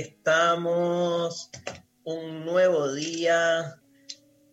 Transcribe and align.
estamos, 0.00 1.50
un 2.04 2.44
nuevo 2.44 2.92
día, 2.92 3.78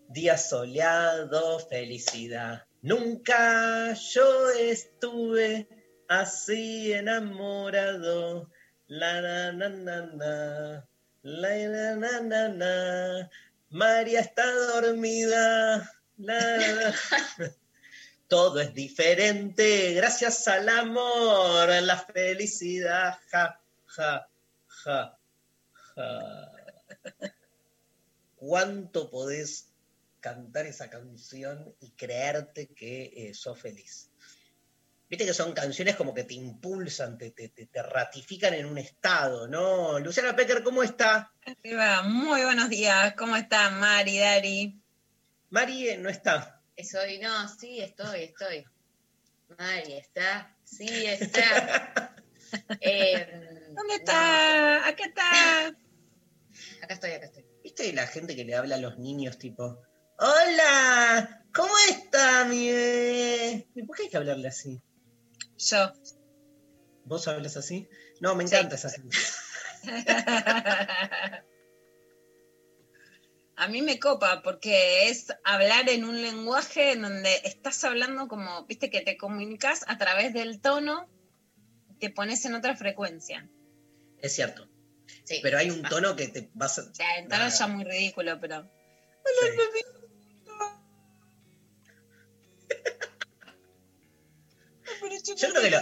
día 0.09 0.37
soleado, 0.37 1.59
felicidad. 1.59 2.65
Nunca 2.81 3.93
yo 3.93 4.49
estuve 4.51 5.67
así 6.09 6.91
enamorado. 6.93 8.51
La 8.87 9.21
na 9.21 9.51
na 9.51 9.69
na 9.69 10.01
na, 10.05 10.87
la 11.23 11.95
na 11.95 12.21
na 12.21 12.47
na. 12.49 13.29
María 13.69 14.21
está 14.21 14.45
dormida. 14.51 15.91
Todo 18.27 18.59
es 18.59 18.73
diferente 18.73 19.93
gracias 19.93 20.47
al 20.47 20.67
amor, 20.67 21.69
la 21.81 21.97
felicidad. 21.97 23.17
Ja, 23.31 23.61
ja, 23.85 24.27
ja, 24.67 25.16
ja. 25.97 26.51
¿Cuánto 28.37 29.09
podés 29.09 29.69
cantar 30.19 30.65
esa 30.67 30.89
canción 30.89 31.75
y 31.79 31.91
creerte 31.91 32.67
que 32.67 33.11
eh, 33.15 33.33
sos 33.33 33.59
feliz? 33.59 34.11
Viste 35.09 35.25
que 35.25 35.33
son 35.33 35.53
canciones 35.53 35.95
como 35.95 36.13
que 36.13 36.25
te 36.25 36.33
impulsan, 36.33 37.17
te, 37.17 37.31
te, 37.31 37.49
te, 37.49 37.65
te 37.65 37.81
ratifican 37.81 38.53
en 38.53 38.65
un 38.65 38.77
estado, 38.77 39.47
¿no? 39.47 39.99
Luciana 39.99 40.35
Pecker, 40.35 40.63
¿cómo 40.63 40.83
está? 40.83 41.31
Arriba, 41.45 42.03
muy 42.03 42.43
buenos 42.43 42.69
días. 42.69 43.13
¿Cómo 43.17 43.37
está 43.37 43.69
Mari, 43.69 44.19
Dari? 44.19 44.81
Mari 45.49 45.89
eh, 45.89 45.97
no 45.97 46.09
está. 46.09 46.61
Soy, 46.83 47.19
no, 47.19 47.47
sí, 47.47 47.79
estoy, 47.79 48.23
estoy. 48.23 48.65
Mari, 49.57 49.93
¿está? 49.93 50.55
Sí, 50.63 51.05
está. 51.05 52.13
Eh, 52.79 53.73
¿Dónde 53.73 53.95
está? 53.95 54.87
Acá 54.87 55.03
está. 55.03 55.75
Acá 56.81 56.93
estoy, 56.93 57.11
acá 57.11 57.25
estoy. 57.25 57.45
¿Viste 57.63 57.91
la 57.93 58.07
gente 58.07 58.35
que 58.35 58.45
le 58.45 58.55
habla 58.55 58.75
a 58.75 58.79
los 58.79 58.97
niños 58.97 59.37
tipo, 59.37 59.81
hola, 60.19 61.45
¿cómo 61.53 61.73
está 61.89 62.45
mi 62.45 62.69
bebé? 62.69 63.67
¿Y 63.75 63.83
¿Por 63.83 63.95
qué 63.95 64.03
hay 64.03 64.09
que 64.09 64.17
hablarle 64.17 64.47
así? 64.47 64.81
Yo. 65.57 65.91
¿Vos 67.05 67.27
hablas 67.27 67.57
así? 67.57 67.87
No, 68.19 68.35
me 68.35 68.47
Sí. 68.47 68.55
encanta 68.55 68.75
esa 68.75 68.89
gente. 68.89 69.17
A 73.59 73.67
mí 73.69 73.81
me 73.81 73.97
copa 73.97 74.43
porque 74.43 75.09
es 75.09 75.33
hablar 75.43 75.89
en 75.89 76.05
un 76.05 76.21
lenguaje 76.21 76.91
en 76.91 77.01
donde 77.01 77.33
estás 77.43 77.83
hablando 77.83 78.27
como, 78.27 78.65
viste, 78.67 78.91
que 78.91 79.01
te 79.01 79.17
comunicas 79.17 79.83
a 79.87 79.97
través 79.97 80.31
del 80.31 80.61
tono, 80.61 81.09
te 81.99 82.11
pones 82.11 82.45
en 82.45 82.53
otra 82.53 82.75
frecuencia. 82.75 83.49
Es 84.19 84.35
cierto. 84.35 84.69
Sí. 85.27 85.39
Pero 85.43 85.57
hay 85.57 85.69
un 85.69 85.81
tono 85.81 86.15
que 86.15 86.29
te 86.29 86.49
vas 86.53 86.79
a... 86.79 86.83
O 86.83 86.95
sea, 86.95 87.17
el 87.19 87.27
tono 87.27 87.47
es 87.47 87.59
ya 87.59 87.67
muy 87.67 87.83
ridículo, 87.83 88.39
pero. 88.39 88.63
Sí. 89.25 89.47
Yo 95.37 95.49
creo 95.49 95.61
que 95.61 95.69
lo- 95.69 95.81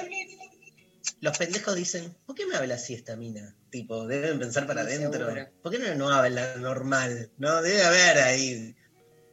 Los 1.21 1.37
pendejos 1.37 1.75
dicen, 1.75 2.15
¿por 2.25 2.35
qué 2.35 2.45
me 2.47 2.55
habla 2.55 2.73
así 2.75 2.93
esta 2.95 3.15
mina? 3.15 3.55
Tipo, 3.69 4.07
deben 4.07 4.39
pensar 4.39 4.65
para 4.65 4.81
adentro. 4.81 5.27
¿Por 5.61 5.71
qué 5.71 5.77
no, 5.79 5.93
no 5.95 6.09
habla 6.09 6.55
normal? 6.57 7.31
No, 7.37 7.61
debe 7.61 7.83
haber 7.83 8.17
ahí. 8.17 8.75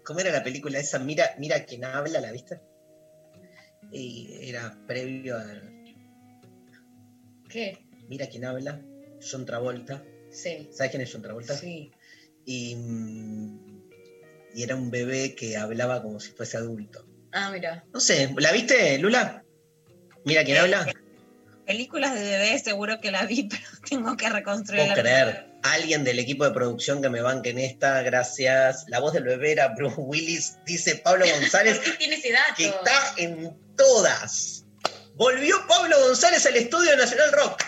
¿Cómo 0.04 0.20
era 0.20 0.30
la 0.30 0.44
película 0.44 0.78
esa? 0.78 0.98
Mira, 0.98 1.34
mira 1.38 1.64
quién 1.64 1.84
habla, 1.84 2.20
¿la 2.20 2.32
viste? 2.32 2.60
Y 3.90 4.48
era 4.48 4.76
previo 4.86 5.38
a 5.38 5.44
¿Qué? 7.48 7.86
Mira 8.08 8.26
quién 8.28 8.44
habla, 8.44 8.82
John 9.30 9.44
Travolta. 9.46 10.02
Sí. 10.30 10.68
¿Sabes 10.72 10.90
quién 10.90 11.02
es 11.02 11.12
John 11.12 11.22
Travolta? 11.22 11.56
Sí. 11.56 11.90
Y, 12.44 12.74
mm, 12.76 13.82
y 14.54 14.62
era 14.62 14.76
un 14.76 14.90
bebé 14.90 15.34
que 15.34 15.56
hablaba 15.56 16.02
como 16.02 16.20
si 16.20 16.32
fuese 16.32 16.56
adulto. 16.56 17.06
Ah, 17.32 17.50
mira. 17.50 17.84
No 17.92 18.00
sé, 18.00 18.32
¿la 18.36 18.52
viste, 18.52 18.98
Lula? 18.98 19.44
Mira 20.24 20.44
quién 20.44 20.56
Eh, 20.56 20.60
habla. 20.60 20.92
Películas 21.66 22.14
de 22.14 22.20
bebé 22.22 22.58
seguro 22.58 23.00
que 23.00 23.10
la 23.10 23.24
vi, 23.24 23.44
pero 23.50 23.62
tengo 23.88 24.16
que 24.16 24.28
reconstruir 24.28 24.82
Puedo 24.86 25.00
creer. 25.02 25.46
Alguien 25.62 26.02
del 26.02 26.18
equipo 26.18 26.44
de 26.44 26.50
producción 26.50 27.00
que 27.00 27.08
me 27.08 27.20
banque 27.22 27.50
en 27.50 27.58
esta, 27.60 28.02
gracias. 28.02 28.84
La 28.88 28.98
voz 28.98 29.12
del 29.12 29.22
bebé 29.24 29.52
era 29.52 29.68
Bruce 29.68 29.94
Willis, 29.96 30.58
dice 30.66 30.96
Pablo 30.96 31.24
González, 31.38 31.76
¿Por 31.78 31.84
qué 31.92 31.98
tiene 31.98 32.16
ese 32.16 32.32
dato? 32.32 32.54
que 32.56 32.66
está 32.66 33.14
en 33.16 33.56
todas. 33.76 34.64
Volvió 35.14 35.56
Pablo 35.68 35.96
González 36.08 36.44
al 36.46 36.56
estudio 36.56 36.96
Nacional 36.96 37.30
Rock. 37.32 37.62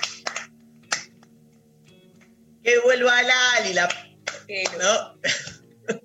Que 2.64 2.78
vuelva 2.80 3.22
Lali, 3.22 3.74
la 3.74 3.88
¿no? 4.80 5.20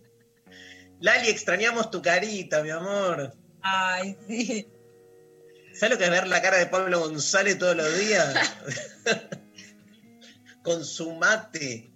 Lali, 1.00 1.30
extrañamos 1.30 1.90
tu 1.90 2.02
carita, 2.02 2.62
mi 2.62 2.70
amor. 2.70 3.34
Ay, 3.62 4.18
sí. 4.28 4.68
¿Sabes 5.74 5.92
lo 5.92 5.97
que 5.97 6.03
es 6.03 6.12
ver 6.12 6.28
la 6.28 6.42
cara 6.42 6.58
de 6.58 6.66
Pablo 6.66 7.00
González 7.00 7.58
todos 7.58 7.78
los 7.78 7.97
días? 7.97 8.58
Con 10.64 10.84
su 10.84 11.14
mate. 11.14 11.90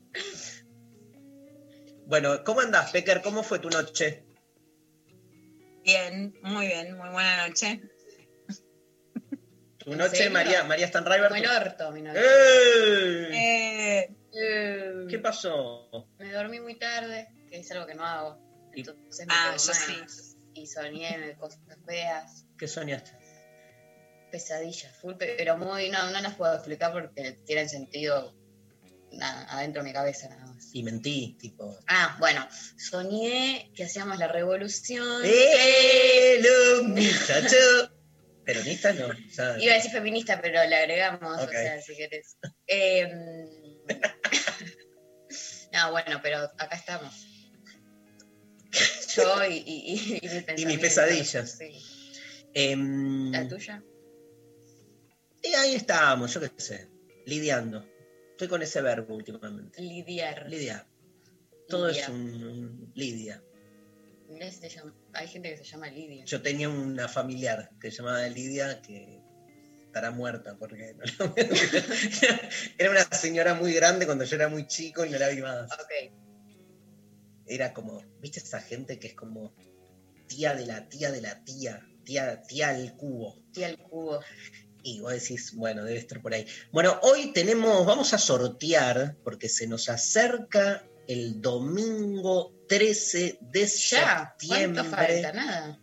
Bueno, 2.06 2.44
¿cómo 2.45 2.62
andás, 2.62 2.91
Pecker? 2.91 3.22
¿Cómo 3.22 3.44
fue 3.44 3.59
tu 3.59 3.69
noche? 3.69 4.24
Bien, 5.84 6.34
muy 6.41 6.68
bien, 6.68 6.97
muy 6.97 7.09
buena 7.09 7.47
noche. 7.47 7.81
Tu 9.80 9.91
¿En 9.91 9.97
noche? 9.97 10.30
María, 10.30 10.63
María 10.63 10.88
Stanriver. 10.88 11.31
El 11.35 11.45
orto, 11.45 11.91
mi 11.91 12.01
novio. 12.01 12.22
¡Eh! 12.22 13.30
Eh, 13.34 14.16
Eh, 14.35 15.05
¿Qué 15.09 15.19
pasó? 15.19 15.89
Me 16.17 16.31
dormí 16.31 16.59
muy 16.59 16.75
tarde, 16.79 17.27
que 17.49 17.59
es 17.59 17.71
algo 17.71 17.85
que 17.85 17.95
no 17.95 18.05
hago. 18.05 18.39
Y- 18.75 18.79
Entonces 18.79 19.27
me 19.27 19.33
Ah, 19.35 19.55
quedo 19.55 19.73
yo. 19.73 20.05
Y 20.55 20.67
soñé 20.67 21.17
me- 21.17 21.35
cosas 21.35 21.59
feas, 21.85 22.45
¿Qué 22.57 22.67
soñaste? 22.67 23.11
pesadillas, 24.31 24.95
full, 24.97 25.13
pero 25.17 25.57
muy. 25.57 25.89
No, 25.89 26.09
no 26.09 26.19
las 26.21 26.35
puedo 26.35 26.53
explicar 26.55 26.91
porque 26.91 27.33
tienen 27.45 27.69
sentido 27.69 28.33
nada, 29.11 29.45
adentro 29.51 29.83
de 29.83 29.89
mi 29.89 29.94
cabeza 29.94 30.27
nada 30.29 30.45
más. 30.47 30.69
Y 30.73 30.81
mentí, 30.83 31.38
tipo. 31.39 31.77
Ah, 31.88 32.15
bueno, 32.19 32.47
soñé 32.77 33.71
que 33.75 33.83
hacíamos 33.83 34.18
la 34.18 34.27
revolución. 34.27 35.21
¡Eh! 35.24 36.39
los 36.41 36.83
muchachos! 36.83 37.91
Peronista 38.44 38.91
no. 38.94 39.07
Iba 39.59 39.74
a 39.74 39.75
decir 39.75 39.91
feminista, 39.91 40.41
pero 40.41 40.63
le 40.68 40.75
agregamos, 40.75 41.41
o 41.44 41.47
sea, 41.47 41.79
si 41.81 41.95
querés. 41.95 42.38
Em, 42.68 43.47
no, 45.74 45.91
bueno, 45.91 46.19
pero 46.21 46.39
acá 46.39 46.75
estamos. 46.75 47.27
Yo 49.15 49.45
y, 49.45 49.53
y, 49.56 49.59
y, 49.63 50.19
y 50.21 50.30
mis 50.30 50.59
Y 50.62 50.65
mis 50.65 50.80
pesadillas. 50.80 51.57
Sí. 51.57 51.71
Em, 52.53 53.31
¿La 53.31 53.47
tuya? 53.47 53.83
y 55.45 55.53
ahí 55.56 55.75
estábamos, 55.75 56.33
yo 56.33 56.39
qué 56.41 56.51
sé, 56.57 56.89
lidiando. 57.25 57.85
Estoy 58.31 58.47
con 58.47 58.62
ese 58.62 58.81
verbo 58.81 59.15
últimamente. 59.15 59.81
Lidiar. 59.81 60.47
Lidiar. 60.50 60.88
Todo 61.68 61.89
es 61.89 62.07
un, 62.07 62.44
un- 62.44 62.91
Lidia. 62.95 63.44
Llama- 64.29 64.95
Hay 65.13 65.27
gente 65.27 65.50
que 65.51 65.57
se 65.57 65.63
llama 65.65 65.89
Lidia. 65.89 66.25
Yo 66.25 66.41
tenía 66.41 66.69
una 66.69 67.07
familiar 67.07 67.69
que 67.79 67.91
se 67.91 67.97
llamaba 67.97 68.25
Lidia 68.27 68.81
que 68.81 69.21
estará 69.94 70.10
muerta 70.10 70.56
porque 70.57 70.95
no 70.95 71.04
la- 71.06 71.34
era 72.80 72.90
una 72.90 73.04
señora 73.12 73.54
muy 73.54 73.74
grande 73.74 74.07
cuando 74.07 74.24
yo 74.24 74.36
era 74.36 74.48
muy 74.50 74.66
chico 74.66 75.06
y 75.06 75.12
no 75.12 75.19
la 75.19 75.30
vi 75.30 75.40
más. 75.42 75.72
Ok. 75.72 76.12
era 77.45 77.74
como, 77.74 78.01
¿viste 78.19 78.40
esa 78.40 78.60
gente 78.60 78.98
que 78.98 79.10
es 79.10 79.13
como 79.13 79.54
tía 80.28 80.56
de 80.56 80.66
la 80.66 80.90
tía 80.90 81.12
de 81.12 81.22
la 81.22 81.44
tía? 81.44 81.86
Tía, 82.04 82.42
tía 82.42 82.69
al 82.69 82.95
cubo. 82.98 83.40
Tía 83.54 83.69
el 83.69 83.78
cubo. 83.78 84.19
Y 84.81 85.00
vos 85.00 85.13
decís, 85.13 85.54
bueno, 85.56 85.84
debe 85.86 86.00
estar 86.00 86.22
por 86.22 86.34
ahí. 86.34 86.46
Bueno, 86.72 87.00
hoy 87.04 87.31
tenemos, 87.31 87.86
vamos 87.86 88.13
a 88.13 88.18
sortear, 88.18 89.16
porque 89.24 89.48
se 89.48 89.68
nos 89.68 89.88
acerca 89.89 90.84
el 91.07 91.39
domingo 91.39 92.51
13 92.68 93.38
de 93.42 93.60
Ya, 93.68 94.34
septiembre. 94.39 94.81
¿cuánto 94.89 94.98
falta? 94.98 95.31
Nada. 95.34 95.80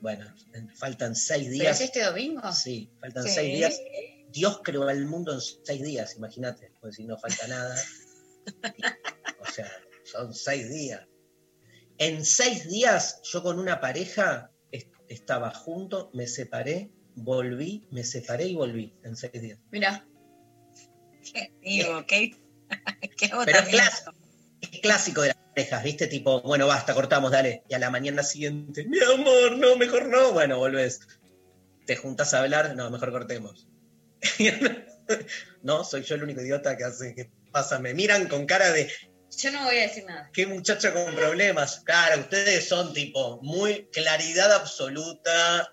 Bueno, 0.00 0.32
faltan 0.76 1.14
seis 1.16 1.44
¿Pero 1.44 1.52
es 1.54 1.58
días. 1.60 1.80
este 1.80 2.04
domingo? 2.04 2.52
Sí, 2.52 2.90
faltan 3.00 3.24
Sí. 3.24 3.30
seis 3.30 3.54
días. 3.56 3.80
Dios 4.30 4.60
creó 4.62 4.86
al 4.88 5.06
mundo 5.06 5.32
en 5.34 5.40
seis 5.40 5.82
días, 5.82 6.14
imagínate, 6.16 6.72
porque 6.80 6.96
si 6.96 7.04
no 7.04 7.16
falta 7.18 7.46
nada. 7.48 7.74
o 9.40 9.46
sea, 9.50 9.70
son 10.04 10.34
seis 10.34 10.68
días. 10.70 11.06
En 11.98 12.24
seis 12.24 12.68
días, 12.68 13.20
yo 13.24 13.42
con 13.42 13.58
una 13.58 13.80
pareja 13.80 14.52
est- 14.70 14.92
estaba 15.08 15.52
junto, 15.52 16.10
me 16.14 16.26
separé, 16.28 16.90
volví, 17.16 17.86
me 17.90 18.04
separé 18.04 18.46
y 18.46 18.54
volví 18.54 18.94
en 19.02 19.16
seis 19.16 19.32
días. 19.32 19.58
Mira, 19.70 20.06
¿Qué 21.32 21.52
digo? 21.60 22.06
¿Qué, 22.06 22.30
qué 23.18 23.30
Pero 23.44 23.58
es 23.58 23.68
clásico, 23.68 24.12
es 24.60 24.80
clásico 24.80 25.22
de 25.22 25.28
las 25.28 25.36
¿viste? 25.82 26.06
Tipo, 26.06 26.40
bueno, 26.42 26.66
basta, 26.66 26.94
cortamos, 26.94 27.30
dale. 27.30 27.62
Y 27.68 27.74
a 27.74 27.78
la 27.78 27.90
mañana 27.90 28.22
siguiente, 28.22 28.84
mi 28.84 28.98
amor, 29.00 29.56
no, 29.58 29.76
mejor 29.76 30.06
no. 30.06 30.32
Bueno, 30.32 30.58
volvés. 30.58 31.00
Te 31.86 31.96
juntas 31.96 32.34
a 32.34 32.40
hablar, 32.40 32.74
no, 32.76 32.90
mejor 32.90 33.10
cortemos. 33.12 33.66
no, 35.62 35.84
soy 35.84 36.02
yo 36.02 36.14
el 36.14 36.22
único 36.22 36.40
idiota 36.40 36.76
que 36.76 36.84
hace 36.84 37.14
que 37.14 37.30
pasa. 37.52 37.78
Me 37.78 37.94
miran 37.94 38.28
con 38.28 38.46
cara 38.46 38.70
de, 38.72 38.90
yo 39.36 39.50
no 39.52 39.64
voy 39.64 39.78
a 39.78 39.82
decir 39.82 40.04
nada. 40.04 40.30
qué 40.32 40.46
muchacho 40.46 40.92
con 40.92 41.14
problemas. 41.14 41.80
Claro, 41.84 42.20
ustedes 42.20 42.68
son 42.68 42.92
tipo, 42.92 43.40
muy 43.42 43.88
claridad 43.92 44.52
absoluta. 44.52 45.72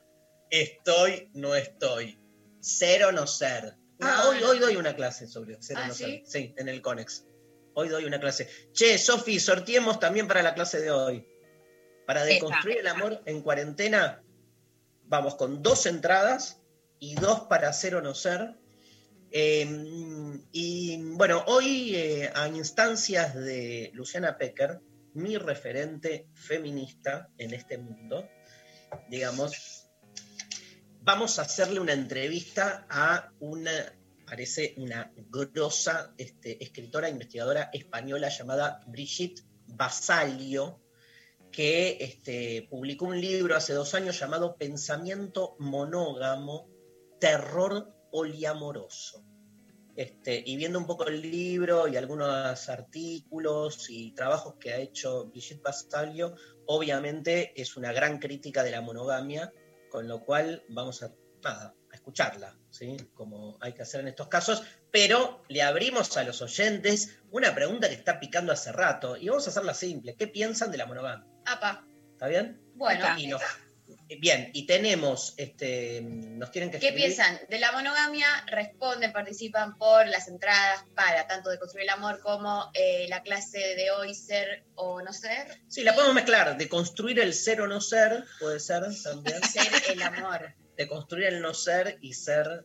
Estoy, 0.49 1.29
no 1.33 1.55
estoy. 1.55 2.19
Ser 2.59 3.05
o 3.05 3.11
no 3.11 3.25
ser. 3.27 3.75
Ah, 4.01 4.25
hoy, 4.27 4.43
hoy 4.43 4.59
doy 4.59 4.75
una 4.75 4.95
clase 4.95 5.27
sobre 5.27 5.61
ser 5.61 5.77
o 5.77 5.79
Ah, 5.79 5.87
no 5.87 5.93
¿sí? 5.93 6.03
ser. 6.03 6.21
Sí, 6.25 6.53
en 6.57 6.69
el 6.69 6.81
Conex. 6.81 7.25
Hoy 7.75 7.89
doy 7.89 8.05
una 8.05 8.19
clase. 8.19 8.49
Che, 8.71 8.97
Sofi, 8.97 9.39
sorteemos 9.39 9.99
también 9.99 10.27
para 10.27 10.41
la 10.41 10.53
clase 10.53 10.81
de 10.81 10.91
hoy. 10.91 11.27
Para 12.07 12.23
deconstruir 12.23 12.77
el 12.77 12.87
amor 12.87 13.21
en 13.25 13.41
cuarentena, 13.41 14.23
vamos 15.03 15.35
con 15.35 15.61
dos 15.61 15.85
entradas 15.85 16.61
y 16.99 17.15
dos 17.15 17.41
para 17.41 17.71
ser 17.73 17.95
o 17.95 18.01
no 18.01 18.13
ser. 18.13 18.55
Eh, 19.31 19.67
y 20.51 20.97
bueno, 21.01 21.43
hoy 21.47 21.95
eh, 21.95 22.31
a 22.33 22.47
instancias 22.47 23.35
de 23.35 23.91
Luciana 23.93 24.37
Pecker, 24.37 24.79
mi 25.13 25.37
referente 25.37 26.27
feminista 26.33 27.29
en 27.37 27.53
este 27.53 27.77
mundo, 27.77 28.29
digamos, 29.09 29.89
vamos 31.01 31.39
a 31.39 31.41
hacerle 31.41 31.79
una 31.79 31.93
entrevista 31.93 32.85
a 32.89 33.31
una, 33.39 33.94
parece 34.25 34.73
una 34.77 35.11
grosa 35.29 36.13
este, 36.17 36.63
escritora, 36.63 37.09
investigadora 37.09 37.69
española 37.73 38.29
llamada 38.29 38.81
Brigitte 38.87 39.43
Basalio, 39.67 40.81
que 41.51 41.97
este, 42.01 42.67
publicó 42.69 43.05
un 43.05 43.21
libro 43.21 43.55
hace 43.55 43.73
dos 43.73 43.93
años 43.93 44.19
llamado 44.19 44.57
Pensamiento 44.57 45.55
monógamo, 45.59 46.69
terror 47.19 47.93
poliamoroso. 48.11 49.25
Este, 49.95 50.43
y 50.45 50.57
viendo 50.57 50.77
un 50.77 50.85
poco 50.85 51.07
el 51.07 51.21
libro 51.21 51.87
y 51.87 51.95
algunos 51.95 52.67
artículos 52.67 53.89
y 53.89 54.11
trabajos 54.11 54.55
que 54.59 54.73
ha 54.73 54.77
hecho 54.77 55.27
Brigitte 55.27 55.61
Basalio, 55.61 56.35
obviamente 56.65 57.53
es 57.59 57.77
una 57.77 57.93
gran 57.93 58.19
crítica 58.19 58.61
de 58.63 58.71
la 58.71 58.81
monogamia, 58.81 59.53
con 59.89 60.09
lo 60.09 60.25
cual 60.25 60.65
vamos 60.67 61.01
a, 61.01 61.13
nada, 61.41 61.73
escucharla, 62.05 62.55
¿sí? 62.69 62.97
como 63.15 63.57
hay 63.61 63.73
que 63.73 63.81
hacer 63.81 64.01
en 64.01 64.07
estos 64.09 64.27
casos, 64.27 64.61
pero 64.91 65.43
le 65.49 65.63
abrimos 65.63 66.15
a 66.17 66.23
los 66.23 66.39
oyentes 66.43 67.17
una 67.31 67.55
pregunta 67.55 67.89
que 67.89 67.95
está 67.95 68.19
picando 68.19 68.53
hace 68.53 68.71
rato 68.71 69.17
y 69.17 69.27
vamos 69.27 69.47
a 69.47 69.49
hacerla 69.49 69.73
simple. 69.73 70.15
¿Qué 70.15 70.27
piensan 70.27 70.71
de 70.71 70.77
la 70.77 70.85
monogamia? 70.85 71.25
Apa, 71.47 71.83
¿Está 72.11 72.27
bien? 72.27 72.61
bueno. 72.75 73.03
Y 73.17 73.25
nos- 73.27 73.41
bien, 74.19 74.51
y 74.53 74.67
tenemos, 74.67 75.33
este, 75.37 76.01
nos 76.03 76.51
tienen 76.51 76.69
que 76.69 76.77
¿Qué 76.79 76.89
escribir- 76.89 77.05
piensan 77.15 77.39
de 77.49 77.57
la 77.59 77.71
monogamia? 77.71 78.27
Responden, 78.47 79.11
participan 79.11 79.75
por 79.79 80.07
las 80.07 80.27
entradas 80.27 80.85
para 80.95 81.25
tanto 81.25 81.49
de 81.49 81.57
construir 81.57 81.83
el 81.85 81.89
amor 81.89 82.19
como 82.19 82.69
eh, 82.75 83.07
la 83.09 83.23
clase 83.23 83.57
de 83.75 83.89
hoy 83.91 84.13
ser 84.13 84.63
o 84.75 85.01
no 85.01 85.11
ser. 85.11 85.59
Sí, 85.69 85.83
la 85.83 85.93
podemos 85.95 86.13
mezclar, 86.13 86.55
de 86.55 86.69
construir 86.69 87.19
el 87.19 87.33
ser 87.33 87.61
o 87.61 87.67
no 87.67 87.81
ser, 87.81 88.25
puede 88.39 88.59
ser 88.59 88.83
también, 89.03 89.41
Ser 89.51 89.71
el 89.91 90.01
amor. 90.03 90.53
De 90.77 90.87
construir 90.87 91.27
el 91.27 91.41
no 91.41 91.53
ser 91.53 91.97
y 92.01 92.13
ser... 92.13 92.63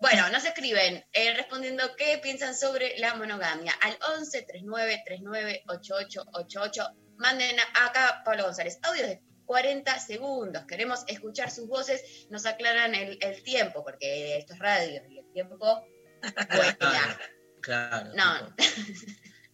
Bueno, 0.00 0.30
nos 0.30 0.44
escriben 0.46 1.04
eh, 1.12 1.34
respondiendo 1.34 1.94
qué 1.96 2.18
piensan 2.22 2.56
sobre 2.56 2.98
la 2.98 3.14
monogamia 3.16 3.72
al 3.82 3.98
11 4.16 4.42
39 4.42 5.02
39 5.04 5.62
8888. 5.68 6.82
Manden 7.18 7.56
a- 7.60 7.84
acá, 7.86 8.22
Pablo 8.24 8.44
González, 8.44 8.78
audios 8.82 9.08
de 9.08 9.20
40 9.44 9.98
segundos. 9.98 10.64
Queremos 10.64 11.04
escuchar 11.06 11.50
sus 11.50 11.68
voces. 11.68 12.26
Nos 12.30 12.46
aclaran 12.46 12.94
el, 12.94 13.18
el 13.20 13.42
tiempo, 13.42 13.84
porque 13.84 14.38
esto 14.38 14.54
es 14.54 14.58
radio 14.58 15.02
y 15.10 15.18
el 15.18 15.32
tiempo 15.32 15.58
vuela. 15.58 15.86
Claro. 17.60 18.10
No. 18.14 18.54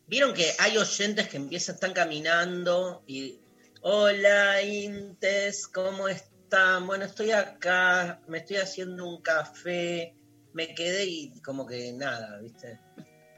Vieron 0.06 0.32
que 0.32 0.54
hay 0.60 0.78
oyentes 0.78 1.26
que 1.28 1.38
empiezan, 1.38 1.74
están 1.74 1.92
caminando 1.92 3.02
y. 3.04 3.40
Hola, 3.80 4.62
Intes, 4.62 5.66
¿cómo 5.66 6.06
están? 6.46 6.86
Bueno, 6.86 7.04
estoy 7.04 7.32
acá, 7.32 8.20
me 8.28 8.38
estoy 8.38 8.56
haciendo 8.58 9.06
un 9.06 9.20
café, 9.20 10.14
me 10.52 10.74
quedé 10.74 11.04
y 11.04 11.40
como 11.42 11.66
que 11.66 11.92
nada, 11.92 12.38
¿viste? 12.38 12.78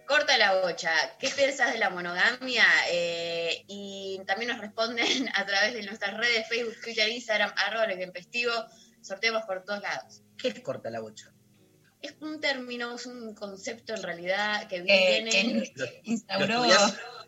Corta 0.06 0.38
la 0.38 0.60
bocha. 0.62 0.90
¿Qué 1.18 1.28
piensas 1.28 1.72
de 1.72 1.78
la 1.78 1.90
monogamia? 1.90 2.64
Eh, 2.90 3.64
y 3.66 4.20
también 4.26 4.50
nos 4.52 4.60
responden 4.60 5.28
a 5.34 5.44
través 5.46 5.74
de 5.74 5.82
nuestras 5.84 6.16
redes, 6.16 6.46
Facebook, 6.48 6.76
Twitter, 6.82 7.08
Instagram, 7.08 7.52
arroba 7.56 7.86
lo 7.86 7.92
intempestivo. 7.94 8.52
Sorteamos 9.02 9.42
por 9.44 9.64
todos 9.64 9.82
lados. 9.82 10.22
¿Qué 10.36 10.48
es 10.48 10.60
corta 10.60 10.90
la 10.90 11.00
bocha? 11.00 11.32
Es 12.00 12.14
un 12.20 12.40
término, 12.40 12.94
es 12.94 13.06
un 13.06 13.34
concepto 13.34 13.94
en 13.94 14.02
realidad 14.02 14.68
que 14.68 14.76
Eh, 14.76 15.22
viene... 15.24 15.30
que 15.30 15.68
¿Lo- 15.76 15.86
instauró. 16.04 16.64
lo? 16.66 17.27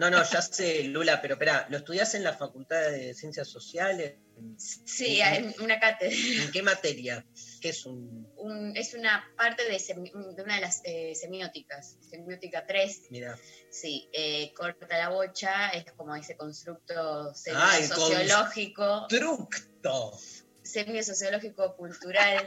No, 0.00 0.08
no, 0.08 0.24
ya 0.24 0.40
sé, 0.40 0.84
Lula, 0.84 1.20
pero 1.20 1.34
espera, 1.34 1.66
¿lo 1.68 1.76
estudias 1.76 2.14
en 2.14 2.24
la 2.24 2.32
Facultad 2.32 2.90
de 2.90 3.12
Ciencias 3.12 3.48
Sociales? 3.48 4.14
Sí, 4.56 5.20
hay 5.20 5.54
una 5.60 5.78
cátedra. 5.78 6.16
¿En 6.42 6.50
qué 6.50 6.62
materia? 6.62 7.26
¿Qué 7.60 7.68
es 7.68 7.84
un...? 7.84 8.26
Un- 8.38 8.74
es 8.74 8.94
una 8.94 9.22
parte 9.36 9.62
de, 9.68 9.76
semi- 9.76 10.10
de 10.34 10.42
una 10.42 10.54
de 10.54 10.60
las 10.62 10.80
eh, 10.84 11.12
semióticas, 11.14 11.98
semiótica 12.00 12.64
3. 12.66 13.08
Mira, 13.10 13.38
Sí, 13.70 14.08
eh, 14.14 14.50
corta 14.54 14.96
la 14.96 15.10
bocha, 15.10 15.68
es 15.68 15.84
como 15.92 16.16
ese 16.16 16.34
constructo 16.34 17.34
Ay, 17.54 17.86
sociológico, 17.86 19.06
tructo. 19.06 20.18
semio-sociológico 20.62 21.76
cultural, 21.76 22.46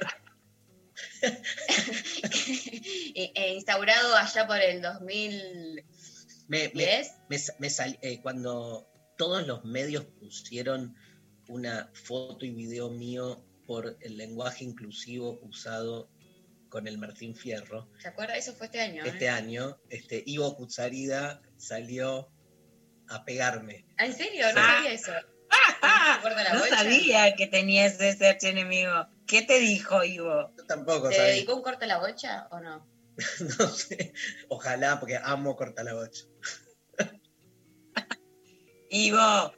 e, 1.21 1.31
e 3.35 3.53
instaurado 3.53 4.15
allá 4.15 4.47
por 4.47 4.59
el 4.59 4.81
2010. 4.81 5.85
Me, 6.53 6.71
me, 6.75 7.03
me 7.29 7.37
sa- 7.39 7.55
me 7.59 7.69
sal- 7.69 7.97
eh, 8.01 8.21
cuando 8.21 8.87
todos 9.17 9.45
los 9.47 9.65
medios 9.65 10.05
pusieron 10.19 10.95
una 11.47 11.89
foto 11.93 12.45
y 12.45 12.51
video 12.51 12.89
mío 12.91 13.43
por 13.65 13.97
el 14.01 14.17
lenguaje 14.17 14.63
inclusivo 14.63 15.39
usado 15.41 16.09
con 16.69 16.87
el 16.87 16.97
Martín 16.97 17.35
Fierro, 17.35 17.89
¿Se 18.01 18.07
acuerda? 18.07 18.35
Eso 18.37 18.53
fue 18.53 18.67
este 18.67 18.81
año. 18.81 19.03
¿eh? 19.03 19.09
este 19.09 19.29
año, 19.29 19.79
este, 19.89 20.23
Ivo 20.25 20.55
Cutzarida 20.55 21.41
salió 21.57 22.31
a 23.09 23.23
pegarme. 23.25 23.85
¿Ah, 23.97 24.05
¿En 24.05 24.13
serio? 24.15 24.45
No 24.53 24.59
Ah. 24.61 24.73
sabía 24.75 24.91
eso. 24.93 25.11
Ah, 25.49 26.19
Corta 26.23 26.53
no 26.53 26.65
sabía 26.65 27.35
que 27.35 27.47
tenías 27.47 27.99
ese 28.01 28.27
archienemigo. 28.27 29.07
¿Qué 29.27 29.41
te 29.43 29.59
dijo, 29.59 30.03
Ivo? 30.03 30.51
Yo 30.57 30.65
tampoco 30.65 31.09
¿Te 31.09 31.15
sabía. 31.15 31.31
dedicó 31.33 31.55
un 31.55 31.61
corte 31.63 31.85
a 31.85 31.87
la 31.87 31.99
bocha 31.99 32.47
o 32.51 32.59
no? 32.59 32.87
No 33.59 33.67
sé. 33.69 34.13
Ojalá, 34.49 34.99
porque 34.99 35.17
amo 35.17 35.55
cortar 35.55 35.85
la 35.85 35.93
bocha. 35.93 36.25
Ivo, 38.95 39.53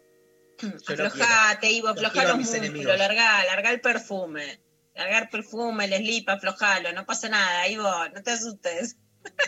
aflojate, 0.87 1.71
Ivo, 1.71 1.87
Los 1.89 1.97
aflojá 1.97 2.23
los 2.29 2.37
mis 2.37 2.47
músculos, 2.47 2.65
enemigos. 2.69 2.97
largá, 2.97 3.43
largá 3.45 3.71
el 3.71 3.81
perfume. 3.81 4.61
Largar 4.95 5.29
perfume, 5.29 5.85
el 5.85 5.93
slip, 5.95 6.29
aflojalo, 6.29 6.93
no 6.93 7.05
pasa 7.05 7.27
nada, 7.29 7.67
Ivo, 7.67 7.89
no 8.13 8.23
te 8.23 8.31
asustes. 8.31 8.95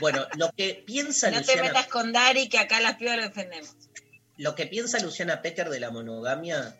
Bueno, 0.01 0.27
lo 0.37 0.51
que 0.51 0.83
piensa 0.85 1.27
No 1.31 1.37
te 1.37 1.55
Luciana, 1.55 1.63
metas 1.63 1.87
con 1.87 2.11
Dari, 2.11 2.49
que 2.49 2.57
acá 2.59 2.81
las 2.81 2.97
pibas 2.97 3.15
lo 3.17 3.23
defendemos. 3.23 3.75
lo 4.37 4.55
que 4.55 4.67
piensa 4.67 4.99
Luciana 4.99 5.41
Pecker 5.41 5.69
de 5.69 5.79
la 5.79 5.89
monogamia, 5.91 6.77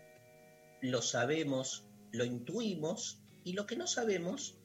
lo 0.81 1.01
sabemos, 1.01 1.85
lo 2.11 2.25
intuimos, 2.25 3.21
y 3.45 3.53
lo 3.53 3.65
que 3.65 3.77
no 3.77 3.87
sabemos, 3.87 4.57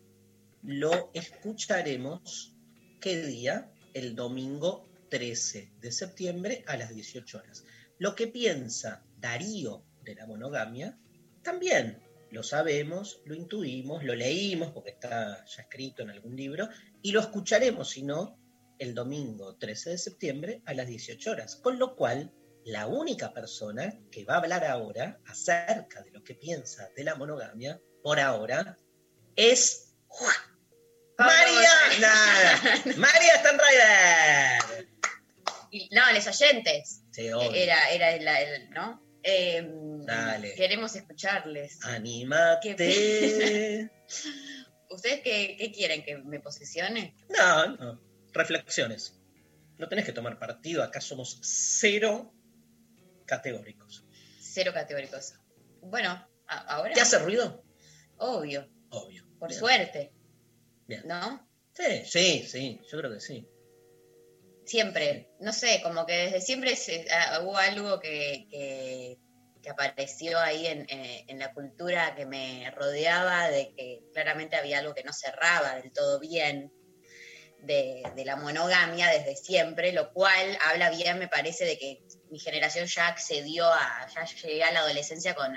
lo 0.63 1.11
escucharemos. 1.15 2.57
¿Qué 3.01 3.23
día? 3.23 3.71
El 3.95 4.17
domingo 4.17 4.89
13 5.11 5.73
de 5.81 5.93
septiembre 5.93 6.65
a 6.67 6.77
las 6.77 6.93
18 6.95 7.39
horas. 7.39 7.65
Lo 8.03 8.17
que 8.17 8.27
piensa 8.27 9.05
Darío 9.17 9.85
de 10.03 10.17
la 10.17 10.27
monogamia, 10.27 10.99
también 11.45 12.03
lo 12.33 12.43
sabemos, 12.43 13.21
lo 13.27 13.37
intuimos, 13.37 14.03
lo 14.03 14.17
leímos 14.17 14.73
porque 14.73 14.91
está 14.91 15.45
ya 15.45 15.63
escrito 15.63 16.03
en 16.03 16.11
algún 16.11 16.35
libro 16.35 16.69
y 17.01 17.13
lo 17.13 17.21
escucharemos, 17.21 17.91
si 17.91 18.03
no, 18.03 18.41
el 18.81 18.93
domingo 18.93 19.57
13 19.57 19.91
de 19.91 19.99
septiembre 19.99 20.63
a 20.67 20.75
las 20.75 20.89
18 20.89 21.31
horas. 21.31 21.55
Con 21.55 21.79
lo 21.79 21.95
cual, 21.95 22.33
la 22.65 22.89
única 22.89 23.33
persona 23.33 23.97
que 24.11 24.25
va 24.25 24.35
a 24.35 24.39
hablar 24.39 24.65
ahora 24.65 25.21
acerca 25.27 26.03
de 26.03 26.11
lo 26.11 26.25
que 26.25 26.35
piensa 26.35 26.91
de 26.97 27.05
la 27.05 27.15
monogamia, 27.15 27.81
por 28.03 28.19
ahora, 28.19 28.77
es 29.37 29.95
Mariana. 31.17 32.97
María 32.97 33.39
Stanrider. 33.39 34.89
No, 35.93 36.13
los 36.13 36.27
oyentes. 36.27 37.02
Sí, 37.13 37.31
obvio. 37.33 37.53
Era, 37.55 37.91
era 37.91 38.11
el, 38.15 38.27
el- 38.27 38.71
¿no? 38.71 39.01
Eh, 39.23 39.65
Dale. 40.05 40.55
Queremos 40.57 40.97
escucharles. 40.97 41.79
Anímate. 41.85 42.71
¿Ustedes 44.91 45.21
qué, 45.23 45.57
qué 45.59 45.73
quieren? 45.73 46.03
¿Que 46.03 46.19
me 46.19 46.41
posesione? 46.41 47.15
No, 47.29 47.77
no. 47.77 48.01
Reflexiones. 48.33 49.21
No 49.79 49.89
tenés 49.89 50.05
que 50.05 50.13
tomar 50.13 50.39
partido. 50.39 50.83
Acá 50.83 51.01
somos 51.01 51.39
cero 51.43 52.35
categóricos. 53.27 54.05
Cero 54.41 54.73
categóricos. 54.75 55.35
Bueno, 55.81 56.29
ahora. 56.47 56.93
¿Te 56.95 57.01
hace 57.01 57.19
ruido? 57.19 57.65
Obvio, 58.19 58.69
Obvio. 58.91 59.25
por 59.39 59.49
Bien. 59.49 59.59
suerte. 59.61 60.13
Bien. 60.87 61.03
¿No? 61.07 61.49
Sí, 61.73 62.05
sí, 62.05 62.45
sí. 62.47 62.81
Yo 62.91 62.99
creo 62.99 63.11
que 63.13 63.21
sí. 63.21 63.49
Siempre. 64.65 65.29
No 65.41 65.53
sé, 65.53 65.81
como 65.83 66.07
que 66.07 66.13
desde 66.15 66.41
siempre 66.41 66.77
se- 66.77 67.07
ah, 67.11 67.41
hubo 67.43 67.57
algo 67.57 68.01
que, 68.01 68.47
que- 68.51 69.19
apareció 69.71 70.41
ahí 70.41 70.67
en, 70.67 70.87
eh, 70.91 71.25
en 71.29 71.39
la 71.39 71.53
cultura 71.53 72.15
que 72.17 72.27
me 72.27 72.69
rodeaba, 72.73 73.49
de 73.49 73.73
que 73.77 74.01
claramente 74.13 74.57
había 74.57 74.81
algo 74.81 74.93
que 74.95 75.05
no 75.05 75.13
cerraba 75.13 75.77
del 75.77 75.93
todo 75.93 76.19
bien. 76.21 76.73
De, 77.59 78.03
de 78.17 78.25
la 78.25 78.37
monogamia 78.37 79.09
desde 79.09 79.37
siempre, 79.37 79.93
lo 79.93 80.13
cual 80.13 80.59
habla 80.69 80.91
bien, 80.91 81.19
me 81.21 81.29
parece, 81.29 81.65
de 81.65 81.79
que 81.79 81.99
mi 82.31 82.39
generación 82.41 82.87
ya 82.87 83.09
accedió 83.09 83.67
a, 83.73 84.09
ya 84.15 84.25
llegué 84.25 84.65
a 84.65 84.73
la 84.73 84.81
adolescencia 84.81 85.35
con 85.35 85.55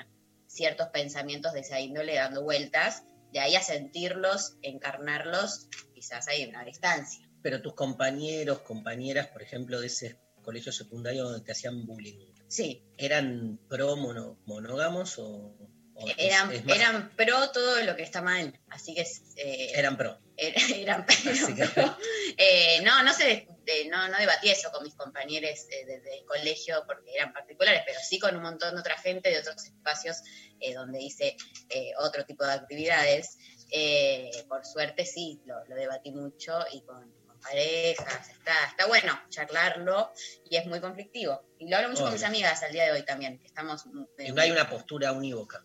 ciertos 0.47 0.89
pensamientos 0.89 1.53
de 1.53 1.62
esa 1.62 1.79
índole 1.79 2.15
dando 2.15 2.43
vueltas, 2.43 3.03
de 3.31 3.39
ahí 3.39 3.55
a 3.55 3.62
sentirlos, 3.63 4.57
encarnarlos, 4.62 5.67
quizás 5.95 6.27
hay 6.27 6.45
una 6.45 6.63
distancia. 6.63 7.25
Pero 7.45 7.61
tus 7.61 7.75
compañeros, 7.75 8.61
compañeras, 8.61 9.27
por 9.27 9.43
ejemplo, 9.43 9.79
de 9.79 9.85
ese 9.85 10.17
colegio 10.41 10.71
secundario 10.71 11.25
donde 11.25 11.45
te 11.45 11.51
hacían 11.51 11.85
bullying, 11.85 12.17
Sí, 12.47 12.83
¿eran 12.97 13.59
pro 13.69 13.95
mono- 13.97 14.39
monógamos 14.47 15.19
o, 15.19 15.55
o 15.93 16.07
eran, 16.17 16.51
es 16.51 16.65
más- 16.65 16.75
eran 16.75 17.09
pro 17.15 17.51
todo 17.51 17.83
lo 17.83 17.95
que 17.95 18.01
está 18.01 18.23
mal, 18.23 18.59
así 18.69 18.95
que 18.95 19.01
eh, 19.35 19.71
eran 19.75 19.95
pro? 19.95 20.17
er- 20.37 20.53
eran, 20.75 21.05
Así 21.07 21.53
que- 21.53 21.67
pro. 21.67 21.95
Eh, 22.37 22.81
no, 22.83 23.03
no, 23.03 23.13
se, 23.13 23.47
eh, 23.67 23.87
no, 23.91 24.07
no 24.09 24.17
debatí 24.17 24.49
eso 24.49 24.71
con 24.71 24.83
mis 24.83 24.95
compañeros 24.95 25.51
eh, 25.69 25.85
de- 25.85 26.01
del 26.01 26.25
colegio 26.25 26.83
porque 26.87 27.13
eran 27.13 27.31
particulares, 27.31 27.83
pero 27.85 27.99
sí 28.01 28.17
con 28.17 28.35
un 28.35 28.41
montón 28.41 28.73
de 28.73 28.81
otra 28.81 28.97
gente 28.97 29.29
de 29.29 29.37
otros 29.37 29.63
espacios 29.63 30.17
eh, 30.59 30.73
donde 30.73 30.99
hice 30.99 31.37
eh, 31.69 31.91
otro 31.99 32.25
tipo 32.25 32.43
de 32.43 32.53
actividades. 32.53 33.37
Eh, 33.71 34.31
por 34.49 34.65
suerte 34.65 35.05
sí, 35.05 35.41
lo, 35.45 35.63
lo 35.65 35.75
debatí 35.75 36.11
mucho 36.11 36.59
y 36.71 36.81
con 36.81 37.13
parejas, 37.45 38.29
está, 38.29 38.53
está 38.69 38.87
bueno 38.87 39.13
charlarlo 39.29 40.11
y 40.49 40.55
es 40.57 40.65
muy 40.65 40.79
conflictivo. 40.79 41.41
Y 41.59 41.69
lo 41.69 41.77
hablo 41.77 41.89
mucho 41.89 42.03
con 42.03 42.13
mis 42.13 42.23
amigas 42.23 42.61
al 42.63 42.71
día 42.71 42.85
de 42.85 42.91
hoy 42.91 43.03
también, 43.05 43.39
que 43.39 43.47
estamos... 43.47 43.85
eh, 44.17 44.27
Y 44.27 44.31
no 44.31 44.41
hay 44.41 44.51
una 44.51 44.69
postura 44.69 45.11
unívoca. 45.13 45.63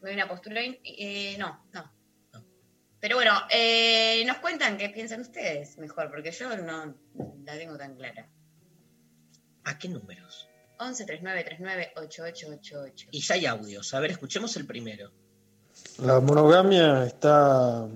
no 0.00 0.08
hay 0.08 0.14
una 0.14 0.28
postura. 0.28 0.60
eh, 0.62 1.36
no, 1.38 1.64
no. 1.72 1.92
No. 2.32 2.44
Pero 3.00 3.16
bueno, 3.16 3.32
eh, 3.50 4.24
nos 4.26 4.38
cuentan 4.38 4.76
qué 4.78 4.88
piensan 4.90 5.20
ustedes 5.20 5.78
mejor, 5.78 6.10
porque 6.10 6.32
yo 6.32 6.56
no 6.56 6.94
la 7.44 7.52
tengo 7.58 7.76
tan 7.76 7.94
clara. 7.96 8.28
¿A 9.64 9.78
qué 9.78 9.88
números? 9.88 10.48
11 10.80 11.04
39 11.04 11.44
39 11.44 11.92
8888. 11.96 13.08
Y 13.10 13.20
ya 13.20 13.34
hay 13.34 13.46
audios. 13.46 13.92
A 13.94 14.00
ver, 14.00 14.12
escuchemos 14.12 14.56
el 14.56 14.66
primero. 14.66 15.12
La 15.98 16.20
monogamia 16.20 17.04
está 17.04 17.86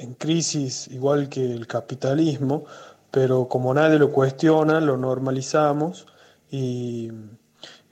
en 0.00 0.14
crisis 0.14 0.88
igual 0.88 1.28
que 1.28 1.44
el 1.44 1.66
capitalismo, 1.66 2.64
pero 3.10 3.48
como 3.48 3.74
nadie 3.74 3.98
lo 3.98 4.10
cuestiona, 4.12 4.80
lo 4.80 4.96
normalizamos 4.96 6.06
y 6.50 7.10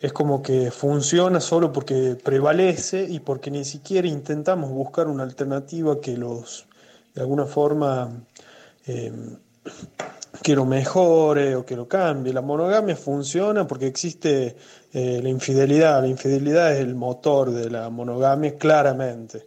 es 0.00 0.12
como 0.12 0.42
que 0.42 0.70
funciona 0.70 1.40
solo 1.40 1.72
porque 1.72 2.16
prevalece 2.22 3.04
y 3.04 3.20
porque 3.20 3.50
ni 3.50 3.64
siquiera 3.64 4.08
intentamos 4.08 4.70
buscar 4.70 5.06
una 5.08 5.22
alternativa 5.24 6.00
que 6.00 6.16
los, 6.16 6.66
de 7.14 7.20
alguna 7.20 7.46
forma, 7.46 8.10
eh, 8.86 9.12
que 10.42 10.54
lo 10.54 10.64
mejore 10.64 11.56
o 11.56 11.66
que 11.66 11.76
lo 11.76 11.88
cambie. 11.88 12.32
La 12.32 12.42
monogamia 12.42 12.96
funciona 12.96 13.66
porque 13.66 13.86
existe 13.86 14.56
eh, 14.92 15.20
la 15.20 15.28
infidelidad. 15.28 16.00
La 16.00 16.08
infidelidad 16.08 16.72
es 16.72 16.80
el 16.80 16.94
motor 16.94 17.50
de 17.50 17.68
la 17.68 17.90
monogamia 17.90 18.56
claramente. 18.56 19.46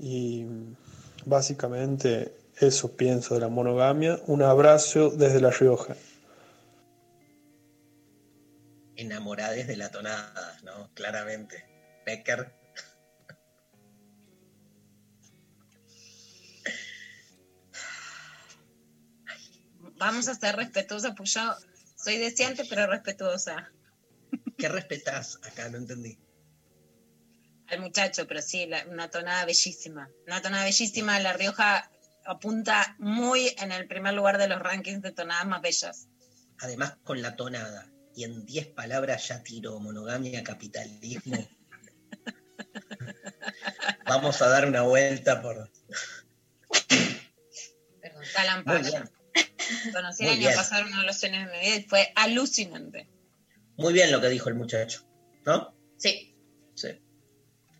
Y 0.00 0.44
básicamente 1.30 2.36
eso 2.58 2.94
pienso 2.96 3.34
de 3.34 3.40
la 3.40 3.48
monogamia. 3.48 4.20
Un 4.26 4.42
abrazo 4.42 5.08
desde 5.08 5.40
La 5.40 5.50
Rioja. 5.50 5.96
Enamorades 8.96 9.66
de 9.66 9.76
la 9.78 9.90
tonada, 9.90 10.58
¿no? 10.62 10.90
Claramente. 10.92 11.64
Becker. 12.04 12.52
Vamos 19.96 20.28
a 20.28 20.34
ser 20.34 20.56
respetuosos, 20.56 21.12
pues 21.16 21.34
yo 21.34 21.42
soy 21.94 22.16
deseante 22.18 22.64
pero 22.68 22.86
respetuosa 22.86 23.70
¿Qué 24.56 24.68
respetás 24.68 25.38
acá? 25.42 25.68
No 25.68 25.78
entendí. 25.78 26.18
Al 27.70 27.80
muchacho, 27.80 28.26
pero 28.26 28.42
sí, 28.42 28.66
la- 28.66 28.84
una 28.88 29.10
tonada 29.10 29.44
bellísima. 29.44 30.08
Una 30.26 30.42
tonada 30.42 30.64
bellísima. 30.64 31.18
La 31.20 31.32
Rioja 31.32 31.90
apunta 32.24 32.96
muy 32.98 33.54
en 33.58 33.72
el 33.72 33.86
primer 33.86 34.14
lugar 34.14 34.38
de 34.38 34.48
los 34.48 34.58
rankings 34.60 35.02
de 35.02 35.12
tonadas 35.12 35.46
más 35.46 35.62
bellas. 35.62 36.08
Además, 36.60 36.96
con 37.04 37.22
la 37.22 37.36
tonada. 37.36 37.86
Y 38.14 38.24
en 38.24 38.44
10 38.44 38.66
palabras 38.68 39.28
ya 39.28 39.42
tiro 39.42 39.78
monogamia, 39.80 40.42
capitalismo. 40.42 41.48
Vamos 44.06 44.42
a 44.42 44.48
dar 44.48 44.66
una 44.66 44.82
vuelta 44.82 45.40
por. 45.40 45.70
Perdón. 48.02 48.64
Bien. 48.82 49.10
Conocí 49.92 50.24
el 50.24 50.30
año 50.30 50.56
pasado 50.56 50.86
uno 50.86 51.00
de 51.00 51.06
los 51.06 51.18
sueños 51.18 51.46
de 51.46 51.52
mi 51.52 51.60
vida 51.64 51.76
y 51.76 51.82
fue 51.84 52.12
alucinante. 52.16 53.08
Muy 53.76 53.92
bien 53.92 54.10
lo 54.10 54.20
que 54.20 54.28
dijo 54.28 54.48
el 54.48 54.56
muchacho, 54.56 55.06
¿no? 55.46 55.74
Sí. 55.96 56.29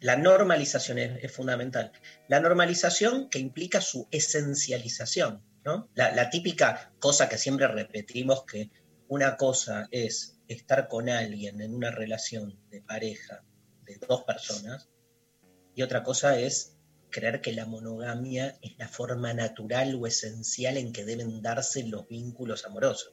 La 0.01 0.17
normalización 0.17 0.99
es, 0.99 1.23
es 1.23 1.33
fundamental. 1.33 1.93
La 2.29 2.41
normalización 2.41 3.29
que 3.29 3.39
implica 3.39 3.81
su 3.81 4.09
esencialización, 4.11 5.43
¿no? 5.65 5.89
La, 5.95 6.15
la 6.15 6.31
típica 6.31 6.93
cosa 6.99 7.29
que 7.29 7.39
siempre 7.39 7.69
repetimos 7.69 8.45
que 8.45 8.71
una 9.09 9.37
cosa 9.37 9.89
es 9.91 10.39
estar 10.49 10.89
con 10.89 11.09
alguien 11.09 11.61
en 11.61 11.75
una 11.75 11.91
relación 11.91 12.59
de 12.71 12.81
pareja 12.83 13.45
de 13.85 13.99
dos 14.09 14.25
personas 14.25 14.89
y 15.75 15.83
otra 15.83 16.03
cosa 16.03 16.39
es 16.39 16.77
creer 17.11 17.41
que 17.41 17.53
la 17.53 17.67
monogamia 17.67 18.57
es 18.63 18.79
la 18.79 18.89
forma 18.89 19.35
natural 19.35 19.95
o 19.97 20.07
esencial 20.07 20.77
en 20.77 20.93
que 20.93 21.05
deben 21.05 21.43
darse 21.43 21.85
los 21.85 22.07
vínculos 22.09 22.65
amorosos. 22.65 23.13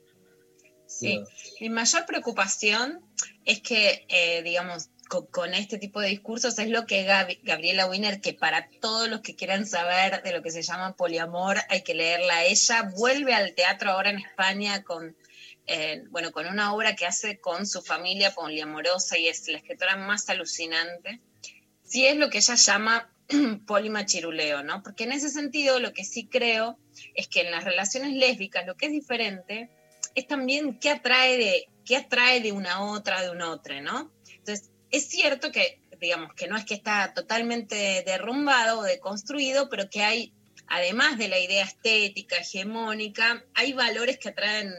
Sí. 0.85 1.07
Digo, 1.07 1.27
Mi 1.59 1.69
mayor 1.69 2.05
preocupación 2.05 3.01
es 3.43 3.61
que, 3.61 4.05
eh, 4.07 4.41
digamos, 4.43 4.89
co- 5.07 5.27
con, 5.27 5.53
este 5.53 5.77
tipo 5.77 5.99
de 5.99 6.09
discursos 6.09 6.57
es 6.59 6.69
lo 6.69 6.85
que 6.85 7.03
Gabriela 7.43 7.87
Wiener, 7.87 8.21
que 8.21 8.33
para 8.33 8.69
todos 8.81 9.07
los 9.09 9.21
que 9.21 9.35
quieran 9.35 9.65
saber 9.65 10.21
de 10.23 10.31
lo 10.31 10.41
que 10.41 10.51
se 10.51 10.61
llama 10.61 10.95
poliamor, 10.95 11.57
hay 11.69 11.83
que 11.83 11.93
leerla 11.93 12.37
a 12.37 12.43
ella, 12.45 12.91
vuelve 12.95 13.33
al 13.33 13.53
teatro 13.55 13.91
ahora 13.91 14.09
en 14.09 14.19
España 14.19 14.83
con, 14.83 15.15
eh, 15.65 16.03
bueno, 16.09 16.31
con 16.31 16.47
una 16.47 16.73
obra 16.73 16.95
que 16.95 17.05
hace 17.05 17.39
con 17.39 17.67
su 17.67 17.81
familia 17.81 18.33
poliamorosa 18.33 19.17
y 19.17 19.27
es 19.27 19.47
la 19.47 19.57
escritora 19.57 19.95
más 19.95 20.29
alucinante. 20.29 21.21
Sí 21.83 22.05
es 22.05 22.17
lo 22.17 22.29
que 22.29 22.39
ella 22.39 22.55
llama 22.55 23.13
polimachiruleo, 23.67 24.63
¿no? 24.63 24.83
Porque 24.83 25.05
en 25.05 25.13
ese 25.13 25.29
sentido 25.29 25.79
lo 25.79 25.93
que 25.93 26.05
sí 26.05 26.27
creo 26.27 26.77
es 27.15 27.27
que 27.27 27.41
en 27.41 27.51
las 27.51 27.63
relaciones 27.63 28.13
lésbicas 28.13 28.65
lo 28.65 28.75
que 28.75 28.87
es 28.87 28.91
diferente 28.91 29.69
es 30.15 30.27
también 30.27 30.79
qué 30.79 30.89
atrae 30.89 31.37
de, 31.37 31.67
qué 31.85 31.97
atrae 31.97 32.41
de 32.41 32.51
una 32.51 32.83
otra, 32.83 33.21
de 33.21 33.29
un 33.29 33.41
otro, 33.41 33.79
¿no? 33.81 34.11
Entonces, 34.29 34.71
es 34.91 35.07
cierto 35.09 35.51
que, 35.51 35.81
digamos, 35.99 36.33
que 36.33 36.47
no 36.47 36.57
es 36.57 36.65
que 36.65 36.73
está 36.73 37.13
totalmente 37.13 38.03
derrumbado 38.05 38.79
o 38.79 38.83
deconstruido, 38.83 39.69
pero 39.69 39.89
que 39.89 40.03
hay, 40.03 40.33
además 40.67 41.17
de 41.17 41.27
la 41.27 41.39
idea 41.39 41.65
estética, 41.65 42.37
hegemónica, 42.37 43.43
hay 43.53 43.73
valores 43.73 44.17
que 44.17 44.29
atraen 44.29 44.73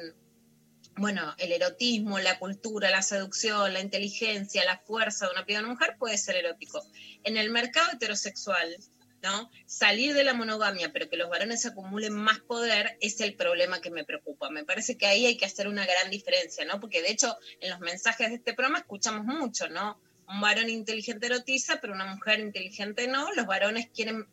bueno, 0.99 1.35
el 1.38 1.53
erotismo, 1.53 2.19
la 2.19 2.38
cultura, 2.41 2.91
la 2.91 3.03
seducción, 3.03 3.73
la 3.73 3.81
inteligencia, 3.81 4.65
la 4.65 4.79
fuerza 4.79 5.27
de 5.27 5.33
una 5.33 5.47
piba 5.47 5.61
una 5.61 5.69
mujer 5.69 5.97
puede 5.97 6.19
ser 6.19 6.37
erótico. 6.37 6.85
En 7.23 7.37
el 7.37 7.50
mercado 7.50 7.93
heterosexual, 7.93 8.77
¿no? 9.23 9.51
Salir 9.67 10.15
de 10.15 10.25
la 10.25 10.35
monogamia, 10.35 10.93
pero 10.93 11.09
que 11.09 11.17
los 11.17 11.29
varones 11.29 11.67
acumulen 11.67 12.13
más 12.13 12.41
poder, 12.41 12.97
es 13.01 13.21
el 13.21 13.35
problema 13.35 13.81
que 13.81 13.91
me 13.91 14.05
preocupa. 14.05 14.51
Me 14.51 14.65
parece 14.65 14.97
que 14.97 15.07
ahí 15.07 15.27
hay 15.27 15.37
que 15.37 15.47
hacer 15.47 15.69
una 15.69 15.87
gran 15.87 16.11
diferencia, 16.11 16.65
¿no? 16.65 16.81
Porque 16.81 17.03
de 17.03 17.11
hecho, 17.11 17.37
en 17.61 17.71
los 17.71 17.81
mensajes 17.81 18.29
de 18.29 18.37
este 18.37 18.55
programa 18.55 18.79
escuchamos 18.79 19.25
mucho, 19.25 19.69
¿no? 19.69 20.01
Un 20.29 20.41
varón 20.41 20.69
inteligente 20.69 21.27
erotiza, 21.27 21.81
pero 21.81 21.95
una 21.95 22.15
mujer 22.15 22.41
inteligente 22.41 23.09
no. 23.09 23.33
Los 23.33 23.47
varones 23.47 23.89
quieren 23.95 24.27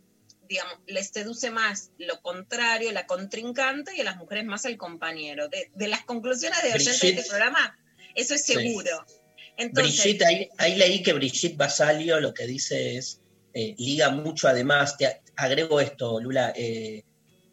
digamos, 0.47 0.75
les 0.85 1.07
seduce 1.07 1.49
más 1.49 1.89
lo 1.97 2.21
contrario, 2.21 2.91
la 2.91 3.07
contrincante, 3.07 3.95
y 3.95 4.01
a 4.01 4.03
las 4.03 4.17
mujeres 4.17 4.45
más 4.45 4.65
el 4.65 4.77
compañero. 4.77 5.47
De, 5.47 5.71
de 5.73 5.87
las 5.87 6.03
conclusiones 6.05 6.61
de 6.61 6.69
oyentes 6.69 7.01
de 7.01 7.09
este 7.09 7.29
programa, 7.29 7.77
eso 8.13 8.35
es 8.35 8.45
seguro. 8.45 9.05
Entonces, 9.57 10.03
Brigitte, 10.03 10.23
ahí, 10.23 10.49
ahí 10.57 10.75
leí 10.75 11.01
que 11.01 11.13
Brigitte 11.13 11.57
Basalio 11.57 12.19
lo 12.19 12.33
que 12.33 12.45
dice 12.45 12.97
es, 12.97 13.21
eh, 13.57 13.73
liga 13.77 14.09
mucho 14.09 14.49
además, 14.49 14.97
te 14.97 15.21
agrego 15.37 15.79
esto, 15.79 16.19
Lula, 16.19 16.51
eh, 16.53 17.05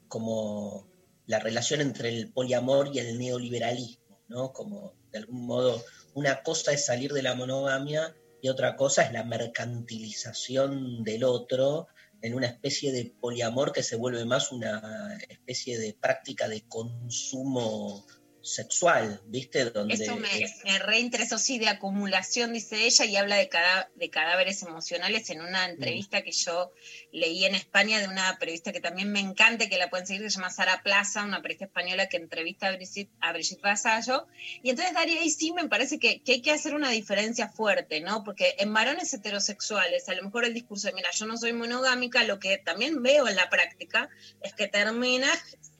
como 0.09 0.88
la 1.26 1.38
relación 1.38 1.80
entre 1.80 2.09
el 2.09 2.32
poliamor 2.32 2.90
y 2.92 2.99
el 2.99 3.16
neoliberalismo, 3.21 4.21
¿no? 4.26 4.52
Como 4.52 4.94
de 5.12 5.21
algún 5.21 5.47
modo, 5.47 5.80
una 6.14 6.42
cosa 6.42 6.73
es 6.73 6.87
salir 6.87 7.12
de 7.12 7.23
la 7.23 7.37
monogamia 7.37 8.16
y 8.40 8.49
otra 8.49 8.75
cosa 8.75 9.02
es 9.02 9.12
la 9.12 9.23
mercantilización 9.23 11.04
del 11.04 11.23
otro 11.23 11.87
en 12.21 12.35
una 12.35 12.49
especie 12.49 12.90
de 12.90 13.14
poliamor 13.21 13.71
que 13.71 13.85
se 13.85 13.94
vuelve 13.94 14.25
más 14.25 14.50
una 14.50 15.16
especie 15.28 15.78
de 15.78 15.94
práctica 15.94 16.49
de 16.49 16.62
consumo 16.66 18.04
sexual, 18.43 19.21
¿viste? 19.27 19.65
Donde, 19.67 19.95
Eso 19.95 20.17
me, 20.17 20.29
me 20.65 20.79
reinteresó, 20.79 21.39
sí, 21.39 21.59
de 21.59 21.69
acumulación, 21.69 22.53
dice 22.53 22.85
ella, 22.87 23.05
y 23.05 23.17
habla 23.17 23.37
de, 23.37 23.49
cadá- 23.49 23.89
de 23.95 24.11
cadáveres 24.11 24.63
emocionales 24.63 25.31
en 25.31 25.41
una 25.41 25.67
entrevista 25.69 26.23
que 26.23 26.33
yo 26.33 26.73
leí 27.13 27.45
en 27.45 27.55
España 27.55 28.01
de 28.01 28.09
una 28.09 28.39
periodista 28.39 28.73
que 28.73 28.81
también 28.81 29.13
me 29.13 29.21
encanta, 29.21 29.69
que 29.69 29.79
la 29.79 29.91
pueden 29.91 30.07
seguir, 30.07 30.23
que 30.23 30.31
se 30.31 30.37
llama 30.37 30.51
Sara 30.51 30.83
Plaza, 30.83 31.25
una 31.25 31.41
periodista 31.43 31.67
española 31.67 32.09
que 32.09 32.17
entrevista 32.17 32.69
a 32.69 32.73
Brigitte, 32.77 33.11
a 33.21 33.33
Brigitte 33.33 33.63
Vasallo. 33.63 34.27
Y 34.63 34.71
entonces, 34.71 34.95
Daria, 34.95 35.21
ahí 35.21 35.31
sí 35.31 35.53
me 35.53 35.69
parece 35.69 35.99
que, 35.99 36.23
que 36.23 36.33
hay 36.33 36.43
que 36.43 36.51
hacer 36.51 36.75
una 36.75 36.91
diferencia 36.91 37.49
fuerte, 37.49 38.01
¿no? 38.01 38.25
Porque 38.25 38.55
en 38.59 38.73
varones 38.73 39.13
heterosexuales, 39.15 40.09
a 40.09 40.15
lo 40.15 40.23
mejor 40.25 40.45
el 40.45 40.55
discurso 40.55 40.89
de, 40.89 40.95
mira, 40.95 41.11
yo 41.13 41.27
no 41.27 41.37
soy 41.37 41.53
monogámica, 41.53 42.25
lo 42.25 42.39
que 42.39 42.59
también 42.59 43.03
veo 43.03 43.29
en 43.29 43.37
la 43.37 43.49
práctica 43.51 44.09
es 44.43 44.55
que 44.55 44.69
termina 44.69 45.29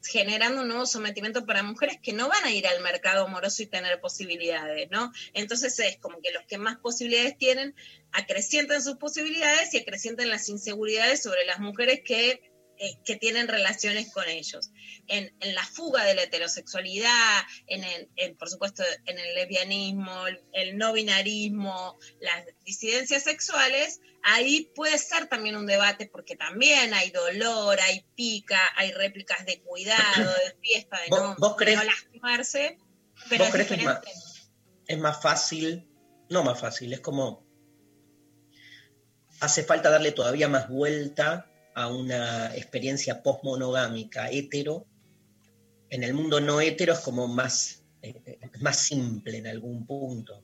generando 0.03 0.63
un 0.63 0.69
nuevo 0.69 0.87
sometimiento 0.87 1.47
para 1.47 1.63
mujeres 1.63 1.99
que 2.03 2.13
no 2.13 2.29
van 2.29 2.45
a 2.45 2.53
ir 2.53 2.67
al 2.67 2.83
mercado 2.83 3.27
amoroso 3.27 3.63
y 3.63 3.67
tener 3.67 4.01
posibilidades, 4.01 4.91
¿no? 4.91 5.13
Entonces 5.35 5.79
es 5.79 5.99
como 5.99 6.21
que 6.21 6.33
los 6.33 6.45
que 6.45 6.59
más 6.59 6.79
posibilidades 6.79 7.37
tienen 7.39 7.75
acrecientan 8.13 8.83
sus 8.83 8.97
posibilidades 8.97 9.73
y 9.75 9.79
acrecientan 9.79 10.29
las 10.29 10.49
inseguridades 10.49 11.23
sobre 11.23 11.45
las 11.47 11.61
mujeres 11.61 12.01
que, 12.05 12.52
eh, 12.85 12.99
que 13.05 13.15
tienen 13.15 13.47
relaciones 13.47 14.13
con 14.13 14.29
ellos. 14.29 14.73
En, 15.07 15.33
en, 15.39 15.55
la 15.55 15.63
fuga 15.63 16.03
de 16.05 16.17
la 16.17 16.25
heterosexualidad, 16.25 17.43
en, 17.69 17.85
el, 17.85 18.09
en 18.17 18.37
por 18.37 18.51
supuesto 18.51 18.83
en 19.07 19.21
el 19.21 19.37
lesbianismo, 19.37 20.27
el, 20.27 20.41
el 20.53 20.77
no 20.77 20.93
binarismo, 20.93 21.97
las 22.19 22.45
disidencias 22.65 23.23
sexuales, 23.23 24.01
ahí 24.25 24.73
puede 24.75 24.99
ser 24.99 25.29
también 25.29 25.55
un 25.55 25.67
debate 25.67 26.07
porque 26.07 26.35
también 26.35 26.93
hay 26.93 27.13
dolor, 27.13 27.79
hay 27.81 28.05
pica, 28.17 28.61
hay 28.75 28.91
réplicas 28.91 29.47
de 29.47 29.61
cuidado, 29.61 30.33
de 30.45 30.57
fiesta, 30.61 31.01
de 31.03 31.09
¿Vos, 31.11 31.21
no, 31.21 31.37
vos 31.39 31.55
crees, 31.57 31.79
no 31.79 31.85
lastimarse, 31.85 32.79
pero 33.29 33.45
¿vos 33.45 33.49
es 33.49 33.55
crees 33.55 33.69
que 33.69 33.75
es 33.75 33.85
más, 33.85 34.01
es 34.89 34.99
más 34.99 35.23
fácil? 35.23 35.89
No 36.31 36.43
más 36.43 36.59
fácil, 36.59 36.93
es 36.93 36.99
como 37.01 37.47
hace 39.39 39.63
falta 39.63 39.89
darle 39.89 40.11
todavía 40.11 40.49
más 40.49 40.69
vuelta 40.69 41.52
a 41.75 41.89
una 41.89 42.55
experiencia 42.57 43.23
postmonogámica 43.23 44.31
hetero. 44.31 44.87
En 45.91 46.05
el 46.05 46.15
mundo 46.15 46.41
no 46.41 46.61
hetero 46.61 46.93
es 46.93 47.01
como 47.01 47.29
más, 47.29 47.85
eh, 48.03 48.39
más 48.61 48.79
simple 48.79 49.39
en 49.39 49.47
algún 49.47 49.87
punto. 49.87 50.43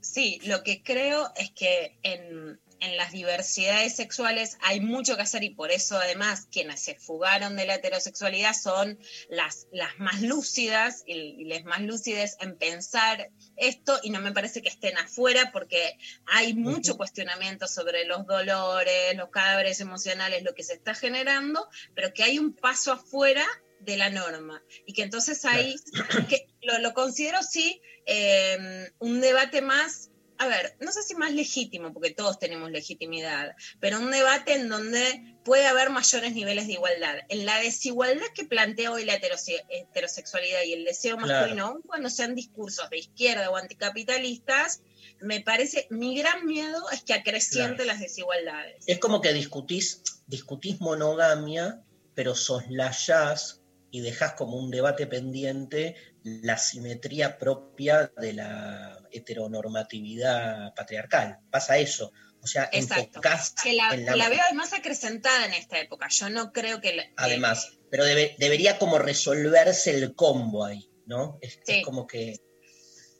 Sí, 0.00 0.40
lo 0.44 0.62
que 0.62 0.82
creo 0.82 1.30
es 1.36 1.50
que 1.50 1.98
en, 2.02 2.58
en, 2.80 2.96
las 2.96 3.12
diversidades 3.12 3.96
sexuales 3.96 4.56
hay 4.62 4.80
mucho 4.80 5.16
que 5.16 5.22
hacer 5.22 5.44
y 5.44 5.50
por 5.50 5.70
eso 5.70 5.98
además 5.98 6.46
quienes 6.50 6.80
se 6.80 6.94
fugaron 6.94 7.56
de 7.56 7.66
la 7.66 7.74
heterosexualidad 7.74 8.54
son 8.54 8.98
las, 9.28 9.66
las 9.70 9.98
más 9.98 10.22
lúcidas 10.22 11.02
y, 11.06 11.12
y 11.12 11.44
las 11.44 11.64
más 11.64 11.80
lúcidas 11.80 12.36
en 12.40 12.56
pensar 12.56 13.30
esto 13.56 13.98
y 14.02 14.10
no 14.10 14.20
me 14.20 14.32
parece 14.32 14.62
que 14.62 14.68
estén 14.68 14.96
afuera 14.98 15.50
porque 15.52 15.98
hay 16.26 16.54
mucho 16.54 16.92
uh 16.92 16.94
-huh. 16.94 16.98
cuestionamiento 16.98 17.68
sobre 17.68 18.04
los 18.04 18.26
dolores, 18.26 19.16
los 19.16 19.30
cadáveres 19.30 19.80
emocionales, 19.80 20.42
lo 20.42 20.54
que 20.54 20.62
se 20.62 20.74
está 20.74 20.94
generando, 20.94 21.68
pero 21.94 22.12
que 22.12 22.22
hay 22.22 22.38
un 22.38 22.54
paso 22.54 22.92
afuera 22.92 23.46
de 23.80 23.96
la 23.96 24.10
norma 24.10 24.62
y 24.84 24.92
que 24.92 25.02
entonces 25.02 25.44
ahí 25.44 25.76
claro. 25.92 26.26
que 26.28 26.46
lo, 26.62 26.78
lo, 26.78 26.94
considero 26.94 27.42
sí 27.42 27.80
eh, 28.06 28.90
un 28.98 29.20
debate 29.20 29.60
más 29.60 30.10
a 30.38 30.48
ver, 30.48 30.76
no 30.80 30.92
sé 30.92 31.02
si 31.02 31.14
más 31.14 31.32
legítimo, 31.32 31.92
porque 31.92 32.10
todos 32.10 32.38
tenemos 32.38 32.70
legitimidad, 32.70 33.54
pero 33.80 33.98
un 33.98 34.10
debate 34.10 34.54
en 34.54 34.68
donde 34.68 35.36
puede 35.44 35.66
haber 35.66 35.90
mayores 35.90 36.34
niveles 36.34 36.66
de 36.66 36.74
igualdad. 36.74 37.16
En 37.28 37.46
la 37.46 37.58
desigualdad 37.58 38.26
que 38.34 38.44
plantea 38.44 38.92
hoy 38.92 39.04
la 39.04 39.14
heterose 39.14 39.64
heterosexualidad 39.68 40.62
y 40.64 40.74
el 40.74 40.84
deseo 40.84 41.16
masculino, 41.16 41.54
claro. 41.54 41.66
aun 41.66 41.82
cuando 41.82 42.10
sean 42.10 42.34
discursos 42.34 42.90
de 42.90 42.98
izquierda 42.98 43.50
o 43.50 43.56
anticapitalistas, 43.56 44.82
me 45.20 45.40
parece, 45.40 45.86
mi 45.90 46.18
gran 46.18 46.44
miedo 46.46 46.90
es 46.90 47.02
que 47.02 47.14
acreciente 47.14 47.84
claro. 47.84 47.92
las 47.92 48.00
desigualdades. 48.00 48.84
Es 48.86 48.98
como 48.98 49.20
que 49.20 49.32
discutís, 49.32 50.02
discutís 50.26 50.80
monogamia, 50.80 51.82
pero 52.14 52.34
soslayás 52.34 53.62
y 53.90 54.00
dejás 54.00 54.32
como 54.32 54.58
un 54.58 54.70
debate 54.70 55.06
pendiente 55.06 55.96
la 56.22 56.58
simetría 56.58 57.38
propia 57.38 58.12
de 58.18 58.32
la 58.32 59.05
heteronormatividad 59.10 60.74
patriarcal. 60.74 61.38
Pasa 61.50 61.78
eso. 61.78 62.12
O 62.42 62.46
sea, 62.46 62.68
Exacto. 62.72 63.20
Que 63.62 63.72
la, 63.72 63.92
en 63.92 64.06
la... 64.06 64.16
la, 64.16 64.28
veo 64.28 64.40
además 64.46 64.72
acrecentada 64.72 65.46
en 65.46 65.54
esta 65.54 65.80
época. 65.80 66.08
Yo 66.08 66.28
no 66.28 66.52
creo 66.52 66.80
que. 66.80 66.94
La, 66.94 67.04
además, 67.16 67.70
eh, 67.72 67.78
pero 67.90 68.04
debe, 68.04 68.36
debería 68.38 68.78
como 68.78 68.98
resolverse 68.98 69.90
el 69.90 70.14
combo 70.14 70.64
ahí, 70.64 70.88
¿no? 71.06 71.38
Es, 71.40 71.58
sí. 71.64 71.78
es, 71.78 71.84
como 71.84 72.06
que 72.06 72.40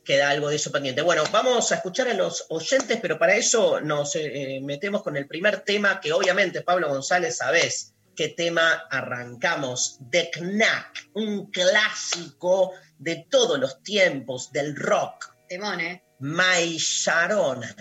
queda 0.07 0.29
algo 0.29 0.47
de 0.47 0.55
eso 0.55 0.71
pendiente. 0.71 1.01
Bueno, 1.01 1.23
vamos 1.31 1.69
a 1.73 1.75
escuchar 1.75 2.07
a 2.07 2.13
los 2.13 2.45
oyentes, 2.47 2.97
pero 3.01 3.19
para 3.19 3.35
eso 3.35 3.81
nos 3.81 4.15
eh, 4.15 4.61
metemos 4.63 5.03
con 5.03 5.17
el 5.17 5.27
primer 5.27 5.59
tema 5.65 5.99
que 5.99 6.13
obviamente, 6.13 6.61
Pablo 6.61 6.87
González, 6.87 7.35
sabés 7.35 7.93
qué 8.15 8.29
tema 8.29 8.87
arrancamos. 8.89 9.99
The 10.09 10.31
Knack, 10.31 11.09
un 11.13 11.51
clásico 11.51 12.71
de 12.97 13.27
todos 13.29 13.59
los 13.59 13.83
tiempos 13.83 14.51
del 14.53 14.77
rock. 14.77 15.36
Temone. 15.47 16.01
Mai 16.19 16.77
Sharona. 16.77 17.73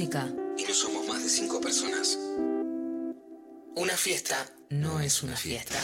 Y 0.00 0.64
no 0.64 0.74
somos 0.74 1.06
más 1.06 1.22
de 1.22 1.28
cinco 1.28 1.60
personas. 1.60 2.18
Una 3.76 3.96
fiesta 3.96 4.34
no 4.70 4.98
es 4.98 5.22
una 5.22 5.36
fiesta. 5.36 5.78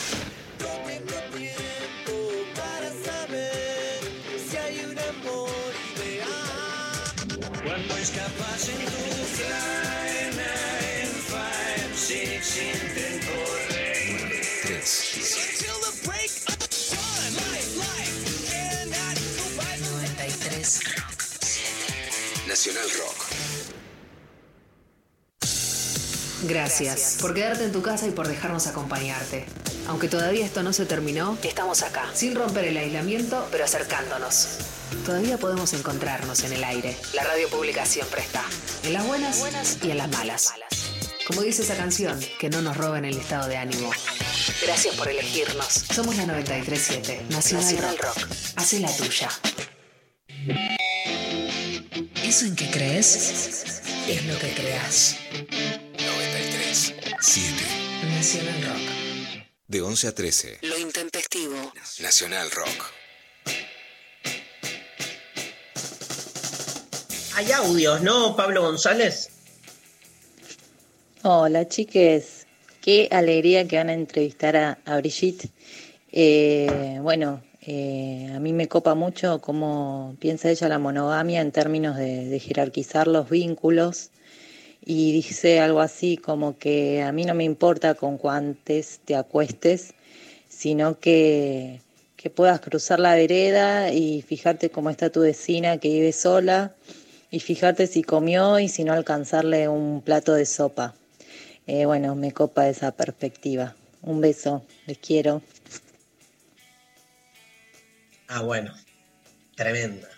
Gracias 26.51 27.19
por 27.21 27.33
quedarte 27.33 27.63
en 27.63 27.71
tu 27.71 27.81
casa 27.81 28.09
y 28.09 28.11
por 28.11 28.27
dejarnos 28.27 28.67
acompañarte. 28.67 29.47
Aunque 29.87 30.09
todavía 30.09 30.45
esto 30.45 30.65
no 30.65 30.73
se 30.73 30.85
terminó, 30.85 31.39
estamos 31.45 31.85
acá, 31.85 32.11
sin 32.13 32.35
romper 32.35 32.65
el 32.65 32.77
aislamiento, 32.77 33.47
pero 33.53 33.65
acercándonos. 33.65 34.59
Todavía 35.07 35.39
podemos 35.39 35.73
encontrarnos 35.75 36.43
en 36.43 36.53
el 36.55 36.65
aire. 36.65 36.97
La 37.15 37.23
radio 37.23 37.49
pública 37.49 37.87
siempre 37.87 38.21
está, 38.23 38.43
en 38.83 38.95
las 38.95 39.07
buenas, 39.07 39.79
y 39.81 39.93
en 39.93 39.99
las 39.99 40.11
malas. 40.11 40.53
Como 41.25 41.43
dice 41.43 41.63
esa 41.63 41.77
canción, 41.77 42.19
que 42.41 42.51
no 42.51 42.63
nos 42.63 42.77
roben 42.77 43.05
el 43.05 43.17
estado 43.17 43.47
de 43.47 43.57
ánimo. 43.57 43.93
Gracias 44.67 44.97
por 44.97 45.09
elegirnos. 45.09 45.67
Somos 45.95 46.17
la 46.17 46.27
937, 46.27 47.27
Nacional, 47.31 47.97
Rock. 47.97 48.27
Hace 48.57 48.81
la 48.81 48.93
tuya. 48.93 49.29
¿Eso 52.25 52.45
en 52.45 52.57
qué 52.57 52.69
crees? 52.73 53.83
Es 54.09 54.27
lo 54.27 54.37
que 54.37 54.53
creas. 54.53 55.17
93. 57.20 57.22
7. 57.22 57.52
Nacional 58.16 58.62
Rock. 58.62 59.44
De 59.68 59.83
11 59.83 60.09
a 60.09 60.14
13. 60.14 60.59
Lo 60.62 60.78
intempestivo. 60.78 61.54
Nacional 62.00 62.50
Rock. 62.50 62.92
Hay 67.35 67.52
audios, 67.52 68.00
¿no, 68.00 68.35
Pablo 68.37 68.62
González? 68.62 69.28
Hola 71.22 71.68
chiques, 71.68 72.46
qué 72.80 73.09
alegría 73.11 73.68
que 73.68 73.76
van 73.76 73.90
a 73.90 73.92
entrevistar 73.92 74.56
a, 74.56 74.78
a 74.87 74.96
Brigitte. 74.96 75.50
Eh, 76.12 76.98
bueno, 77.02 77.42
eh, 77.61 78.33
a 78.35 78.40
mí 78.40 78.54
me 78.54 78.66
copa 78.66 78.94
mucho 78.94 79.42
cómo 79.42 80.16
piensa 80.20 80.50
ella 80.50 80.68
la 80.68 80.78
monogamia 80.78 81.42
en 81.42 81.52
términos 81.52 81.98
de, 81.98 82.24
de 82.24 82.40
jerarquizar 82.40 83.09
los 83.09 83.28
vínculos 83.28 84.11
y 84.92 85.12
dice 85.12 85.61
algo 85.61 85.79
así 85.79 86.16
como 86.16 86.59
que 86.59 87.00
a 87.00 87.12
mí 87.12 87.24
no 87.24 87.33
me 87.33 87.44
importa 87.44 87.94
con 87.94 88.18
cuántos 88.18 88.98
te 89.05 89.14
acuestes, 89.14 89.94
sino 90.48 90.98
que, 90.98 91.81
que 92.16 92.29
puedas 92.29 92.59
cruzar 92.59 92.98
la 92.98 93.14
vereda 93.14 93.92
y 93.92 94.20
fijarte 94.22 94.70
cómo 94.70 94.90
está 94.90 95.09
tu 95.09 95.20
vecina 95.20 95.79
que 95.79 95.90
vive 95.90 96.12
sola 96.12 96.74
y 97.31 97.38
fijarte 97.38 97.87
si 97.87 98.03
comió 98.03 98.59
y 98.59 98.68
si 98.68 98.83
no 98.83 98.92
alcanzarle 98.92 99.68
un 99.68 100.03
plato 100.03 100.35
de 100.35 100.44
sopa. 100.44 100.92
Eh, 101.68 101.85
bueno, 101.85 102.16
me 102.16 102.33
copa 102.33 102.68
esa 102.68 102.90
perspectiva. 102.90 103.76
Un 104.03 104.20
beso, 104.20 104.64
les 104.87 104.98
quiero. 104.98 105.40
Ah, 108.26 108.42
bueno, 108.42 108.74
tremenda. 109.55 110.09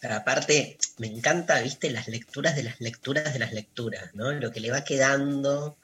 Pero 0.00 0.16
aparte, 0.16 0.76
me 0.98 1.06
encanta, 1.06 1.60
viste, 1.62 1.90
las 1.90 2.08
lecturas 2.08 2.56
de 2.56 2.62
las 2.64 2.80
lecturas 2.80 3.32
de 3.32 3.38
las 3.38 3.52
lecturas, 3.52 4.14
¿no? 4.14 4.32
Lo 4.32 4.50
que 4.50 4.60
le 4.60 4.70
va 4.70 4.84
quedando 4.84 5.78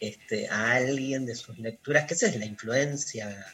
este, 0.00 0.48
a 0.48 0.72
alguien 0.72 1.26
de 1.26 1.34
sus 1.34 1.58
lecturas, 1.58 2.06
que 2.06 2.14
esa 2.14 2.26
es 2.28 2.36
la 2.36 2.44
influencia. 2.46 3.46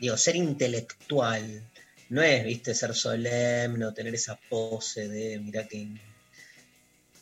Digo, 0.00 0.16
ser 0.16 0.36
intelectual 0.36 1.62
no 2.10 2.22
es, 2.22 2.44
viste, 2.44 2.74
ser 2.74 2.94
solemne 2.94 3.92
tener 3.92 4.14
esa 4.14 4.38
pose 4.48 5.08
de, 5.08 5.38
mira 5.38 5.66
que, 5.66 5.88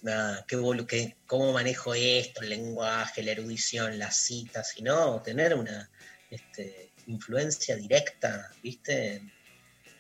nada, 0.03 0.45
qué, 0.47 0.57
qué- 0.87 1.17
cómo 1.27 1.53
manejo 1.53 1.95
esto, 1.95 2.43
el 2.43 2.51
lenguaje, 2.51 3.23
la 3.23 3.33
erudición, 3.33 3.99
las 3.99 4.17
citas, 4.17 4.71
sino 4.75 5.21
tener 5.23 5.55
una 5.55 5.91
este, 6.31 6.93
influencia 7.07 7.77
directa, 7.77 8.51
viste, 8.63 9.23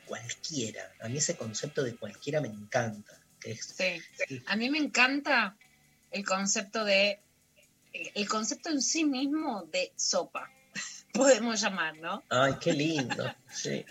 cualquiera. 0.07 0.91
A 1.01 1.09
mí 1.09 1.19
ese 1.19 1.37
concepto 1.37 1.83
de 1.83 1.97
cualquiera 1.97 2.41
me 2.41 2.49
encanta. 2.49 3.21
Que 3.41 3.53
es, 3.53 3.75
Sí. 3.77 4.43
A 4.47 4.57
mí 4.57 4.71
me 4.71 4.79
encanta 4.79 5.57
el 6.11 6.25
concepto 6.25 6.85
de, 6.85 7.21
el 7.93 8.29
concepto 8.29 8.71
en 8.71 8.83
sí 8.83 9.05
mismo 9.05 9.65
de 9.73 9.93
sopa, 9.97 10.51
podemos 11.13 11.61
llamar, 11.61 11.97
¿no? 11.99 12.23
Ay, 12.29 12.55
qué 12.61 12.73
lindo. 12.73 13.35
Sí. 13.53 13.85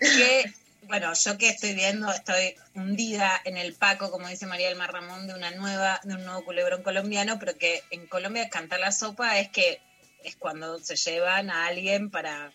Que, 0.00 0.52
bueno, 0.82 1.12
yo 1.14 1.38
que 1.38 1.48
estoy 1.48 1.74
viendo, 1.74 2.10
estoy 2.10 2.56
hundida 2.74 3.40
en 3.44 3.56
el 3.56 3.74
paco, 3.74 4.10
como 4.10 4.28
dice 4.28 4.46
María 4.46 4.68
del 4.68 4.78
Mar 4.78 4.92
Ramón, 4.92 5.26
de 5.26 5.34
una 5.34 5.50
nueva, 5.52 6.00
de 6.02 6.14
un 6.14 6.24
nuevo 6.24 6.44
culebrón 6.44 6.82
colombiano, 6.82 7.38
pero 7.38 7.56
que 7.56 7.82
en 7.90 8.06
Colombia 8.06 8.48
cantar 8.48 8.80
la 8.80 8.92
sopa 8.92 9.38
es 9.38 9.48
que 9.50 9.80
es 10.24 10.36
cuando 10.36 10.78
se 10.78 10.96
llevan 10.96 11.50
a 11.50 11.66
alguien 11.66 12.10
para 12.10 12.52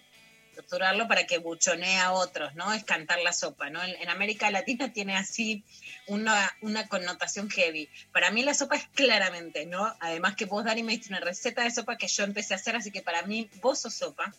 torturarlo 0.58 1.08
para 1.08 1.26
que 1.26 1.38
buchonee 1.38 2.00
a 2.00 2.12
otros, 2.12 2.56
¿no? 2.56 2.74
Es 2.74 2.84
cantar 2.84 3.20
la 3.20 3.32
sopa, 3.32 3.70
¿no? 3.70 3.84
En, 3.84 3.96
en 4.02 4.10
América 4.10 4.50
Latina 4.52 4.92
tiene 4.94 5.16
así 5.16 5.64
una, 6.08 6.56
una 6.62 6.88
connotación 6.88 7.50
heavy. 7.50 7.90
Para 8.12 8.32
mí 8.32 8.44
la 8.44 8.54
sopa 8.54 8.76
es 8.76 8.88
claramente, 8.94 9.66
¿no? 9.66 9.96
Además 10.00 10.36
que 10.36 10.46
vos, 10.46 10.66
Dani, 10.66 10.84
me 10.84 10.94
diste 10.94 11.10
una 11.10 11.20
receta 11.20 11.64
de 11.64 11.72
sopa 11.72 11.98
que 11.98 12.08
yo 12.08 12.24
empecé 12.24 12.54
a 12.54 12.58
hacer, 12.58 12.76
así 12.76 12.92
que 12.92 13.02
para 13.02 13.22
mí 13.24 13.50
vos 13.62 13.80
sos 13.80 13.94
sopa. 13.94 14.34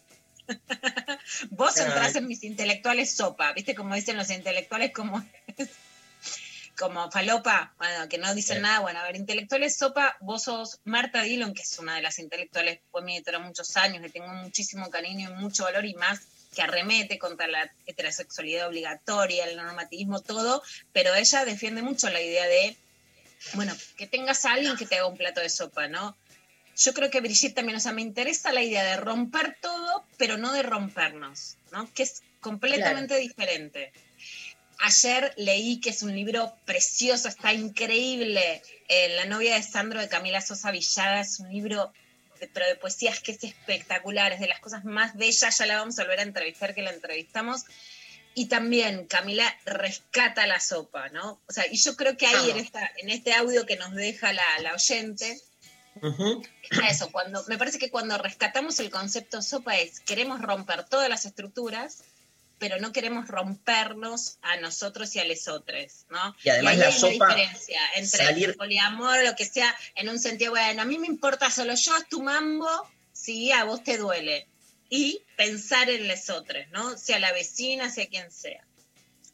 vos 1.50 1.76
entrás 1.78 2.16
en 2.16 2.26
mis 2.26 2.42
intelectuales 2.42 3.14
sopa, 3.14 3.52
¿viste? 3.52 3.74
Como 3.74 3.94
dicen 3.94 4.16
los 4.16 4.30
intelectuales, 4.30 4.92
como 4.92 5.24
como 6.78 7.10
falopa, 7.10 7.74
bueno, 7.78 8.08
que 8.08 8.18
no 8.18 8.34
dicen 8.34 8.58
Sí. 8.58 8.62
nada, 8.62 8.80
bueno, 8.80 9.00
a 9.00 9.02
ver, 9.02 9.16
intelectuales 9.16 9.76
sopa, 9.76 10.16
vos 10.20 10.44
sos 10.44 10.80
Marta 10.84 11.22
Dillon, 11.22 11.52
que 11.52 11.62
es 11.62 11.78
una 11.78 11.96
de 11.96 12.02
las 12.02 12.18
intelectuales, 12.18 12.80
fue 12.90 13.02
mi 13.02 13.16
editora 13.16 13.40
muchos 13.40 13.76
años, 13.76 14.00
le 14.00 14.10
tengo 14.10 14.28
muchísimo 14.28 14.88
cariño 14.88 15.28
y 15.28 15.32
mucho 15.34 15.64
valor 15.64 15.84
y 15.84 15.94
más 15.94 16.20
que 16.54 16.62
arremete 16.62 17.18
contra 17.18 17.46
la 17.48 17.70
heterosexualidad 17.86 18.68
obligatoria, 18.68 19.44
el 19.44 19.56
normativismo, 19.56 20.20
todo, 20.20 20.62
pero 20.92 21.14
ella 21.14 21.44
defiende 21.44 21.82
mucho 21.82 22.08
la 22.10 22.20
idea 22.20 22.46
de, 22.46 22.76
bueno, 23.54 23.74
que 23.96 24.06
tengas 24.06 24.44
a 24.44 24.52
alguien 24.52 24.76
que 24.76 24.86
te 24.86 24.96
haga 24.96 25.06
un 25.06 25.16
plato 25.16 25.40
de 25.40 25.50
sopa, 25.50 25.88
¿no? 25.88 26.16
Yo 26.76 26.94
creo 26.94 27.10
que 27.10 27.20
Brigitte 27.20 27.56
también, 27.56 27.76
o 27.76 27.80
sea, 27.80 27.92
me 27.92 28.02
interesa 28.02 28.52
la 28.52 28.62
idea 28.62 28.84
de 28.84 28.96
romper 28.96 29.56
todo, 29.60 30.04
pero 30.16 30.36
no 30.36 30.52
de 30.52 30.62
rompernos, 30.62 31.56
¿no? 31.72 31.92
Que 31.92 32.04
es 32.04 32.22
completamente 32.40 33.16
diferente. 33.16 33.92
Ayer 34.80 35.34
leí 35.36 35.80
que 35.80 35.90
es 35.90 36.02
un 36.02 36.14
libro 36.14 36.54
precioso, 36.64 37.28
está 37.28 37.52
increíble. 37.52 38.62
Eh, 38.88 39.16
la 39.16 39.24
novia 39.24 39.54
de 39.54 39.62
Sandro 39.62 40.00
de 40.00 40.08
Camila 40.08 40.40
Sosa 40.40 40.70
Villada 40.70 41.20
es 41.20 41.40
un 41.40 41.50
libro, 41.52 41.92
de, 42.40 42.46
pero 42.46 42.66
de 42.66 42.76
poesías 42.76 43.20
que 43.20 43.32
es 43.32 43.42
espectacular, 43.42 44.32
es 44.32 44.40
de 44.40 44.48
las 44.48 44.60
cosas 44.60 44.84
más 44.84 45.16
bellas. 45.16 45.58
Ya 45.58 45.66
la 45.66 45.78
vamos 45.78 45.98
a 45.98 46.02
volver 46.02 46.20
a 46.20 46.22
entrevistar, 46.22 46.74
que 46.74 46.82
la 46.82 46.92
entrevistamos. 46.92 47.64
Y 48.34 48.46
también 48.46 49.06
Camila 49.06 49.52
rescata 49.64 50.46
la 50.46 50.60
sopa, 50.60 51.08
¿no? 51.08 51.40
O 51.48 51.52
sea, 51.52 51.66
y 51.66 51.76
yo 51.76 51.96
creo 51.96 52.16
que 52.16 52.26
ahí 52.26 52.34
Vamos. 52.34 52.50
en, 52.50 52.58
esta, 52.58 52.92
en 52.98 53.10
este 53.10 53.34
audio 53.34 53.66
que 53.66 53.76
nos 53.76 53.92
deja 53.94 54.32
la, 54.32 54.44
la 54.60 54.74
oyente, 54.74 55.40
está 56.62 56.86
eso. 56.88 57.10
Cuando, 57.10 57.44
me 57.48 57.58
parece 57.58 57.78
que 57.78 57.90
cuando 57.90 58.16
rescatamos 58.18 58.78
el 58.78 58.90
concepto 58.90 59.42
sopa 59.42 59.76
es 59.76 60.00
queremos 60.00 60.40
romper 60.40 60.84
todas 60.84 61.08
las 61.08 61.24
estructuras, 61.24 62.04
pero 62.58 62.78
no 62.80 62.92
queremos 62.92 63.28
rompernos 63.28 64.38
a 64.42 64.56
nosotros 64.58 65.14
y 65.16 65.20
a 65.20 65.24
lesotres, 65.24 66.06
¿no? 66.10 66.34
Y 66.42 66.48
además 66.50 66.72
ahí 66.74 66.78
la 66.78 66.86
hay 66.86 66.90
una 66.90 67.00
sopa, 67.00 67.26
diferencia 67.34 67.80
entre 67.96 68.24
salir- 68.24 68.56
poliamor, 68.56 69.24
lo 69.24 69.34
que 69.36 69.44
sea, 69.44 69.74
en 69.94 70.08
un 70.08 70.18
sentido, 70.18 70.50
bueno, 70.52 70.82
a 70.82 70.84
mí 70.84 70.98
me 70.98 71.06
importa 71.06 71.50
solo 71.50 71.74
yo, 71.74 71.96
es 71.96 72.08
tu 72.08 72.22
mambo, 72.22 72.68
si 73.12 73.52
a 73.52 73.64
vos 73.64 73.82
te 73.82 73.96
duele. 73.96 74.46
Y 74.90 75.20
pensar 75.36 75.90
en 75.90 76.08
lesotres, 76.08 76.68
¿no? 76.70 76.96
Sea 76.96 77.18
la 77.18 77.32
vecina, 77.32 77.90
sea 77.90 78.06
quien 78.08 78.30
sea. 78.30 78.64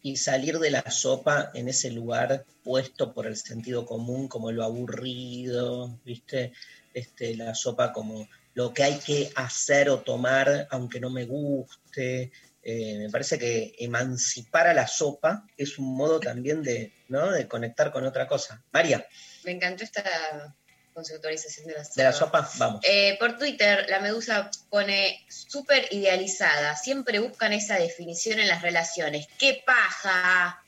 y 0.02 0.18
salir 0.18 0.58
de 0.58 0.70
la 0.70 0.90
sopa 0.90 1.50
en 1.54 1.66
ese 1.68 1.90
lugar 1.90 2.44
puesto 2.62 3.14
por 3.14 3.26
el 3.26 3.36
sentido 3.38 3.86
común 3.86 4.28
como 4.28 4.52
lo 4.52 4.62
aburrido, 4.62 5.98
¿viste? 6.04 6.52
Este, 6.92 7.34
la 7.36 7.54
sopa 7.54 7.92
como 7.92 8.28
lo 8.54 8.74
que 8.74 8.82
hay 8.84 8.98
que 8.98 9.30
hacer 9.34 9.88
o 9.88 10.00
tomar 10.00 10.66
aunque 10.70 11.00
no 11.00 11.08
me 11.10 11.24
guste. 11.24 12.30
Eh, 12.64 12.96
me 12.98 13.10
parece 13.10 13.38
que 13.38 13.74
emancipar 13.78 14.66
a 14.66 14.74
la 14.74 14.86
sopa 14.86 15.46
es 15.56 15.78
un 15.78 15.94
modo 15.94 16.18
también 16.18 16.62
de, 16.62 16.92
¿no? 17.08 17.30
de 17.30 17.46
conectar 17.46 17.92
con 17.92 18.06
otra 18.06 18.26
cosa. 18.26 18.62
María, 18.72 19.06
Me 19.44 19.52
encantó 19.52 19.84
esta 19.84 20.54
conceptualización 20.94 21.66
de 21.66 21.74
la 21.74 21.84
sopa. 21.84 21.94
de 21.96 22.04
la 22.04 22.12
sopa, 22.12 22.50
vamos. 22.56 22.80
Eh, 22.84 23.16
por 23.18 23.36
Twitter, 23.36 23.84
la 23.90 24.00
medusa 24.00 24.50
pone 24.70 25.24
súper 25.28 25.88
idealizada. 25.90 26.74
Siempre 26.76 27.18
buscan 27.18 27.52
esa 27.52 27.76
definición 27.76 28.38
en 28.38 28.48
las 28.48 28.62
relaciones. 28.62 29.26
¡Qué 29.38 29.62
paja! 29.66 30.63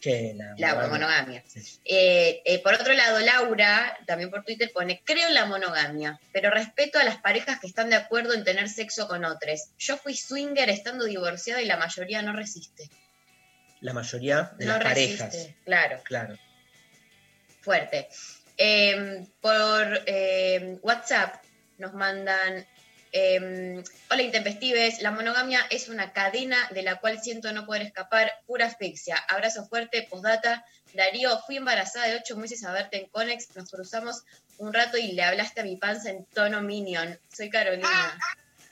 Que 0.00 0.34
la, 0.36 0.54
La 0.58 0.74
monogamia. 0.74 0.88
monogamia. 0.88 1.44
Sí. 1.46 1.78
Eh, 1.84 2.42
eh, 2.44 2.58
por 2.62 2.74
otro 2.74 2.92
lado, 2.92 3.18
Laura, 3.20 3.96
también 4.06 4.30
por 4.30 4.44
Twitter, 4.44 4.70
pone, 4.72 5.00
creo 5.04 5.28
en 5.28 5.34
la 5.34 5.46
monogamia, 5.46 6.20
pero 6.32 6.50
respeto 6.50 6.98
a 6.98 7.04
las 7.04 7.16
parejas 7.16 7.58
que 7.60 7.66
están 7.66 7.90
de 7.90 7.96
acuerdo 7.96 8.34
en 8.34 8.44
tener 8.44 8.68
sexo 8.68 9.08
con 9.08 9.24
otros. 9.24 9.70
Yo 9.78 9.96
fui 9.96 10.14
swinger 10.14 10.68
estando 10.70 11.04
divorciada 11.06 11.62
y 11.62 11.66
la 11.66 11.76
mayoría 11.76 12.22
no 12.22 12.32
resiste. 12.34 12.88
La 13.80 13.92
mayoría 13.92 14.52
de 14.58 14.66
no 14.66 14.74
las 14.78 14.84
resiste, 14.94 15.18
parejas. 15.24 15.48
claro. 15.64 16.00
Claro. 16.04 16.38
fuerte. 17.60 18.08
Eh, 18.58 19.26
por 19.40 20.02
eh, 20.06 20.78
WhatsApp 20.82 21.42
nos 21.78 21.92
mandan, 21.94 22.66
eh, 23.18 23.82
hola 24.10 24.22
intempestives, 24.22 25.00
la 25.00 25.10
monogamia 25.10 25.60
es 25.70 25.88
una 25.88 26.12
cadena 26.12 26.68
de 26.72 26.82
la 26.82 27.00
cual 27.00 27.18
siento 27.22 27.50
no 27.50 27.64
poder 27.64 27.80
escapar, 27.80 28.30
pura 28.46 28.66
asfixia. 28.66 29.16
Abrazo 29.28 29.66
fuerte, 29.66 30.02
postdata. 30.02 30.66
Darío, 30.92 31.38
fui 31.46 31.56
embarazada 31.56 32.08
de 32.08 32.16
ocho 32.16 32.36
meses 32.36 32.62
a 32.64 32.72
verte 32.72 32.98
en 32.98 33.08
Conex, 33.08 33.56
nos 33.56 33.70
cruzamos 33.70 34.24
un 34.58 34.74
rato 34.74 34.98
y 34.98 35.12
le 35.12 35.22
hablaste 35.22 35.62
a 35.62 35.64
mi 35.64 35.76
panza 35.76 36.10
en 36.10 36.26
tono 36.26 36.60
minion. 36.60 37.18
Soy 37.34 37.48
Carolina. 37.48 38.18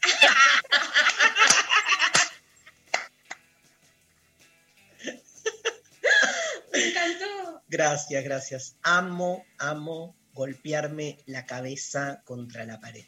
Me 6.72 6.88
encantó. 6.88 7.62
Gracias, 7.68 8.24
gracias. 8.24 8.76
Amo, 8.82 9.46
amo 9.58 10.14
golpearme 10.34 11.16
la 11.24 11.46
cabeza 11.46 12.20
contra 12.26 12.66
la 12.66 12.78
pared. 12.78 13.06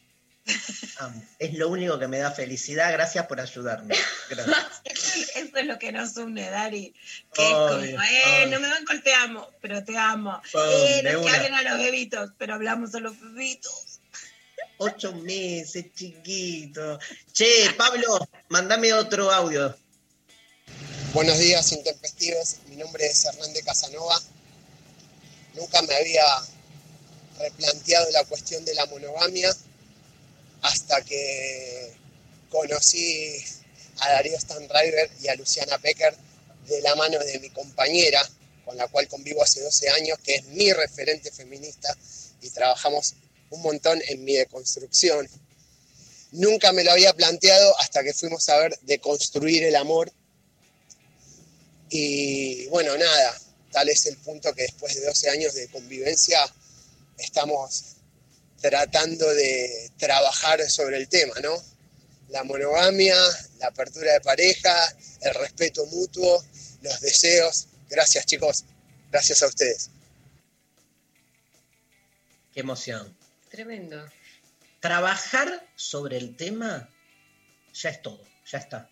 Amo. 0.99 1.23
Es 1.39 1.53
lo 1.55 1.69
único 1.69 1.99
que 1.99 2.09
me 2.09 2.19
da 2.19 2.31
felicidad. 2.31 2.91
Gracias 2.93 3.27
por 3.27 3.41
ayudarme. 3.41 3.95
Gracias. 4.31 4.57
Eso, 4.85 5.19
eso 5.35 5.57
es 5.57 5.67
lo 5.67 5.79
que 5.79 5.93
nos 5.93 6.17
une, 6.17 6.49
Dari. 6.49 6.95
Que 7.35 7.47
es 7.47 7.53
como, 7.53 7.83
eh, 7.83 7.97
obvio. 7.97 8.47
no 8.51 8.61
me 8.61 8.69
banco 8.69 8.93
el 8.93 9.03
te 9.03 9.13
amo, 9.13 9.51
pero 9.61 9.85
te 9.85 9.97
amo. 9.97 10.41
Pum, 10.53 10.63
eh, 10.65 11.03
no 11.05 11.23
que 11.23 11.31
hablen 11.31 11.55
a 11.55 11.63
los 11.63 11.79
bebitos, 11.79 12.31
pero 12.39 12.55
hablamos 12.55 12.95
a 12.95 13.01
los 13.01 13.21
bebitos. 13.21 14.01
Ocho 14.79 15.13
meses, 15.13 15.87
chiquito. 15.95 16.99
Che, 17.33 17.73
Pablo, 17.77 18.27
mandame 18.49 18.93
otro 18.93 19.31
audio. 19.31 19.77
Buenos 21.13 21.39
días, 21.39 21.73
intempestives. 21.73 22.61
Mi 22.69 22.77
nombre 22.77 23.07
es 23.07 23.25
Hernández 23.25 23.65
Casanova. 23.65 24.21
Nunca 25.55 25.81
me 25.83 25.95
había 25.95 26.25
replanteado 27.39 28.11
la 28.13 28.25
cuestión 28.25 28.65
de 28.65 28.75
la 28.75 28.87
monogamia 28.87 29.55
hasta 30.67 31.01
que 31.03 31.93
conocí 32.51 33.37
a 34.01 34.11
Darío 34.11 34.39
Stanriver 34.39 35.11
y 35.23 35.29
a 35.29 35.37
Luciana 35.37 35.79
Pecker 35.79 36.15
de 36.67 36.81
la 36.83 36.95
mano 36.97 37.19
de 37.19 37.39
mi 37.39 37.51
compañera, 37.51 38.21
con 38.65 38.77
la 38.77 38.89
cual 38.89 39.07
convivo 39.07 39.43
hace 39.43 39.61
12 39.61 39.89
años, 39.91 40.19
que 40.25 40.37
es 40.37 40.45
mi 40.47 40.73
referente 40.73 41.31
feminista 41.31 41.97
y 42.43 42.51
trabajamos 42.51 43.15
un 43.51 43.63
montón 43.63 44.03
en 44.09 44.25
mi 44.25 44.35
deconstrucción. 44.35 45.29
Nunca 46.33 46.73
me 46.73 46.83
lo 46.83 46.91
había 46.91 47.15
planteado 47.15 47.79
hasta 47.79 48.03
que 48.03 48.13
fuimos 48.13 48.49
a 48.49 48.59
ver 48.59 48.79
Deconstruir 48.83 49.63
el 49.63 49.77
Amor, 49.77 50.13
y 51.89 52.67
bueno, 52.67 52.97
nada, 52.97 53.41
tal 53.71 53.89
es 53.89 54.07
el 54.07 54.17
punto 54.17 54.53
que 54.53 54.63
después 54.63 54.97
de 54.97 55.07
12 55.07 55.31
años 55.31 55.55
de 55.55 55.69
convivencia 55.69 56.41
estamos 57.17 57.96
tratando 58.71 59.33
de 59.33 59.93
trabajar 59.97 60.61
sobre 60.69 60.97
el 60.97 61.09
tema, 61.09 61.35
¿no? 61.41 61.55
La 62.31 62.43
monogamia, 62.43 63.15
la 63.61 63.69
apertura 63.69 64.13
de 64.15 64.21
pareja, 64.21 64.75
el 65.21 65.35
respeto 65.35 65.87
mutuo, 65.87 66.45
los 66.83 67.01
deseos. 67.01 67.69
Gracias 67.89 68.27
chicos, 68.27 68.65
gracias 69.13 69.41
a 69.45 69.47
ustedes. 69.47 69.91
Qué 72.53 72.61
emoción. 72.61 73.17
Tremendo. 73.51 74.05
Trabajar 74.81 75.65
sobre 75.77 76.17
el 76.17 76.35
tema 76.37 76.89
ya 77.73 77.91
es 77.91 78.03
todo, 78.03 78.25
ya 78.51 78.59
está. 78.59 78.91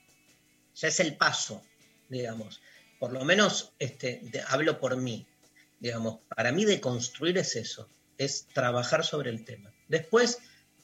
Ya 0.76 0.86
es 0.88 1.00
el 1.00 1.16
paso, 1.16 1.62
digamos. 2.08 2.60
Por 3.00 3.12
lo 3.12 3.24
menos 3.24 3.72
este, 3.80 4.20
de- 4.22 4.42
hablo 4.46 4.78
por 4.78 4.96
mí. 4.96 5.26
Digamos, 5.80 6.20
para 6.34 6.52
mí 6.52 6.64
de 6.64 6.80
construir 6.80 7.36
es 7.38 7.56
eso, 7.56 7.88
es 8.18 8.46
trabajar 8.52 9.04
sobre 9.04 9.30
el 9.30 9.44
tema. 9.44 9.72
Después 9.88 10.38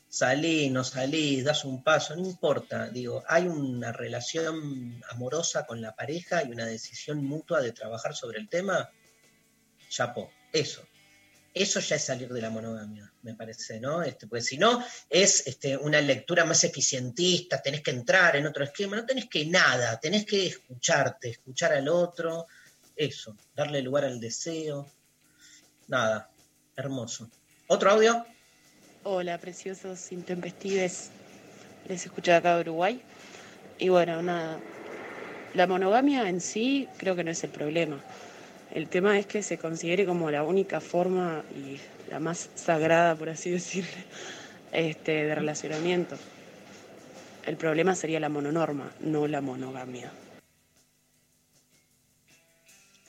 salí, 0.09 0.71
no 0.71 0.83
salí, 0.83 1.41
das 1.41 1.65
un 1.65 1.83
paso, 1.83 2.17
no 2.17 2.27
importa. 2.27 2.89
Digo, 2.89 3.23
hay 3.29 3.47
una 3.47 3.93
relación 3.93 5.03
amorosa 5.11 5.67
con 5.67 5.81
la 5.81 5.95
pareja 5.95 6.43
y 6.43 6.51
una 6.51 6.67
decisión 6.67 7.25
mutua 7.25 7.61
de 7.61 7.73
trabajar 7.73 8.15
sobre 8.15 8.41
el 8.41 8.49
tema. 8.49 8.91
Chapó, 9.89 10.31
eso. 10.53 10.85
Eso 11.53 11.81
ya 11.81 11.97
es 11.97 12.05
salir 12.05 12.33
de 12.33 12.41
la 12.41 12.51
monogamia, 12.51 13.13
me 13.23 13.35
parece, 13.35 13.81
¿no? 13.81 14.03
Este, 14.03 14.29
pues 14.29 14.47
si 14.47 14.57
no, 14.57 14.85
es 15.09 15.49
este, 15.49 15.77
una 15.77 16.01
lectura 16.01 16.45
más 16.45 16.63
eficientista, 16.63 17.61
tenés 17.61 17.83
que 17.83 17.91
entrar 17.91 18.37
en 18.37 18.47
otro 18.47 18.63
esquema, 18.63 18.97
no 18.97 19.05
tenés 19.05 19.27
que 19.27 19.45
nada, 19.47 19.99
tenés 19.99 20.25
que 20.25 20.47
escucharte, 20.47 21.31
escuchar 21.31 21.73
al 21.73 21.89
otro, 21.89 22.47
eso, 22.95 23.37
darle 23.57 23.83
lugar 23.83 24.05
al 24.05 24.21
deseo, 24.21 24.93
nada, 25.89 26.31
hermoso. 26.81 27.29
¿Otro 27.69 27.91
audio? 27.91 28.27
Hola, 29.05 29.39
preciosos 29.39 30.13
intempestives. 30.13 31.11
Les 31.89 32.05
escucho 32.05 32.33
de 32.33 32.37
acá 32.37 32.57
de 32.57 32.63
Uruguay. 32.63 33.01
Y 33.79 33.89
bueno, 33.89 34.23
nada. 34.23 34.59
La 35.55 35.67
monogamia 35.67 36.29
en 36.29 36.41
sí 36.41 36.89
creo 36.99 37.17
que 37.17 37.25
no 37.25 37.31
es 37.31 37.43
el 37.45 37.51
problema. 37.51 38.01
El 38.73 38.89
tema 38.89 39.19
es 39.19 39.27
que 39.27 39.43
se 39.43 39.59
considere 39.59 40.07
como 40.07 40.31
la 40.31 40.43
única 40.43 40.81
forma 40.81 41.43
y 41.57 41.81
la 42.11 42.21
más 42.21 42.51
sagrada, 42.55 43.17
por 43.17 43.29
así 43.29 43.51
decirle, 43.51 44.05
este, 44.73 45.25
de 45.25 45.35
relacionamiento. 45.35 46.17
El 47.47 47.57
problema 47.57 47.95
sería 47.95 48.21
la 48.21 48.29
mononorma, 48.29 48.93
no 49.01 49.27
la 49.27 49.41
monogamia. 49.41 50.13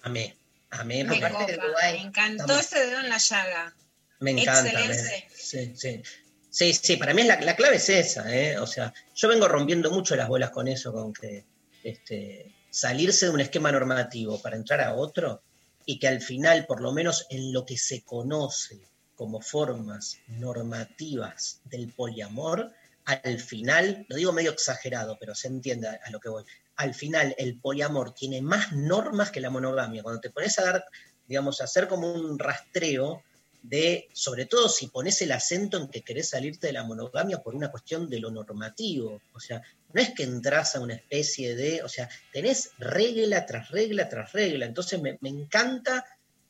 Amé, 0.04 0.36
amé, 0.72 1.04
Me, 1.04 1.20
copa, 1.22 1.46
de 1.46 1.58
Uruguay. 1.58 1.94
me 2.00 2.02
encantó 2.08 2.44
Estamos- 2.44 2.66
ese 2.66 2.86
dedo 2.86 3.00
en 3.02 3.10
la 3.10 3.18
llaga. 3.18 3.76
me 4.20 4.32
encanta. 4.32 4.80
me- 4.88 5.30
sí, 5.36 5.74
sí. 5.76 6.02
Sí, 6.50 6.74
sí, 6.74 6.98
para 6.98 7.14
mí 7.14 7.22
es 7.22 7.28
la, 7.30 7.40
la 7.40 7.56
clave 7.56 7.78
es 7.78 7.88
esa, 7.88 8.30
¿eh? 8.36 8.58
O 8.60 8.68
sea, 8.68 8.94
yo 9.16 9.30
vengo 9.30 9.48
rompiendo 9.48 9.90
mucho 9.90 10.18
las 10.18 10.28
bolas 10.28 10.50
con 10.50 10.68
eso, 10.68 10.92
con 10.92 11.14
que 11.14 11.46
este, 11.82 12.54
salirse 12.70 13.28
de 13.28 13.32
un 13.32 13.40
esquema 13.40 13.72
normativo 13.72 14.42
para 14.42 14.58
entrar 14.58 14.82
a 14.82 14.94
otro 14.96 15.42
y 15.86 15.98
que 15.98 16.10
al 16.10 16.22
final, 16.22 16.66
por 16.66 16.82
lo 16.82 16.92
menos 16.92 17.26
en 17.30 17.54
lo 17.54 17.66
que 17.66 17.78
se 17.78 18.04
conoce 18.04 18.82
como 19.16 19.40
formas 19.40 20.18
normativas 20.28 21.62
del 21.66 21.92
poliamor, 21.94 22.72
al 23.06 23.40
final, 23.40 24.06
lo 24.10 24.16
digo 24.16 24.32
medio 24.32 24.52
exagerado, 24.52 25.18
pero 25.20 25.34
se 25.36 25.48
entiende 25.48 25.88
a, 25.88 26.00
a 26.04 26.10
lo 26.12 26.20
que 26.20 26.30
voy, 26.30 26.44
al 26.82 26.96
final 26.96 27.36
el 27.38 27.60
poliamor 27.60 28.14
tiene 28.14 28.42
más 28.42 28.72
normas 28.72 29.30
que 29.30 29.40
la 29.40 29.52
monogamia. 29.52 30.02
Cuando 30.02 30.20
te 30.20 30.32
pones 30.32 30.58
a 30.58 30.64
dar, 30.64 30.86
digamos, 31.28 31.62
a 31.62 31.66
hacer 31.66 31.88
como 31.88 32.12
un 32.12 32.40
rastreo 32.40 33.24
de, 33.62 34.08
sobre 34.14 34.48
todo 34.48 34.68
si 34.68 34.88
pones 34.88 35.22
el 35.22 35.32
acento 35.32 35.78
en 35.78 35.88
que 35.88 36.02
querés 36.02 36.30
salirte 36.30 36.68
de 36.68 36.74
la 36.74 36.84
monogamia 36.84 37.38
por 37.44 37.54
una 37.54 37.70
cuestión 37.70 38.10
de 38.10 38.20
lo 38.20 38.32
normativo. 38.32 39.22
O 39.34 39.40
sea, 39.40 39.62
no 39.94 40.02
es 40.02 40.10
que 40.16 40.24
entras 40.24 40.76
a 40.76 40.80
una 40.80 40.96
especie 40.96 41.56
de, 41.56 41.84
o 41.84 41.88
sea, 41.88 42.10
tenés 42.34 42.72
regla 42.80 43.46
tras 43.46 43.70
regla 43.70 44.10
tras 44.10 44.32
regla. 44.32 44.66
Entonces 44.66 45.00
me, 45.00 45.18
encanta 45.22 46.04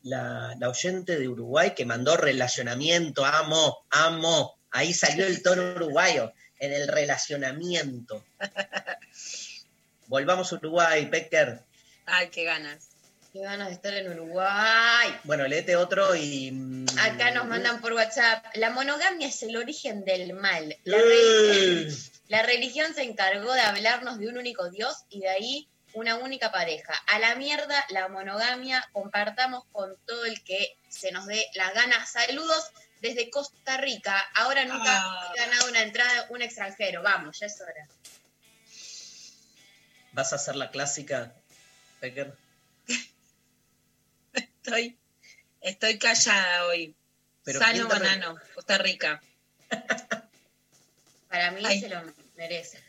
la, 0.03 0.55
la 0.57 0.69
oyente 0.69 1.19
de 1.19 1.27
Uruguay 1.27 1.73
que 1.75 1.85
mandó 1.85 2.15
relacionamiento, 2.15 3.25
amo, 3.25 3.85
amo. 3.89 4.55
Ahí 4.71 4.93
salió 4.93 5.27
el 5.27 5.43
tono 5.43 5.73
uruguayo, 5.75 6.31
en 6.57 6.71
el 6.71 6.87
relacionamiento. 6.87 8.23
Volvamos 10.11 10.51
a 10.51 10.55
Uruguay, 10.57 11.05
Pecker. 11.05 11.61
Ay, 12.05 12.27
qué 12.31 12.43
ganas. 12.43 12.89
Qué 13.31 13.39
ganas 13.39 13.69
de 13.69 13.75
estar 13.75 13.93
en 13.93 14.11
Uruguay. 14.11 15.17
Bueno, 15.23 15.47
léete 15.47 15.77
otro 15.77 16.13
y... 16.17 16.51
mm, 16.51 16.85
Acá 16.99 17.31
nos 17.31 17.45
mandan 17.47 17.79
por 17.79 17.93
WhatsApp, 17.93 18.45
la 18.55 18.71
monogamia 18.71 19.29
es 19.29 19.41
el 19.43 19.55
origen 19.55 20.03
del 20.03 20.33
mal. 20.33 20.75
La, 20.83 20.97
re- 20.97 21.83
¡Eh! 21.87 21.87
la 22.27 22.41
religión 22.41 22.93
se 22.93 23.03
encargó 23.03 23.53
de 23.53 23.61
hablarnos 23.61 24.19
de 24.19 24.27
un 24.27 24.37
único 24.37 24.69
Dios 24.69 24.97
y 25.09 25.21
de 25.21 25.29
ahí 25.29 25.69
una 25.93 26.17
única 26.17 26.51
pareja. 26.51 26.93
A 27.07 27.17
la 27.19 27.35
mierda 27.35 27.81
la 27.91 28.09
monogamia, 28.09 28.85
compartamos 28.91 29.63
con 29.71 29.95
todo 30.05 30.25
el 30.25 30.43
que 30.43 30.75
se 30.89 31.13
nos 31.13 31.25
dé 31.25 31.45
la 31.55 31.71
gana. 31.71 32.05
Saludos 32.05 32.69
desde 32.99 33.29
Costa 33.29 33.77
Rica. 33.77 34.21
Ahora 34.35 34.65
nunca 34.65 34.83
Ah. 34.93 35.31
he 35.33 35.39
ganado 35.39 35.69
una 35.69 35.83
entrada 35.83 36.25
un 36.31 36.41
extranjero. 36.41 37.01
Vamos, 37.01 37.39
ya 37.39 37.45
es 37.45 37.61
hora. 37.61 37.87
¿Vas 40.13 40.33
a 40.33 40.35
hacer 40.35 40.55
la 40.55 40.71
clásica, 40.71 41.33
Pecker? 41.99 42.33
Estoy, 44.33 44.97
estoy 45.61 45.97
callada 45.99 46.65
hoy. 46.67 46.95
Pero 47.43 47.59
Sano 47.59 47.73
¿quién 47.73 47.87
te 47.87 47.93
re- 47.95 47.99
banano, 47.99 48.37
Costa 48.53 48.77
Rica. 48.77 49.21
Para 51.29 51.51
mí 51.51 51.61
Ay. 51.65 51.79
se 51.81 51.89
lo 51.89 52.01
merece. 52.37 52.79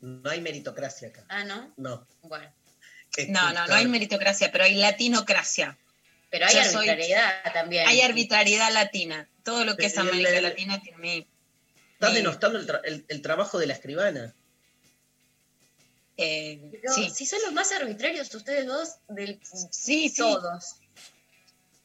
No 0.00 0.30
hay 0.30 0.40
meritocracia 0.40 1.08
acá. 1.08 1.24
Ah, 1.28 1.44
¿no? 1.44 1.72
No. 1.76 2.06
Bueno. 2.22 2.50
No, 3.28 3.52
no, 3.52 3.66
no 3.66 3.74
hay 3.74 3.86
meritocracia, 3.86 4.50
pero 4.50 4.64
hay 4.64 4.74
latinocracia. 4.74 5.76
Pero 6.30 6.46
hay 6.46 6.54
Yo 6.54 6.64
soy- 6.64 6.88
arbitrariedad 6.88 7.52
también. 7.52 7.86
Hay 7.86 8.00
arbitrariedad 8.00 8.72
latina. 8.72 9.28
Todo 9.44 9.64
lo 9.66 9.76
que 9.76 9.86
es 9.86 9.98
América 9.98 10.30
el- 10.30 10.42
Latina 10.42 10.80
tiene 10.80 10.98
mi- 10.98 11.28
denostando 12.00 12.58
el, 12.58 12.66
tra- 12.66 12.80
el- 12.84 13.04
el 13.08 13.20
trabajo 13.22 13.58
de 13.58 13.66
la 13.66 13.74
escribana. 13.74 14.34
Eh, 16.16 16.68
Pero 16.72 16.94
sí. 16.94 17.10
si 17.10 17.26
son 17.26 17.40
los 17.44 17.52
más 17.52 17.72
arbitrarios 17.72 18.34
ustedes 18.34 18.66
dos 18.66 18.96
del 19.08 19.40
Sí, 19.70 20.08
sí. 20.08 20.14
todos. 20.16 20.76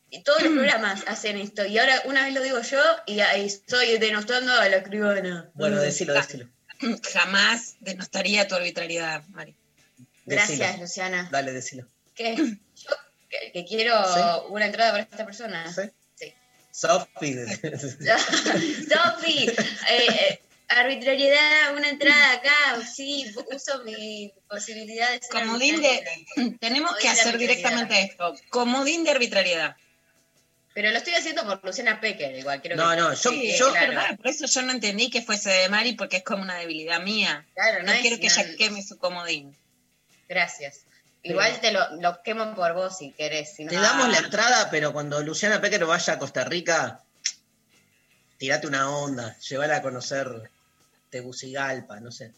Y 0.10 0.22
todos 0.24 0.42
los 0.42 0.54
programas 0.54 1.04
hacen 1.08 1.38
esto. 1.38 1.66
Y 1.66 1.78
ahora 1.80 2.02
una 2.06 2.24
vez 2.26 2.34
lo 2.34 2.42
digo 2.42 2.62
yo 2.62 2.82
y 3.06 3.20
ahí 3.20 3.46
estoy 3.46 3.98
denostando 3.98 4.54
a 4.54 4.70
la 4.70 4.78
escribana. 4.78 5.50
Bueno, 5.54 5.78
Mm. 5.78 5.80
decilo, 5.82 6.14
decilo. 6.14 6.48
Jamás 7.14 7.76
denostaría 7.82 8.48
tu 8.48 8.56
arbitrariedad, 8.56 9.24
Mari. 9.30 9.56
Gracias, 10.26 10.60
Decilo. 10.60 10.82
Luciana. 10.82 11.28
Dale, 11.32 11.52
decilo. 11.54 11.86
¿Qué? 12.16 12.36
Yo 12.76 12.90
que, 13.30 13.52
que 13.52 13.66
quiero 13.66 14.02
Sí. 14.14 14.20
una 14.50 14.66
entrada 14.68 14.92
para 14.92 15.04
esta 15.04 15.26
persona. 15.26 15.74
¿Sí? 15.74 15.82
Sí. 16.16 16.34
Sofi. 16.72 17.36
Sofi, 18.90 19.50
eh, 19.50 19.58
eh, 19.90 20.42
arbitrariedad, 20.68 21.76
una 21.76 21.90
entrada 21.90 22.32
acá. 22.34 22.86
Sí, 22.86 23.26
uso 23.54 23.84
mi 23.84 24.34
posibilidad 24.50 25.12
de 25.12 25.20
ser 25.20 25.30
Comodín 25.32 25.82
de. 25.82 26.04
Tenemos 26.60 26.96
que 26.96 27.08
Comodín 27.08 27.20
hacer 27.22 27.38
directamente 27.38 28.02
esto. 28.02 28.34
Comodín 28.50 29.04
de 29.04 29.12
arbitrariedad. 29.12 29.76
Pero 30.74 30.92
lo 30.92 30.98
estoy 30.98 31.16
haciendo 31.16 31.44
por 31.44 31.64
Luciana 31.66 32.00
Pecker, 32.00 32.38
igual. 32.38 32.62
Quiero 32.62 32.76
No, 32.76 32.92
que- 32.92 32.98
no, 32.98 33.14
yo- 33.14 33.30
Sí, 33.32 33.58
yo- 33.58 33.72
verdad, 33.74 34.16
por 34.16 34.28
eso 34.28 34.46
yo 34.46 34.62
no 34.62 34.72
entendí 34.72 35.10
que 35.10 35.24
fuese 35.24 35.50
de 35.50 35.70
Mari, 35.70 35.94
porque 35.94 36.18
es 36.18 36.24
como 36.24 36.44
una 36.44 36.56
debilidad 36.56 37.00
mía. 37.02 37.48
Claro, 37.56 37.82
No 37.84 37.92
es 37.92 38.02
quiero 38.02 38.18
que 38.20 38.28
una- 38.28 38.42
ella 38.42 38.56
queme 38.58 38.84
su 38.84 38.98
comodín. 39.00 39.56
Gracias. 40.30 40.82
Igual 41.24 41.60
te 41.62 41.72
lo, 41.72 41.96
lo 42.00 42.22
quemo 42.22 42.54
por 42.54 42.74
vos 42.74 43.00
si 43.00 43.12
querés. 43.12 43.56
Si 43.56 43.66
no- 43.66 43.72
Te 43.72 43.78
damos 43.78 44.08
la 44.10 44.20
entrada, 44.20 44.70
pero 44.70 44.94
cuando 44.94 45.20
Luciana 45.24 45.60
Pecker 45.60 45.84
vaya 45.86 46.14
a 46.14 46.20
Costa 46.20 46.44
Rica, 46.46 47.02
tirate 48.38 48.68
una 48.68 48.90
onda, 48.92 49.36
llévala 49.40 49.78
a 49.78 49.82
conocer 49.82 50.52
Tegucigalpa, 51.10 52.00
no 52.00 52.12
sé. 52.12 52.34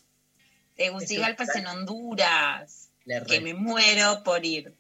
Tegucigalpa 0.76 1.44
es 1.44 1.56
en 1.56 1.68
Honduras. 1.68 2.90
Le 3.06 3.24
Que 3.24 3.42
me 3.42 3.54
muero 3.54 4.24
por 4.24 4.46
ir. 4.46 4.74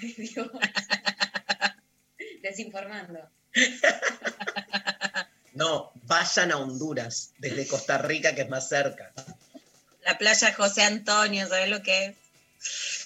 Ay, 0.00 0.12
Dios. 0.12 0.50
Desinformando. 2.42 3.30
No, 5.54 5.92
vayan 6.02 6.52
a 6.52 6.58
Honduras, 6.58 7.32
desde 7.38 7.66
Costa 7.66 7.98
Rica, 7.98 8.34
que 8.34 8.42
es 8.42 8.48
más 8.48 8.68
cerca. 8.68 9.12
La 10.04 10.18
playa 10.18 10.52
José 10.52 10.82
Antonio, 10.82 11.48
¿sabes 11.48 11.68
lo 11.70 11.82
que 11.82 12.06
es? 12.06 13.03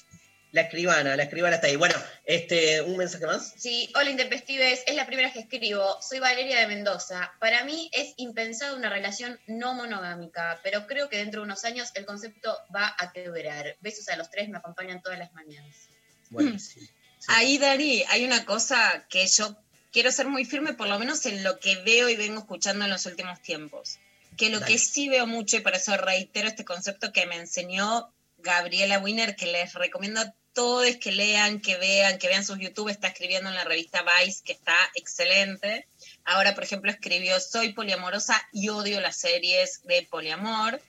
La 0.59 0.65
escribana, 0.65 1.15
la 1.15 1.23
escribana 1.23 1.55
está 1.55 1.69
ahí. 1.69 1.77
Bueno, 1.77 1.95
este, 2.25 2.83
un 2.83 2.97
mensaje 2.97 3.25
más. 3.27 3.55
Sí, 3.57 3.93
hola 3.95 4.11
Intempestives, 4.11 4.83
es 4.89 4.97
la 4.97 5.07
primera 5.07 5.33
que 5.33 5.39
escribo. 5.39 6.03
Soy 6.03 6.19
Valeria 6.19 6.59
de 6.59 6.67
Mendoza. 6.67 7.33
Para 7.39 7.63
mí 7.63 7.89
es 7.93 8.15
impensado 8.17 8.77
una 8.77 8.91
relación 8.91 9.39
no 9.47 9.75
monogámica, 9.75 10.59
pero 10.65 10.89
creo 10.89 11.09
que 11.09 11.19
dentro 11.19 11.43
de 11.43 11.45
unos 11.45 11.65
años 11.65 11.93
el 11.95 12.05
concepto 12.07 12.59
va 12.75 12.93
a 12.99 13.13
quebrar. 13.13 13.77
Besos 13.81 14.09
a 14.09 14.17
los 14.17 14.33
tres, 14.33 14.49
me 14.49 14.59
acompañan 14.59 15.01
todas 15.01 15.21
las 15.21 15.33
mañanas. 15.33 15.77
Bueno, 16.31 16.59
sí. 16.59 16.91
Ahí, 17.29 17.59
Dari, 17.59 18.03
hay 18.09 18.25
una 18.25 18.45
cosa 18.45 19.07
que 19.09 19.29
yo 19.29 19.57
quiero 19.93 20.11
ser 20.11 20.27
muy 20.27 20.45
firme, 20.45 20.75
por 20.75 20.89
lo 20.89 20.99
menos 20.99 21.25
en 21.27 21.45
lo 21.45 21.61
que 21.61 21.77
veo 21.85 22.09
y 22.09 22.17
vengo 22.17 22.41
escuchando 22.41 22.85
en 22.85 22.91
los 22.91 23.07
últimos 23.07 23.41
tiempos. 23.43 24.01
Que 24.37 24.51
lo 24.51 24.59
Dale. 24.59 24.73
que 24.73 24.79
sí 24.81 25.09
veo 25.09 25.29
mucho, 25.29 25.57
y 25.57 25.61
por 25.61 25.77
eso 25.77 25.97
reitero 25.97 26.49
este 26.49 26.65
concepto 26.65 27.13
que 27.13 27.27
me 27.27 27.37
enseñó 27.37 28.13
Gabriela 28.39 28.99
Wiener, 28.99 29.37
que 29.37 29.47
les 29.47 29.75
recomiendo 29.75 30.21
a 30.21 30.35
todos 30.59 30.97
que 30.97 31.13
lean, 31.13 31.61
que 31.61 31.77
vean, 31.77 32.19
que 32.19 32.27
vean 32.27 32.45
sus 32.45 32.59
YouTube, 32.59 32.89
está 32.89 33.07
escribiendo 33.07 33.49
en 33.49 33.55
la 33.55 33.63
revista 33.63 34.03
Vice, 34.03 34.43
que 34.45 34.53
está 34.53 34.77
excelente. 34.97 35.87
Ahora, 36.25 36.57
por 36.57 36.65
ejemplo, 36.65 36.91
escribió 36.91 37.39
Soy 37.39 37.75
poliamorosa 37.75 38.45
y 38.51 38.69
odio 38.69 39.01
las 39.01 39.19
series 39.19 39.83
de 39.85 40.05
poliamor. 40.11 40.83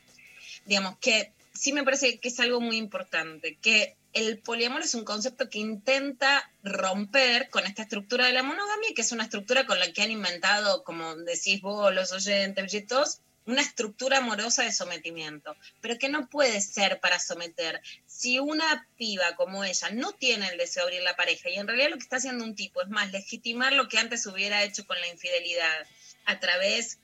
Digamos 0.65 0.97
que 0.97 1.33
sí 1.53 1.71
me 1.71 1.83
parece 1.83 2.19
que 2.19 2.29
es 2.29 2.39
algo 2.39 2.59
muy 2.59 2.77
importante, 2.77 3.59
que 3.61 3.95
el 4.13 4.39
poliamor 4.39 4.81
es 4.81 4.95
un 4.95 5.05
concepto 5.05 5.51
que 5.51 5.59
intenta 5.59 6.51
romper 6.63 7.49
con 7.51 7.67
esta 7.67 7.83
estructura 7.83 8.25
de 8.25 8.33
la 8.33 8.41
monogamia, 8.41 8.95
que 8.95 9.03
es 9.03 9.11
una 9.11 9.25
estructura 9.25 9.67
con 9.67 9.77
la 9.77 9.93
que 9.93 10.01
han 10.01 10.09
inventado, 10.09 10.83
como 10.83 11.15
decís 11.15 11.61
vos, 11.61 11.93
los 11.93 12.11
oyentes, 12.11 12.63
brillitos, 12.63 13.19
una 13.45 13.61
estructura 13.61 14.17
amorosa 14.19 14.63
de 14.63 14.71
sometimiento, 14.71 15.55
pero 15.81 15.97
que 15.97 16.09
no 16.09 16.29
puede 16.29 16.61
ser 16.61 16.99
para 16.99 17.19
someter. 17.19 17.81
Si 18.05 18.39
una 18.39 18.87
piba 18.97 19.35
como 19.35 19.63
ella 19.63 19.89
no 19.91 20.11
tiene 20.11 20.49
el 20.49 20.57
deseo 20.57 20.83
de 20.83 20.89
abrir 20.89 21.03
la 21.03 21.15
pareja 21.15 21.49
y 21.49 21.55
en 21.55 21.67
realidad 21.67 21.89
lo 21.89 21.97
que 21.97 22.03
está 22.03 22.17
haciendo 22.17 22.43
un 22.43 22.55
tipo 22.55 22.81
es 22.81 22.89
más 22.89 23.11
legitimar 23.11 23.73
lo 23.73 23.87
que 23.87 23.97
antes 23.97 24.25
hubiera 24.25 24.63
hecho 24.63 24.85
con 24.85 24.99
la 24.99 25.07
infidelidad 25.07 25.87
a 26.25 26.39
través 26.39 26.99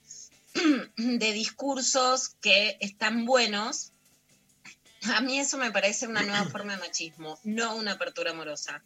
de 0.98 1.34
discursos 1.34 2.30
que 2.42 2.78
están 2.80 3.26
buenos, 3.26 3.92
a 5.14 5.22
mí 5.22 5.40
eso 5.40 5.58
me 5.58 5.72
parece 5.72 6.08
una 6.08 6.22
nueva 6.22 6.46
forma 6.52 6.76
de 6.76 6.80
machismo, 6.80 7.40
no 7.44 7.76
una 7.76 7.94
apertura 7.94 8.32
amorosa. 8.32 8.84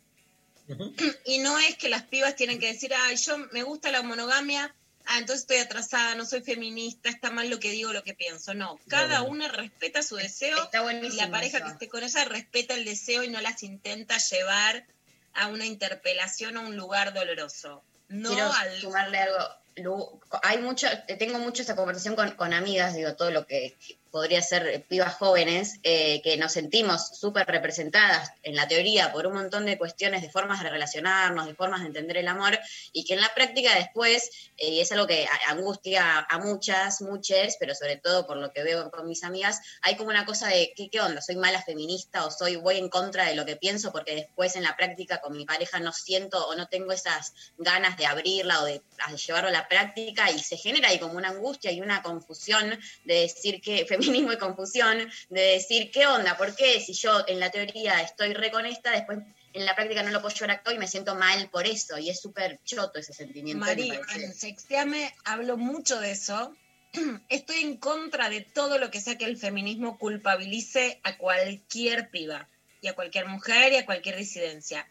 Y 1.25 1.39
no 1.39 1.57
es 1.59 1.77
que 1.77 1.89
las 1.89 2.03
pibas 2.03 2.35
tienen 2.35 2.59
que 2.59 2.71
decir, 2.71 2.93
ay, 2.93 3.15
yo 3.15 3.37
me 3.51 3.63
gusta 3.63 3.91
la 3.91 4.03
monogamia, 4.03 4.73
ah, 5.09 5.17
entonces 5.17 5.41
estoy 5.41 5.57
atrasada, 5.57 6.15
no 6.15 6.25
soy 6.25 6.41
feminista, 6.41 7.09
está 7.09 7.31
mal 7.31 7.49
lo 7.49 7.59
que 7.59 7.71
digo, 7.71 7.91
lo 7.91 8.03
que 8.03 8.13
pienso. 8.13 8.53
No, 8.53 8.79
cada 8.87 9.19
no. 9.19 9.25
una 9.25 9.47
respeta 9.47 10.03
su 10.03 10.15
deseo 10.15 10.63
Está 10.63 10.81
y 10.93 11.11
la 11.15 11.29
pareja 11.29 11.57
eso. 11.57 11.65
que 11.65 11.71
esté 11.73 11.89
con 11.89 12.03
ella 12.03 12.25
respeta 12.25 12.75
el 12.75 12.85
deseo 12.85 13.23
y 13.23 13.29
no 13.29 13.41
las 13.41 13.63
intenta 13.63 14.17
llevar 14.17 14.85
a 15.33 15.47
una 15.47 15.65
interpelación 15.65 16.57
o 16.57 16.61
a 16.61 16.63
un 16.63 16.77
lugar 16.77 17.13
doloroso. 17.13 17.83
No 18.07 18.29
Quiero 18.29 18.51
al... 18.53 18.79
sumarle 18.79 19.17
algo. 19.17 19.37
Lu, 19.75 20.19
Hay 20.43 20.57
mucho, 20.57 20.87
tengo 21.17 21.39
mucho 21.39 21.61
esa 21.61 21.75
conversación 21.75 22.15
con, 22.15 22.31
con 22.31 22.53
amigas, 22.53 22.95
digo, 22.95 23.15
todo 23.15 23.31
lo 23.31 23.47
que 23.47 23.77
podría 24.11 24.41
ser 24.41 24.85
pibas 24.87 25.15
jóvenes, 25.15 25.79
eh, 25.83 26.21
que 26.21 26.37
nos 26.37 26.53
sentimos 26.53 27.17
súper 27.17 27.47
representadas 27.47 28.31
en 28.43 28.55
la 28.55 28.67
teoría 28.67 29.11
por 29.11 29.27
un 29.27 29.33
montón 29.33 29.65
de 29.65 29.77
cuestiones 29.77 30.21
de 30.21 30.29
formas 30.29 30.63
de 30.63 30.69
relacionarnos, 30.69 31.45
de 31.45 31.55
formas 31.55 31.81
de 31.81 31.87
entender 31.87 32.17
el 32.17 32.27
amor, 32.27 32.57
y 32.91 33.05
que 33.05 33.13
en 33.13 33.21
la 33.21 33.33
práctica 33.33 33.75
después, 33.75 34.51
eh, 34.57 34.69
y 34.69 34.79
es 34.81 34.91
algo 34.91 35.07
que 35.07 35.27
angustia 35.47 36.25
a 36.29 36.37
muchas, 36.39 37.01
muchas, 37.01 37.57
pero 37.59 37.75
sobre 37.75 37.97
todo 37.97 38.25
por 38.25 38.37
lo 38.37 38.51
que 38.51 38.63
veo 38.63 38.89
con 38.91 39.07
mis 39.07 39.23
amigas, 39.23 39.61
hay 39.81 39.95
como 39.95 40.09
una 40.09 40.25
cosa 40.25 40.47
de, 40.47 40.73
¿qué, 40.75 40.89
qué 40.89 41.01
onda? 41.01 41.21
¿Soy 41.21 41.35
mala 41.35 41.61
feminista 41.61 42.25
o 42.25 42.31
soy 42.31 42.55
voy 42.55 42.77
en 42.77 42.89
contra 42.89 43.25
de 43.25 43.35
lo 43.35 43.45
que 43.45 43.55
pienso 43.55 43.91
porque 43.91 44.15
después 44.15 44.55
en 44.55 44.63
la 44.63 44.75
práctica 44.75 45.21
con 45.21 45.35
mi 45.35 45.45
pareja 45.45 45.79
no 45.79 45.93
siento 45.93 46.47
o 46.47 46.55
no 46.55 46.67
tengo 46.67 46.91
esas 46.91 47.33
ganas 47.57 47.97
de 47.97 48.05
abrirla 48.05 48.61
o 48.61 48.65
de, 48.65 48.81
de 49.09 49.17
llevarlo 49.17 49.49
a 49.49 49.53
la 49.53 49.67
práctica 49.67 50.31
y 50.31 50.39
se 50.39 50.57
genera 50.57 50.89
ahí 50.89 50.99
como 50.99 51.13
una 51.13 51.29
angustia 51.29 51.71
y 51.71 51.81
una 51.81 52.01
confusión 52.01 52.79
de 53.03 53.13
decir 53.13 53.61
que, 53.61 53.85
feminismo 53.99 54.33
y 54.33 54.37
confusión, 54.37 55.09
de 55.29 55.41
decir 55.41 55.91
qué 55.91 56.07
onda, 56.07 56.37
¿por 56.37 56.55
qué 56.55 56.79
si 56.79 56.93
yo 56.93 57.23
en 57.27 57.39
la 57.39 57.51
teoría 57.51 58.01
estoy 58.01 58.33
re 58.33 58.51
con 58.51 58.65
esta, 58.65 58.91
después 58.91 59.19
en 59.53 59.65
la 59.65 59.75
práctica 59.75 60.03
no 60.03 60.11
lo 60.11 60.21
puedo 60.21 60.33
llevar 60.33 60.51
a 60.51 60.61
cabo 60.61 60.75
y 60.75 60.79
me 60.79 60.87
siento 60.87 61.15
mal 61.15 61.49
por 61.49 61.65
eso 61.65 61.97
y 61.97 62.09
es 62.09 62.19
súper 62.19 62.59
choto 62.63 62.99
ese 62.99 63.13
sentimiento. 63.13 63.65
Parece. 63.65 63.99
en 64.15 64.33
Sexteame 64.33 65.13
hablo 65.25 65.57
mucho 65.57 65.99
de 65.99 66.11
eso. 66.11 66.55
Estoy 67.29 67.59
en 67.61 67.77
contra 67.77 68.29
de 68.29 68.41
todo 68.41 68.77
lo 68.77 68.91
que 68.91 69.01
sea 69.01 69.17
que 69.17 69.25
el 69.25 69.37
feminismo 69.37 69.97
culpabilice 69.97 70.99
a 71.03 71.17
cualquier 71.17 72.09
piba 72.09 72.47
y 72.81 72.87
a 72.87 72.93
cualquier 72.93 73.27
mujer 73.27 73.73
y 73.73 73.77
a 73.77 73.85
cualquier 73.85 74.15
disidencia. 74.15 74.87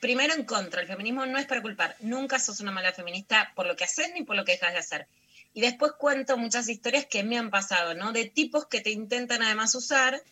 Primero 0.00 0.34
en 0.34 0.44
contra, 0.44 0.80
el 0.80 0.86
feminismo 0.86 1.26
no 1.26 1.38
es 1.38 1.46
para 1.46 1.62
culpar. 1.62 1.96
Nunca 2.00 2.38
sos 2.38 2.60
una 2.60 2.70
mala 2.70 2.92
feminista 2.92 3.52
por 3.56 3.66
lo 3.66 3.76
que 3.76 3.84
haces 3.84 4.10
ni 4.14 4.22
por 4.22 4.36
lo 4.36 4.44
que 4.44 4.52
dejas 4.52 4.72
de 4.72 4.78
hacer. 4.78 5.08
Y 5.54 5.60
después 5.60 5.92
cuento 5.98 6.36
muchas 6.36 6.68
historias 6.68 7.06
que 7.06 7.24
me 7.24 7.38
han 7.38 7.50
pasado, 7.50 7.94
¿no? 7.94 8.12
De 8.12 8.26
tipos 8.26 8.66
que 8.66 8.80
te 8.80 8.90
intentan 8.90 9.42
además 9.42 9.74
usar 9.74 10.22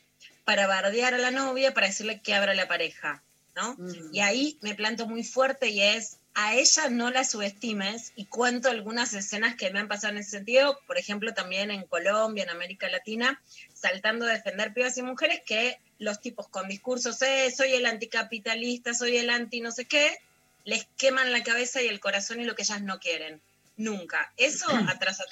para 0.44 0.66
bardear 0.66 1.14
a 1.14 1.18
la 1.18 1.30
novia, 1.30 1.74
para 1.74 1.88
decirle 1.88 2.20
que 2.20 2.34
abra 2.34 2.54
la 2.54 2.68
pareja, 2.68 3.22
¿no? 3.56 3.74
Mm. 3.78 4.14
Y 4.14 4.20
ahí 4.20 4.58
me 4.60 4.74
planto 4.74 5.06
muy 5.06 5.24
fuerte 5.24 5.70
y 5.70 5.82
es, 5.82 6.18
a 6.34 6.54
ella 6.54 6.90
no 6.90 7.10
la 7.10 7.24
subestimes 7.24 8.12
y 8.14 8.26
cuento 8.26 8.68
algunas 8.68 9.14
escenas 9.14 9.56
que 9.56 9.70
me 9.70 9.80
han 9.80 9.88
pasado 9.88 10.12
en 10.12 10.18
ese 10.18 10.30
sentido, 10.30 10.78
por 10.86 10.98
ejemplo 10.98 11.32
también 11.32 11.70
en 11.70 11.86
Colombia, 11.86 12.44
en 12.44 12.50
América 12.50 12.88
Latina, 12.88 13.40
saltando 13.74 14.26
a 14.26 14.32
defender 14.32 14.74
pibas 14.74 14.98
y 14.98 15.02
mujeres 15.02 15.40
que 15.46 15.78
los 15.98 16.20
tipos 16.20 16.46
con 16.48 16.68
discursos, 16.68 17.20
eh, 17.22 17.50
soy 17.50 17.72
el 17.72 17.86
anticapitalista, 17.86 18.92
soy 18.92 19.16
el 19.16 19.30
anti 19.30 19.62
no 19.62 19.72
sé 19.72 19.86
qué, 19.86 20.18
les 20.64 20.86
queman 20.98 21.32
la 21.32 21.42
cabeza 21.42 21.80
y 21.80 21.88
el 21.88 22.00
corazón 22.00 22.40
y 22.40 22.44
lo 22.44 22.54
que 22.54 22.62
ellas 22.62 22.82
no 22.82 23.00
quieren. 23.00 23.40
Nunca. 23.76 24.32
Eso 24.36 24.66
atrás 24.88 25.22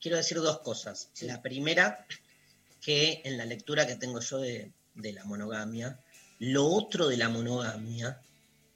quiero 0.00 0.16
decir 0.16 0.38
dos 0.38 0.60
cosas. 0.60 1.10
La 1.22 1.42
primera, 1.42 2.06
que 2.80 3.22
en 3.24 3.36
la 3.36 3.44
lectura 3.44 3.86
que 3.86 3.96
tengo 3.96 4.20
yo 4.20 4.38
de, 4.38 4.72
de 4.94 5.12
la 5.12 5.24
monogamia, 5.24 6.00
lo 6.38 6.66
otro 6.66 7.08
de 7.08 7.16
la 7.16 7.28
monogamia, 7.28 8.20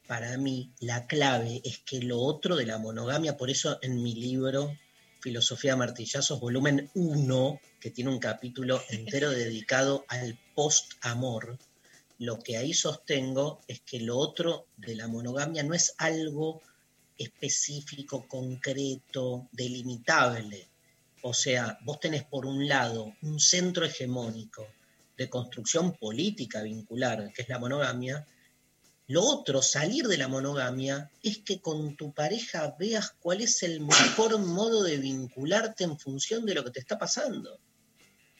para 0.06 0.36
mí, 0.36 0.72
la 0.80 1.06
clave 1.06 1.60
es 1.64 1.78
que 1.78 2.00
lo 2.00 2.18
otro 2.20 2.56
de 2.56 2.66
la 2.66 2.78
monogamia, 2.78 3.36
por 3.36 3.50
eso 3.50 3.78
en 3.82 4.02
mi 4.02 4.14
libro, 4.14 4.76
Filosofía 5.20 5.72
de 5.72 5.78
Martillazos, 5.78 6.40
volumen 6.40 6.90
1, 6.94 7.60
que 7.80 7.90
tiene 7.90 8.10
un 8.10 8.18
capítulo 8.18 8.82
entero 8.90 9.30
dedicado 9.30 10.04
al 10.08 10.38
post-amor, 10.54 11.58
lo 12.18 12.38
que 12.38 12.56
ahí 12.56 12.74
sostengo 12.74 13.60
es 13.66 13.80
que 13.80 14.00
lo 14.00 14.16
otro 14.16 14.66
de 14.76 14.94
la 14.94 15.08
monogamia 15.08 15.62
no 15.62 15.74
es 15.74 15.94
algo 15.98 16.62
específico, 17.22 18.26
concreto, 18.28 19.48
delimitable. 19.52 20.68
O 21.22 21.32
sea, 21.32 21.78
vos 21.82 22.00
tenés 22.00 22.24
por 22.24 22.46
un 22.46 22.66
lado 22.68 23.14
un 23.22 23.38
centro 23.38 23.84
hegemónico 23.84 24.66
de 25.16 25.30
construcción 25.30 25.92
política 25.92 26.62
vincular, 26.62 27.32
que 27.32 27.42
es 27.42 27.48
la 27.48 27.58
monogamia. 27.58 28.26
Lo 29.06 29.22
otro, 29.22 29.62
salir 29.62 30.06
de 30.08 30.18
la 30.18 30.28
monogamia, 30.28 31.10
es 31.22 31.38
que 31.38 31.60
con 31.60 31.96
tu 31.96 32.12
pareja 32.12 32.74
veas 32.78 33.10
cuál 33.20 33.40
es 33.40 33.62
el 33.62 33.80
mejor 33.80 34.38
modo 34.38 34.82
de 34.82 34.96
vincularte 34.96 35.84
en 35.84 35.98
función 35.98 36.44
de 36.46 36.54
lo 36.54 36.64
que 36.64 36.70
te 36.70 36.80
está 36.80 36.98
pasando. 36.98 37.58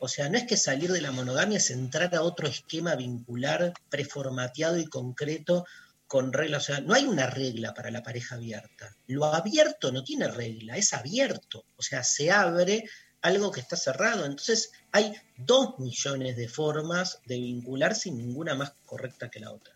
O 0.04 0.08
sea, 0.08 0.28
no 0.28 0.36
es 0.36 0.44
que 0.44 0.56
salir 0.56 0.90
de 0.90 1.00
la 1.00 1.12
monogamia 1.12 1.58
es 1.58 1.70
entrar 1.70 2.12
a 2.16 2.22
otro 2.22 2.48
esquema 2.48 2.96
vincular 2.96 3.72
preformateado 3.88 4.78
y 4.78 4.86
concreto 4.86 5.64
con. 6.12 6.30
O 6.36 6.60
sea, 6.60 6.80
no 6.82 6.92
hay 6.92 7.06
una 7.06 7.26
regla 7.26 7.72
para 7.72 7.90
la 7.90 8.02
pareja 8.02 8.34
abierta. 8.34 8.94
Lo 9.06 9.24
abierto 9.24 9.90
no 9.90 10.04
tiene 10.04 10.28
regla, 10.28 10.76
es 10.76 10.92
abierto. 10.92 11.64
O 11.78 11.82
sea, 11.82 12.04
se 12.04 12.30
abre 12.30 12.84
algo 13.22 13.50
que 13.50 13.60
está 13.60 13.76
cerrado. 13.76 14.26
Entonces, 14.26 14.72
hay 14.90 15.14
dos 15.38 15.78
millones 15.78 16.36
de 16.36 16.48
formas 16.48 17.20
de 17.24 17.36
vincular 17.36 17.94
sin 17.94 18.18
ninguna 18.18 18.54
más 18.54 18.74
correcta 18.84 19.30
que 19.30 19.40
la 19.40 19.52
otra. 19.52 19.74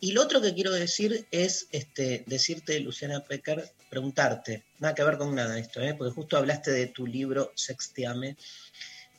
Y 0.00 0.10
lo 0.10 0.22
otro 0.22 0.40
que 0.40 0.52
quiero 0.52 0.72
decir 0.72 1.28
es 1.30 1.68
este, 1.70 2.24
decirte, 2.26 2.80
Luciana 2.80 3.22
Pecker, 3.22 3.72
preguntarte, 3.88 4.64
nada 4.80 4.96
que 4.96 5.04
ver 5.04 5.16
con 5.16 5.32
nada 5.32 5.60
esto, 5.60 5.80
¿eh? 5.80 5.94
porque 5.94 6.12
justo 6.12 6.36
hablaste 6.36 6.72
de 6.72 6.88
tu 6.88 7.06
libro 7.06 7.52
Sextiame, 7.54 8.36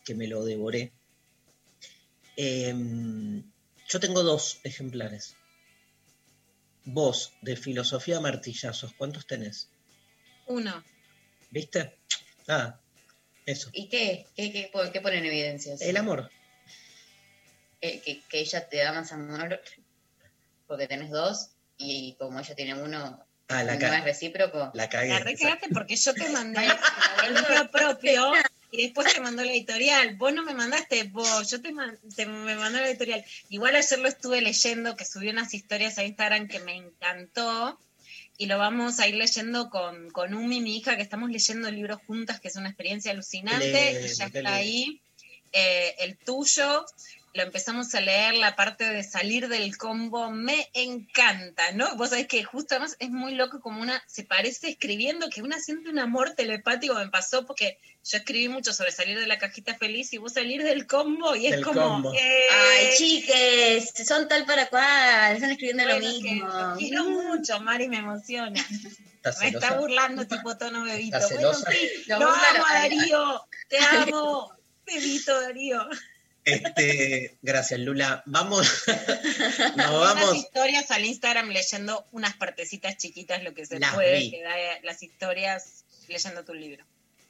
que 0.04 0.14
me 0.14 0.28
lo 0.28 0.44
devoré. 0.44 0.92
Em, 2.36 3.44
yo 3.88 4.00
tengo 4.02 4.24
dos 4.24 4.60
ejemplares. 4.64 5.38
Vos, 6.92 7.34
de 7.42 7.56
Filosofía 7.56 8.20
Martillazos, 8.20 8.94
¿cuántos 8.94 9.28
tenés? 9.28 9.70
Uno. 10.48 10.84
¿Viste? 11.52 11.98
Nada, 12.48 12.82
eso. 13.46 13.70
¿Y 13.74 13.90
qué? 13.90 14.26
¿Qué, 14.36 14.52
qué, 14.52 14.72
qué 14.92 15.02
pone 15.02 15.18
en 15.18 15.26
evidencias? 15.26 15.82
El 15.82 15.98
amor. 15.98 16.32
Eh, 17.82 18.02
que, 18.02 18.22
que 18.28 18.40
ella 18.40 18.68
te 18.68 18.78
da 18.78 18.92
más 18.92 19.12
amor 19.12 19.62
porque 20.68 20.88
tenés 20.88 21.12
dos 21.12 21.52
y 21.78 22.16
como 22.20 22.40
ella 22.40 22.56
tiene 22.56 22.74
uno, 22.74 23.26
Ah, 23.50 23.64
la 23.64 23.76
no 23.78 23.94
es 23.94 24.04
recíproco. 24.04 24.70
La 24.76 24.88
cagué. 24.90 25.10
La 25.10 25.20
recagaste 25.20 25.70
porque 25.74 25.96
yo 25.96 26.14
te 26.14 26.30
mandé 26.30 26.68
el 27.28 27.70
propio 27.70 28.32
y 28.72 28.84
después 28.84 29.14
te 29.14 29.22
mandó 29.22 29.44
la 29.44 29.52
editorial. 29.52 30.16
Vos 30.16 30.34
no 30.34 30.44
me 30.44 30.54
mandaste, 30.54 31.04
vos, 31.06 31.50
yo 31.50 31.62
te, 31.62 31.72
man- 31.72 31.98
te- 32.16 32.26
me 32.26 32.56
mandó 32.56 32.80
la 32.80 32.88
editorial. 32.90 33.24
Igual 33.50 33.76
ayer 33.76 34.00
lo 34.00 34.08
estuve 34.08 34.42
leyendo, 34.42 34.96
que 34.96 35.06
subí 35.06 35.30
unas 35.30 35.54
historias 35.54 35.98
a 35.98 36.04
Instagram 36.04 36.48
que 36.48 36.60
me 36.60 36.76
encantó 36.76 37.80
y 38.38 38.46
lo 38.46 38.58
vamos 38.58 39.00
a 39.00 39.08
ir 39.08 39.16
leyendo 39.16 39.70
con, 39.70 40.10
con 40.12 40.34
Umi, 40.34 40.62
mi 40.62 40.78
hija, 40.78 40.96
que 40.96 41.02
estamos 41.02 41.30
leyendo 41.30 41.70
libros 41.72 42.00
juntas, 42.08 42.40
que 42.40 42.48
es 42.48 42.56
una 42.56 42.70
experiencia 42.70 43.12
alucinante. 43.12 43.66
Y 44.06 44.08
ya 44.16 44.26
está 44.26 44.54
ahí. 44.56 45.02
Eh, 45.52 45.96
el 46.00 46.16
tuyo, 46.18 46.86
lo 47.34 47.44
empezamos 47.44 47.94
a 47.94 48.02
leer, 48.02 48.36
la 48.36 48.56
parte 48.56 48.86
de 48.86 49.04
salir 49.04 49.48
del 49.48 49.78
combo, 49.78 50.32
me 50.32 50.70
encanta, 50.74 51.72
¿no? 51.74 51.96
Vos 51.96 52.10
sabés 52.10 52.28
que 52.28 52.44
justo 52.44 52.76
además 52.76 52.96
es 53.00 53.12
muy 53.12 53.36
loco 53.36 53.60
como 53.62 53.82
una, 53.82 54.02
se 54.08 54.24
parece 54.24 54.70
escribiendo 54.70 55.30
que 55.30 55.44
una 55.44 55.60
siente 55.60 55.90
un 55.90 56.00
amor 56.00 56.32
telepático, 56.32 56.96
me 56.96 57.08
pasó 57.10 57.46
porque 57.46 57.78
yo 58.04 58.18
escribí 58.18 58.50
mucho 58.50 58.74
sobre 58.74 58.92
salir 58.92 59.20
de 59.20 59.28
la 59.28 59.38
cajita 59.38 59.76
feliz 59.76 60.12
y 60.14 60.18
vos 60.18 60.34
salir 60.34 60.64
del 60.64 60.88
combo 60.88 61.36
y 61.36 61.46
es 61.46 61.52
Del 61.52 61.64
como... 61.64 61.82
combo. 61.82 62.14
eh, 62.14 62.44
Ay, 62.52 62.90
chiques, 62.98 63.94
son 64.08 64.28
tal 64.28 64.46
para 64.46 64.68
cual, 64.68 65.36
están 65.36 65.52
escribiendo 65.52 65.84
bueno, 65.84 66.00
lo 66.00 66.06
mismo. 66.14 66.48
lo 66.48 66.76
quiero 66.78 67.04
mucho, 67.06 67.60
Mari, 67.62 67.90
me 67.90 67.98
emociona. 67.98 68.66
¿Estás 69.16 69.40
Me 69.40 69.50
está 69.50 69.78
burlando 69.78 70.26
tipo 70.26 70.58
tono 70.58 70.84
bebito. 70.84 71.18
¿Estás 71.18 71.34
Bueno, 71.34 71.54
sí, 71.54 71.90
Lo 72.08 72.20
lo 72.20 72.30
amo. 72.30 72.64
Darío, 72.74 73.48
te 73.68 73.78
amo, 73.78 74.52
bebito 74.86 75.42
Darío. 75.42 75.88
Este, 76.54 77.38
gracias, 77.42 77.80
Lula. 77.80 78.24
Vamos, 78.26 78.68
nos 79.76 79.90
unas 79.90 79.92
vamos. 79.92 80.36
historias 80.36 80.92
al 80.92 81.06
Instagram 81.06 81.50
leyendo 81.50 82.08
unas 82.12 82.36
partecitas 82.36 82.98
chiquitas, 82.98 83.44
lo 83.44 83.54
que 83.54 83.66
se 83.66 83.80
Las 83.80 83.94
puede, 83.94 84.20
vi. 84.20 84.32
que 84.32 84.44
da 84.44 84.56
las 84.84 85.04
historias 85.04 85.86
leyendo 86.08 86.44
tu 86.44 86.54
libro. 86.54 86.86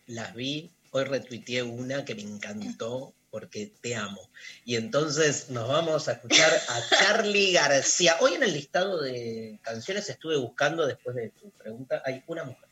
Las 0.07 0.33
vi, 0.33 0.71
hoy 0.91 1.03
retuiteé 1.03 1.63
una 1.63 2.05
que 2.05 2.15
me 2.15 2.21
encantó 2.23 3.13
porque 3.29 3.71
te 3.81 3.95
amo. 3.95 4.29
Y 4.65 4.75
entonces 4.75 5.49
nos 5.49 5.67
vamos 5.67 6.07
a 6.07 6.13
escuchar 6.13 6.51
a 6.51 6.81
Charlie 6.99 7.53
García. 7.53 8.17
Hoy 8.19 8.33
en 8.33 8.43
el 8.43 8.53
listado 8.53 9.01
de 9.01 9.59
canciones 9.61 10.09
estuve 10.09 10.37
buscando, 10.37 10.87
después 10.87 11.15
de 11.15 11.29
tu 11.29 11.51
pregunta, 11.51 12.01
hay 12.05 12.23
una 12.27 12.43
mujer. 12.43 12.69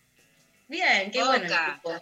Bien, 0.67 1.11
qué 1.11 1.23
bueno. 1.23 1.45
el 1.45 2.01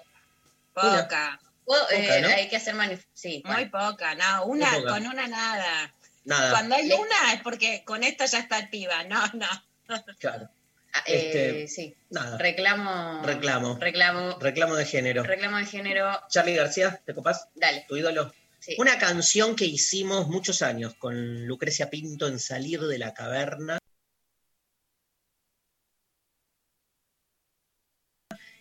Poca. 0.73 1.39
Poca, 1.65 1.95
eh, 1.95 2.21
¿no? 2.21 2.27
Hay 2.29 2.47
que 2.47 2.57
hacer 2.57 2.75
Sí, 3.13 3.41
muy 3.45 3.53
bueno. 3.55 3.71
poca, 3.71 4.15
no, 4.15 4.45
una, 4.45 4.71
poca. 4.71 4.89
con 4.91 5.07
una 5.07 5.27
nada. 5.27 5.93
Nada, 6.25 6.51
Cuando 6.51 6.75
hay 6.75 6.91
una 6.91 7.33
es 7.33 7.41
porque 7.41 7.83
con 7.85 8.03
esta 8.03 8.25
ya 8.25 8.39
está 8.39 8.57
activa, 8.57 9.03
no, 9.03 9.21
no. 9.33 9.47
claro, 10.19 10.49
Ah, 10.93 11.03
eh, 11.07 11.65
este, 11.65 11.67
sí. 11.67 11.95
nada. 12.09 12.37
Reclamo. 12.37 13.21
Reclamo. 13.25 13.77
Reclamo. 13.77 14.39
Reclamo 14.39 14.75
de 14.75 14.85
género. 14.85 15.23
Reclamo 15.23 15.57
de 15.57 15.65
género. 15.65 16.21
Charlie 16.29 16.55
García, 16.55 17.01
¿te 17.05 17.13
copás? 17.13 17.49
Dale. 17.53 17.85
Tu 17.89 17.97
ídolo. 17.97 18.33
Sí. 18.59 18.75
Una 18.77 18.97
canción 18.97 19.55
que 19.57 19.65
hicimos 19.65 20.27
muchos 20.29 20.61
años 20.61 20.93
con 20.95 21.45
Lucrecia 21.45 21.89
Pinto 21.89 22.27
en 22.27 22.39
Salir 22.39 22.79
de 22.81 22.97
la 22.97 23.13
Caverna. 23.13 23.77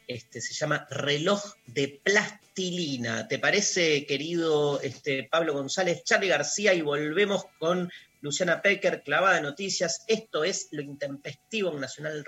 Este, 0.06 0.40
se 0.40 0.54
llama 0.54 0.86
Reloj 0.90 1.42
de 1.66 2.00
Plastilina. 2.02 3.26
¿Te 3.26 3.38
parece, 3.38 4.06
querido 4.06 4.80
este, 4.80 5.24
Pablo 5.30 5.54
González, 5.54 6.04
Charlie 6.04 6.28
García? 6.28 6.74
Y 6.74 6.82
volvemos 6.82 7.46
con 7.58 7.90
Luciana 8.20 8.60
Pecker, 8.60 9.02
clavada 9.02 9.36
de 9.36 9.42
noticias. 9.42 10.04
Esto 10.06 10.44
es 10.44 10.68
lo 10.72 10.82
intempestivo 10.82 11.72
en 11.72 11.80
Nacional. 11.80 12.24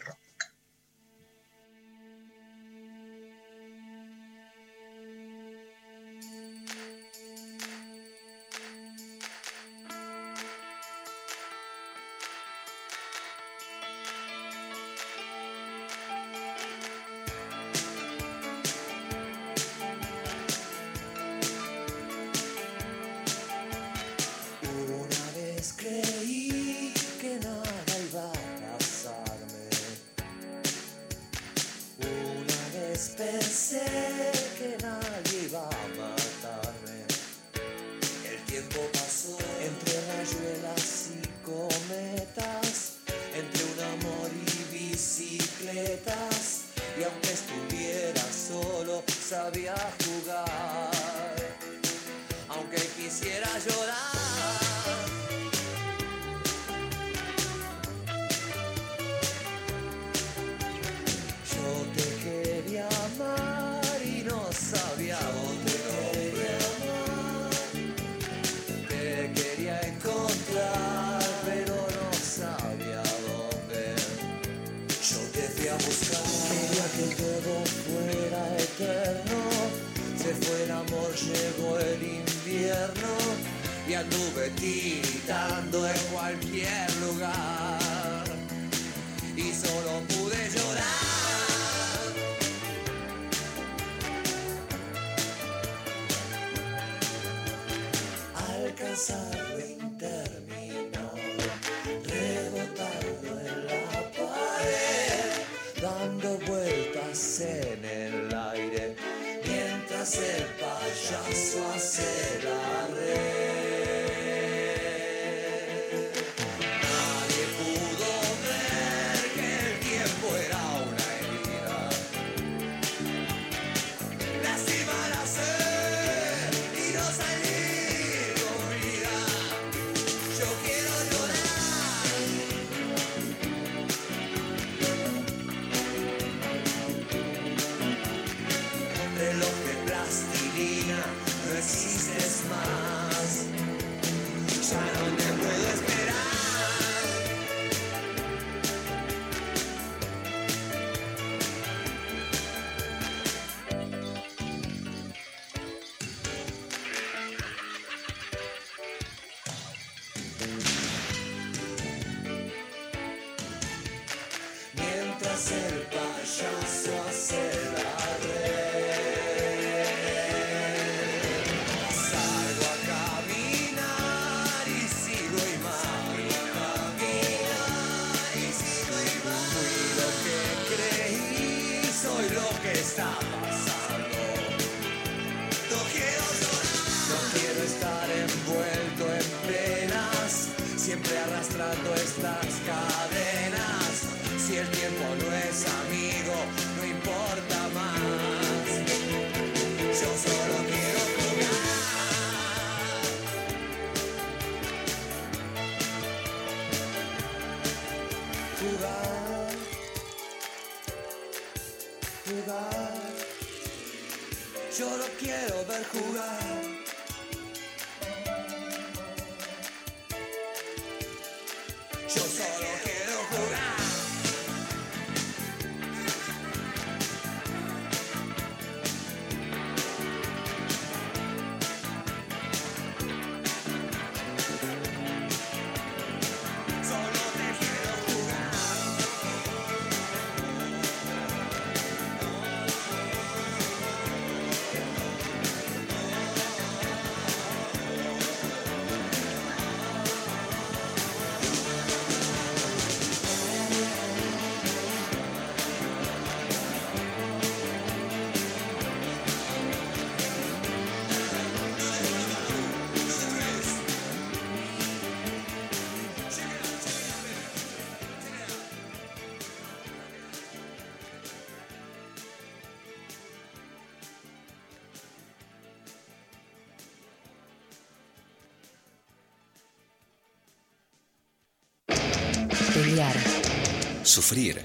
Sufrir. 284.17 284.65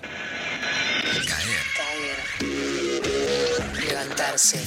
Caer. 1.27 1.63
Caer. 1.75 2.17
Levantarse. 3.85 4.57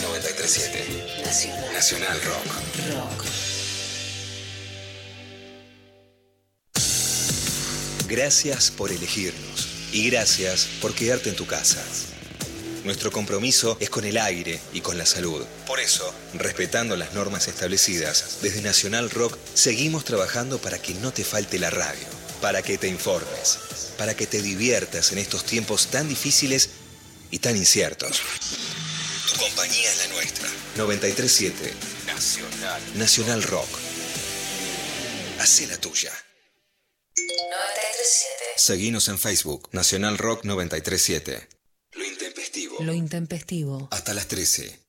937 0.00 1.22
Nacional. 1.22 1.72
Nacional 1.74 2.18
Rock. 2.22 2.46
Rock. 2.94 3.24
Gracias 8.08 8.70
por 8.70 8.90
elegirnos 8.90 9.68
y 9.92 10.08
gracias 10.08 10.66
por 10.80 10.94
quedarte 10.94 11.28
en 11.28 11.36
tu 11.36 11.44
casa. 11.46 11.84
Nuestro 12.84 13.12
compromiso 13.12 13.76
es 13.80 13.90
con 13.90 14.06
el 14.06 14.16
aire 14.16 14.58
y 14.72 14.80
con 14.80 14.96
la 14.96 15.04
salud. 15.04 15.44
Eso, 15.88 16.12
respetando 16.34 16.98
las 16.98 17.14
normas 17.14 17.48
establecidas, 17.48 18.40
desde 18.42 18.60
Nacional 18.60 19.08
Rock 19.08 19.38
seguimos 19.54 20.04
trabajando 20.04 20.58
para 20.58 20.78
que 20.78 20.92
no 20.92 21.14
te 21.14 21.24
falte 21.24 21.58
la 21.58 21.70
radio, 21.70 22.06
para 22.42 22.60
que 22.60 22.76
te 22.76 22.88
informes, 22.88 23.58
para 23.96 24.14
que 24.14 24.26
te 24.26 24.42
diviertas 24.42 25.12
en 25.12 25.18
estos 25.18 25.44
tiempos 25.44 25.86
tan 25.86 26.06
difíciles 26.06 26.68
y 27.30 27.38
tan 27.38 27.56
inciertos. 27.56 28.20
Tu 29.32 29.40
compañía 29.40 29.90
es 29.90 29.96
la 29.96 30.08
nuestra. 30.08 30.46
937 30.76 31.72
Nacional. 32.06 32.82
Nacional 32.96 33.42
Rock. 33.44 33.70
Hacé 35.38 35.68
la 35.68 35.78
tuya. 35.78 36.12
937. 37.16 38.28
Seguinos 38.58 39.08
en 39.08 39.18
Facebook, 39.18 39.70
Nacional 39.72 40.18
Rock 40.18 40.44
937. 40.44 41.48
Lo 41.92 42.04
intempestivo. 42.04 42.76
Lo 42.80 42.92
intempestivo. 42.92 43.88
Hasta 43.90 44.12
las 44.12 44.28
13. 44.28 44.87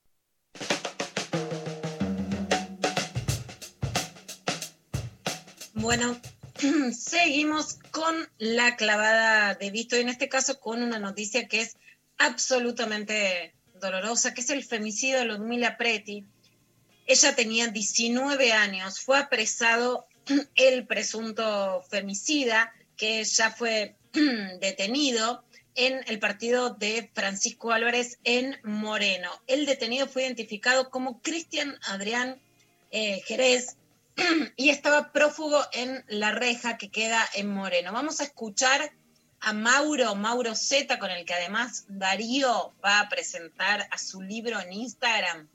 Bueno, 5.90 6.16
seguimos 6.96 7.80
con 7.90 8.14
la 8.38 8.76
clavada 8.76 9.56
de 9.56 9.72
visto 9.72 9.96
y 9.96 10.02
en 10.02 10.08
este 10.08 10.28
caso 10.28 10.60
con 10.60 10.84
una 10.84 11.00
noticia 11.00 11.48
que 11.48 11.62
es 11.62 11.76
absolutamente 12.16 13.56
dolorosa, 13.74 14.32
que 14.32 14.40
es 14.40 14.50
el 14.50 14.62
femicidio 14.62 15.18
de 15.18 15.24
Ludmila 15.24 15.76
Preti. 15.76 16.24
Ella 17.06 17.34
tenía 17.34 17.66
19 17.66 18.52
años, 18.52 19.00
fue 19.00 19.18
apresado 19.18 20.06
el 20.54 20.86
presunto 20.86 21.82
femicida 21.90 22.72
que 22.96 23.24
ya 23.24 23.50
fue 23.50 23.96
detenido 24.60 25.42
en 25.74 26.04
el 26.06 26.20
partido 26.20 26.70
de 26.70 27.10
Francisco 27.14 27.72
Álvarez 27.72 28.20
en 28.22 28.60
Moreno. 28.62 29.28
El 29.48 29.66
detenido 29.66 30.06
fue 30.06 30.22
identificado 30.22 30.88
como 30.88 31.20
Cristian 31.20 31.80
Adrián 31.82 32.40
eh, 32.92 33.22
Jerez 33.26 33.76
y 34.56 34.70
estaba 34.70 35.12
prófugo 35.12 35.60
en 35.72 36.04
la 36.08 36.32
reja 36.32 36.78
que 36.78 36.90
queda 36.90 37.26
en 37.34 37.48
Moreno. 37.48 37.92
Vamos 37.92 38.20
a 38.20 38.24
escuchar 38.24 38.92
a 39.40 39.52
Mauro, 39.52 40.14
Mauro 40.14 40.54
Z, 40.54 40.98
con 40.98 41.10
el 41.10 41.24
que 41.24 41.34
además 41.34 41.86
Darío 41.88 42.74
va 42.84 43.00
a 43.00 43.08
presentar 43.08 43.88
a 43.90 43.98
su 43.98 44.20
libro 44.20 44.60
en 44.60 44.72
Instagram. 44.72 45.48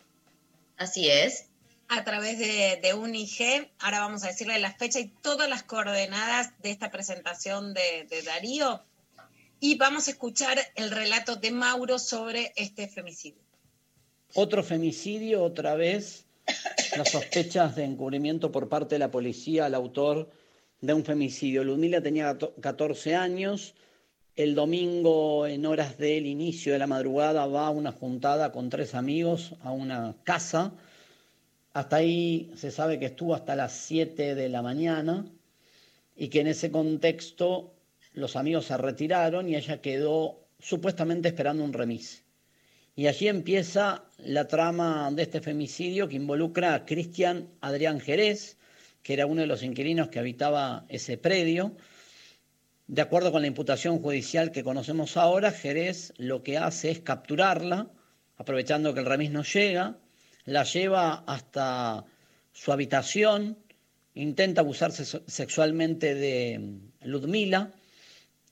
Así 0.78 1.10
es. 1.10 1.46
A 1.88 2.04
través 2.04 2.40
de, 2.40 2.80
de 2.82 2.94
un 2.96 3.14
IG. 3.14 3.70
Ahora 3.80 4.00
vamos 4.00 4.24
a 4.24 4.28
decirle 4.28 4.58
la 4.60 4.74
fecha 4.74 5.00
y 5.00 5.08
todas 5.22 5.48
las 5.48 5.64
coordenadas 5.64 6.52
de 6.62 6.72
esta 6.72 6.90
presentación 6.90 7.74
de, 7.74 8.08
de 8.10 8.24
Darío. 8.24 8.84
Y 9.60 9.78
vamos 9.78 10.08
a 10.08 10.12
escuchar 10.12 10.60
el 10.76 10.92
relato 10.92 11.36
de 11.36 11.52
Mauro 11.52 12.00
sobre 12.00 12.54
este 12.56 12.88
femicidio. 12.88 13.42
Otro 14.34 14.64
femicidio, 14.64 15.44
otra 15.44 15.76
vez, 15.76 16.25
las 16.98 17.12
sospechas 17.12 17.76
de 17.76 17.84
encubrimiento 17.84 18.52
por 18.52 18.70
parte 18.70 18.96
de 18.96 19.00
la 19.00 19.12
policía 19.12 19.66
al 19.66 19.76
autor 19.76 20.30
de 20.82 20.94
un 20.94 21.04
femicidio. 21.04 21.64
Ludmila 21.64 22.02
tenía 22.02 22.38
14 22.38 23.16
años, 23.16 23.76
El 24.36 24.54
domingo, 24.54 25.48
en 25.48 25.66
horas 25.66 25.98
del 25.98 26.26
inicio 26.26 26.74
de 26.74 26.80
la 26.80 26.88
madrugada, 26.88 27.48
va 27.48 27.68
a 27.68 27.70
una 27.70 27.94
juntada 27.94 28.52
con 28.52 28.70
tres 28.70 28.94
amigos 28.94 29.56
a 29.62 29.72
una 29.72 30.16
casa. 30.24 30.74
Hasta 31.74 31.96
ahí 31.98 32.52
se 32.56 32.70
sabe 32.70 33.00
que 33.00 33.06
estuvo 33.06 33.34
hasta 33.34 33.56
las 33.56 33.72
7 33.72 34.36
de 34.36 34.50
la 34.50 34.62
mañana 34.62 35.26
y 36.18 36.28
que 36.28 36.42
en 36.42 36.48
ese 36.48 36.70
contexto 36.70 37.74
los 38.14 38.36
amigos 38.36 38.66
se 38.66 38.78
retiraron 38.78 39.48
y 39.48 39.56
ella 39.56 39.82
quedó 39.82 40.46
supuestamente 40.60 41.30
esperando 41.30 41.64
un 41.64 41.74
remis. 41.74 42.25
Y 42.98 43.08
allí 43.08 43.28
empieza 43.28 44.06
la 44.20 44.48
trama 44.48 45.12
de 45.12 45.24
este 45.24 45.42
femicidio 45.42 46.08
que 46.08 46.16
involucra 46.16 46.74
a 46.74 46.86
Cristian 46.86 47.50
Adrián 47.60 48.00
Jerez, 48.00 48.58
que 49.04 49.14
era 49.14 49.26
uno 49.26 49.42
de 49.42 49.48
los 49.48 49.64
inquilinos 49.64 50.08
que 50.08 50.20
habitaba 50.20 50.86
ese 50.88 51.18
predio. 51.18 51.76
De 52.88 53.02
acuerdo 53.02 53.34
con 53.34 53.42
la 53.42 53.48
imputación 53.48 54.02
judicial 54.02 54.52
que 54.52 54.64
conocemos 54.64 55.18
ahora, 55.18 55.52
Jerez 55.52 56.14
lo 56.18 56.42
que 56.42 56.58
hace 56.58 56.90
es 56.90 57.02
capturarla, 57.02 57.92
aprovechando 58.38 58.94
que 58.94 59.02
el 59.02 59.06
remis 59.06 59.32
no 59.32 59.44
llega, 59.44 59.98
la 60.46 60.64
lleva 60.64 61.26
hasta 61.28 62.06
su 62.54 62.72
habitación, 62.72 63.58
intenta 64.14 64.62
abusarse 64.62 65.04
sexualmente 65.28 66.16
de 66.16 66.80
Ludmila 67.02 67.74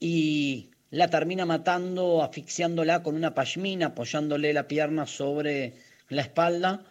y 0.02 0.73
la 0.94 1.08
termina 1.08 1.44
matando, 1.44 2.22
asfixiándola 2.22 3.02
con 3.02 3.16
una 3.16 3.34
pashmina, 3.34 3.88
apoyándole 3.88 4.54
la 4.54 4.68
pierna 4.68 5.08
sobre 5.08 5.74
la 6.10 6.22
espalda 6.22 6.84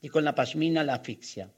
y 0.00 0.08
con 0.08 0.24
la 0.24 0.34
pashmina 0.34 0.82
la 0.82 0.94
asfixia. 0.94 1.50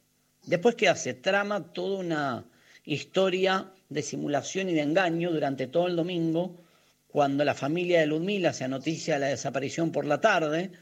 Después, 0.44 0.74
¿qué 0.74 0.88
hace? 0.88 1.14
Trama 1.14 1.72
toda 1.72 2.00
una 2.00 2.44
historia 2.84 3.70
de 3.88 4.02
simulación 4.02 4.70
y 4.70 4.74
de 4.74 4.80
engaño 4.80 5.30
durante 5.30 5.68
todo 5.68 5.86
el 5.86 5.94
domingo, 5.94 6.56
cuando 7.06 7.44
la 7.44 7.54
familia 7.54 8.00
de 8.00 8.06
Ludmila 8.06 8.52
se 8.52 8.64
anoticia 8.64 9.20
la 9.20 9.28
desaparición 9.28 9.92
por 9.92 10.04
la 10.04 10.20
tarde, 10.20 10.72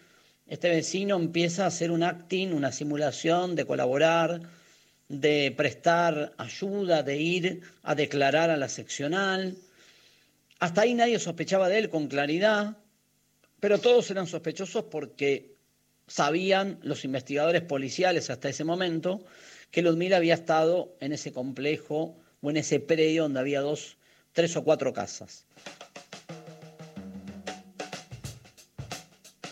este 0.46 0.70
vecino 0.70 1.16
empieza 1.16 1.64
a 1.64 1.66
hacer 1.66 1.90
un 1.90 2.04
acting, 2.04 2.54
una 2.54 2.72
simulación 2.72 3.54
de 3.54 3.66
colaborar, 3.66 4.40
de 5.10 5.52
prestar 5.54 6.32
ayuda, 6.38 7.02
de 7.02 7.18
ir 7.18 7.60
a 7.82 7.94
declarar 7.94 8.48
a 8.48 8.56
la 8.56 8.70
seccional, 8.70 9.58
hasta 10.62 10.82
ahí 10.82 10.94
nadie 10.94 11.18
sospechaba 11.18 11.68
de 11.68 11.76
él 11.76 11.90
con 11.90 12.06
claridad, 12.06 12.76
pero 13.58 13.78
todos 13.78 14.08
eran 14.12 14.28
sospechosos 14.28 14.84
porque 14.84 15.56
sabían 16.06 16.78
los 16.82 17.04
investigadores 17.04 17.62
policiales 17.62 18.30
hasta 18.30 18.48
ese 18.48 18.62
momento 18.62 19.24
que 19.72 19.82
Ludmila 19.82 20.18
había 20.18 20.34
estado 20.34 20.94
en 21.00 21.12
ese 21.12 21.32
complejo 21.32 22.16
o 22.40 22.50
en 22.50 22.58
ese 22.58 22.78
predio 22.78 23.24
donde 23.24 23.40
había 23.40 23.60
dos, 23.60 23.96
tres 24.30 24.54
o 24.54 24.62
cuatro 24.62 24.92
casas. 24.92 25.46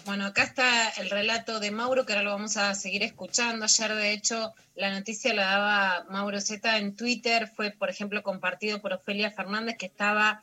Bueno, 0.04 0.26
acá 0.26 0.44
está 0.44 0.90
el 0.90 1.10
relato 1.10 1.58
de 1.58 1.72
Mauro, 1.72 2.06
que 2.06 2.12
ahora 2.12 2.22
lo 2.22 2.30
vamos 2.30 2.56
a 2.56 2.72
seguir 2.76 3.02
escuchando. 3.02 3.64
Ayer, 3.64 3.94
de 3.96 4.12
hecho, 4.12 4.54
la 4.76 4.92
noticia 4.92 5.34
la 5.34 5.44
daba 5.44 6.06
Mauro 6.08 6.40
Zeta 6.40 6.78
en 6.78 6.94
Twitter. 6.94 7.48
Fue, 7.48 7.72
por 7.72 7.90
ejemplo, 7.90 8.22
compartido 8.22 8.80
por 8.80 8.92
Ofelia 8.92 9.32
Fernández, 9.32 9.76
que 9.76 9.86
estaba 9.86 10.42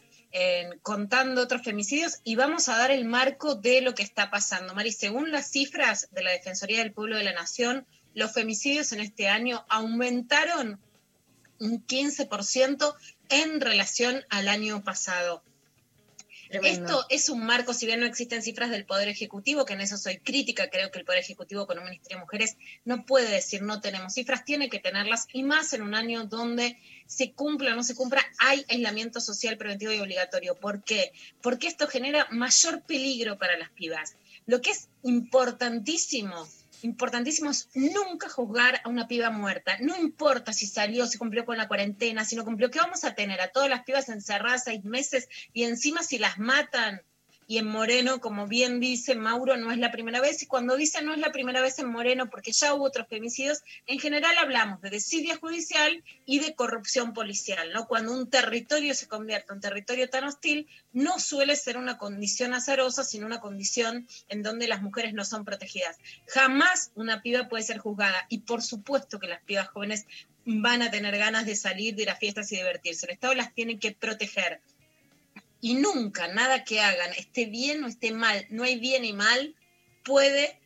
contando 0.82 1.42
otros 1.42 1.64
femicidios 1.64 2.20
y 2.24 2.36
vamos 2.36 2.70
a 2.70 2.78
dar 2.78 2.92
el 2.92 3.06
marco 3.06 3.56
de 3.56 3.82
lo 3.82 3.96
que 3.96 4.04
está 4.04 4.30
pasando. 4.30 4.76
Mari, 4.76 4.92
según 4.92 5.32
las 5.32 5.50
cifras 5.50 6.10
de 6.12 6.22
la 6.24 6.32
Defensoría 6.32 6.80
del 6.80 6.94
Pueblo 6.94 7.18
de 7.18 7.24
la 7.24 7.34
Nación, 7.34 7.86
los 8.14 8.34
femicidios 8.34 8.92
en 8.92 9.00
este 9.00 9.30
año 9.30 9.66
aumentaron 9.70 10.80
un 11.60 11.86
15% 11.86 12.96
en 13.30 13.62
relación 13.62 14.24
al 14.30 14.48
año 14.48 14.84
pasado. 14.84 15.44
Esto 16.50 17.06
es 17.10 17.30
un 17.30 17.46
marco, 17.46 17.74
si 17.74 17.86
bien 17.86 18.00
no 18.00 18.06
existen 18.06 18.42
cifras 18.42 18.70
del 18.70 18.86
Poder 18.86 19.08
Ejecutivo, 19.08 19.66
que 19.66 19.74
en 19.74 19.82
eso 19.82 19.98
soy 19.98 20.20
crítica, 20.20 20.70
creo 20.70 20.92
que 20.92 21.00
el 21.00 21.06
Poder 21.06 21.22
Ejecutivo 21.22 21.68
con 21.68 21.78
un 21.78 21.86
Ministerio 21.86 22.18
de 22.18 22.24
Mujeres 22.24 22.58
no 22.86 23.06
puede 23.06 23.30
decir 23.30 23.62
no 23.62 23.82
tenemos 23.82 24.14
cifras, 24.14 24.46
tiene 24.46 24.70
que 24.70 24.80
tenerlas, 24.80 25.28
y 25.34 25.44
más 25.44 25.74
en 25.74 25.82
un 25.82 25.96
año 25.96 26.26
donde 26.26 26.78
se 27.06 27.32
cumpla 27.32 27.74
o 27.74 27.76
no 27.76 27.84
se 27.84 27.96
cumpla, 27.96 28.26
hay 28.40 28.66
aislamiento 28.70 29.22
social 29.22 29.58
preventivo 29.58 29.92
y 29.92 30.00
obligatorio. 30.00 30.56
¿Por 30.56 30.84
qué? 30.84 31.12
Porque 31.42 31.68
esto 31.68 31.88
genera 31.88 32.28
mayor 32.32 32.82
peligro 32.84 33.38
para 33.38 33.58
las 33.58 33.70
pibas. 33.72 34.16
Lo 34.46 34.62
que 34.62 34.72
es 34.72 34.90
importantísimo 35.04 36.48
importantísimo 36.84 37.52
nunca 37.74 38.30
juzgar 38.30 38.82
a 38.84 38.90
una 38.90 39.08
piba 39.08 39.30
muerta. 39.30 39.78
No 39.80 39.96
importa 39.96 40.54
si 40.54 40.68
salió, 40.68 41.08
si 41.08 41.18
cumplió 41.18 41.46
con 41.46 41.58
la 41.58 41.68
cuarentena, 41.68 42.26
si 42.26 42.36
no 42.36 42.46
cumplió, 42.46 42.70
¿qué 42.70 42.80
vamos 42.80 43.04
a 43.04 43.16
tener? 43.16 43.42
A 43.42 43.52
todas 43.52 43.70
las 43.70 43.84
pibas 43.84 44.10
encerradas 44.10 44.64
seis 44.66 44.84
meses 44.84 45.28
y 45.54 45.64
encima 45.64 46.04
si 46.04 46.18
las 46.18 46.38
matan. 46.40 47.02
Y 47.50 47.60
en 47.60 47.68
Moreno, 47.68 48.20
como 48.20 48.46
bien 48.46 48.82
dice 48.82 49.16
Mauro, 49.16 49.56
no 49.56 49.72
es 49.72 49.78
la 49.78 49.90
primera 49.90 50.20
vez. 50.20 50.44
Y 50.44 50.48
cuando 50.48 50.76
dice 50.76 51.02
no 51.02 51.14
es 51.14 51.20
la 51.20 51.32
primera 51.32 51.62
vez 51.62 51.80
en 51.80 51.90
Moreno, 51.90 52.30
porque 52.30 52.52
ya 52.52 52.74
hubo 52.74 52.84
otros 52.84 53.08
femicidios, 53.08 53.64
en 53.86 54.00
general 54.00 54.38
hablamos 54.38 54.82
de 54.82 54.90
desidia 54.90 55.38
judicial 55.38 56.04
y 56.26 56.40
de 56.40 56.56
corrupción 56.56 57.14
policial. 57.14 57.72
¿no? 57.72 57.88
Cuando 57.88 58.12
un 58.12 58.30
territorio 58.30 58.94
se 58.94 59.08
convierte 59.08 59.54
en 59.54 59.62
territorio 59.62 60.10
tan 60.10 60.26
hostil, 60.26 60.68
no 60.92 61.20
suele 61.20 61.56
ser 61.56 61.78
una 61.78 61.98
condición 61.98 62.54
azarosa, 62.54 63.06
sino 63.06 63.26
una 63.26 63.40
condición 63.40 64.08
en 64.28 64.44
donde 64.44 64.68
las 64.68 64.82
mujeres 64.82 65.14
no 65.14 65.24
son 65.24 65.46
protegidas. 65.46 65.98
Jamás 66.28 66.92
una 66.96 67.22
piba 67.22 67.48
puede 67.48 67.64
ser 67.64 67.78
juzgada. 67.78 68.26
Y 68.28 68.40
por 68.40 68.62
supuesto 68.62 69.20
que 69.20 69.28
las 69.28 69.42
pibas 69.44 69.70
jóvenes 69.70 70.06
van 70.46 70.82
a 70.82 70.92
tener 70.92 71.18
ganas 71.18 71.46
de 71.46 71.56
salir, 71.56 71.96
de 71.96 72.04
ir 72.04 72.10
a 72.10 72.16
fiestas 72.16 72.52
y 72.52 72.58
divertirse. 72.58 73.06
El 73.06 73.14
Estado 73.14 73.34
las 73.36 73.54
tiene 73.54 73.80
que 73.80 73.92
proteger 73.92 74.62
y 75.62 75.76
nunca 75.76 76.28
nada 76.28 76.64
que 76.64 76.82
hagan, 76.82 77.12
esté 77.14 77.46
bien 77.46 77.84
o 77.84 77.88
esté 77.88 78.12
mal, 78.12 78.46
no 78.50 78.64
hay 78.64 78.80
bien 78.80 79.06
y 79.06 79.14
mal, 79.14 79.56
puede 80.04 80.60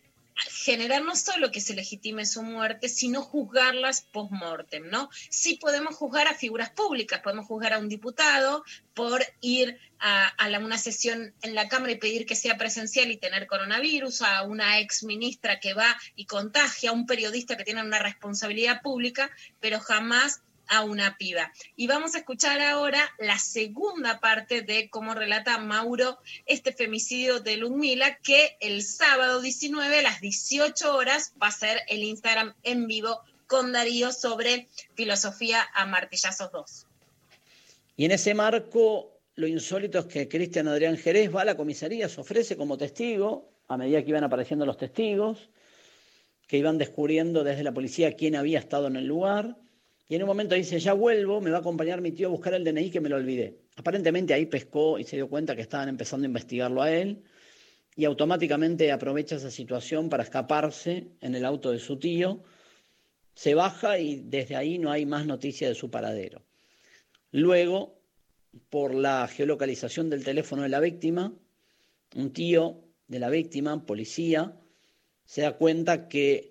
generar 0.50 1.04
no 1.04 1.16
solo 1.16 1.52
que 1.52 1.62
se 1.62 1.74
legitime 1.74 2.26
su 2.26 2.44
muerte, 2.44 2.90
sino 2.90 3.22
juzgarlas 3.22 4.02
post-mortem, 4.12 4.90
¿no? 4.90 5.10
Sí 5.30 5.58
podemos 5.58 5.96
juzgar 5.96 6.28
a 6.28 6.34
figuras 6.34 6.72
públicas, 6.72 7.22
podemos 7.22 7.46
juzgar 7.46 7.74
a 7.74 7.80
un 7.80 7.90
diputado 7.90 8.64
por 8.94 9.24
ir 9.42 9.80
a, 10.00 10.34
una 10.60 10.78
sesión 10.78 11.34
en 11.42 11.56
la 11.56 11.68
Cámara 11.68 11.94
y 11.94 11.98
pedir 11.98 12.26
que 12.26 12.36
sea 12.36 12.58
presencial 12.58 13.12
y 13.12 13.18
tener 13.18 13.48
coronavirus, 13.48 14.22
a 14.22 14.44
una 14.44 14.80
ex 14.80 15.04
ministra 15.04 15.60
que 15.60 15.74
va 15.74 15.98
y 16.16 16.26
contagia, 16.26 16.90
a 16.90 16.94
un 16.94 17.06
periodista 17.06 17.58
que 17.58 17.64
tiene 17.64 17.82
una 17.82 18.00
responsabilidad 18.00 18.82
pública, 18.82 19.32
pero 19.60 19.80
jamás 19.80 20.42
a 20.72 20.84
una 20.84 21.18
piba. 21.18 21.52
Y 21.76 21.86
vamos 21.86 22.16
a 22.16 22.20
escuchar 22.20 22.62
ahora 22.62 23.12
la 23.20 23.38
segunda 23.38 24.22
parte 24.22 24.62
de 24.62 24.90
cómo 24.90 25.14
relata 25.14 25.58
Mauro 25.58 26.18
este 26.46 26.72
femicidio 26.72 27.42
de 27.42 27.58
Ludmila, 27.58 28.18
que 28.24 28.58
el 28.62 28.82
sábado 28.82 29.42
19 29.42 30.00
a 30.00 30.02
las 30.02 30.22
18 30.22 30.96
horas 30.96 31.34
va 31.42 31.48
a 31.48 31.52
ser 31.52 31.82
el 31.90 32.04
Instagram 32.04 32.56
en 32.64 32.88
vivo 32.88 33.20
con 33.48 33.74
Darío 33.74 34.14
sobre 34.14 34.70
filosofía 34.96 35.68
a 35.74 35.86
martillazos 35.86 36.52
2. 36.54 36.88
Y 37.98 38.06
en 38.06 38.12
ese 38.12 38.34
marco, 38.34 39.20
lo 39.36 39.48
insólito 39.48 40.00
es 40.00 40.06
que 40.06 40.30
Cristian 40.30 40.70
Adrián 40.70 40.98
Jerez 40.98 41.36
va 41.36 41.42
a 41.42 41.46
la 41.46 41.58
comisaría, 41.58 42.08
se 42.08 42.22
ofrece 42.22 42.56
como 42.56 42.78
testigo, 42.78 43.52
a 43.68 43.76
medida 43.76 44.02
que 44.02 44.10
iban 44.10 44.24
apareciendo 44.24 44.66
los 44.66 44.78
testigos, 44.78 45.50
que 46.48 46.58
iban 46.58 46.78
descubriendo 46.78 47.44
desde 47.44 47.64
la 47.64 47.74
policía 47.74 48.16
quién 48.16 48.38
había 48.38 48.60
estado 48.60 48.88
en 48.88 48.96
el 48.96 49.06
lugar. 49.06 49.58
Y 50.12 50.16
en 50.16 50.24
un 50.24 50.28
momento 50.28 50.56
dice, 50.56 50.78
ya 50.78 50.92
vuelvo, 50.92 51.40
me 51.40 51.52
va 51.52 51.56
a 51.56 51.60
acompañar 51.62 52.02
mi 52.02 52.12
tío 52.12 52.28
a 52.28 52.32
buscar 52.32 52.54
el 52.54 52.66
DNI 52.66 52.92
que 52.92 53.00
me 53.00 53.08
lo 53.08 53.16
olvidé. 53.16 53.62
Aparentemente 53.78 54.34
ahí 54.34 54.46
pescó 54.46 55.00
y 55.00 55.06
se 55.06 55.16
dio 55.16 55.30
cuenta 55.30 55.56
que 55.56 55.62
estaban 55.62 55.88
empezando 55.88 56.26
a 56.26 56.28
investigarlo 56.28 56.82
a 56.82 56.92
él 56.92 57.24
y 57.96 58.04
automáticamente 58.04 58.92
aprovecha 58.92 59.38
esa 59.38 59.50
situación 59.50 60.10
para 60.10 60.24
escaparse 60.24 61.08
en 61.22 61.34
el 61.34 61.46
auto 61.46 61.72
de 61.72 61.80
su 61.80 61.98
tío. 61.98 62.44
Se 63.36 63.54
baja 63.54 64.00
y 64.00 64.18
desde 64.18 64.58
ahí 64.58 64.80
no 64.80 64.92
hay 64.92 65.06
más 65.06 65.26
noticia 65.26 65.70
de 65.70 65.76
su 65.76 65.90
paradero. 65.90 66.42
Luego, 67.32 67.98
por 68.70 68.94
la 68.94 69.30
geolocalización 69.30 70.10
del 70.10 70.26
teléfono 70.26 70.64
de 70.64 70.68
la 70.68 70.82
víctima, 70.82 71.34
un 72.18 72.34
tío 72.34 72.84
de 73.08 73.20
la 73.20 73.30
víctima, 73.30 73.86
policía, 73.86 74.60
se 75.24 75.44
da 75.44 75.56
cuenta 75.56 76.10
que 76.10 76.51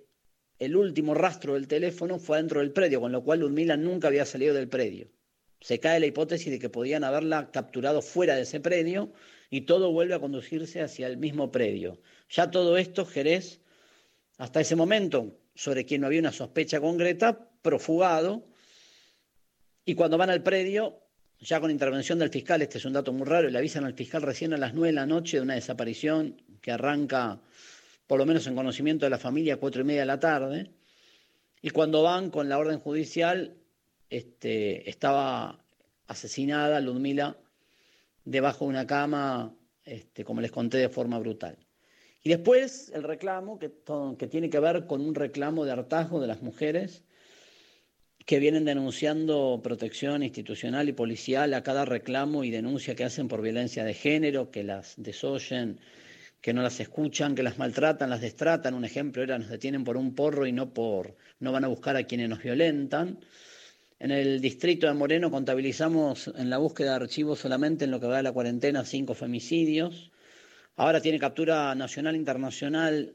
el 0.61 0.77
último 0.77 1.15
rastro 1.15 1.55
del 1.55 1.67
teléfono 1.67 2.19
fue 2.19 2.37
dentro 2.37 2.61
del 2.61 2.71
predio, 2.71 3.01
con 3.01 3.11
lo 3.11 3.25
cual 3.25 3.41
Ludmila 3.41 3.77
nunca 3.77 4.09
había 4.09 4.27
salido 4.27 4.55
del 4.55 4.69
predio. 4.69 5.09
Se 5.61 5.81
cae 5.81 6.01
la 6.01 6.07
hipótesis 6.07 6.53
de 6.53 6.59
que 6.59 6.69
podían 6.69 7.03
haberla 7.03 7.51
capturado 7.51 8.03
fuera 8.03 8.37
de 8.37 8.43
ese 8.43 8.61
predio 8.61 9.13
y 9.49 9.63
todo 9.63 9.91
vuelve 9.91 10.15
a 10.15 10.21
conducirse 10.21 10.83
hacia 10.83 11.07
el 11.07 11.17
mismo 11.17 11.51
predio. 11.51 12.01
Ya 12.29 12.51
todo 12.51 12.77
esto, 12.77 13.07
Jerez, 13.07 13.61
hasta 14.37 14.61
ese 14.61 14.77
momento, 14.77 15.39
sobre 15.55 15.85
quien 15.85 16.03
no 16.03 16.07
había 16.07 16.21
una 16.21 16.33
sospecha 16.33 16.81
concreta, 16.81 17.51
profugado, 17.63 18.47
y 19.85 19.95
cuando 19.95 20.19
van 20.19 20.31
al 20.31 20.43
predio, 20.43 21.03
ya 21.41 21.59
con 21.59 21.71
intervención 21.71 22.19
del 22.19 22.31
fiscal, 22.31 22.61
este 22.61 22.79
es 22.79 22.85
un 22.85 22.93
dato 22.93 23.13
muy 23.13 23.27
raro, 23.27 23.49
le 23.49 23.59
avisan 23.59 23.85
al 23.85 23.95
fiscal 23.95 24.23
recién 24.23 24.53
a 24.53 24.59
las 24.59 24.75
nueve 24.75 24.89
de 24.89 24.95
la 24.95 25.07
noche 25.07 25.39
de 25.39 25.43
una 25.43 25.55
desaparición 25.55 26.41
que 26.61 26.71
arranca, 26.71 27.41
por 28.11 28.19
lo 28.19 28.27
menos 28.27 28.45
en 28.49 28.57
conocimiento 28.57 29.07
de 29.07 29.11
la 29.11 29.19
familia, 29.19 29.59
cuatro 29.59 29.83
y 29.83 29.85
media 29.85 30.01
de 30.01 30.07
la 30.07 30.19
tarde. 30.19 30.73
Y 31.63 31.71
cuando 31.71 32.03
van 32.03 32.31
con 32.31 32.49
la 32.49 32.59
orden 32.59 32.81
judicial, 32.81 33.55
este, 34.09 34.91
estaba 34.91 35.65
asesinada 36.09 36.81
Ludmila 36.81 37.37
debajo 38.25 38.65
de 38.65 38.71
una 38.71 38.85
cama, 38.85 39.55
este, 39.85 40.25
como 40.25 40.41
les 40.41 40.51
conté, 40.51 40.79
de 40.79 40.89
forma 40.89 41.21
brutal. 41.21 41.57
Y 42.25 42.31
después 42.31 42.91
el 42.93 43.05
reclamo, 43.05 43.61
que 43.61 44.27
tiene 44.27 44.51
que 44.51 44.59
ver 44.59 44.87
con 44.87 45.03
un 45.03 45.15
reclamo 45.15 45.65
de 45.65 45.71
hartazgo 45.71 46.21
de 46.21 46.27
las 46.27 46.43
mujeres 46.43 47.05
que 48.27 48.41
vienen 48.41 48.65
denunciando 48.65 49.61
protección 49.63 50.25
institucional 50.25 50.89
y 50.89 50.93
policial 50.93 51.55
a 51.55 51.63
cada 51.63 51.85
reclamo 51.85 52.43
y 52.43 52.51
denuncia 52.51 52.97
que 52.97 53.05
hacen 53.05 53.29
por 53.29 53.41
violencia 53.41 53.85
de 53.85 53.95
género, 53.95 54.51
que 54.51 54.65
las 54.65 54.95
desoyen, 54.97 55.79
que 56.41 56.55
no 56.55 56.63
las 56.63 56.81
escuchan, 56.81 57.35
que 57.35 57.43
las 57.43 57.59
maltratan, 57.59 58.11
las 58.11 58.21
destratan. 58.21 58.75
Un 58.75 58.85
ejemplo 58.85 59.23
era 59.23 59.39
nos 59.39 59.49
detienen 59.49 59.85
por 59.85 59.97
un 59.97 60.15
porro 60.15 60.47
y 60.47 60.53
no 60.53 60.73
por 60.73 61.17
no 61.39 61.53
van 61.53 61.65
a 61.65 61.69
buscar 61.69 61.97
a 61.97 62.05
quienes 62.05 62.29
nos 62.29 62.43
violentan. 62.43 63.19
En 63.99 64.11
el 64.11 64.41
distrito 64.41 64.87
de 64.87 64.95
Moreno 64.95 65.31
contabilizamos 65.31 66.33
en 66.35 66.49
la 66.49 66.57
búsqueda 66.57 66.91
de 66.91 67.05
archivos 67.05 67.41
solamente 67.41 67.85
en 67.85 67.91
lo 67.91 68.01
que 68.01 68.07
va 68.07 68.17
de 68.17 68.23
la 68.23 68.33
cuarentena 68.33 68.85
cinco 68.85 69.15
femicidios. 69.15 70.11
Ahora 70.77 71.03
tiene 71.03 71.19
captura 71.19 71.75
nacional 71.75 72.17
internacional 72.17 73.15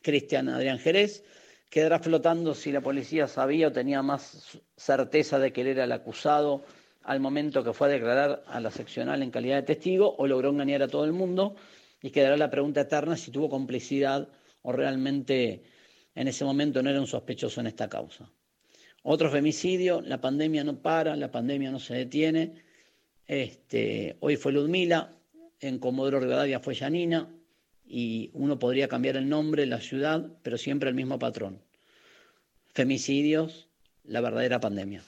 Cristian 0.00 0.48
Adrián 0.48 0.78
Jerez. 0.78 1.22
Quedará 1.68 1.98
flotando 1.98 2.54
si 2.54 2.72
la 2.72 2.80
policía 2.80 3.28
sabía 3.28 3.68
o 3.68 3.72
tenía 3.72 4.00
más 4.00 4.58
certeza 4.76 5.38
de 5.38 5.52
que 5.52 5.60
él 5.60 5.66
era 5.66 5.84
el 5.84 5.92
acusado 5.92 6.64
al 7.02 7.20
momento 7.20 7.62
que 7.62 7.74
fue 7.74 7.88
a 7.88 7.90
declarar 7.90 8.42
a 8.46 8.60
la 8.60 8.70
seccional 8.70 9.22
en 9.22 9.30
calidad 9.30 9.56
de 9.56 9.62
testigo 9.62 10.14
o 10.16 10.26
logró 10.26 10.48
engañar 10.48 10.82
a 10.82 10.88
todo 10.88 11.04
el 11.04 11.12
mundo. 11.12 11.56
Y 12.04 12.10
quedará 12.10 12.36
la 12.36 12.50
pregunta 12.50 12.82
eterna 12.82 13.16
si 13.16 13.30
tuvo 13.30 13.48
complicidad 13.48 14.28
o 14.60 14.72
realmente 14.72 15.62
en 16.14 16.28
ese 16.28 16.44
momento 16.44 16.82
no 16.82 16.90
era 16.90 17.00
un 17.00 17.06
sospechoso 17.06 17.62
en 17.62 17.66
esta 17.66 17.88
causa. 17.88 18.30
Otro 19.02 19.30
femicidio, 19.30 20.02
la 20.02 20.20
pandemia 20.20 20.64
no 20.64 20.82
para, 20.82 21.16
la 21.16 21.30
pandemia 21.30 21.70
no 21.70 21.78
se 21.78 21.94
detiene. 21.94 22.56
Este, 23.26 24.18
hoy 24.20 24.36
fue 24.36 24.52
Ludmila, 24.52 25.16
en 25.60 25.78
Comodoro 25.78 26.20
Rivadavia 26.20 26.60
fue 26.60 26.74
Yanina, 26.74 27.34
y 27.86 28.28
uno 28.34 28.58
podría 28.58 28.86
cambiar 28.86 29.16
el 29.16 29.26
nombre, 29.26 29.64
la 29.64 29.80
ciudad, 29.80 30.30
pero 30.42 30.58
siempre 30.58 30.90
el 30.90 30.94
mismo 30.94 31.18
patrón. 31.18 31.62
Femicidios, 32.74 33.70
la 34.04 34.20
verdadera 34.20 34.60
pandemia. 34.60 35.02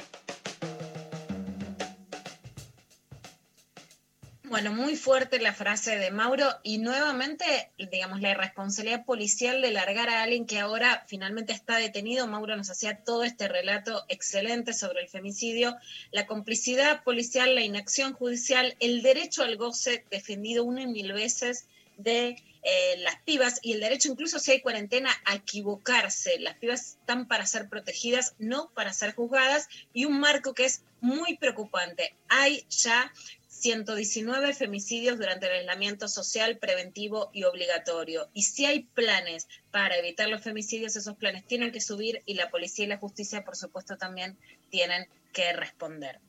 Bueno, 4.56 4.72
muy 4.72 4.96
fuerte 4.96 5.38
la 5.38 5.52
frase 5.52 5.98
de 5.98 6.10
Mauro 6.10 6.48
y 6.62 6.78
nuevamente, 6.78 7.44
digamos, 7.76 8.22
la 8.22 8.30
irresponsabilidad 8.30 9.04
policial 9.04 9.60
de 9.60 9.70
largar 9.70 10.08
a 10.08 10.22
alguien 10.22 10.46
que 10.46 10.58
ahora 10.58 11.04
finalmente 11.08 11.52
está 11.52 11.76
detenido. 11.76 12.26
Mauro 12.26 12.56
nos 12.56 12.70
hacía 12.70 13.04
todo 13.04 13.22
este 13.22 13.48
relato 13.48 14.06
excelente 14.08 14.72
sobre 14.72 15.02
el 15.02 15.10
femicidio, 15.10 15.76
la 16.10 16.26
complicidad 16.26 17.04
policial, 17.04 17.54
la 17.54 17.64
inacción 17.64 18.14
judicial, 18.14 18.74
el 18.80 19.02
derecho 19.02 19.42
al 19.42 19.58
goce 19.58 20.06
defendido 20.10 20.64
una 20.64 20.80
y 20.80 20.86
mil 20.86 21.12
veces 21.12 21.66
de 21.98 22.42
eh, 22.62 22.96
las 22.98 23.20
pibas 23.22 23.60
y 23.62 23.74
el 23.74 23.80
derecho 23.80 24.10
incluso 24.10 24.38
si 24.38 24.52
hay 24.52 24.60
cuarentena 24.60 25.10
a 25.24 25.34
equivocarse. 25.34 26.40
Las 26.40 26.56
pibas 26.56 26.96
están 27.00 27.28
para 27.28 27.46
ser 27.46 27.68
protegidas, 27.68 28.34
no 28.38 28.70
para 28.74 28.92
ser 28.92 29.14
juzgadas 29.14 29.68
y 29.92 30.06
un 30.06 30.18
marco 30.18 30.54
que 30.54 30.64
es 30.64 30.82
muy 31.00 31.36
preocupante. 31.36 32.16
Hay 32.28 32.64
ya 32.68 33.12
119 33.60 34.54
femicidios 34.54 35.18
durante 35.18 35.46
el 35.46 35.60
aislamiento 35.60 36.08
social, 36.08 36.58
preventivo 36.58 37.30
y 37.32 37.44
obligatorio. 37.44 38.28
Y 38.34 38.42
si 38.42 38.66
hay 38.66 38.84
planes 38.94 39.48
para 39.70 39.96
evitar 39.96 40.28
los 40.28 40.42
femicidios, 40.42 40.96
esos 40.96 41.16
planes 41.16 41.46
tienen 41.46 41.72
que 41.72 41.80
subir 41.80 42.22
y 42.26 42.34
la 42.34 42.50
policía 42.50 42.84
y 42.84 42.88
la 42.88 42.98
justicia, 42.98 43.44
por 43.44 43.56
supuesto, 43.56 43.96
también 43.96 44.36
tienen 44.70 45.08
que 45.32 45.52
responder. 45.52 46.20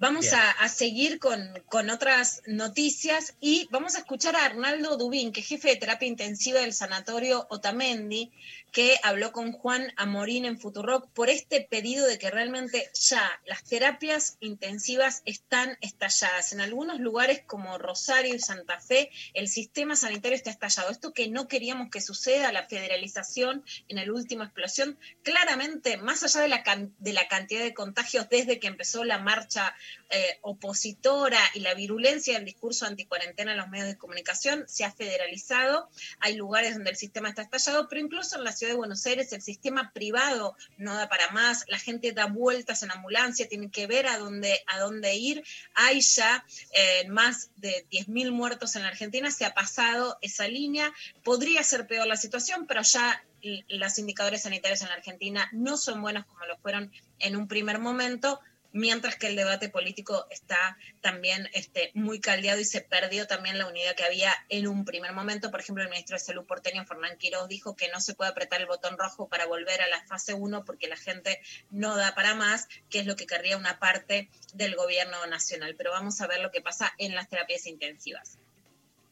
Vamos 0.00 0.32
a 0.32 0.68
seguir 0.68 1.18
con, 1.18 1.40
con 1.66 1.90
otras 1.90 2.42
noticias 2.46 3.34
y 3.40 3.66
vamos 3.72 3.96
a 3.96 3.98
escuchar 3.98 4.36
a 4.36 4.44
Arnaldo 4.44 4.96
Dubín, 4.96 5.32
que 5.32 5.40
es 5.40 5.48
jefe 5.48 5.70
de 5.70 5.76
terapia 5.76 6.06
intensiva 6.06 6.60
del 6.60 6.72
sanatorio 6.72 7.48
Otamendi, 7.50 8.30
que 8.72 8.96
habló 9.02 9.32
con 9.32 9.52
Juan 9.52 9.92
Amorín 9.96 10.44
en 10.44 10.58
Futurock 10.58 11.08
por 11.10 11.30
este 11.30 11.60
pedido 11.60 12.06
de 12.06 12.18
que 12.18 12.30
realmente 12.30 12.90
ya 12.94 13.40
las 13.46 13.64
terapias 13.64 14.36
intensivas 14.40 15.22
están 15.24 15.76
estalladas. 15.80 16.52
En 16.52 16.60
algunos 16.60 17.00
lugares 17.00 17.42
como 17.46 17.78
Rosario 17.78 18.34
y 18.34 18.38
Santa 18.38 18.80
Fe, 18.80 19.10
el 19.34 19.48
sistema 19.48 19.96
sanitario 19.96 20.36
está 20.36 20.50
estallado. 20.50 20.90
Esto 20.90 21.12
que 21.12 21.28
no 21.28 21.48
queríamos 21.48 21.90
que 21.90 22.00
suceda, 22.00 22.52
la 22.52 22.66
federalización 22.66 23.64
en 23.88 23.96
la 23.96 24.12
última 24.12 24.44
explosión, 24.44 24.98
claramente, 25.22 25.96
más 25.96 26.22
allá 26.22 26.42
de 26.42 26.48
la, 26.48 26.62
de 26.98 27.12
la 27.12 27.28
cantidad 27.28 27.62
de 27.62 27.74
contagios 27.74 28.28
desde 28.28 28.58
que 28.58 28.66
empezó 28.66 29.04
la 29.04 29.18
marcha 29.18 29.74
eh, 30.10 30.38
opositora 30.42 31.40
y 31.54 31.60
la 31.60 31.74
virulencia 31.74 32.34
del 32.34 32.44
discurso 32.44 32.86
anticuarentena 32.86 33.52
en 33.52 33.58
los 33.58 33.68
medios 33.68 33.88
de 33.88 33.98
comunicación, 33.98 34.64
se 34.68 34.84
ha 34.84 34.92
federalizado. 34.92 35.88
Hay 36.20 36.36
lugares 36.36 36.74
donde 36.74 36.90
el 36.90 36.96
sistema 36.96 37.28
está 37.28 37.42
estallado, 37.42 37.88
pero 37.88 38.00
incluso 38.00 38.36
en 38.36 38.44
la 38.44 38.52
ciudad 38.58 38.72
de 38.72 38.78
Buenos 38.78 39.06
Aires 39.06 39.32
el 39.32 39.40
sistema 39.40 39.92
privado 39.92 40.56
no 40.76 40.94
da 40.94 41.08
para 41.08 41.30
más, 41.30 41.64
la 41.68 41.78
gente 41.78 42.12
da 42.12 42.26
vueltas 42.26 42.82
en 42.82 42.90
ambulancia, 42.90 43.48
tiene 43.48 43.70
que 43.70 43.86
ver 43.86 44.08
a 44.08 44.18
dónde, 44.18 44.60
a 44.66 44.80
dónde 44.80 45.14
ir. 45.14 45.44
Hay 45.74 46.00
ya 46.00 46.44
eh, 46.72 47.08
más 47.08 47.50
de 47.56 47.86
10.000 47.90 48.32
muertos 48.32 48.74
en 48.74 48.82
la 48.82 48.88
Argentina, 48.88 49.30
se 49.30 49.44
ha 49.44 49.54
pasado 49.54 50.18
esa 50.22 50.48
línea. 50.48 50.92
Podría 51.22 51.62
ser 51.62 51.86
peor 51.86 52.06
la 52.06 52.16
situación, 52.16 52.66
pero 52.66 52.82
ya 52.82 53.24
los 53.68 53.98
indicadores 53.98 54.42
sanitarios 54.42 54.82
en 54.82 54.88
la 54.88 54.94
Argentina 54.94 55.48
no 55.52 55.76
son 55.76 56.02
buenos 56.02 56.26
como 56.26 56.44
lo 56.46 56.58
fueron 56.58 56.90
en 57.20 57.36
un 57.36 57.46
primer 57.46 57.78
momento 57.78 58.40
mientras 58.72 59.16
que 59.16 59.28
el 59.28 59.36
debate 59.36 59.68
político 59.68 60.26
está 60.30 60.76
también 61.00 61.48
este, 61.54 61.90
muy 61.94 62.20
caldeado 62.20 62.60
y 62.60 62.64
se 62.64 62.80
perdió 62.80 63.26
también 63.26 63.58
la 63.58 63.66
unidad 63.66 63.94
que 63.94 64.04
había 64.04 64.32
en 64.48 64.66
un 64.66 64.84
primer 64.84 65.12
momento. 65.12 65.50
Por 65.50 65.60
ejemplo, 65.60 65.82
el 65.82 65.90
ministro 65.90 66.16
de 66.16 66.20
Salud 66.20 66.44
porteño, 66.46 66.84
Fernán 66.84 67.16
Quiroz, 67.18 67.48
dijo 67.48 67.76
que 67.76 67.88
no 67.88 68.00
se 68.00 68.14
puede 68.14 68.30
apretar 68.30 68.60
el 68.60 68.66
botón 68.66 68.98
rojo 68.98 69.28
para 69.28 69.46
volver 69.46 69.80
a 69.80 69.88
la 69.88 70.02
fase 70.06 70.34
1 70.34 70.64
porque 70.64 70.88
la 70.88 70.96
gente 70.96 71.40
no 71.70 71.96
da 71.96 72.14
para 72.14 72.34
más, 72.34 72.68
que 72.90 73.00
es 73.00 73.06
lo 73.06 73.16
que 73.16 73.26
querría 73.26 73.56
una 73.56 73.78
parte 73.78 74.28
del 74.54 74.74
gobierno 74.76 75.26
nacional. 75.26 75.74
Pero 75.76 75.90
vamos 75.90 76.20
a 76.20 76.26
ver 76.26 76.40
lo 76.40 76.50
que 76.50 76.60
pasa 76.60 76.92
en 76.98 77.14
las 77.14 77.28
terapias 77.28 77.66
intensivas. 77.66 78.38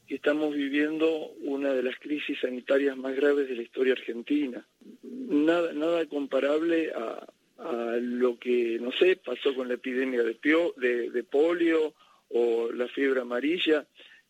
estamos 0.07 0.55
viviendo 0.55 1.31
una 1.41 1.73
de 1.73 1.83
las 1.83 1.95
crisis 1.99 2.39
sanitarias 2.39 2.95
más 2.95 3.15
graves 3.15 3.49
de 3.49 3.55
la 3.55 3.63
historia 3.63 3.93
argentina. 3.93 4.65
Nada, 5.03 5.73
nada 5.73 6.05
comparable 6.05 6.91
a, 6.95 7.27
a 7.57 7.97
lo 7.99 8.37
que, 8.37 8.77
no 8.79 8.91
sé, 8.91 9.15
pasó 9.15 9.53
con 9.55 9.67
la 9.67 9.75
epidemia 9.75 10.23
de, 10.23 10.35
pio- 10.39 10.73
de, 10.75 11.23
polio 11.23 11.93
o 12.29 12.71
la 12.71 12.87
fiebre 12.87 13.21
amarilla. 13.21 13.87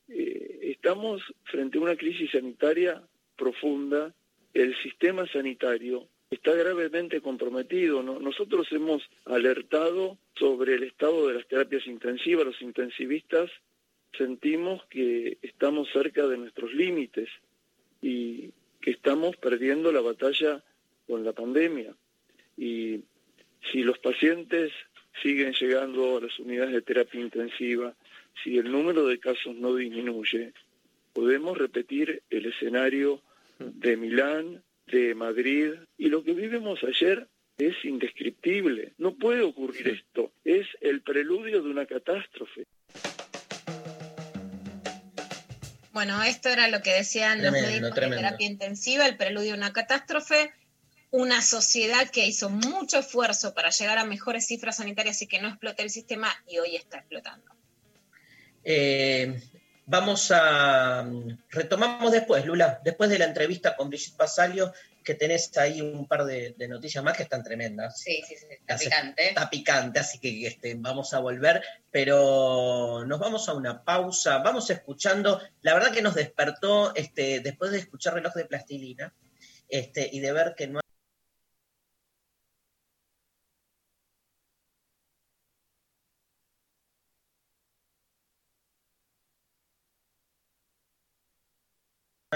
Eh, 0.08 0.60
estamos 0.64 1.22
frente 1.44 1.78
a 1.78 1.82
una 1.82 1.96
crisis 1.96 2.32
sanitaria 2.32 3.02
profunda. 3.36 4.14
El 4.54 4.76
sistema 4.82 5.28
sanitario 5.28 6.08
está 6.30 6.54
gravemente 6.54 7.22
comprometido. 7.22 8.02
¿no? 8.02 8.20
Nosotros 8.20 8.68
hemos 8.72 9.04
alertado 9.26 10.18
sobre 10.36 10.76
el 10.76 10.84
estado 10.84 11.28
de 11.28 11.34
las 11.36 11.48
terapias 11.48 11.86
intensivas, 11.88 12.46
los 12.46 12.62
intensivistas 12.62 13.50
sentimos 14.18 14.84
que 14.90 15.38
estamos 15.42 15.90
cerca 15.92 16.26
de 16.28 16.38
nuestros 16.38 16.74
límites 16.74 17.30
y 18.02 18.52
que 18.82 18.92
estamos 18.92 19.36
perdiendo 19.38 19.92
la 19.92 20.02
batalla 20.02 20.64
con 21.08 21.24
la 21.24 21.34
pandemia. 21.34 21.94
Y 22.58 23.02
si 23.72 23.84
los 23.84 23.98
pacientes 24.00 24.72
siguen 25.22 25.54
llegando 25.54 26.18
a 26.18 26.22
las 26.22 26.38
unidades 26.40 26.74
de 26.74 26.82
terapia 26.82 27.20
intensiva, 27.20 27.94
si 28.44 28.58
el 28.58 28.72
número 28.72 29.08
de 29.08 29.20
casos 29.20 29.56
no 29.56 29.76
disminuye, 29.76 30.54
podemos 31.14 31.58
repetir 31.58 32.22
el 32.30 32.46
escenario 32.46 33.22
de 33.60 33.98
Milán, 33.98 34.64
de 34.86 35.16
Madrid, 35.16 35.74
y 35.98 36.10
lo 36.10 36.24
que 36.24 36.34
vivimos 36.34 36.84
ayer 36.84 37.28
es 37.58 37.74
indescriptible. 37.84 38.94
No 38.98 39.16
puede 39.16 39.42
ocurrir 39.42 39.88
esto. 39.88 40.32
Es 40.46 40.68
el 40.82 41.02
preludio 41.02 41.64
de 41.64 41.70
una 41.70 41.86
catástrofe. 41.88 42.66
Bueno, 45.92 46.22
esto 46.22 46.50
era 46.50 46.68
lo 46.68 46.84
que 46.84 46.94
decían 46.94 47.42
los 47.42 47.52
Tremendo, 47.52 47.70
médicos 47.70 47.96
tremendo. 47.96 48.16
de 48.18 48.22
terapia 48.22 48.48
intensiva, 48.48 49.08
el 49.08 49.18
preludio 49.18 49.54
de 49.54 49.58
una 49.58 49.74
catástrofe, 49.74 50.52
una 51.12 51.42
sociedad 51.42 52.10
que 52.10 52.26
hizo 52.26 52.50
mucho 52.50 53.00
esfuerzo 53.00 53.54
para 53.54 53.70
llegar 53.70 53.98
a 53.98 54.04
mejores 54.06 54.48
cifras 54.48 54.78
sanitarias 54.78 55.22
y 55.22 55.28
que 55.28 55.42
no 55.42 55.48
explote 55.48 55.84
el 55.84 55.90
sistema 55.90 56.34
y 56.48 56.58
hoy 56.60 56.76
está 56.76 56.98
explotando. 56.98 57.52
Eh, 58.64 59.42
vamos 59.86 60.32
a. 60.32 61.08
Retomamos 61.50 62.12
después, 62.12 62.46
Lula, 62.46 62.82
después 62.84 63.10
de 63.10 63.20
la 63.20 63.26
entrevista 63.26 63.76
con 63.76 63.90
Brigitte 63.90 64.18
Basalio, 64.18 64.74
que 65.04 65.16
tenés 65.16 65.58
ahí 65.58 65.80
un 65.80 66.06
par 66.06 66.26
de, 66.26 66.54
de 66.58 66.68
noticias 66.68 67.02
más 67.02 67.16
que 67.16 67.24
están 67.24 67.42
tremendas. 67.44 68.02
Sí, 68.02 68.22
sí, 68.28 68.36
sí, 68.36 68.46
está 68.50 68.74
Hace- 68.76 68.86
picante. 68.86 69.30
Está 69.30 69.50
picante, 69.50 70.00
así 70.00 70.20
que 70.20 70.46
este, 70.48 70.76
vamos 70.76 71.14
a 71.14 71.20
volver, 71.20 71.64
pero 71.90 73.06
nos 73.08 73.18
vamos 73.18 73.48
a 73.48 73.54
una 73.54 73.86
pausa, 73.86 74.40
vamos 74.40 74.70
escuchando, 74.70 75.42
la 75.62 75.74
verdad 75.74 75.94
que 75.94 76.02
nos 76.02 76.16
despertó 76.16 76.94
este, 76.94 77.40
después 77.40 77.72
de 77.72 77.80
escuchar 77.80 78.16
reloj 78.16 78.34
de 78.34 78.44
plastilina 78.46 79.14
este, 79.70 80.10
y 80.12 80.20
de 80.20 80.34
ver 80.34 80.56
que 80.58 80.68
no 80.68 80.82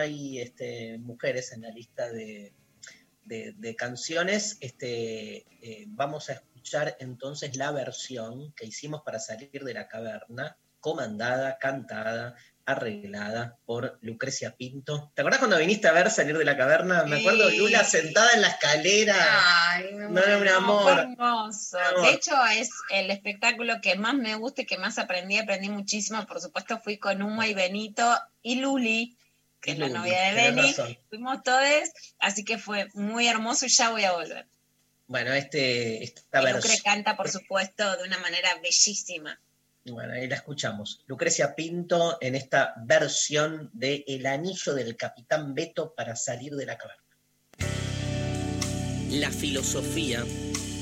hay 0.02 0.40
este, 0.40 0.98
mujeres 1.00 1.52
en 1.54 1.62
la 1.62 1.70
lista 1.72 2.10
de, 2.12 2.54
de- 3.26 3.54
de 3.58 3.76
canciones, 3.76 4.58
este, 4.60 5.46
eh, 5.62 5.86
vamos 5.88 6.30
a 6.30 6.34
escuchar 6.34 6.98
entonces 7.00 7.56
la 7.56 7.72
versión 7.72 8.52
que 8.54 8.66
hicimos 8.66 9.02
para 9.04 9.20
salir 9.20 9.64
de 9.64 9.74
la 9.74 9.88
caverna, 9.88 10.58
comandada, 10.80 11.58
cantada, 11.60 12.36
arreglada 12.66 13.58
por 13.66 14.00
Lucrecia 14.02 14.56
Pinto. 14.56 15.12
¿Te 15.16 15.22
acuerdas 15.22 15.40
cuando 15.40 15.58
viniste 15.58 15.88
a 15.88 15.92
ver 15.92 16.10
salir 16.10 16.38
de 16.38 16.46
la 16.46 16.58
caverna? 16.58 17.04
Me 17.04 17.20
acuerdo 17.20 17.50
Sí. 17.50 17.58
Lula 17.58 17.84
sentada 17.84 18.32
en 18.34 18.42
la 18.42 18.48
escalera. 18.48 19.16
Ay, 19.74 19.90
No, 19.94 20.10
mi 20.10 20.48
amor. 20.48 21.00
amor. 21.00 21.58
De 22.04 22.12
hecho, 22.12 22.34
es 22.58 22.70
el 22.92 23.12
espectáculo 23.12 23.76
que 23.82 23.96
más 23.96 24.16
me 24.16 24.36
gusta 24.36 24.62
y 24.62 24.66
que 24.66 24.78
más 24.78 24.98
aprendí. 25.00 25.38
Aprendí 25.38 25.70
muchísimo. 25.70 26.26
Por 26.26 26.40
supuesto, 26.42 26.80
fui 26.80 26.98
con 26.98 27.22
Uma 27.22 27.48
y 27.48 27.54
Benito 27.54 28.04
y 28.42 28.56
Luli, 28.56 29.18
que 29.62 29.72
es 29.72 29.80
la 29.80 29.90
novia 29.90 30.34
de 30.34 30.52
razón. 30.52 30.98
Fuimos 31.10 31.44
todos, 31.44 31.90
así 32.20 32.44
que 32.44 32.58
fue 32.58 32.88
muy 32.94 33.28
hermoso 33.28 33.66
y 33.66 33.70
ya 33.70 33.92
voy 33.92 34.04
a 34.04 34.14
volver. 34.14 34.48
Bueno, 35.08 35.34
este, 35.34 36.04
esta 36.04 36.42
Y 36.42 36.46
Lucre 36.46 36.70
versión. 36.70 36.80
canta, 36.84 37.16
por 37.18 37.30
supuesto, 37.30 37.98
de 37.98 38.04
una 38.04 38.18
manera 38.20 38.50
bellísima. 38.62 39.40
Bueno, 39.86 40.14
ahí 40.14 40.28
la 40.28 40.36
escuchamos. 40.36 41.04
Lucrecia 41.08 41.56
Pinto 41.56 42.18
en 42.22 42.36
esta 42.36 42.74
versión 42.78 43.70
de 43.74 44.04
El 44.08 44.26
anillo 44.26 44.74
del 44.74 44.96
capitán 44.96 45.54
Beto 45.54 45.94
para 45.96 46.16
salir 46.16 46.56
de 46.56 46.66
la 46.66 46.78
caverna. 46.78 47.02
La 49.10 49.30
filosofía 49.32 50.24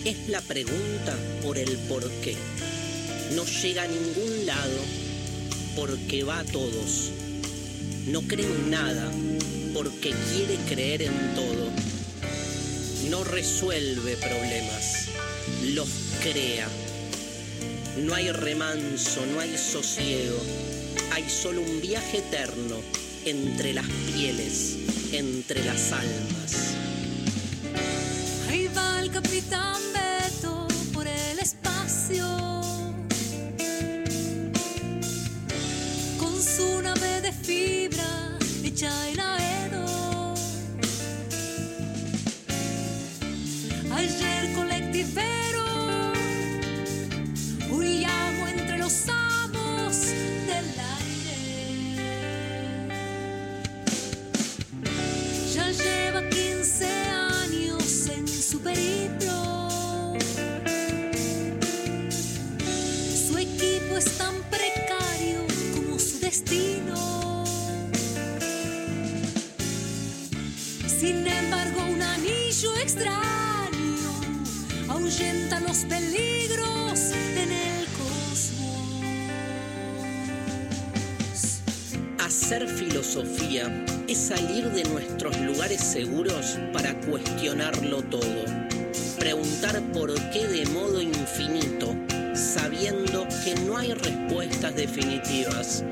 es 0.06 0.30
la 0.30 0.42
pregunta 0.42 1.16
por 1.42 1.58
el 1.58 1.78
por 1.88 2.08
qué. 2.22 2.36
No 3.32 3.46
llega 3.46 3.84
a 3.84 3.88
ningún 3.88 4.46
lado 4.46 4.80
porque 5.76 6.24
va 6.24 6.40
a 6.40 6.44
todos. 6.44 7.12
No 8.12 8.22
cree 8.22 8.46
en 8.46 8.72
nada 8.72 9.12
porque 9.72 10.16
quiere 10.34 10.56
creer 10.68 11.04
en 11.04 11.36
todo. 11.36 11.70
No 13.08 13.24
resuelve 13.24 14.18
problemas, 14.18 15.10
los 15.76 15.88
crea. 16.20 16.68
No 17.98 18.16
hay 18.16 18.32
remanso, 18.32 19.24
no 19.28 19.40
hay 19.40 19.56
sosiego. 19.56 20.40
Hay 21.12 21.30
solo 21.30 21.62
un 21.62 21.82
viaje 21.82 22.18
eterno 22.18 22.78
entre 23.26 23.74
las 23.74 23.86
pieles, 24.12 24.78
entre 25.12 25.64
las 25.64 25.92
almas. 25.92 26.74
Ahí 28.50 28.68
va 28.76 29.02
el 29.02 29.12
capitán 29.12 29.80
Beto 29.94 30.68
por 30.94 31.06
el 31.08 31.38
espacio. 31.38 32.49
De 37.30 37.36
fibra 37.46 38.38
hecha 38.64 38.92
en 39.10 39.20
aero. 39.20 39.86
Ayer 43.92 44.54
colectivero. 44.56 45.66
Llamo 48.02 48.48
entre 48.48 48.78
los 48.78 49.08
amos 49.10 50.02
del 50.50 50.68
aire. 50.98 51.40
Ya 55.54 55.72
lleva 55.72 56.22
15 56.30 56.86
años 56.86 58.08
en 58.08 58.28
su 58.28 58.60
periplo. 58.62 60.18
Su 63.28 63.38
equipo 63.38 63.98
es 63.98 64.18
tan 64.18 64.36
precario 64.50 65.40
como 65.76 66.00
su 66.00 66.20
destino. 66.20 66.89
Ahuyenta 74.90 75.60
los 75.62 75.78
peligros 75.86 77.12
en 77.36 77.52
el 77.52 77.86
cosmos. 77.98 78.80
Hacer 82.20 82.68
filosofía 82.68 83.86
es 84.08 84.18
salir 84.18 84.70
de 84.72 84.84
nuestros 84.84 85.40
lugares 85.40 85.82
seguros 85.82 86.58
para 86.74 86.94
cuestionarlo 87.02 88.02
todo. 88.04 88.44
Preguntar 89.20 89.82
por 89.94 90.14
qué 90.32 90.48
de 90.48 90.66
modo 90.68 91.02
infinito, 91.02 91.96
sabiendo 92.34 93.28
que 93.44 93.56
no 93.66 93.78
hay 93.78 93.94
respuestas 93.94 94.76
definitivas. 94.76 95.84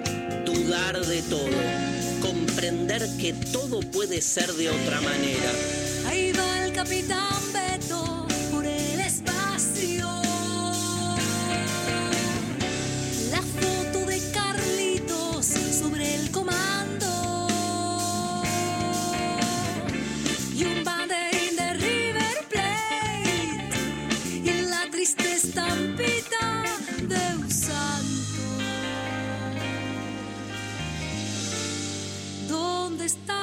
Dudar 0.46 1.00
de 1.06 1.22
todo. 1.24 1.58
Comprender 2.22 3.08
que 3.20 3.34
todo 3.34 3.80
puede 3.82 4.22
ser 4.22 4.52
de 4.54 4.70
otra 4.70 5.02
manera. 5.02 5.87
Capitán 6.88 7.44
Beto 7.52 8.26
por 8.50 8.66
el 8.66 9.02
espacio. 9.02 10.08
La 13.30 13.42
foto 13.42 14.06
de 14.06 14.32
Carlitos 14.32 15.48
sobre 15.48 16.16
el 16.16 16.32
comando. 16.32 18.38
Y 20.56 20.64
un 20.64 20.86
banderín 20.86 21.58
de 21.58 21.74
River 21.74 22.48
Plate. 22.50 23.70
Y 24.46 24.62
la 24.62 24.90
triste 24.90 25.34
estampita 25.34 26.64
de 27.02 27.36
un 27.36 27.52
santo. 27.52 28.44
¿Dónde 32.48 33.08
está 33.08 33.37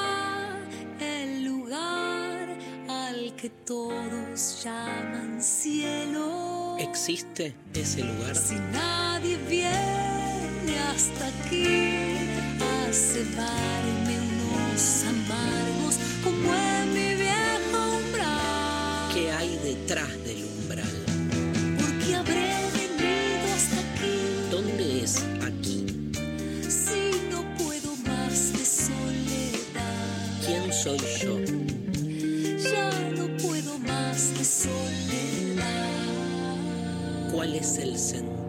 que 3.44 3.50
todos 3.66 4.64
llaman 4.64 5.42
cielo? 5.42 6.78
¿Existe 6.78 7.54
ese 7.74 8.02
lugar? 8.02 8.34
Si 8.34 8.54
nadie 8.72 9.36
viene 9.36 10.78
hasta 10.90 11.26
aquí 11.26 11.66
a 12.58 12.90
cebarme 12.90 14.16
unos 14.32 15.04
amargos 15.04 15.98
como 16.24 16.73
¿Cuál 37.44 37.56
es 37.56 37.76
el 37.76 37.98
sentido? 37.98 38.43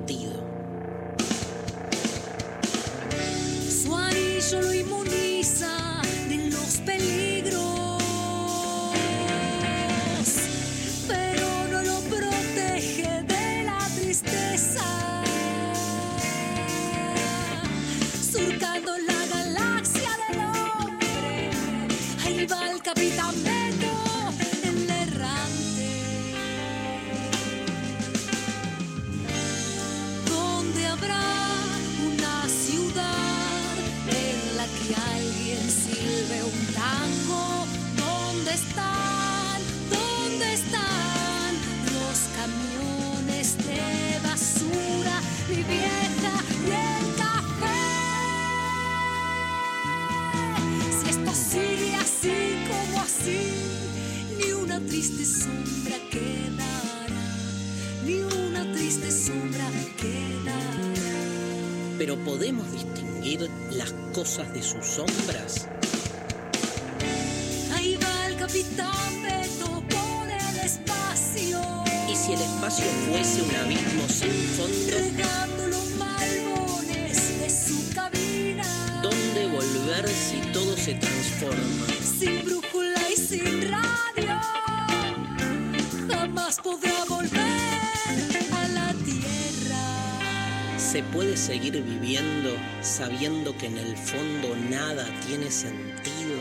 Sentido. 95.51 96.39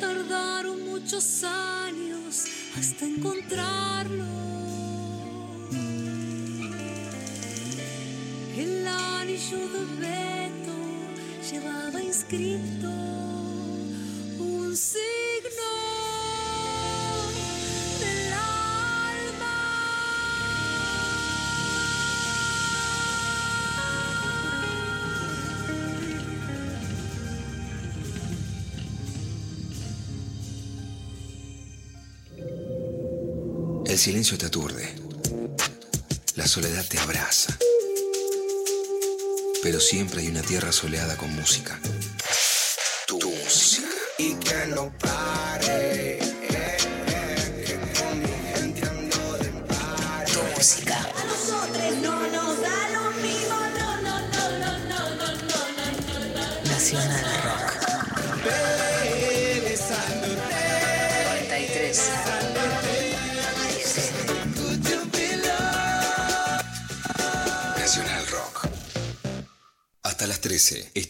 Tardaron 0.00 0.84
muchos 0.84 1.44
años 1.44 2.44
hasta 2.78 3.04
encontrarlo. 3.06 4.24
El 8.56 8.86
anillo 8.86 9.58
de 9.68 9.84
Beto 10.00 10.76
llevaba 11.50 12.02
inscrito 12.02 12.95
silencio 34.06 34.38
te 34.38 34.46
aturde. 34.46 34.88
La 36.36 36.46
soledad 36.46 36.86
te 36.88 36.96
abraza. 36.96 37.58
Pero 39.64 39.80
siempre 39.80 40.20
hay 40.20 40.28
una 40.28 40.42
tierra 40.42 40.70
soleada 40.70 41.16
con 41.16 41.34
música. 41.34 41.80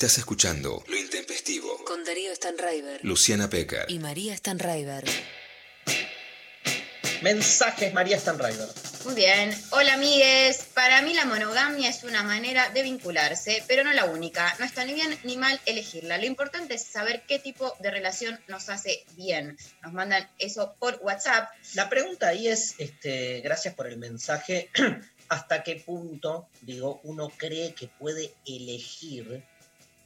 Estás 0.06 0.18
escuchando 0.18 0.84
Lo 0.86 0.96
Intempestivo. 0.96 1.84
Con 1.84 2.04
Darío 2.04 2.32
Stanraiver. 2.32 3.00
Luciana 3.04 3.50
Pecker. 3.50 3.86
Y 3.88 3.98
María 3.98 4.36
Stanraiver. 4.36 5.04
Mensajes 7.22 7.92
María 7.92 8.16
Stanriver. 8.16 8.68
Muy 9.04 9.14
bien. 9.16 9.52
Hola, 9.70 9.94
amigues. 9.94 10.64
Para 10.74 11.02
mí 11.02 11.12
la 11.12 11.24
monogamia 11.24 11.90
es 11.90 12.04
una 12.04 12.22
manera 12.22 12.70
de 12.70 12.84
vincularse, 12.84 13.64
pero 13.66 13.82
no 13.82 13.92
la 13.92 14.04
única. 14.04 14.54
No 14.60 14.64
está 14.64 14.84
ni 14.84 14.94
bien 14.94 15.18
ni 15.24 15.36
mal 15.36 15.60
elegirla. 15.66 16.18
Lo 16.18 16.26
importante 16.26 16.74
es 16.74 16.84
saber 16.84 17.24
qué 17.26 17.40
tipo 17.40 17.74
de 17.80 17.90
relación 17.90 18.38
nos 18.46 18.68
hace 18.68 19.04
bien. 19.16 19.58
Nos 19.82 19.92
mandan 19.92 20.28
eso 20.38 20.76
por 20.78 21.00
WhatsApp. 21.02 21.50
La 21.74 21.88
pregunta 21.88 22.28
ahí 22.28 22.46
es, 22.46 22.76
este, 22.78 23.40
gracias 23.40 23.74
por 23.74 23.88
el 23.88 23.98
mensaje, 23.98 24.70
¿hasta 25.28 25.64
qué 25.64 25.82
punto, 25.84 26.48
digo, 26.60 27.00
uno 27.02 27.32
cree 27.36 27.74
que 27.74 27.88
puede 27.88 28.32
elegir 28.46 29.44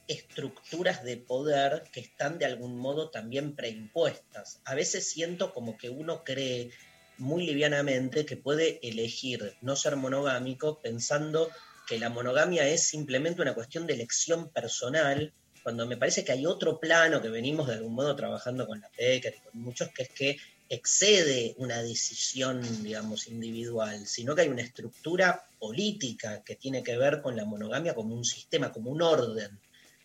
estructuras 0.07 1.03
de 1.03 1.17
poder 1.17 1.83
que 1.91 1.99
están 1.99 2.37
de 2.39 2.45
algún 2.45 2.77
modo 2.77 3.09
también 3.09 3.55
preimpuestas? 3.55 4.61
A 4.65 4.75
veces 4.75 5.09
siento 5.09 5.53
como 5.53 5.77
que 5.77 5.89
uno 5.89 6.23
cree 6.23 6.71
muy 7.17 7.45
livianamente 7.45 8.25
que 8.25 8.37
puede 8.37 8.79
elegir 8.81 9.55
no 9.61 9.75
ser 9.75 9.95
monogámico 9.95 10.79
pensando 10.79 11.49
que 11.87 11.99
la 11.99 12.09
monogamia 12.09 12.67
es 12.67 12.87
simplemente 12.87 13.41
una 13.41 13.53
cuestión 13.53 13.85
de 13.85 13.93
elección 13.93 14.49
personal, 14.49 15.33
cuando 15.61 15.85
me 15.85 15.97
parece 15.97 16.23
que 16.23 16.31
hay 16.31 16.45
otro 16.45 16.79
plano 16.79 17.21
que 17.21 17.29
venimos 17.29 17.67
de 17.67 17.75
algún 17.75 17.93
modo 17.93 18.15
trabajando 18.15 18.65
con 18.65 18.81
la 18.81 18.89
PECA 18.89 19.29
y 19.29 19.39
con 19.39 19.61
muchos, 19.61 19.89
que 19.89 20.03
es 20.03 20.09
que 20.09 20.37
excede 20.69 21.53
una 21.57 21.83
decisión, 21.83 22.61
digamos, 22.81 23.27
individual, 23.27 24.07
sino 24.07 24.33
que 24.33 24.43
hay 24.43 24.47
una 24.47 24.61
estructura 24.61 25.45
política 25.59 26.41
que 26.45 26.55
tiene 26.55 26.81
que 26.81 26.97
ver 26.97 27.21
con 27.21 27.35
la 27.35 27.43
monogamia 27.43 27.93
como 27.93 28.15
un 28.15 28.23
sistema, 28.23 28.71
como 28.71 28.89
un 28.89 29.01
orden. 29.01 29.59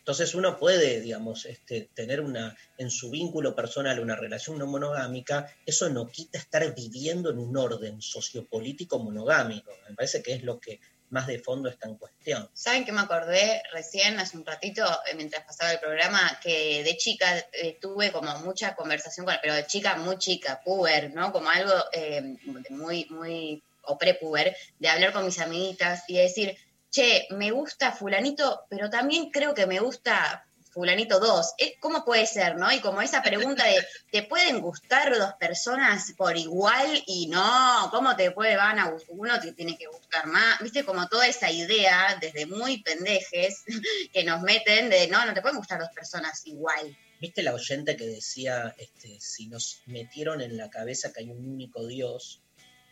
Entonces 0.07 0.37
uno 0.37 0.57
puede, 0.57 1.01
digamos, 1.01 1.47
este, 1.47 1.91
tener 1.93 2.21
una, 2.21 2.57
en 2.79 2.93
su 2.93 3.11
vínculo 3.11 3.57
personal 3.57 3.99
una 3.99 4.15
relación 4.15 4.57
no 4.57 4.65
monogámica, 4.69 5.53
eso 5.67 5.91
no 5.91 6.07
quita 6.07 6.39
estar 6.39 6.73
viviendo 6.77 7.29
en 7.31 7.41
un 7.41 7.57
orden 7.57 8.01
sociopolítico 8.01 9.01
monogámico. 9.01 9.73
Me 9.89 9.97
parece 9.97 10.23
que 10.23 10.35
es 10.35 10.45
lo 10.45 10.61
que 10.61 10.79
más 11.11 11.27
de 11.27 11.41
fondo 11.41 11.69
está 11.69 11.89
en 11.89 11.97
cuestión. 11.97 12.49
¿Saben 12.55 12.85
que 12.85 12.93
me 12.93 13.01
acordé 13.01 13.65
recién, 13.73 14.21
hace 14.21 14.37
un 14.37 14.47
ratito, 14.47 14.85
eh, 15.11 15.17
mientras 15.17 15.45
pasaba 15.45 15.73
el 15.73 15.81
programa, 15.81 16.39
que 16.41 16.85
de 16.85 16.97
chica 16.97 17.45
eh, 17.53 17.77
tuve 17.81 18.13
como 18.13 18.33
mucha 18.39 18.77
conversación 18.77 19.27
con 19.27 19.35
pero 19.43 19.55
de 19.55 19.67
chica 19.67 19.97
muy 19.97 20.19
chica, 20.19 20.61
puber, 20.65 21.13
¿no? 21.15 21.33
Como 21.33 21.51
algo 21.51 21.75
eh, 21.91 22.37
muy, 22.71 23.07
muy, 23.11 23.61
o 23.83 23.99
prepuber, 23.99 24.57
de 24.79 24.89
hablar 24.89 25.13
con 25.13 25.25
mis 25.25 25.41
amiguitas 25.41 26.05
y 26.07 26.19
decir, 26.19 26.57
che, 26.91 27.27
me 27.31 27.51
gusta 27.51 27.93
fulanito, 27.93 28.65
pero 28.69 28.91
también 28.91 29.31
creo 29.31 29.55
que 29.55 29.67
me 29.67 29.81
gusta 29.81 30.47
fulanito 30.77 31.19
2. 31.19 31.55
¿Cómo 31.81 32.05
puede 32.05 32.27
ser, 32.27 32.57
no? 32.57 32.71
Y 32.71 32.81
como 32.81 33.01
esa 33.01 33.23
pregunta 33.23 33.65
de, 33.65 33.83
¿te 34.13 34.25
pueden 34.25 34.61
gustar 34.61 35.17
dos 35.17 35.33
personas 35.41 36.13
por 36.19 36.37
igual? 36.37 37.03
Y 37.07 37.29
no, 37.29 37.89
¿cómo 37.91 38.15
te 38.15 38.31
puede, 38.31 38.57
van 38.57 38.79
a 38.79 38.91
gustar? 38.91 39.17
Uno 39.17 39.41
te 39.41 39.53
tiene 39.53 39.79
que 39.79 39.89
buscar 39.89 40.27
más. 40.27 40.61
Viste, 40.61 40.85
como 40.85 41.09
toda 41.09 41.27
esa 41.27 41.51
idea, 41.51 42.19
desde 42.21 42.45
muy 42.45 42.83
pendejes, 42.83 43.65
que 44.13 44.23
nos 44.25 44.43
meten 44.43 44.91
de, 44.91 45.09
no, 45.09 45.25
no 45.25 45.33
te 45.33 45.41
pueden 45.41 45.57
gustar 45.57 45.81
dos 45.81 45.91
personas 45.95 46.47
igual. 46.47 46.95
¿Viste 47.19 47.43
la 47.43 47.55
oyente 47.55 47.97
que 47.97 48.07
decía, 48.07 48.75
este, 48.77 49.19
si 49.19 49.47
nos 49.47 49.81
metieron 49.87 50.43
en 50.43 50.59
la 50.59 50.69
cabeza 50.69 51.11
que 51.11 51.21
hay 51.21 51.31
un 51.31 51.49
único 51.49 51.87
Dios, 51.87 52.43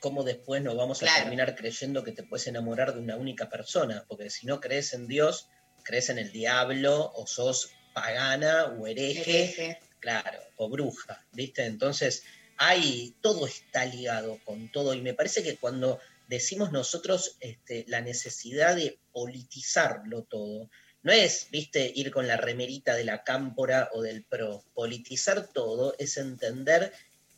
cómo 0.05 0.23
después 0.23 0.61
nos 0.61 0.77
vamos 0.77 1.03
a 1.03 1.07
terminar 1.07 1.57
creyendo 1.57 2.05
que 2.05 2.13
te 2.13 2.25
puedes 2.25 2.47
enamorar 2.47 2.93
de 2.93 3.01
una 3.01 3.17
única 3.17 3.49
persona? 3.49 4.05
Porque 4.07 4.29
si 4.29 4.47
no 4.47 4.61
crees 4.61 4.93
en 4.93 5.07
Dios, 5.07 5.49
crees 5.83 6.11
en 6.11 6.19
el 6.19 6.31
diablo 6.31 7.11
o 7.15 7.27
sos 7.27 7.71
pagana 7.95 8.67
o 8.67 8.87
hereje, 8.87 9.45
Hereje. 9.45 9.79
claro, 10.01 10.41
o 10.57 10.69
bruja, 10.69 11.25
¿viste? 11.33 11.65
Entonces, 11.65 12.23
hay, 12.59 13.17
todo 13.23 13.47
está 13.47 13.87
ligado 13.87 14.39
con 14.45 14.71
todo 14.71 14.93
y 14.93 15.01
me 15.01 15.15
parece 15.15 15.43
que 15.43 15.57
cuando 15.57 15.99
decimos 16.29 16.71
nosotros 16.71 17.39
este, 17.41 17.87
la 17.89 18.03
necesidad 18.03 18.77
de 18.77 18.99
politizarlo 19.11 20.25
todo, 20.25 20.69
no 21.03 21.13
es, 21.13 21.49
viste, 21.51 21.91
ir 21.95 22.11
con 22.11 22.27
la 22.29 22.37
remerita 22.37 22.95
de 22.95 23.05
la 23.05 23.25
cámpora 23.25 23.89
o 23.95 24.03
del 24.03 24.23
pro. 24.23 24.67
Politizar 24.75 25.49
todo 25.49 25.95
es 25.99 26.19
entender 26.19 26.93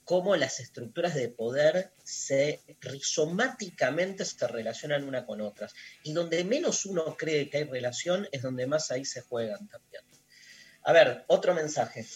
cómo 0.06 0.36
las 0.36 0.60
estructuras 0.60 1.16
de 1.16 1.28
poder 1.28 1.92
se 2.04 2.62
rizomáticamente 2.80 4.24
se 4.24 4.46
relacionan 4.46 5.02
una 5.02 5.26
con 5.26 5.40
otras. 5.40 5.74
Y 6.04 6.12
donde 6.12 6.44
menos 6.44 6.86
uno 6.86 7.16
cree 7.16 7.50
que 7.50 7.58
hay 7.58 7.64
relación 7.64 8.28
es 8.30 8.40
donde 8.40 8.68
más 8.68 8.92
ahí 8.92 9.04
se 9.04 9.20
juegan 9.22 9.68
también. 9.68 10.04
A 10.84 10.92
ver, 10.92 11.24
otro 11.26 11.54
mensaje. 11.54 12.06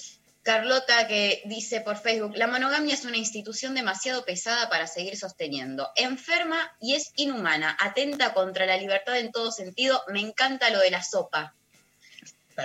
Carlota 0.43 1.09
que 1.09 1.43
dice 1.47 1.81
por 1.81 1.99
Facebook, 1.99 2.37
la 2.37 2.47
monogamia 2.47 2.95
es 2.95 3.05
una 3.05 3.17
institución 3.17 3.75
demasiado 3.75 4.25
pesada 4.25 4.71
para 4.71 4.87
seguir 4.87 5.17
sosteniendo. 5.17 5.91
Enferma 5.97 6.73
y 6.81 6.95
es 6.95 7.11
inhumana, 7.17 7.77
atenta 7.81 8.33
contra 8.33 8.67
la 8.67 8.77
libertad 8.77 9.19
en 9.19 9.33
todo 9.33 9.51
sentido. 9.51 10.01
Me 10.09 10.21
encanta 10.21 10.71
lo 10.71 10.79
de 10.79 10.93
la 10.93 11.03
sopa. 11.03 11.57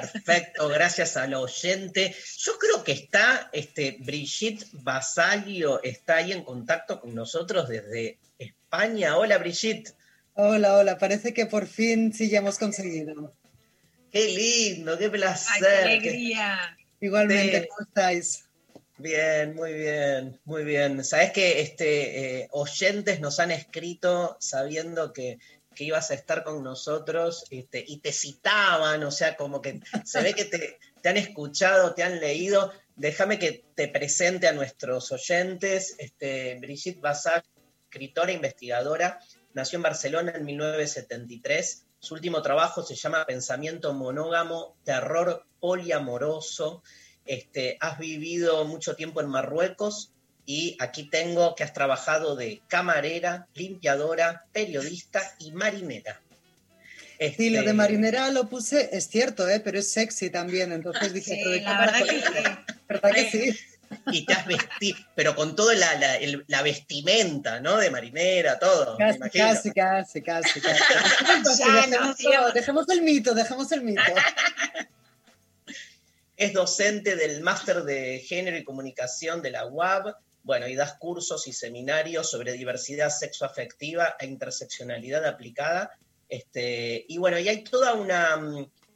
Perfecto, 0.01 0.67
gracias 0.69 1.17
al 1.17 1.33
oyente. 1.33 2.15
Yo 2.37 2.57
creo 2.57 2.83
que 2.83 2.91
está 2.91 3.49
este, 3.53 3.97
Brigitte 3.99 4.65
Basaglio, 4.73 5.81
está 5.83 6.17
ahí 6.17 6.31
en 6.31 6.43
contacto 6.43 6.99
con 6.99 7.15
nosotros 7.15 7.67
desde 7.69 8.19
España. 8.37 9.17
Hola 9.17 9.37
Brigitte. 9.37 9.93
Hola, 10.33 10.75
hola, 10.77 10.97
parece 10.97 11.33
que 11.33 11.45
por 11.45 11.65
fin 11.65 12.13
sí 12.13 12.29
ya 12.29 12.39
hemos 12.39 12.57
conseguido. 12.57 13.33
Qué 14.11 14.27
lindo, 14.27 14.97
qué 14.97 15.09
placer. 15.09 15.53
¡Ay, 15.55 15.61
qué 15.61 15.67
alegría! 15.67 16.77
Igualmente, 16.99 17.61
Sí. 17.61 17.67
¿cómo 17.67 17.87
estáis? 17.87 18.45
Bien, 18.97 19.55
muy 19.55 19.73
bien, 19.73 20.39
muy 20.45 20.63
bien. 20.63 21.03
Sabes 21.03 21.31
que 21.31 21.61
este, 21.61 22.39
eh, 22.43 22.47
oyentes 22.51 23.19
nos 23.19 23.39
han 23.41 23.51
escrito 23.51 24.37
sabiendo 24.39 25.11
que, 25.11 25.37
que 25.75 25.83
ibas 25.83 26.09
a 26.09 26.15
estar 26.15 26.43
con 26.43 26.63
nosotros 26.63 27.45
este, 27.51 27.83
y 27.85 27.99
te 27.99 28.11
citaban, 28.11 29.03
o 29.03 29.11
sea, 29.11 29.35
como 29.35 29.61
que 29.61 29.81
se 30.03 30.21
ve 30.21 30.33
que 30.33 30.45
te, 30.45 30.79
han 31.07 31.17
escuchado, 31.17 31.93
te 31.93 32.03
han 32.03 32.19
leído. 32.19 32.71
Déjame 32.95 33.37
que 33.37 33.65
te 33.75 33.87
presente 33.87 34.47
a 34.47 34.53
nuestros 34.53 35.11
oyentes. 35.11 35.95
Este, 35.99 36.57
Brigitte 36.59 37.01
Bassag, 37.01 37.43
escritora 37.83 38.31
e 38.31 38.35
investigadora, 38.35 39.19
nació 39.53 39.77
en 39.77 39.83
Barcelona 39.83 40.33
en 40.35 40.45
1973. 40.45 41.85
Su 41.99 42.15
último 42.15 42.41
trabajo 42.41 42.81
se 42.81 42.95
llama 42.95 43.25
Pensamiento 43.25 43.93
monógamo, 43.93 44.77
terror 44.83 45.45
poliamoroso. 45.59 46.81
Este, 47.25 47.77
has 47.81 47.99
vivido 47.99 48.65
mucho 48.65 48.95
tiempo 48.95 49.21
en 49.21 49.27
Marruecos 49.27 50.14
y 50.45 50.77
aquí 50.79 51.09
tengo 51.09 51.55
que 51.55 51.63
has 51.63 51.73
trabajado 51.73 52.35
de 52.35 52.61
camarera, 52.67 53.47
limpiadora, 53.53 54.45
periodista 54.51 55.21
y 55.39 55.51
marinera. 55.51 56.21
Sí, 57.19 57.49
lo 57.49 57.59
Este, 57.59 57.67
de 57.67 57.73
marinera 57.73 58.29
lo 58.31 58.49
puse, 58.49 58.89
es 58.91 59.07
cierto, 59.07 59.47
¿eh? 59.49 59.61
pero 59.61 59.79
es 59.79 59.89
sexy 59.91 60.29
también, 60.29 60.71
entonces 60.73 61.13
dije, 61.13 61.35
Sí, 61.35 61.59
la 61.61 61.79
verdad 61.79 62.03
que 62.03 62.19
ponerlo. 62.21 62.57
¿Verdad 62.89 63.11
que 63.13 63.29
sí? 63.31 63.59
Y 64.11 64.25
te 64.25 64.33
has 64.33 64.45
vestido, 64.45 64.97
pero 65.15 65.35
con 65.35 65.55
toda 65.55 65.73
la, 65.75 66.19
la- 66.47 66.61
vestimenta, 66.63 67.59
¿no? 67.61 67.77
De 67.77 67.89
marinera, 67.89 68.59
todo. 68.59 68.97
me 68.97 69.05
Casi, 69.29 69.29
casi, 69.29 69.71
casi, 69.71 70.21
casi, 70.21 70.59
casi. 70.61 70.83
Ya, 72.19 72.51
dejemos 72.51 72.89
el 72.89 73.01
mito, 73.03 73.33
dejemos 73.33 73.71
el 73.71 73.81
mito. 73.83 74.01
Es 76.35 76.51
docente 76.53 77.15
del 77.15 77.41
máster 77.41 77.83
de 77.83 78.19
género 78.19 78.57
y 78.57 78.63
comunicación 78.63 79.41
de 79.41 79.51
la 79.51 79.65
UAB. 79.67 80.13
Bueno, 80.45 80.67
y 80.67 80.75
das 80.75 80.93
cursos 80.99 81.47
y 81.47 81.53
seminarios 81.53 82.29
sobre 82.29 82.53
diversidad 82.53 83.09
sexoafectiva 83.09 84.15
e 84.19 84.27
interseccionalidad 84.27 85.25
aplicada. 85.25 85.97
Este, 86.29 87.03
y 87.07 87.17
bueno, 87.17 87.39
y 87.39 87.49
hay 87.49 87.63
toda 87.63 87.95
una, 87.95 88.37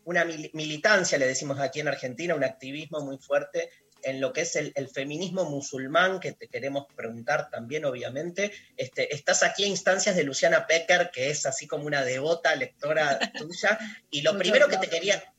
una 0.06 0.26
mil- 0.26 0.52
militancia, 0.54 1.18
le 1.18 1.26
decimos 1.26 1.60
aquí 1.60 1.80
en 1.80 1.88
Argentina, 1.88 2.36
un 2.36 2.44
activismo 2.44 3.00
muy 3.02 3.18
fuerte 3.18 3.72
en 4.04 4.22
lo 4.22 4.32
que 4.32 4.42
es 4.42 4.56
el, 4.56 4.72
el 4.76 4.90
feminismo 4.90 5.44
musulmán, 5.44 6.20
que 6.20 6.34
te 6.34 6.48
queremos 6.48 6.86
preguntar 6.96 7.50
también, 7.50 7.84
obviamente. 7.84 8.52
Este, 8.78 9.12
estás 9.14 9.42
aquí 9.42 9.64
a 9.64 9.68
instancias 9.68 10.16
de 10.16 10.24
Luciana 10.24 10.68
Pecker, 10.68 11.10
que 11.12 11.32
es 11.32 11.48
así 11.48 11.66
como 11.66 11.86
una 11.86 12.06
devota 12.06 12.56
lectora 12.56 13.18
tuya, 13.38 13.80
y 14.12 14.22
lo 14.22 14.38
primero 14.38 14.68
que 14.68 14.78
te 14.78 14.88
quería, 14.88 15.34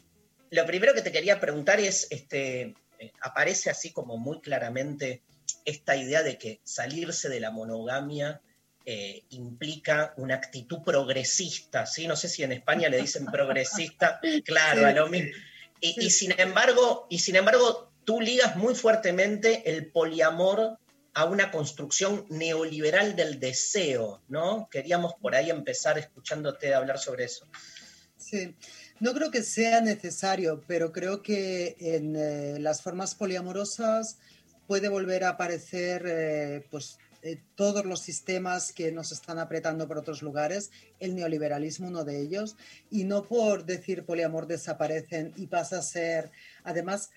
lo 0.51 0.67
primero 0.67 0.93
que 0.93 1.03
te 1.03 1.13
quería 1.13 1.39
preguntar 1.39 1.79
es, 1.79 2.09
este, 2.11 2.75
eh, 2.99 3.13
aparece 3.21 3.71
así 3.71 3.93
como 3.93 4.19
muy 4.19 4.41
claramente 4.41 5.23
esta 5.65 5.97
idea 5.97 6.23
de 6.23 6.39
que 6.39 6.61
salirse 6.65 7.29
de 7.29 7.41
la 7.41 7.51
monogamia 7.51 8.41
eh, 8.87 9.25
implica 9.31 10.15
una 10.17 10.35
actitud 10.37 10.83
progresista, 10.83 11.87
¿sí? 11.87 12.07
No 12.07 12.17
sé 12.17 12.29
si 12.29 12.43
en 12.43 12.53
España 12.53 12.89
le 12.89 13.01
dicen 13.01 13.27
progresista, 13.27 14.21
claro, 14.45 14.87
a 14.87 14.93
lo 14.93 15.09
mismo. 15.09 15.31
Y, 15.81 16.07
y 16.07 16.11
sin 16.11 16.39
embargo, 16.39 17.07
y 17.11 17.19
sin 17.19 17.37
embargo, 17.37 17.93
tú 18.05 18.21
ligas 18.21 18.57
muy 18.57 18.75
fuertemente 18.75 19.71
el 19.71 19.91
poliamor 19.91 20.79
a 21.15 21.25
una 21.25 21.51
construcción 21.51 22.25
neoliberal 22.29 23.17
del 23.17 23.41
deseo, 23.41 24.23
¿no? 24.29 24.69
Queríamos 24.71 25.15
por 25.21 25.35
ahí 25.35 25.51
empezar 25.51 25.99
escuchándote 25.99 26.75
hablar 26.75 26.99
sobre 26.99 27.25
eso. 27.25 27.47
Sí, 28.17 28.55
no 29.01 29.15
creo 29.15 29.31
que 29.31 29.43
sea 29.43 29.81
necesario, 29.81 30.63
pero 30.67 30.93
creo 30.93 31.23
que 31.23 31.77
en 31.81 32.17
eh, 32.17 32.59
las 32.61 32.83
formas 32.83 33.15
poliamorosas 33.15 34.19
puede 34.71 34.89
volver 34.89 35.25
a 35.25 35.31
aparecer 35.31 36.05
eh, 36.07 36.65
pues, 36.71 37.01
eh, 37.23 37.41
todos 37.57 37.85
los 37.85 38.03
sistemas 38.03 38.73
que 38.73 38.93
nos 38.93 39.11
están 39.11 39.41
apretando 39.41 39.89
por 39.89 39.99
otros 39.99 40.23
lugares, 40.23 40.71
el 41.01 41.17
neoliberalismo 41.17 41.89
uno 41.89 42.05
de 42.05 42.21
ellos, 42.23 42.57
y 42.89 43.03
no 43.03 43.25
por 43.25 43.65
decir 43.65 44.05
poliamor 44.05 44.47
desaparecen 44.47 45.33
y 45.35 45.49
pasa 45.49 45.79
a 45.79 45.83
ser, 45.83 46.31
además, 46.63 47.11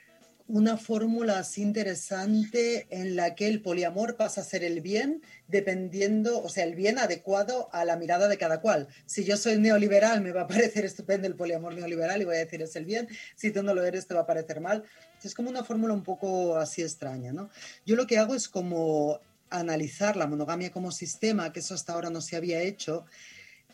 una 0.48 0.78
fórmula 0.78 1.38
así 1.38 1.62
interesante 1.62 2.88
en 2.90 3.16
la 3.16 3.36
que 3.36 3.48
el 3.48 3.62
poliamor 3.62 4.18
pasa 4.18 4.42
a 4.42 4.44
ser 4.44 4.64
el 4.64 4.82
bien 4.82 5.22
dependiendo, 5.48 6.42
o 6.42 6.50
sea, 6.50 6.64
el 6.64 6.74
bien 6.74 6.98
adecuado 6.98 7.70
a 7.72 7.86
la 7.86 7.98
mirada 7.98 8.28
de 8.30 8.40
cada 8.40 8.62
cual. 8.62 8.88
Si 9.06 9.26
yo 9.26 9.38
soy 9.38 9.60
neoliberal, 9.60 10.22
me 10.22 10.32
va 10.32 10.42
a 10.42 10.48
parecer 10.48 10.86
estupendo 10.86 11.28
el 11.28 11.36
poliamor 11.36 11.76
neoliberal 11.76 12.20
y 12.20 12.26
voy 12.26 12.36
a 12.36 12.40
decir 12.40 12.64
es 12.64 12.76
el 12.76 12.86
bien. 12.86 13.08
Si 13.36 13.52
tú 13.52 13.62
no 13.62 13.76
lo 13.76 13.84
eres, 13.86 14.08
te 14.08 14.16
va 14.16 14.22
a 14.22 14.26
parecer 14.26 14.60
mal. 14.60 14.84
Es 15.24 15.34
como 15.34 15.50
una 15.50 15.64
fórmula 15.64 15.94
un 15.94 16.04
poco 16.04 16.58
así 16.58 16.82
extraña, 16.82 17.32
¿no? 17.32 17.50
Yo 17.86 17.96
lo 17.96 18.08
que 18.08 18.18
hago 18.18 18.36
es 18.36 18.48
como 18.48 19.20
analizar 19.50 20.16
la 20.16 20.28
monogamia 20.28 20.72
como 20.72 20.92
sistema, 20.92 21.54
que 21.54 21.60
eso 21.60 21.74
hasta 21.76 21.94
ahora 21.94 22.10
no 22.10 22.22
se 22.22 22.36
había 22.36 22.62
hecho, 22.62 23.06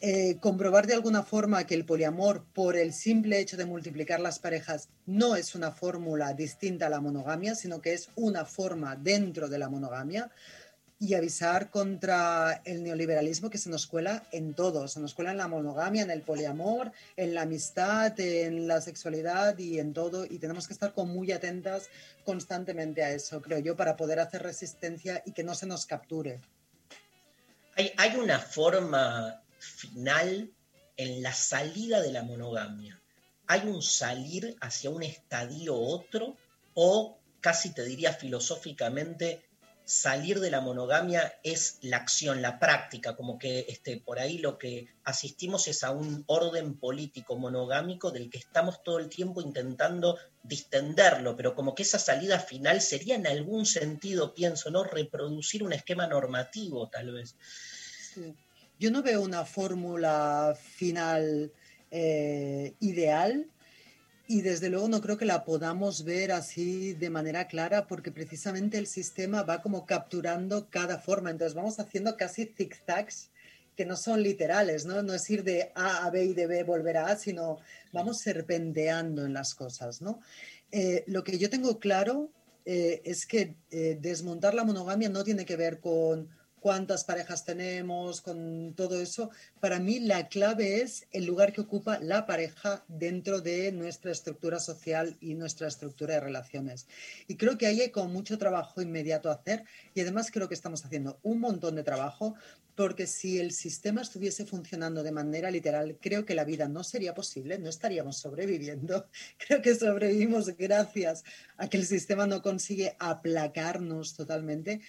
eh, 0.01 0.37
comprobar 0.39 0.87
de 0.87 0.93
alguna 0.93 1.23
forma 1.23 1.65
que 1.65 1.75
el 1.75 1.85
poliamor, 1.85 2.45
por 2.53 2.77
el 2.77 2.93
simple 2.93 3.39
hecho 3.39 3.57
de 3.57 3.65
multiplicar 3.65 4.21
las 4.21 4.39
parejas, 4.39 4.87
no 5.05 5.35
es 5.35 5.55
una 5.55 5.71
fórmula 5.71 6.33
distinta 6.33 6.87
a 6.87 6.89
la 6.89 7.01
monogamia, 7.01 7.53
sino 7.53 7.81
que 7.81 7.93
es 7.93 8.09
una 8.15 8.45
forma 8.45 8.95
dentro 8.95 9.49
de 9.49 9.59
la 9.59 9.69
monogamia 9.69 10.31
y 11.01 11.13
avisar 11.13 11.69
contra 11.69 12.61
el 12.65 12.83
neoliberalismo 12.83 13.49
que 13.49 13.57
se 13.57 13.69
nos 13.69 13.87
cuela 13.87 14.27
en 14.31 14.53
todo, 14.53 14.85
se 14.89 14.99
nos 14.99 15.13
cuela 15.13 15.31
en 15.31 15.37
la 15.37 15.47
monogamia, 15.47 16.03
en 16.03 16.11
el 16.11 16.23
poliamor, 16.23 16.91
en 17.15 17.33
la 17.33 17.43
amistad, 17.43 18.19
en 18.19 18.67
la 18.67 18.81
sexualidad 18.81 19.57
y 19.57 19.79
en 19.79 19.93
todo, 19.93 20.25
y 20.25 20.39
tenemos 20.39 20.67
que 20.67 20.73
estar 20.73 20.93
con 20.93 21.09
muy 21.09 21.31
atentas 21.31 21.89
constantemente 22.25 23.01
a 23.01 23.11
eso, 23.11 23.41
creo 23.41 23.59
yo, 23.59 23.77
para 23.77 23.95
poder 23.95 24.19
hacer 24.19 24.43
resistencia 24.43 25.23
y 25.25 25.31
que 25.31 25.43
no 25.43 25.55
se 25.55 25.67
nos 25.67 25.85
capture. 25.85 26.41
Hay, 27.77 27.93
hay 27.95 28.17
una 28.17 28.39
forma 28.39 29.41
final 29.57 30.51
en 30.97 31.23
la 31.23 31.33
salida 31.33 32.01
de 32.01 32.11
la 32.11 32.23
monogamia. 32.23 32.99
¿Hay 33.47 33.61
un 33.61 33.81
salir 33.81 34.57
hacia 34.59 34.89
un 34.89 35.03
estadio 35.03 35.75
otro 35.75 36.35
o 36.73 37.17
casi 37.39 37.73
te 37.73 37.85
diría 37.85 38.11
filosóficamente 38.11 39.48
salir 39.89 40.39
de 40.39 40.51
la 40.51 40.61
monogamia 40.61 41.33
es 41.41 41.79
la 41.81 41.97
acción, 41.97 42.43
la 42.43 42.59
práctica, 42.59 43.15
como 43.15 43.39
que 43.39 43.65
este, 43.69 43.97
por 43.97 44.19
ahí 44.19 44.37
lo 44.37 44.59
que 44.59 44.87
asistimos 45.03 45.67
es 45.67 45.83
a 45.83 45.89
un 45.89 46.23
orden 46.27 46.77
político 46.77 47.37
monogámico 47.37 48.11
del 48.11 48.29
que 48.29 48.37
estamos 48.37 48.83
todo 48.83 48.99
el 48.99 49.09
tiempo 49.09 49.41
intentando 49.41 50.19
distenderlo, 50.43 51.35
pero 51.35 51.55
como 51.55 51.73
que 51.73 51.81
esa 51.81 51.97
salida 51.97 52.37
final 52.37 52.81
sería 52.81 53.15
en 53.15 53.25
algún 53.25 53.65
sentido, 53.65 54.35
pienso, 54.35 54.69
¿no? 54.69 54.83
Reproducir 54.83 55.63
un 55.63 55.73
esquema 55.73 56.05
normativo, 56.05 56.87
tal 56.87 57.11
vez. 57.11 57.35
Yo 58.77 58.91
no 58.91 59.01
veo 59.01 59.21
una 59.21 59.43
fórmula 59.43 60.55
final 60.55 61.51
eh, 61.89 62.75
ideal 62.79 63.47
y 64.31 64.43
desde 64.43 64.69
luego 64.69 64.87
no 64.87 65.01
creo 65.01 65.17
que 65.17 65.25
la 65.25 65.43
podamos 65.43 66.03
ver 66.03 66.31
así 66.31 66.93
de 66.93 67.09
manera 67.09 67.47
clara 67.47 67.87
porque 67.87 68.11
precisamente 68.11 68.77
el 68.77 68.85
sistema 68.85 69.41
va 69.41 69.63
como 69.63 69.87
capturando 69.87 70.69
cada 70.69 70.99
forma. 70.99 71.31
Entonces 71.31 71.55
vamos 71.55 71.79
haciendo 71.79 72.15
casi 72.15 72.45
zigzags 72.45 73.31
que 73.75 73.87
no 73.87 73.97
son 73.97 74.21
literales, 74.21 74.85
¿no? 74.85 75.01
No 75.01 75.15
es 75.15 75.27
ir 75.31 75.43
de 75.43 75.71
A 75.73 76.05
a 76.05 76.11
B 76.11 76.25
y 76.25 76.33
de 76.35 76.45
B 76.45 76.61
volver 76.61 76.97
a 76.97 77.07
A, 77.07 77.15
sino 77.15 77.57
vamos 77.91 78.19
serpenteando 78.19 79.25
en 79.25 79.33
las 79.33 79.55
cosas, 79.55 79.99
¿no? 79.99 80.19
Eh, 80.71 81.03
lo 81.07 81.23
que 81.23 81.39
yo 81.39 81.49
tengo 81.49 81.79
claro 81.79 82.29
eh, 82.65 83.01
es 83.05 83.25
que 83.25 83.55
eh, 83.71 83.97
desmontar 83.99 84.53
la 84.53 84.63
monogamia 84.63 85.09
no 85.09 85.23
tiene 85.23 85.43
que 85.43 85.55
ver 85.55 85.79
con 85.79 86.29
cuántas 86.59 87.03
parejas 87.03 87.45
tenemos, 87.45 88.21
con 88.21 88.73
todo 88.75 88.99
eso. 89.01 89.29
Para 89.59 89.79
mí 89.79 89.99
la 89.99 90.27
clave 90.27 90.81
es 90.81 91.07
el 91.11 91.25
lugar 91.25 91.53
que 91.53 91.61
ocupa 91.61 91.99
la 91.99 92.25
pareja 92.25 92.83
dentro 92.87 93.41
de 93.41 93.71
nuestra 93.71 94.11
estructura 94.11 94.59
social 94.59 95.17
y 95.21 95.35
nuestra 95.35 95.67
estructura 95.67 96.15
de 96.15 96.21
relaciones. 96.21 96.87
Y 97.27 97.35
creo 97.35 97.57
que 97.57 97.67
ahí 97.67 97.81
hay 97.81 97.89
con 97.91 98.11
mucho 98.11 98.37
trabajo 98.37 98.81
inmediato 98.81 99.29
a 99.29 99.33
hacer 99.33 99.63
y 99.93 100.01
además 100.01 100.31
creo 100.31 100.47
que 100.47 100.55
estamos 100.55 100.85
haciendo 100.85 101.19
un 101.23 101.39
montón 101.39 101.75
de 101.75 101.83
trabajo 101.83 102.35
porque 102.79 103.07
si 103.07 103.39
el 103.39 103.51
sistema 103.51 104.01
estuviese 104.01 104.45
funcionando 104.45 105.03
de 105.03 105.11
manera 105.11 105.51
literal, 105.51 105.97
creo 105.99 106.25
que 106.25 106.33
la 106.33 106.45
vida 106.45 106.69
no 106.69 106.85
sería 106.85 107.13
posible, 107.13 107.59
no 107.59 107.67
estaríamos 107.67 108.15
sobreviviendo. 108.15 109.05
Creo 109.37 109.61
que 109.61 109.75
sobrevivimos 109.75 110.55
gracias 110.55 111.25
a 111.57 111.67
que 111.67 111.75
el 111.75 111.85
sistema 111.85 112.25
no 112.25 112.41
consigue 112.41 112.95
aplacarnos 112.97 114.15
totalmente. 114.15 114.79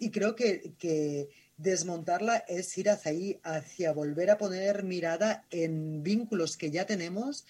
Y 0.00 0.10
creo 0.10 0.34
que, 0.34 1.28
desmontarla 1.56 2.38
es 2.48 2.76
ir 2.78 2.88
hacia 2.88 3.12
ahí, 3.12 3.38
hacia 3.42 3.92
volver 3.92 4.30
a 4.30 4.38
poner 4.38 4.82
mirada 4.82 5.44
en 5.50 6.02
vínculos 6.02 6.56
que 6.56 6.70
ya 6.70 6.86
tenemos 6.86 7.44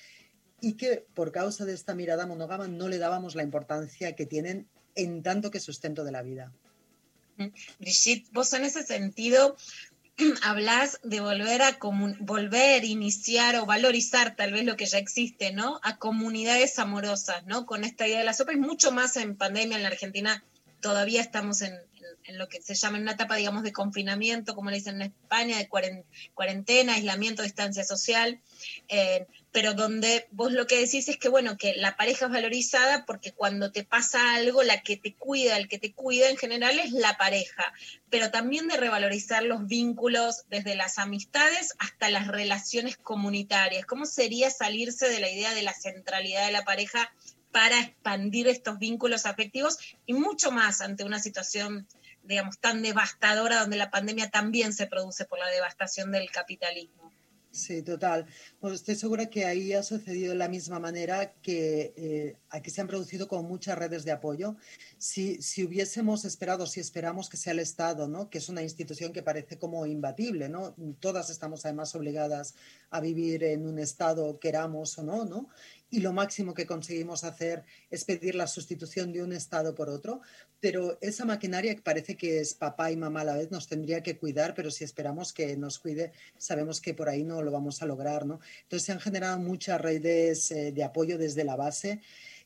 y 0.60 0.72
que 0.72 1.06
por 1.14 1.30
causa 1.30 1.64
de 1.64 1.74
esta 1.74 1.94
mirada 1.94 2.26
monógama 2.26 2.66
no 2.66 2.88
le 2.88 2.98
dábamos 2.98 3.36
la 3.36 3.44
importancia 3.44 4.16
que 4.16 4.26
tienen 4.26 4.66
en 4.96 5.22
tanto 5.22 5.52
que 5.52 5.60
sustento 5.60 6.02
de 6.02 6.10
la 6.10 6.22
vida. 6.22 6.52
Brigitte, 7.78 8.28
vos 8.32 8.52
en 8.52 8.64
ese 8.64 8.82
sentido 8.82 9.56
hablas 10.42 10.98
de 11.04 11.20
volver 11.20 11.62
a 11.62 11.78
volver, 11.80 12.84
iniciar 12.84 13.54
o 13.56 13.64
valorizar 13.64 14.34
tal 14.34 14.52
vez 14.52 14.64
lo 14.64 14.76
que 14.76 14.86
ya 14.86 14.98
existe, 14.98 15.52
¿no? 15.52 15.78
A 15.84 15.98
comunidades 15.98 16.80
amorosas, 16.80 17.46
¿no? 17.46 17.64
Con 17.64 17.84
esta 17.84 18.08
idea 18.08 18.18
de 18.18 18.24
la 18.24 18.34
sopa 18.34 18.52
y 18.52 18.56
mucho 18.56 18.90
más 18.90 19.16
en 19.16 19.36
pandemia 19.36 19.76
en 19.76 19.84
la 19.84 19.90
Argentina 19.90 20.44
todavía 20.80 21.20
estamos 21.20 21.62
en, 21.62 21.74
en 22.30 22.38
lo 22.38 22.48
que 22.48 22.62
se 22.62 22.74
llama 22.74 22.96
en 22.96 23.02
una 23.02 23.12
etapa, 23.12 23.36
digamos, 23.36 23.62
de 23.62 23.72
confinamiento, 23.72 24.54
como 24.54 24.70
le 24.70 24.76
dicen 24.76 24.96
en 24.96 25.12
España, 25.12 25.58
de 25.58 25.68
cuarentena, 25.68 26.94
aislamiento, 26.94 27.42
distancia 27.42 27.84
social. 27.84 28.40
Eh, 28.88 29.26
pero 29.52 29.74
donde 29.74 30.28
vos 30.30 30.52
lo 30.52 30.66
que 30.66 30.78
decís 30.78 31.08
es 31.08 31.16
que, 31.16 31.28
bueno, 31.28 31.56
que 31.56 31.74
la 31.74 31.96
pareja 31.96 32.26
es 32.26 32.32
valorizada 32.32 33.04
porque 33.04 33.32
cuando 33.32 33.72
te 33.72 33.84
pasa 33.84 34.34
algo, 34.34 34.62
la 34.62 34.82
que 34.82 34.96
te 34.96 35.14
cuida, 35.14 35.56
el 35.56 35.68
que 35.68 35.78
te 35.78 35.92
cuida 35.92 36.28
en 36.28 36.36
general 36.36 36.78
es 36.78 36.92
la 36.92 37.16
pareja, 37.16 37.72
pero 38.10 38.30
también 38.30 38.68
de 38.68 38.76
revalorizar 38.76 39.42
los 39.42 39.66
vínculos 39.66 40.44
desde 40.48 40.76
las 40.76 40.98
amistades 40.98 41.74
hasta 41.78 42.10
las 42.10 42.28
relaciones 42.28 42.96
comunitarias. 42.96 43.86
¿Cómo 43.86 44.06
sería 44.06 44.50
salirse 44.50 45.08
de 45.08 45.18
la 45.18 45.28
idea 45.28 45.52
de 45.52 45.62
la 45.62 45.74
centralidad 45.74 46.46
de 46.46 46.52
la 46.52 46.64
pareja 46.64 47.12
para 47.50 47.80
expandir 47.80 48.48
estos 48.48 48.78
vínculos 48.78 49.26
afectivos 49.26 49.78
y 50.06 50.12
mucho 50.12 50.52
más 50.52 50.80
ante 50.80 51.04
una 51.04 51.18
situación, 51.18 51.86
digamos, 52.22 52.58
tan 52.58 52.82
devastadora 52.82 53.60
donde 53.60 53.76
la 53.76 53.90
pandemia 53.90 54.30
también 54.30 54.72
se 54.72 54.86
produce 54.86 55.24
por 55.24 55.38
la 55.38 55.48
devastación 55.48 56.12
del 56.12 56.30
capitalismo? 56.30 57.10
Sí, 57.52 57.82
total. 57.82 58.26
Pues 58.60 58.74
estoy 58.74 58.94
segura 58.94 59.26
que 59.26 59.44
ahí 59.44 59.72
ha 59.72 59.82
sucedido 59.82 60.30
de 60.30 60.38
la 60.38 60.48
misma 60.48 60.78
manera 60.78 61.32
que 61.42 61.92
eh, 61.96 62.36
aquí 62.48 62.70
se 62.70 62.80
han 62.80 62.86
producido 62.86 63.26
con 63.26 63.44
muchas 63.44 63.76
redes 63.76 64.04
de 64.04 64.12
apoyo. 64.12 64.54
Si, 64.98 65.42
si 65.42 65.64
hubiésemos 65.64 66.24
esperado, 66.24 66.64
si 66.66 66.78
esperamos 66.78 67.28
que 67.28 67.36
sea 67.36 67.52
el 67.52 67.58
Estado, 67.58 68.06
¿no? 68.06 68.30
que 68.30 68.38
es 68.38 68.48
una 68.48 68.62
institución 68.62 69.12
que 69.12 69.24
parece 69.24 69.58
como 69.58 69.84
imbatible, 69.84 70.48
¿no? 70.48 70.76
todas 71.00 71.28
estamos 71.28 71.64
además 71.64 71.92
obligadas 71.96 72.54
a 72.88 73.00
vivir 73.00 73.42
en 73.42 73.66
un 73.66 73.80
Estado, 73.80 74.38
queramos 74.38 74.96
o 74.98 75.02
no, 75.02 75.24
¿no? 75.24 75.48
Y 75.90 76.00
lo 76.00 76.12
máximo 76.12 76.54
que 76.54 76.66
conseguimos 76.66 77.24
hacer 77.24 77.64
es 77.90 78.04
pedir 78.04 78.34
la 78.34 78.46
sustitución 78.46 79.12
de 79.12 79.22
un 79.22 79.32
Estado 79.32 79.74
por 79.74 79.88
otro, 79.88 80.20
pero 80.60 80.98
esa 81.00 81.24
maquinaria 81.24 81.74
que 81.74 81.82
parece 81.82 82.16
que 82.16 82.40
es 82.40 82.54
papá 82.54 82.90
y 82.90 82.96
mamá 82.96 83.22
a 83.22 83.24
la 83.24 83.36
vez 83.36 83.50
nos 83.50 83.66
tendría 83.66 84.02
que 84.02 84.16
cuidar, 84.16 84.54
pero 84.54 84.70
si 84.70 84.84
esperamos 84.84 85.32
que 85.32 85.56
nos 85.56 85.78
cuide, 85.78 86.12
sabemos 86.38 86.80
que 86.80 86.94
por 86.94 87.08
ahí 87.08 87.24
no 87.24 87.42
lo 87.42 87.50
vamos 87.50 87.82
a 87.82 87.86
lograr, 87.86 88.24
¿no? 88.24 88.40
Entonces 88.62 88.86
se 88.86 88.92
han 88.92 89.00
generado 89.00 89.38
muchas 89.38 89.80
redes 89.80 90.50
eh, 90.52 90.72
de 90.72 90.84
apoyo 90.84 91.18
desde 91.18 91.44
la 91.44 91.56
base 91.56 92.00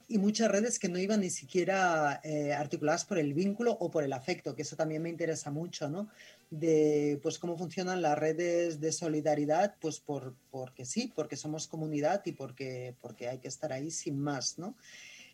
y 0.09 0.19
muchas 0.19 0.51
redes 0.51 0.79
que 0.79 0.89
no 0.89 0.99
iban 0.99 1.21
ni 1.21 1.31
siquiera 1.31 2.21
eh, 2.25 2.53
articuladas 2.53 3.05
por 3.05 3.19
el 3.19 3.33
vínculo 3.33 3.73
o 3.73 3.91
por 3.91 4.05
el 4.05 4.13
afecto, 4.13 4.55
que 4.55 4.63
eso 4.63 4.77
también 4.77 5.03
me 5.03 5.09
interesa 5.09 5.51
mucho, 5.51 5.89
¿no? 5.89 6.09
De 6.51 7.19
pues 7.23 7.39
cómo 7.39 7.57
funcionan 7.57 8.03
las 8.03 8.19
redes 8.19 8.81
de 8.81 8.93
solidaridad, 8.93 9.77
pues 9.81 10.01
por, 10.01 10.35
porque 10.51 10.85
sí, 10.85 11.13
porque 11.15 11.37
somos 11.37 11.67
comunidad 11.67 12.23
y 12.27 12.33
porque, 12.33 12.97
porque 13.01 13.29
hay 13.29 13.39
que 13.39 13.49
estar 13.49 13.73
ahí 13.73 13.91
sin 13.91 14.19
más, 14.19 14.59
¿no? 14.59 14.77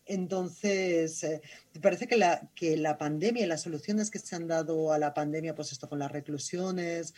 Entonces, 0.06 1.22
eh, 1.22 1.40
parece 1.80 2.08
que 2.08 2.16
la, 2.16 2.50
que 2.54 2.76
la 2.76 2.98
pandemia 2.98 3.44
y 3.44 3.46
las 3.46 3.62
soluciones 3.62 4.10
que 4.10 4.18
se 4.18 4.34
han 4.34 4.48
dado 4.48 4.92
a 4.92 4.98
la 4.98 5.14
pandemia, 5.14 5.54
pues 5.54 5.72
esto 5.72 5.88
con 5.88 5.98
las 5.98 6.10
reclusiones, 6.10 7.14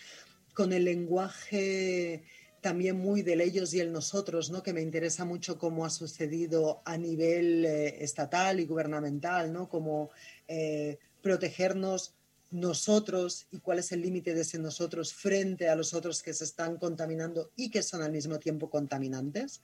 con 0.52 0.72
el 0.72 0.84
lenguaje 0.84 2.24
también 2.62 2.96
muy 2.96 3.22
del 3.22 3.40
ellos 3.40 3.74
y 3.74 3.80
el 3.80 3.92
nosotros, 3.92 4.50
¿no? 4.50 4.62
que 4.62 4.72
me 4.72 4.82
interesa 4.82 5.24
mucho 5.24 5.58
cómo 5.58 5.84
ha 5.84 5.90
sucedido 5.90 6.80
a 6.84 6.96
nivel 6.96 7.64
eh, 7.66 8.04
estatal 8.04 8.60
y 8.60 8.66
gubernamental, 8.66 9.52
¿no? 9.52 9.68
como 9.68 10.10
eh, 10.46 10.98
protegernos 11.22 12.14
nosotros 12.52 13.46
y 13.50 13.58
cuál 13.58 13.78
es 13.78 13.92
el 13.92 14.02
límite 14.02 14.34
de 14.34 14.42
ese 14.42 14.58
nosotros 14.58 15.12
frente 15.12 15.68
a 15.68 15.76
los 15.76 15.94
otros 15.94 16.22
que 16.22 16.34
se 16.34 16.44
están 16.44 16.76
contaminando 16.76 17.50
y 17.56 17.70
que 17.70 17.82
son 17.82 18.02
al 18.02 18.12
mismo 18.12 18.38
tiempo 18.38 18.70
contaminantes 18.70 19.62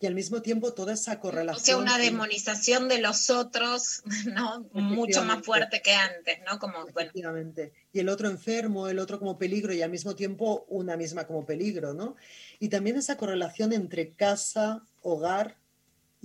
y 0.00 0.06
al 0.06 0.14
mismo 0.14 0.42
tiempo 0.42 0.74
toda 0.74 0.94
esa 0.94 1.20
correlación. 1.20 1.62
O 1.62 1.64
sea, 1.64 1.76
una 1.76 1.98
demonización 1.98 2.88
de 2.88 2.98
los 2.98 3.30
otros, 3.30 4.02
¿no? 4.26 4.68
Mucho 4.72 5.24
más 5.24 5.44
fuerte 5.44 5.80
que 5.82 5.92
antes, 5.92 6.38
¿no? 6.50 6.58
Como, 6.58 6.82
bueno. 6.82 7.00
Efectivamente. 7.00 7.72
Y 7.92 8.00
el 8.00 8.08
otro 8.08 8.28
enfermo, 8.28 8.88
el 8.88 8.98
otro 8.98 9.18
como 9.18 9.38
peligro 9.38 9.72
y 9.72 9.82
al 9.82 9.90
mismo 9.90 10.14
tiempo 10.14 10.66
una 10.68 10.96
misma 10.96 11.26
como 11.26 11.46
peligro, 11.46 11.94
¿no? 11.94 12.16
Y 12.58 12.68
también 12.68 12.96
esa 12.96 13.16
correlación 13.16 13.72
entre 13.72 14.12
casa, 14.14 14.84
hogar 15.00 15.56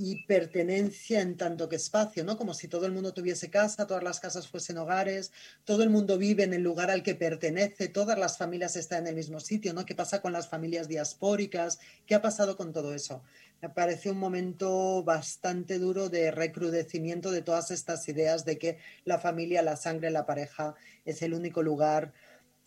y 0.01 0.23
pertenencia 0.23 1.19
en 1.19 1.35
tanto 1.35 1.67
que 1.67 1.75
espacio, 1.75 2.23
¿no? 2.23 2.37
Como 2.37 2.53
si 2.53 2.69
todo 2.69 2.85
el 2.85 2.93
mundo 2.93 3.13
tuviese 3.13 3.49
casa, 3.49 3.85
todas 3.85 4.01
las 4.01 4.21
casas 4.21 4.47
fuesen 4.47 4.77
hogares, 4.77 5.33
todo 5.65 5.83
el 5.83 5.89
mundo 5.89 6.17
vive 6.17 6.43
en 6.43 6.53
el 6.53 6.63
lugar 6.63 6.89
al 6.89 7.03
que 7.03 7.15
pertenece, 7.15 7.89
todas 7.89 8.17
las 8.17 8.37
familias 8.37 8.77
están 8.77 8.99
en 9.01 9.07
el 9.07 9.15
mismo 9.15 9.41
sitio, 9.41 9.73
¿no? 9.73 9.85
¿Qué 9.85 9.95
pasa 9.95 10.21
con 10.21 10.31
las 10.31 10.47
familias 10.47 10.87
diaspóricas? 10.87 11.79
¿Qué 12.05 12.15
ha 12.15 12.21
pasado 12.21 12.55
con 12.55 12.71
todo 12.71 12.93
eso? 12.93 13.23
Me 13.61 13.67
parece 13.67 14.09
un 14.09 14.19
momento 14.19 15.03
bastante 15.03 15.79
duro 15.79 16.07
de 16.07 16.31
recrudecimiento 16.31 17.29
de 17.29 17.41
todas 17.41 17.69
estas 17.69 18.07
ideas 18.07 18.45
de 18.45 18.57
que 18.57 18.77
la 19.03 19.19
familia, 19.19 19.61
la 19.63 19.75
sangre, 19.75 20.11
la 20.11 20.25
pareja 20.25 20.75
es 21.03 21.21
el 21.23 21.33
único 21.33 21.61
lugar 21.61 22.13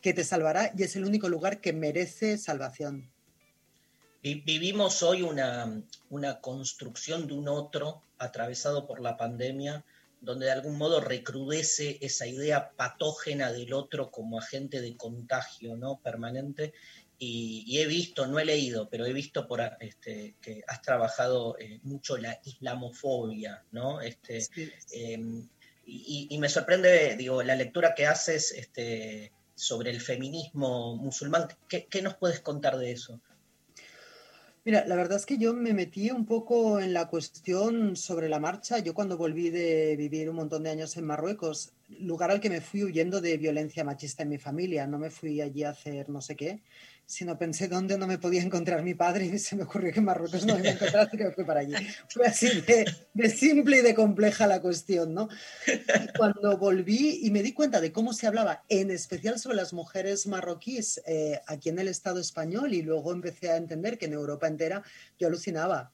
que 0.03 0.13
te 0.13 0.25
salvará 0.25 0.71
y 0.77 0.83
es 0.83 0.97
el 0.97 1.07
único 1.07 1.31
lugar 1.31 1.63
que 1.63 1.73
merece 1.73 2.37
salvación. 2.37 3.12
Vivimos 4.23 5.03
hoy 5.03 5.23
una, 5.23 5.83
una 6.09 6.41
construcción 6.41 7.27
de 7.27 7.35
un 7.35 7.49
otro 7.49 8.03
atravesado 8.19 8.87
por 8.87 9.01
la 9.01 9.17
pandemia, 9.17 9.85
donde 10.21 10.47
de 10.47 10.53
algún 10.53 10.79
modo 10.79 11.01
recrudece 11.01 11.99
esa 12.01 12.29
idea 12.29 12.71
patógena 12.77 13.51
del 13.51 13.73
otro 13.73 14.13
como 14.13 14.39
agente 14.39 14.81
de 14.81 14.97
contagio 14.97 15.77
¿no? 15.77 15.99
permanente. 16.01 16.73
Y, 17.19 17.65
y 17.67 17.81
he 17.81 17.87
visto, 17.87 18.27
no 18.29 18.39
he 18.39 18.45
leído, 18.45 18.89
pero 18.89 19.07
he 19.07 19.13
visto 19.13 19.47
por, 19.49 19.61
este, 19.81 20.37
que 20.41 20.63
has 20.69 20.83
trabajado 20.83 21.57
eh, 21.59 21.81
mucho 21.83 22.17
la 22.17 22.41
islamofobia, 22.45 23.65
¿no? 23.73 24.01
Este, 24.01 24.41
Sí. 24.41 24.71
eh, 24.93 25.19
y, 25.85 26.29
y 26.31 26.39
me 26.39 26.49
sorprende, 26.49 27.17
digo, 27.17 27.43
la 27.43 27.55
lectura 27.57 27.95
que 27.95 28.07
haces 28.07 28.53
este, 28.53 29.33
sobre 29.55 29.91
el 29.91 30.01
feminismo 30.01 30.97
musulmán. 30.97 31.49
¿Qué, 31.69 31.87
qué 31.87 32.03
nos 32.03 32.15
puedes 32.15 32.41
contar 32.41 32.77
de 32.79 32.93
eso? 32.93 33.21
Mira, 34.65 34.85
la 34.87 34.95
verdad 34.95 35.19
es 35.19 35.27
que 35.27 35.39
yo 35.39 35.55
me 35.55 35.73
metí 35.73 36.13
un 36.13 36.25
poco 36.25 36.79
en 36.79 36.93
la 36.93 37.09
cuestión 37.09 37.97
sobre 37.97 38.29
la 38.29 38.39
marcha. 38.39 38.79
Yo 38.79 38.95
cuando 38.95 39.17
volví 39.17 39.51
de 39.51 39.97
vivir 39.97 40.31
un 40.31 40.37
montón 40.37 40.63
de 40.63 40.71
años 40.71 40.97
en 40.97 41.05
Marruecos, 41.05 41.73
lugar 41.99 42.31
al 42.31 42.41
que 42.41 42.49
me 42.49 42.61
fui 42.61 42.85
huyendo 42.85 43.21
de 43.21 43.39
violencia 43.39 43.83
machista 43.83 44.23
en 44.23 44.29
mi 44.29 44.39
familia, 44.39 44.87
no 44.87 44.99
me 45.01 45.11
fui 45.11 45.41
allí 45.41 45.65
a 45.65 45.71
hacer 45.71 46.09
no 46.09 46.21
sé 46.21 46.37
qué, 46.37 46.63
sino 47.13 47.37
pensé 47.37 47.69
dónde 47.69 47.99
no 47.99 48.07
me 48.07 48.17
podía 48.17 48.41
encontrar 48.41 48.83
mi 48.83 48.95
padre 48.95 49.27
y 49.27 49.39
se 49.39 49.55
me 49.55 49.65
ocurrió 49.65 49.93
que 49.93 49.99
en 49.99 50.07
Marruecos 50.07 50.47
no 50.47 50.55
me 50.55 50.61
iba 50.63 50.71
a 50.71 50.73
encontrar, 50.73 51.07
así 51.07 51.19
que 51.19 51.31
fui 51.31 51.45
para 51.45 51.61
allí. 51.61 51.75
Fue 52.09 52.27
así 52.27 52.63
de, 52.63 52.87
de 53.13 53.29
simple 53.29 53.79
y 53.79 53.83
de 53.83 53.95
compleja 53.95 54.47
la 54.47 54.63
cuestión, 54.63 55.13
¿no? 55.13 55.29
Y 55.67 56.17
cuando 56.17 56.57
volví 56.57 57.21
y 57.23 57.31
me 57.31 57.43
di 57.43 57.53
cuenta 57.53 57.83
de 57.83 57.93
cómo 57.93 58.15
se 58.15 58.27
hablaba, 58.27 58.65
en 58.71 58.91
especial 58.91 59.39
sobre 59.39 59.57
las 59.57 59.75
mujeres 59.75 60.27
marroquíes 60.27 61.03
eh, 61.07 61.39
aquí 61.47 61.69
en 61.69 61.79
el 61.81 61.89
Estado 61.89 62.19
español, 62.19 62.73
y 62.73 62.81
luego 62.81 63.13
empecé 63.13 63.51
a 63.51 63.59
entender 63.59 63.99
que 63.99 64.07
en 64.07 64.15
Europa 64.15 64.47
entera 64.47 64.83
yo 65.19 65.27
alucinaba. 65.27 65.93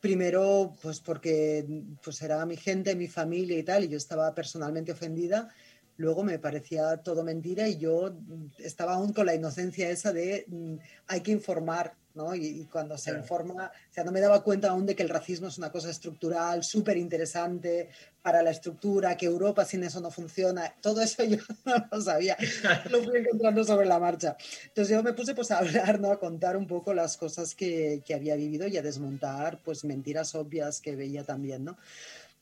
Primero, 0.00 0.74
pues 0.82 0.98
porque 0.98 1.64
pues 2.02 2.20
era 2.22 2.44
mi 2.44 2.56
gente, 2.56 2.96
mi 2.96 3.06
familia 3.06 3.56
y 3.56 3.62
tal, 3.62 3.84
y 3.84 3.88
yo 3.88 3.96
estaba 3.96 4.34
personalmente 4.34 4.90
ofendida. 4.90 5.48
Luego 5.96 6.24
me 6.24 6.38
parecía 6.38 6.96
todo 6.98 7.22
mentira 7.22 7.68
y 7.68 7.76
yo 7.78 8.12
estaba 8.58 8.94
aún 8.94 9.12
con 9.12 9.26
la 9.26 9.34
inocencia 9.34 9.90
esa 9.90 10.12
de 10.12 10.44
mm, 10.48 10.74
hay 11.06 11.20
que 11.20 11.30
informar, 11.32 11.94
¿no? 12.14 12.34
Y, 12.34 12.46
y 12.46 12.64
cuando 12.66 12.96
se 12.96 13.10
Claro. 13.10 13.22
informa, 13.22 13.72
o 13.90 13.92
sea, 13.94 14.04
no 14.04 14.12
me 14.12 14.20
daba 14.20 14.42
cuenta 14.42 14.70
aún 14.70 14.86
de 14.86 14.94
que 14.94 15.02
el 15.02 15.08
racismo 15.08 15.48
es 15.48 15.58
una 15.58 15.70
cosa 15.72 15.90
estructural, 15.90 16.62
súper 16.64 16.96
interesante 16.96 17.90
para 18.22 18.42
la 18.42 18.50
estructura, 18.50 19.16
que 19.16 19.26
Europa 19.26 19.64
sin 19.64 19.82
eso 19.84 20.00
no 20.00 20.10
funciona. 20.10 20.74
Todo 20.80 21.00
eso 21.02 21.22
yo 21.24 21.38
no 21.64 21.74
lo 21.90 22.00
sabía, 22.00 22.36
lo 22.90 23.02
fui 23.02 23.18
encontrando 23.18 23.64
sobre 23.64 23.86
la 23.86 23.98
marcha. 23.98 24.36
Entonces 24.66 24.96
yo 24.96 25.02
me 25.02 25.12
puse 25.12 25.34
pues 25.34 25.50
a 25.50 25.58
hablar, 25.58 26.00
¿no? 26.00 26.10
A 26.10 26.18
contar 26.20 26.56
un 26.56 26.66
poco 26.66 26.94
las 26.94 27.16
cosas 27.16 27.54
que, 27.54 28.02
que 28.04 28.14
había 28.14 28.36
vivido 28.36 28.66
y 28.68 28.76
a 28.76 28.82
desmontar 28.82 29.58
pues 29.64 29.84
mentiras 29.84 30.34
obvias 30.34 30.80
que 30.80 30.96
veía 30.96 31.24
también, 31.24 31.64
¿no? 31.64 31.76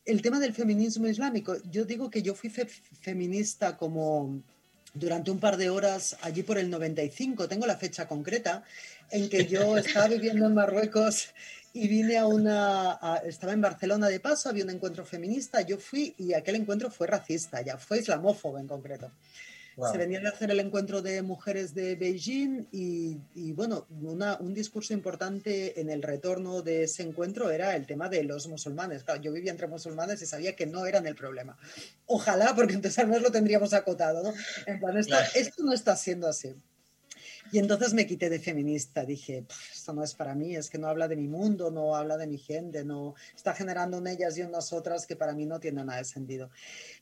El 0.04 0.20
tema 0.20 0.40
del 0.40 0.52
feminismo 0.52 1.06
islámico, 1.06 1.56
yo 1.70 1.84
digo 1.84 2.10
que 2.10 2.22
yo 2.22 2.34
fui 2.34 2.50
fe- 2.50 2.66
feminista 2.66 3.76
como 3.76 4.42
durante 4.94 5.30
un 5.30 5.38
par 5.38 5.56
de 5.56 5.70
horas 5.70 6.16
allí 6.22 6.42
por 6.42 6.58
el 6.58 6.68
95, 6.68 7.48
tengo 7.48 7.66
la 7.66 7.76
fecha 7.76 8.06
concreta, 8.08 8.62
en 9.10 9.28
que 9.28 9.46
yo 9.46 9.76
estaba 9.78 10.08
viviendo 10.08 10.46
en 10.46 10.54
Marruecos 10.54 11.28
y 11.72 11.88
vine 11.88 12.18
a 12.18 12.26
una, 12.26 12.92
a- 13.00 13.22
estaba 13.24 13.52
en 13.52 13.60
Barcelona 13.60 14.08
de 14.08 14.20
paso, 14.20 14.48
había 14.48 14.64
un 14.64 14.70
encuentro 14.70 15.06
feminista, 15.06 15.62
yo 15.62 15.78
fui 15.78 16.14
y 16.18 16.34
aquel 16.34 16.56
encuentro 16.56 16.90
fue 16.90 17.06
racista, 17.06 17.62
ya 17.62 17.78
fue 17.78 18.00
islamófobo 18.00 18.58
en 18.58 18.66
concreto. 18.66 19.10
Wow. 19.76 19.90
Se 19.92 19.98
venía 19.98 20.20
de 20.20 20.28
hacer 20.28 20.50
el 20.50 20.60
encuentro 20.60 21.00
de 21.02 21.22
mujeres 21.22 21.74
de 21.74 21.96
Beijing 21.96 22.66
y, 22.72 23.18
y, 23.34 23.52
bueno, 23.52 23.86
una- 24.02 24.36
un 24.38 24.52
discurso 24.54 24.92
importante 24.92 25.80
en 25.80 25.88
el 25.90 26.02
retorno 26.02 26.62
de 26.62 26.84
ese 26.84 27.02
encuentro 27.02 27.50
era 27.50 27.74
el 27.76 27.86
tema 27.86 28.08
de 28.08 28.24
los 28.24 28.48
musulmanes. 28.48 29.04
Claro, 29.04 29.20
yo 29.22 29.32
vivía 29.32 29.50
entre 29.50 29.66
musulmanes 29.68 30.20
y 30.22 30.26
sabía 30.26 30.54
que 30.54 30.66
no 30.66 30.84
eran 30.86 31.06
el 31.06 31.14
problema. 31.14 31.56
Ojalá, 32.06 32.54
porque 32.54 32.74
entonces 32.74 32.98
al 32.98 33.06
menos 33.08 33.22
lo 33.22 33.30
tendríamos 33.32 33.72
acotado, 33.72 34.22
¿no? 34.22 34.34
En 34.66 34.78
plan, 34.78 34.96
esto, 34.98 35.10
Claro. 35.16 35.30
esto 35.34 35.62
no 35.62 35.72
está 35.72 35.96
siendo 35.96 36.28
así. 36.28 36.54
Y 37.50 37.58
entonces 37.58 37.92
me 37.92 38.06
quité 38.06 38.30
de 38.30 38.38
feminista, 38.38 39.04
dije, 39.04 39.42
"Pf, 39.42 39.74
esto 39.74 39.92
no 39.92 40.02
es 40.02 40.14
para 40.14 40.34
mí, 40.34 40.54
es 40.54 40.70
que 40.70 40.78
no 40.78 40.86
habla 40.88 41.08
de 41.08 41.16
mi 41.16 41.28
mundo, 41.28 41.70
no 41.70 41.96
habla 41.96 42.16
de 42.16 42.26
mi 42.26 42.38
gente, 42.38 42.84
no 42.84 43.14
está 43.34 43.52
generando 43.52 43.98
un 43.98 44.06
ellas 44.06 44.38
y 44.38 44.42
unas 44.42 44.72
otras 44.72 45.06
que 45.06 45.16
para 45.16 45.34
mí 45.34 45.44
no 45.44 45.60
tiene 45.60 45.84
nada 45.84 45.98
de 45.98 46.04
sentido. 46.04 46.50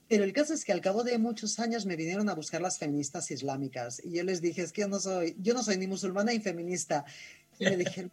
Pero 0.09 0.25
el 0.25 0.33
caso 0.33 0.55
es 0.55 0.65
que 0.65 0.73
al 0.73 0.81
cabo 0.81 1.05
de 1.05 1.19
muchos 1.19 1.59
años 1.61 1.87
me 1.87 1.95
vinieron 1.95 2.29
a 2.29 2.35
buscar 2.35 2.61
las 2.61 2.79
feministas 2.79 3.31
islámicas 3.31 4.01
y 4.05 4.13
yo 4.13 4.25
les 4.25 4.41
dije, 4.41 4.63
es 4.63 4.73
que 4.73 4.81
yo 4.81 4.89
no 4.89 4.99
soy, 4.99 5.37
yo 5.39 5.55
no 5.55 5.63
soy 5.63 5.77
ni 5.77 5.87
musulmana 5.87 6.33
ni 6.33 6.41
feminista. 6.41 7.05
Y 7.59 7.65
me 7.67 7.77
dijeron, 7.77 8.11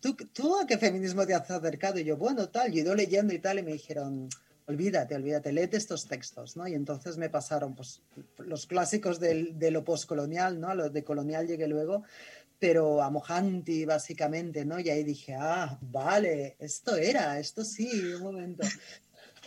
¿tú, 0.00 0.16
¿tú 0.32 0.58
a 0.58 0.66
qué 0.66 0.78
feminismo 0.78 1.26
te 1.26 1.34
has 1.34 1.50
acercado? 1.50 1.98
Y 1.98 2.04
yo, 2.04 2.16
bueno, 2.16 2.48
tal, 2.48 2.72
yo 2.72 2.78
he 2.78 2.80
ido 2.82 2.94
leyendo 2.94 3.34
y 3.34 3.38
tal, 3.38 3.58
y 3.58 3.62
me 3.62 3.72
dijeron, 3.72 4.28
olvídate, 4.70 5.14
olvídate, 5.14 5.52
léete 5.52 5.76
estos 5.76 6.06
textos, 6.06 6.56
¿no? 6.56 6.66
Y 6.66 6.74
entonces 6.74 7.16
me 7.16 7.28
pasaron, 7.28 7.74
pues, 7.74 8.02
los 8.38 8.66
clásicos 8.66 9.20
del, 9.20 9.58
de 9.58 9.70
lo 9.70 9.84
postcolonial, 9.84 10.58
¿no? 10.60 10.68
A 10.68 10.74
lo 10.74 10.88
de 10.88 11.04
colonial 11.04 11.46
llegué 11.46 11.66
luego, 11.66 12.04
pero 12.58 13.02
a 13.02 13.10
Mohanty, 13.10 13.84
básicamente, 13.84 14.64
¿no? 14.64 14.78
Y 14.78 14.88
ahí 14.90 15.02
dije, 15.04 15.34
ah, 15.38 15.78
vale, 15.80 16.56
esto 16.58 16.96
era, 16.96 17.38
esto 17.38 17.64
sí, 17.64 17.90
un 18.14 18.22
momento. 18.22 18.66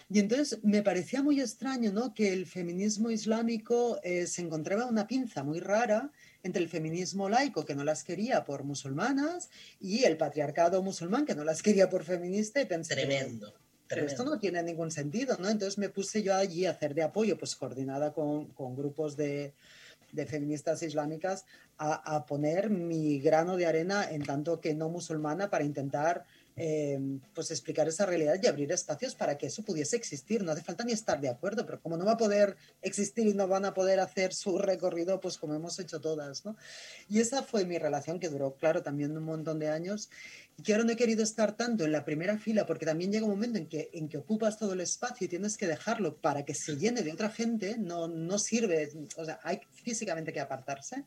Y 0.10 0.20
entonces 0.20 0.60
me 0.64 0.84
parecía 0.84 1.24
muy 1.24 1.40
extraño, 1.40 1.92
¿no? 1.92 2.14
Que 2.14 2.34
el 2.34 2.46
feminismo 2.46 3.10
islámico 3.10 4.00
eh, 4.04 4.28
se 4.28 4.42
encontraba 4.42 4.86
una 4.86 5.08
pinza 5.08 5.44
muy 5.44 5.60
rara 5.60 6.12
entre 6.44 6.62
el 6.62 6.70
feminismo 6.70 7.30
laico, 7.30 7.66
que 7.66 7.74
no 7.74 7.84
las 7.84 8.04
quería 8.04 8.44
por 8.44 8.64
musulmanas, 8.64 9.50
y 9.80 10.04
el 10.04 10.18
patriarcado 10.18 10.84
musulmán, 10.84 11.26
que 11.26 11.36
no 11.36 11.44
las 11.44 11.64
quería 11.64 11.90
por 11.90 12.04
feminista, 12.04 12.62
y 12.62 12.66
pensé, 12.66 12.94
Tremendo. 12.96 13.56
Pero 13.94 14.08
esto 14.08 14.24
no 14.24 14.40
tiene 14.40 14.64
ningún 14.64 14.92
sentido, 14.92 15.38
¿no? 15.40 15.50
Entonces 15.50 15.78
me 15.78 15.90
puse 15.90 16.24
yo 16.24 16.36
allí 16.36 16.66
a 16.66 16.72
hacer 16.72 16.94
de 16.94 17.04
apoyo, 17.04 17.38
pues 17.38 17.56
coordinada 17.56 18.14
con, 18.14 18.48
con 18.48 18.76
grupos 18.76 19.16
de, 19.16 19.54
de 20.12 20.26
feministas 20.26 20.82
islámicas, 20.84 21.46
a, 21.78 22.16
a 22.16 22.26
poner 22.26 22.70
mi 22.70 23.20
grano 23.20 23.58
de 23.58 23.66
arena 23.66 24.10
en 24.10 24.24
tanto 24.24 24.60
que 24.62 24.74
no 24.74 24.90
musulmana 24.90 25.50
para 25.50 25.64
intentar 25.64 26.26
eh, 26.56 27.00
pues 27.34 27.50
explicar 27.52 27.88
esa 27.88 28.06
realidad 28.06 28.40
y 28.42 28.48
abrir 28.48 28.72
espacios 28.72 29.16
para 29.16 29.38
que 29.38 29.48
eso 29.48 29.64
pudiese 29.64 29.96
existir. 29.96 30.44
No 30.44 30.52
hace 30.52 30.62
falta 30.62 30.84
ni 30.84 30.92
estar 30.92 31.20
de 31.20 31.30
acuerdo, 31.30 31.66
pero 31.66 31.82
como 31.82 31.98
no 31.98 32.06
va 32.06 32.14
a 32.14 32.18
poder 32.18 32.56
existir 32.82 33.28
y 33.28 33.34
no 33.34 33.48
van 33.48 33.66
a 33.66 33.74
poder 33.74 34.00
hacer 34.00 34.34
su 34.34 34.58
recorrido, 34.58 35.20
pues 35.20 35.38
como 35.38 35.56
hemos 35.56 35.80
hecho 35.80 36.00
todas, 36.00 36.46
¿no? 36.46 36.56
Y 37.10 37.20
esa 37.20 37.44
fue 37.44 37.66
mi 37.66 37.78
relación 37.78 38.20
que 38.20 38.30
duró, 38.30 38.56
claro, 38.56 38.84
también 38.84 39.18
un 39.18 39.24
montón 39.24 39.60
de 39.60 39.70
años. 39.70 40.10
Y 40.58 40.62
que 40.62 40.74
ahora 40.74 40.86
no 40.86 40.92
he 40.92 40.96
querido 40.96 41.24
estar 41.24 41.58
tanto 41.58 41.84
en 41.84 41.92
la 41.92 42.06
primera 42.06 42.38
fila 42.38 42.66
porque 42.68 42.86
también 42.86 43.12
llega 43.12 43.26
un 43.26 43.32
momento 43.32 43.58
en 43.58 43.68
que, 43.68 43.90
en 43.94 44.08
que 44.08 44.18
ocupas 44.18 44.60
todo 44.60 44.74
el 44.74 44.82
espacio 44.82 45.26
y 45.26 45.28
tienes 45.28 45.58
que 45.58 45.66
dejarlo 45.66 46.18
para 46.18 46.46
que 46.46 46.54
se 46.54 46.78
llene 46.78 47.02
de 47.02 47.12
otra 47.12 47.30
gente, 47.30 47.78
no, 47.80 48.08
no 48.08 48.38
sirve, 48.38 48.92
o 49.18 49.26
sea, 49.26 49.40
hay 49.44 49.62
físicamente 49.72 50.32
que 50.32 50.40
apartarse. 50.40 51.04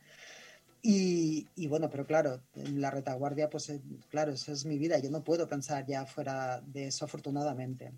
Y, 0.82 1.48
y 1.56 1.66
bueno, 1.66 1.90
pero 1.90 2.06
claro, 2.06 2.40
en 2.54 2.80
la 2.80 2.90
retaguardia, 2.90 3.50
pues 3.50 3.68
eh, 3.70 3.80
claro, 4.10 4.32
esa 4.32 4.52
es 4.52 4.64
mi 4.64 4.78
vida, 4.78 4.98
yo 4.98 5.10
no 5.10 5.24
puedo 5.24 5.48
pensar 5.48 5.84
ya 5.86 6.06
fuera 6.06 6.60
de 6.60 6.88
eso 6.88 7.04
afortunadamente. 7.04 7.92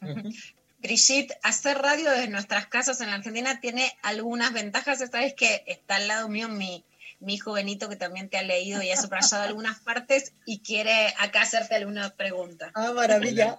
Brigitte, 0.84 1.34
hacer 1.42 1.78
radio 1.78 2.10
desde 2.10 2.28
nuestras 2.28 2.66
casas 2.66 3.00
en 3.00 3.06
la 3.06 3.14
Argentina 3.14 3.58
tiene 3.58 3.90
algunas 4.02 4.52
ventajas. 4.52 5.00
Esta 5.00 5.18
vez 5.20 5.32
que 5.32 5.64
está 5.66 5.96
al 5.96 6.08
lado 6.08 6.28
mío 6.28 6.48
mi, 6.50 6.84
mi 7.20 7.36
hijo 7.36 7.54
Benito, 7.54 7.88
que 7.88 7.96
también 7.96 8.28
te 8.28 8.36
ha 8.36 8.42
leído 8.42 8.82
y 8.82 8.90
ha 8.90 8.96
subrayado 8.96 9.42
algunas 9.48 9.80
partes 9.80 10.34
y 10.44 10.60
quiere 10.60 11.14
acá 11.18 11.40
hacerte 11.42 11.74
alguna 11.74 12.10
pregunta. 12.10 12.70
Ah, 12.74 12.92
maravilla. 12.92 13.58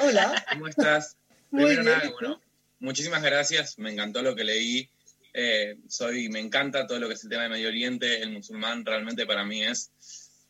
Hola. 0.00 0.44
¿Cómo 0.52 0.68
estás? 0.68 1.16
Muy 1.50 1.76
Primero 1.76 1.98
bien, 1.98 2.12
bueno, 2.12 2.40
muchísimas 2.78 3.22
gracias, 3.22 3.78
me 3.78 3.90
encantó 3.90 4.20
lo 4.20 4.34
que 4.34 4.44
leí. 4.44 4.90
Eh, 5.38 5.76
soy, 5.86 6.30
me 6.30 6.40
encanta 6.40 6.86
todo 6.86 6.98
lo 6.98 7.08
que 7.08 7.12
es 7.12 7.22
el 7.24 7.28
tema 7.28 7.42
de 7.42 7.50
Medio 7.50 7.68
Oriente, 7.68 8.22
el 8.22 8.30
musulmán 8.30 8.86
realmente 8.86 9.26
para 9.26 9.44
mí 9.44 9.62
es 9.62 9.92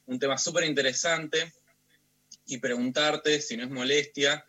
un 0.06 0.20
tema 0.20 0.38
súper 0.38 0.62
interesante 0.62 1.52
y 2.46 2.58
preguntarte, 2.58 3.40
si 3.40 3.56
no 3.56 3.64
es 3.64 3.70
molestia, 3.70 4.46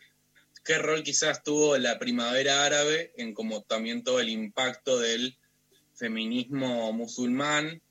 qué 0.64 0.78
rol 0.78 1.02
quizás 1.02 1.42
tuvo 1.42 1.76
la 1.76 1.98
primavera 1.98 2.64
árabe 2.64 3.12
en 3.16 3.34
como 3.34 3.62
también 3.64 4.04
todo 4.04 4.20
el 4.20 4.28
impacto 4.28 5.00
del 5.00 5.36
feminismo 5.94 6.92
musulmán, 6.92 7.82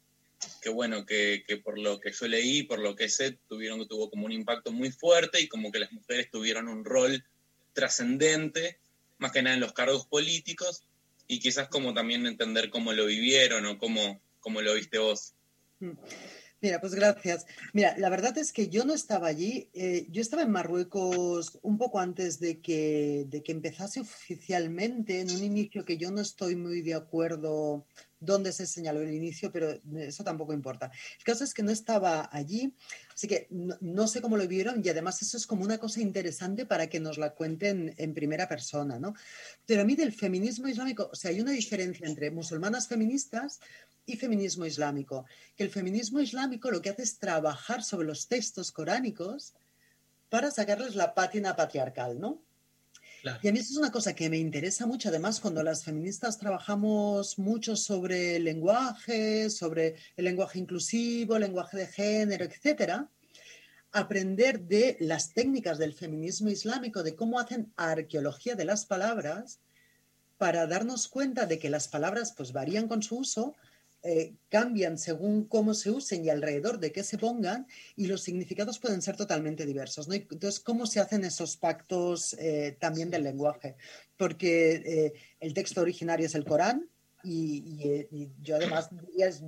que 0.62 0.70
bueno, 0.70 1.06
que, 1.06 1.44
que 1.46 1.58
por 1.58 1.78
lo 1.78 2.00
que 2.00 2.14
yo 2.14 2.30
leí, 2.30 2.64
por 2.64 2.80
lo 2.80 2.96
que 2.96 3.10
sé, 3.10 3.38
tuvieron, 3.50 3.86
tuvo 3.90 4.10
como 4.10 4.26
un 4.26 4.32
impacto 4.32 4.72
muy 4.72 4.90
fuerte 4.94 5.42
y 5.42 5.50
como 5.50 5.70
que 5.70 5.80
las 5.80 5.92
mujeres 5.92 6.32
tuvieron 6.32 6.70
un 6.70 6.86
rol 6.86 7.26
trascendente, 7.74 8.80
más 9.18 9.34
que 9.34 9.42
nada 9.42 9.56
en 9.56 9.60
los 9.60 9.74
cargos 9.74 10.08
políticos, 10.08 10.88
y 11.28 11.40
quizás 11.40 11.68
como 11.68 11.94
también 11.94 12.26
entender 12.26 12.70
cómo 12.70 12.94
lo 12.94 13.06
vivieron 13.06 13.66
o 13.66 13.78
cómo, 13.78 14.22
cómo 14.40 14.62
lo 14.62 14.74
viste 14.74 14.98
vos. 14.98 15.36
Mira, 16.60 16.82
pues 16.82 16.96
gracias. 16.96 17.46
Mira, 17.74 17.96
la 17.98 18.10
verdad 18.10 18.36
es 18.38 18.52
que 18.52 18.68
yo 18.70 18.84
no 18.84 18.94
estaba 18.94 19.28
allí. 19.28 19.70
eh, 19.74 20.08
yo 20.10 20.22
estaba 20.22 20.42
en 20.42 20.52
Marruecos 20.52 21.60
un 21.62 21.78
poco 21.78 22.00
antes 22.00 22.40
de 22.40 22.62
que, 22.62 23.26
de 23.28 23.44
que 23.44 23.52
empezase 23.52 24.00
oficialmente, 24.00 25.20
en 25.20 25.30
un 25.30 25.44
inicio 25.44 25.86
que 25.86 25.98
yo 25.98 26.10
no 26.10 26.22
estoy 26.22 26.56
muy 26.56 26.82
de 26.82 26.96
acuerdo 26.96 27.86
dónde 28.20 28.52
se 28.52 28.66
señaló 28.66 29.02
el 29.02 29.14
inicio, 29.14 29.52
pero 29.52 29.80
eso 29.98 30.24
tampoco 30.24 30.54
importa. 30.54 30.92
El 31.18 31.24
caso 31.24 31.44
es 31.44 31.54
que 31.54 31.64
no 31.64 31.72
estaba 31.72 32.30
allí, 32.32 32.74
así 33.14 33.28
que 33.28 33.48
no, 33.50 34.08
sé 34.08 34.22
cómo 34.22 34.38
lo 34.38 34.48
vieron 34.48 34.82
y 34.84 34.90
además 34.90 35.22
eso 35.22 35.38
es 35.38 35.46
como 35.46 35.64
una 35.64 35.78
cosa 35.78 36.02
interesante 36.02 36.66
para 36.66 36.88
que 36.88 37.00
nos 37.00 37.18
la 37.18 37.32
cuenten 37.32 37.94
en 37.98 38.14
primera 38.14 38.48
persona, 38.48 39.00
¿no? 39.00 39.14
Pero 39.66 39.82
a 39.82 39.86
mí 39.86 39.96
del 39.96 40.14
feminismo 40.14 40.68
islámico, 40.68 41.10
o 41.12 41.16
sea, 41.16 41.32
hay 41.32 41.42
una 41.42 41.52
diferencia 41.52 42.08
entre 42.08 42.32
musulmanas 42.32 42.88
feministas 42.88 43.60
y 44.06 44.16
feminismo 44.16 44.66
islámico, 44.66 45.26
que 45.56 45.64
el 45.64 45.70
feminismo 45.70 46.20
islámico 46.20 46.72
lo 46.72 46.82
que 46.82 46.90
hace 46.90 47.04
es 47.04 47.20
trabajar 47.20 47.84
sobre 47.84 48.08
los 48.08 48.28
textos 48.28 48.72
coránicos 48.72 49.54
para 50.30 50.52
sacarles 50.52 50.96
la 50.96 51.14
pátina 51.14 51.56
patriarcal, 51.56 52.20
¿no? 52.20 52.42
Y 53.24 53.48
a 53.48 53.52
mí 53.52 53.60
eso 53.60 53.72
es 53.72 53.78
una 53.78 53.92
cosa 53.92 54.14
que 54.14 54.30
me 54.30 54.38
interesa 54.38 54.86
mucho, 54.86 55.10
además, 55.10 55.40
cuando 55.40 55.64
las 55.64 55.84
feministas 55.84 56.38
trabajamos 56.38 57.38
mucho 57.40 57.76
sobre 57.76 58.40
lenguaje, 58.40 59.50
sobre 59.50 59.96
el 60.16 60.26
lenguaje 60.26 60.60
inclusivo, 60.60 61.36
el 61.36 61.42
lenguaje 61.42 61.78
de 61.78 61.88
género, 61.88 62.46
etcétera, 62.46 63.10
aprender 63.92 64.62
de 64.62 64.98
las 65.00 65.34
técnicas 65.34 65.78
del 65.78 65.94
feminismo 65.94 66.50
islámico, 66.50 67.04
de 67.04 67.16
cómo 67.16 67.40
hacen 67.40 67.74
arqueología 67.76 68.56
de 68.56 68.66
las 68.66 68.86
palabras, 68.86 69.60
para 70.38 70.68
darnos 70.68 71.08
cuenta 71.08 71.48
de 71.48 71.58
que 71.58 71.70
las 71.70 71.88
palabras 71.88 72.34
pues 72.38 72.54
varían 72.54 72.88
con 72.88 73.02
su 73.02 73.18
uso, 73.18 73.56
eh, 74.04 74.34
cambian 74.50 74.98
según 74.98 75.46
cómo 75.46 75.74
se 75.74 75.90
usen 75.92 76.24
y 76.24 76.30
alrededor 76.30 76.80
de 76.80 76.92
qué 76.92 77.04
se 77.04 77.18
pongan, 77.18 77.68
y 77.96 78.08
los 78.08 78.22
significados 78.22 78.80
pueden 78.80 79.02
ser 79.02 79.16
totalmente 79.18 79.66
diversos. 79.66 80.08
¿no? 80.08 80.14
Entonces, 80.14 80.60
¿cómo 80.60 80.86
se 80.86 81.00
hacen 81.00 81.26
esos 81.26 81.58
pactos 81.58 82.34
eh, 82.40 82.78
también 82.80 83.10
del 83.10 83.24
lenguaje? 83.24 83.76
Porque 84.18 84.82
eh, 84.86 85.14
el 85.40 85.54
texto 85.54 85.82
originario 85.82 86.26
es 86.26 86.36
el 86.36 86.46
Corán. 86.46 86.88
Y, 87.24 87.58
y, 87.66 88.08
y 88.16 88.32
yo 88.42 88.56
además 88.56 88.90
es- 89.18 89.42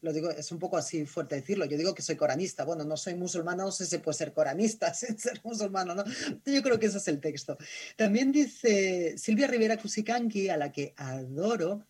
lo 0.00 0.12
digo, 0.12 0.30
es 0.30 0.52
un 0.52 0.58
poco 0.60 0.76
así 0.78 1.04
fuerte 1.04 1.34
decirlo, 1.34 1.66
yo 1.66 1.76
digo 1.76 1.92
que 1.92 2.00
soy 2.00 2.16
coranista, 2.16 2.64
bueno, 2.64 2.84
no 2.84 2.96
soy 2.96 3.14
musulmana, 3.14 3.64
no 3.64 3.72
sé 3.72 3.84
si 3.84 3.90
se 3.90 3.98
puede 3.98 4.16
ser 4.16 4.32
coranista 4.32 4.94
sin 4.94 5.18
ser 5.18 5.40
musulmano, 5.44 5.94
¿no? 5.94 6.04
Yo 6.46 6.62
creo 6.62 6.78
que 6.78 6.86
ese 6.86 6.98
es 6.98 7.08
el 7.08 7.20
texto. 7.20 7.58
También 7.96 8.30
dice 8.32 9.18
Silvia 9.18 9.48
Rivera 9.48 9.76
Cusicanqui, 9.76 10.48
a 10.48 10.56
la 10.56 10.70
que 10.72 10.94
adoro, 10.96 11.84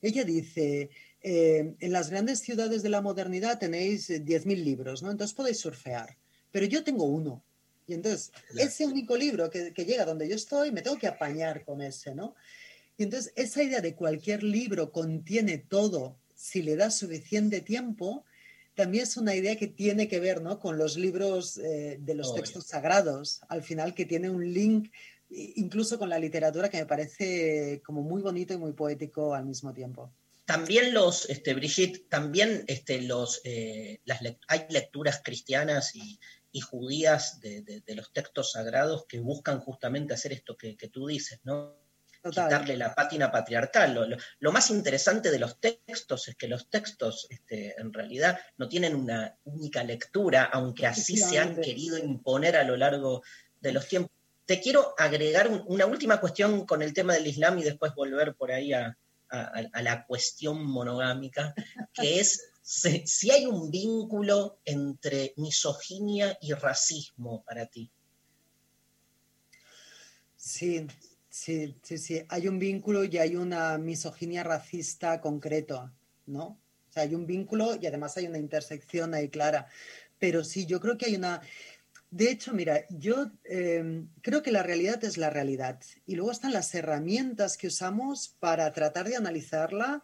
ella 0.00 0.24
dice, 0.24 0.90
eh, 1.28 1.74
en 1.80 1.92
las 1.92 2.10
grandes 2.10 2.38
ciudades 2.38 2.84
de 2.84 2.88
la 2.88 3.00
modernidad 3.00 3.58
tenéis 3.58 4.08
eh, 4.10 4.24
10.000 4.24 4.62
libros, 4.62 5.02
¿no? 5.02 5.10
Entonces 5.10 5.34
podéis 5.34 5.58
surfear, 5.58 6.16
pero 6.52 6.66
yo 6.66 6.84
tengo 6.84 7.02
uno. 7.02 7.42
Y 7.88 7.94
entonces, 7.94 8.30
ese 8.56 8.86
único 8.86 9.16
libro 9.16 9.50
que, 9.50 9.72
que 9.72 9.84
llega 9.84 10.04
donde 10.04 10.28
yo 10.28 10.36
estoy, 10.36 10.70
me 10.70 10.82
tengo 10.82 10.98
que 10.98 11.08
apañar 11.08 11.64
con 11.64 11.82
ese, 11.82 12.14
¿no? 12.14 12.36
Y 12.96 13.02
entonces, 13.02 13.32
esa 13.34 13.60
idea 13.64 13.80
de 13.80 13.96
cualquier 13.96 14.44
libro 14.44 14.92
contiene 14.92 15.58
todo 15.58 16.16
si 16.36 16.62
le 16.62 16.76
das 16.76 16.96
suficiente 16.96 17.60
tiempo, 17.60 18.24
también 18.76 19.02
es 19.02 19.16
una 19.16 19.34
idea 19.34 19.56
que 19.56 19.66
tiene 19.66 20.06
que 20.06 20.20
ver, 20.20 20.42
¿no? 20.42 20.60
Con 20.60 20.78
los 20.78 20.96
libros 20.96 21.58
eh, 21.58 21.98
de 22.00 22.14
los 22.14 22.28
Obvio. 22.28 22.42
textos 22.42 22.66
sagrados, 22.66 23.40
al 23.48 23.64
final, 23.64 23.94
que 23.94 24.04
tiene 24.04 24.30
un 24.30 24.52
link 24.54 24.92
incluso 25.28 25.98
con 25.98 26.08
la 26.08 26.20
literatura 26.20 26.68
que 26.68 26.78
me 26.78 26.86
parece 26.86 27.82
como 27.84 28.02
muy 28.02 28.22
bonito 28.22 28.54
y 28.54 28.58
muy 28.58 28.74
poético 28.74 29.34
al 29.34 29.44
mismo 29.44 29.72
tiempo. 29.72 30.12
También 30.46 30.94
los, 30.94 31.28
este, 31.28 31.54
Brigitte, 31.54 32.08
también 32.08 32.64
este, 32.68 33.02
los, 33.02 33.40
eh, 33.44 34.00
las 34.04 34.20
hay 34.48 34.66
lecturas 34.70 35.20
cristianas 35.24 35.94
y, 35.94 36.18
y 36.52 36.60
judías 36.60 37.40
de, 37.40 37.62
de- 37.62 37.80
de 37.80 37.94
los 37.96 38.12
textos 38.12 38.52
sagrados 38.52 39.04
que 39.08 39.18
buscan 39.20 39.58
justamente 39.60 40.14
hacer 40.14 40.32
esto 40.32 40.56
que, 40.56 40.76
que 40.76 40.88
tú 40.88 41.06
dices, 41.08 41.40
¿no? 41.42 41.84
Total. 42.22 42.46
Quitarle 42.48 42.76
la 42.76 42.94
pátina 42.94 43.30
patriarcal. 43.30 43.94
Lo, 43.94 44.06
lo- 44.06 44.16
lo 44.38 44.52
más 44.52 44.70
interesante 44.70 45.30
de 45.30 45.38
los 45.40 45.60
textos 45.60 46.28
es 46.28 46.36
que 46.36 46.48
los 46.48 46.70
textos 46.70 47.26
este, 47.30 47.74
en 47.80 47.92
realidad 47.92 48.38
no 48.56 48.68
tienen 48.68 48.94
una 48.94 49.36
única 49.44 49.82
lectura, 49.84 50.44
aunque 50.44 50.86
así 50.86 51.16
se 51.16 51.38
han 51.38 51.60
querido 51.60 51.98
imponer 51.98 52.56
a 52.56 52.64
lo 52.64 52.76
largo 52.76 53.22
de 53.60 53.72
los 53.72 53.86
tiempos. 53.88 54.12
Te 54.44 54.60
quiero 54.60 54.94
agregar 54.96 55.48
un- 55.48 55.64
una 55.66 55.86
última 55.86 56.20
cuestión 56.20 56.66
con 56.66 56.82
el 56.82 56.94
tema 56.94 57.14
del 57.14 57.26
Islam 57.26 57.58
y 57.58 57.64
después 57.64 57.94
volver 57.96 58.34
por 58.36 58.52
ahí 58.52 58.72
a, 58.72 58.96
a- 59.30 59.82
la 59.82 60.06
cuestión 60.06 60.64
monogámica, 60.64 61.54
que 61.92 62.20
es 62.20 62.50
si, 62.62 63.06
si 63.06 63.30
hay 63.30 63.46
un 63.46 63.70
vínculo 63.70 64.58
entre 64.64 65.34
misoginia 65.36 66.36
y 66.40 66.52
racismo 66.52 67.42
para 67.44 67.66
ti. 67.66 67.90
Sí, 70.36 70.86
sí, 71.28 71.76
sí, 71.82 71.98
sí. 71.98 72.22
Hay 72.28 72.48
un 72.48 72.58
vínculo 72.58 73.04
y 73.04 73.18
hay 73.18 73.36
una 73.36 73.78
misoginia 73.78 74.42
racista 74.44 75.20
concreto, 75.20 75.90
¿no? 76.26 76.44
O 76.88 76.92
sea, 76.92 77.02
hay 77.02 77.14
un 77.14 77.26
vínculo 77.26 77.76
y 77.80 77.86
además 77.86 78.16
hay 78.16 78.26
una 78.26 78.38
intersección 78.38 79.14
ahí 79.14 79.28
clara. 79.28 79.66
Pero 80.18 80.44
sí, 80.44 80.66
yo 80.66 80.80
creo 80.80 80.96
que 80.96 81.06
hay 81.06 81.16
una... 81.16 81.42
De 82.16 82.30
hecho, 82.30 82.54
mira, 82.54 82.86
yo 82.88 83.30
eh, 83.44 84.06
creo 84.22 84.42
que 84.42 84.50
la 84.50 84.62
realidad 84.62 85.04
es 85.04 85.18
la 85.18 85.28
realidad 85.28 85.78
y 86.06 86.14
luego 86.14 86.32
están 86.32 86.54
las 86.54 86.74
herramientas 86.74 87.58
que 87.58 87.66
usamos 87.66 88.34
para 88.40 88.72
tratar 88.72 89.06
de 89.06 89.16
analizarla 89.16 90.02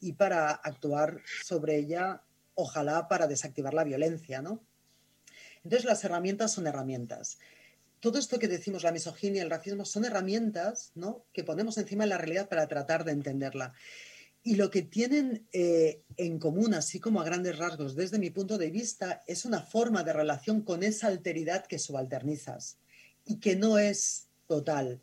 y 0.00 0.14
para 0.14 0.52
actuar 0.52 1.20
sobre 1.44 1.76
ella, 1.76 2.22
ojalá 2.54 3.08
para 3.08 3.26
desactivar 3.26 3.74
la 3.74 3.84
violencia, 3.84 4.40
¿no? 4.40 4.64
Entonces 5.62 5.84
las 5.84 6.02
herramientas 6.02 6.50
son 6.50 6.66
herramientas. 6.66 7.38
Todo 8.00 8.18
esto 8.18 8.38
que 8.38 8.48
decimos, 8.48 8.82
la 8.82 8.92
misoginia, 8.92 9.42
el 9.42 9.50
racismo, 9.50 9.84
son 9.84 10.06
herramientas 10.06 10.92
¿no? 10.94 11.26
que 11.34 11.44
ponemos 11.44 11.76
encima 11.76 12.04
de 12.04 12.10
la 12.10 12.16
realidad 12.16 12.48
para 12.48 12.68
tratar 12.68 13.04
de 13.04 13.12
entenderla. 13.12 13.74
Y 14.42 14.56
lo 14.56 14.70
que 14.70 14.82
tienen 14.82 15.46
eh, 15.52 16.02
en 16.16 16.38
común, 16.38 16.72
así 16.72 16.98
como 16.98 17.20
a 17.20 17.24
grandes 17.24 17.58
rasgos, 17.58 17.94
desde 17.94 18.18
mi 18.18 18.30
punto 18.30 18.56
de 18.56 18.70
vista, 18.70 19.22
es 19.26 19.44
una 19.44 19.60
forma 19.60 20.02
de 20.02 20.14
relación 20.14 20.62
con 20.62 20.82
esa 20.82 21.08
alteridad 21.08 21.66
que 21.66 21.78
subalternizas 21.78 22.78
y 23.24 23.38
que 23.38 23.56
no 23.56 23.78
es 23.78 24.28
total. 24.46 25.00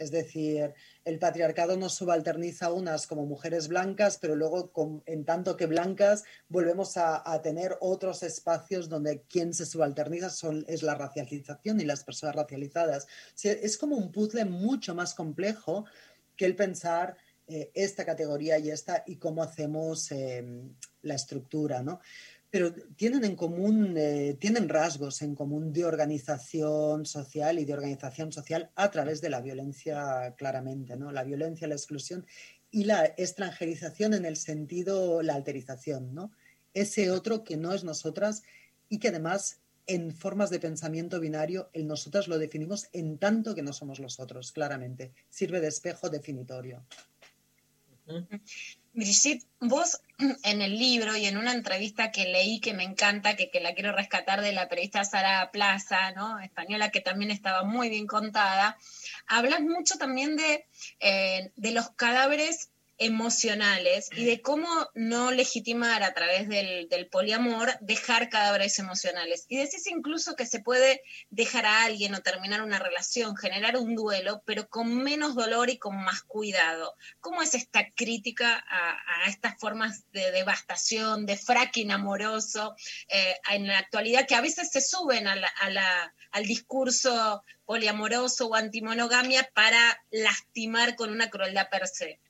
Es 0.00 0.10
decir, 0.10 0.72
el 1.04 1.18
patriarcado 1.18 1.76
nos 1.76 1.92
subalterniza 1.92 2.66
a 2.66 2.72
unas 2.72 3.06
como 3.06 3.26
mujeres 3.26 3.68
blancas, 3.68 4.16
pero 4.18 4.34
luego, 4.34 4.72
en 5.04 5.26
tanto 5.26 5.58
que 5.58 5.66
blancas, 5.66 6.24
volvemos 6.48 6.96
a, 6.96 7.22
tener 7.42 7.76
otros 7.80 8.22
espacios 8.22 8.88
donde 8.88 9.20
quien 9.28 9.52
se 9.52 9.66
subalterniza 9.66 10.32
es 10.68 10.82
la 10.82 10.94
racialización 10.94 11.82
y 11.82 11.84
las 11.84 12.02
personas 12.02 12.34
racializadas. 12.34 13.08
Es 13.42 13.76
como 13.76 13.96
un 13.96 14.10
puzzle 14.10 14.46
mucho 14.46 14.94
más 14.94 15.12
complejo 15.12 15.84
que 16.34 16.46
el 16.46 16.56
pensar 16.56 17.18
eh, 17.50 17.70
esta 17.74 18.04
categoría 18.04 18.58
y 18.58 18.70
esta 18.70 19.02
y 19.06 19.16
cómo 19.16 19.42
hacemos 19.42 20.12
eh, 20.12 20.44
la 21.02 21.14
estructura, 21.14 21.82
¿no? 21.82 22.00
Pero 22.48 22.72
tienen 22.96 23.24
en 23.24 23.34
común, 23.34 23.94
eh, 23.96 24.36
tienen 24.38 24.68
rasgos 24.68 25.20
en 25.22 25.34
común 25.34 25.72
de 25.72 25.84
organización 25.84 27.06
social 27.06 27.58
y 27.58 27.64
de 27.64 27.74
organización 27.74 28.30
social 28.30 28.70
a 28.76 28.90
través 28.92 29.20
de 29.20 29.30
la 29.30 29.40
violencia, 29.40 30.34
claramente, 30.38 30.96
¿no? 30.96 31.10
La 31.10 31.24
violencia, 31.24 31.66
la 31.66 31.74
exclusión 31.74 32.24
y 32.70 32.84
la 32.84 33.04
extranjerización 33.04 34.14
en 34.14 34.24
el 34.24 34.36
sentido, 34.36 35.22
la 35.22 35.34
alterización, 35.34 36.14
¿no? 36.14 36.30
Ese 36.72 37.10
otro 37.10 37.42
que 37.42 37.56
no 37.56 37.72
es 37.72 37.82
nosotras 37.82 38.42
y 38.88 38.98
que 38.98 39.08
además 39.08 39.60
en 39.86 40.12
formas 40.12 40.50
de 40.50 40.60
pensamiento 40.60 41.18
binario, 41.18 41.68
el 41.72 41.88
nosotras 41.88 42.28
lo 42.28 42.38
definimos 42.38 42.86
en 42.92 43.18
tanto 43.18 43.56
que 43.56 43.62
no 43.62 43.72
somos 43.72 43.98
los 43.98 44.20
otros, 44.20 44.52
claramente. 44.52 45.12
Sirve 45.28 45.60
de 45.60 45.66
espejo 45.66 46.08
definitorio. 46.08 46.84
Brigitte, 48.92 49.46
vos 49.60 50.00
en 50.42 50.62
el 50.62 50.78
libro 50.78 51.16
y 51.16 51.26
en 51.26 51.36
una 51.36 51.52
entrevista 51.52 52.10
que 52.10 52.26
leí 52.26 52.60
que 52.60 52.74
me 52.74 52.84
encanta, 52.84 53.36
que, 53.36 53.50
que 53.50 53.60
la 53.60 53.74
quiero 53.74 53.92
rescatar 53.92 54.40
de 54.40 54.52
la 54.52 54.68
periodista 54.68 55.04
Sara 55.04 55.50
Plaza, 55.52 56.12
¿no? 56.12 56.40
española, 56.40 56.90
que 56.90 57.00
también 57.00 57.30
estaba 57.30 57.62
muy 57.64 57.88
bien 57.88 58.06
contada, 58.06 58.76
hablas 59.26 59.60
mucho 59.60 59.96
también 59.96 60.36
de, 60.36 60.66
eh, 60.98 61.52
de 61.56 61.70
los 61.72 61.90
cadáveres 61.90 62.70
emocionales 63.00 64.08
y 64.14 64.24
de 64.26 64.42
cómo 64.42 64.68
no 64.94 65.30
legitimar 65.32 66.02
a 66.02 66.12
través 66.12 66.48
del, 66.48 66.86
del 66.88 67.08
poliamor 67.08 67.72
dejar 67.80 68.28
cadáveres 68.28 68.78
emocionales. 68.78 69.46
Y 69.48 69.56
decís 69.56 69.86
incluso 69.86 70.36
que 70.36 70.44
se 70.46 70.60
puede 70.60 71.02
dejar 71.30 71.64
a 71.64 71.84
alguien 71.84 72.14
o 72.14 72.20
terminar 72.20 72.60
una 72.62 72.78
relación, 72.78 73.36
generar 73.36 73.78
un 73.78 73.94
duelo, 73.96 74.42
pero 74.44 74.68
con 74.68 74.94
menos 75.02 75.34
dolor 75.34 75.70
y 75.70 75.78
con 75.78 75.96
más 75.96 76.22
cuidado. 76.22 76.94
¿Cómo 77.20 77.40
es 77.42 77.54
esta 77.54 77.90
crítica 77.96 78.62
a, 78.68 79.24
a 79.24 79.28
estas 79.28 79.58
formas 79.58 80.04
de 80.12 80.30
devastación, 80.30 81.24
de 81.24 81.38
fracking 81.38 81.90
amoroso 81.92 82.76
eh, 83.08 83.34
en 83.50 83.66
la 83.66 83.78
actualidad 83.78 84.26
que 84.28 84.34
a 84.34 84.42
veces 84.42 84.70
se 84.70 84.82
suben 84.82 85.26
a 85.26 85.36
la- 85.36 85.52
a 85.60 85.70
la- 85.70 86.14
al 86.32 86.44
discurso 86.44 87.42
poliamoroso 87.64 88.48
o 88.48 88.54
antimonogamia 88.54 89.50
para 89.54 90.00
lastimar 90.10 90.96
con 90.96 91.10
una 91.10 91.30
crueldad 91.30 91.68
per 91.70 91.88
se? 91.88 92.20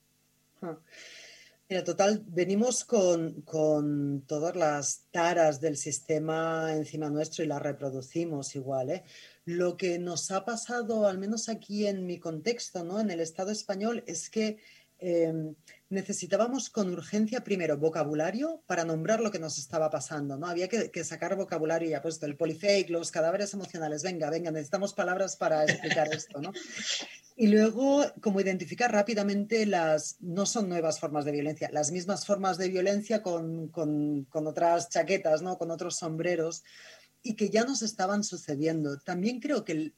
Mira, 1.68 1.84
total, 1.84 2.24
venimos 2.26 2.84
con, 2.84 3.42
con 3.42 4.22
todas 4.26 4.56
las 4.56 5.06
taras 5.12 5.60
del 5.60 5.76
sistema 5.76 6.74
encima 6.74 7.08
nuestro 7.10 7.44
y 7.44 7.46
las 7.46 7.62
reproducimos 7.62 8.56
igual, 8.56 8.90
¿eh? 8.90 9.04
Lo 9.44 9.76
que 9.76 10.00
nos 10.00 10.32
ha 10.32 10.44
pasado, 10.44 11.06
al 11.06 11.18
menos 11.18 11.48
aquí 11.48 11.86
en 11.86 12.06
mi 12.06 12.18
contexto, 12.18 12.82
¿no? 12.82 12.98
En 12.98 13.12
el 13.12 13.20
Estado 13.20 13.52
español, 13.52 14.02
es 14.08 14.30
que 14.30 14.58
eh, 14.98 15.32
necesitábamos 15.90 16.70
con 16.70 16.90
urgencia 16.90 17.42
primero 17.42 17.76
vocabulario 17.76 18.62
para 18.66 18.84
nombrar 18.84 19.20
lo 19.20 19.30
que 19.30 19.38
nos 19.40 19.58
estaba 19.58 19.90
pasando, 19.90 20.36
¿no? 20.36 20.46
Había 20.46 20.68
que, 20.68 21.04
sacar 21.04 21.36
vocabulario 21.36 21.88
y 21.88 21.90
ya 21.90 22.00
puesto 22.00 22.26
el 22.26 22.36
polifake, 22.36 22.88
los 22.90 23.10
cadáveres 23.10 23.52
emocionales, 23.54 24.02
venga, 24.02 24.30
venga, 24.30 24.50
necesitamos 24.52 24.94
palabras 24.94 25.36
para 25.36 25.64
explicar 25.64 26.08
esto, 26.14 26.40
¿no? 26.40 26.52
Y 27.36 27.48
luego, 27.48 28.04
como 28.20 28.40
identificar 28.40 28.92
rápidamente 28.92 29.66
las, 29.66 30.16
no 30.20 30.46
son 30.46 30.68
nuevas 30.68 31.00
formas 31.00 31.24
de 31.24 31.32
violencia, 31.32 31.70
las 31.72 31.90
mismas 31.90 32.24
formas 32.24 32.56
de 32.56 32.68
violencia 32.68 33.22
con, 33.22 33.68
con- 33.68 34.24
con 34.24 34.46
otras 34.46 34.90
chaquetas, 34.90 35.42
¿no? 35.42 35.58
Con 35.58 35.70
otros 35.70 35.96
sombreros, 35.96 36.62
y 37.22 37.34
que 37.34 37.50
ya 37.50 37.64
nos 37.64 37.82
estaban 37.82 38.22
sucediendo. 38.24 38.98
También 38.98 39.40
creo 39.40 39.64
que 39.64 39.72
el, 39.72 39.94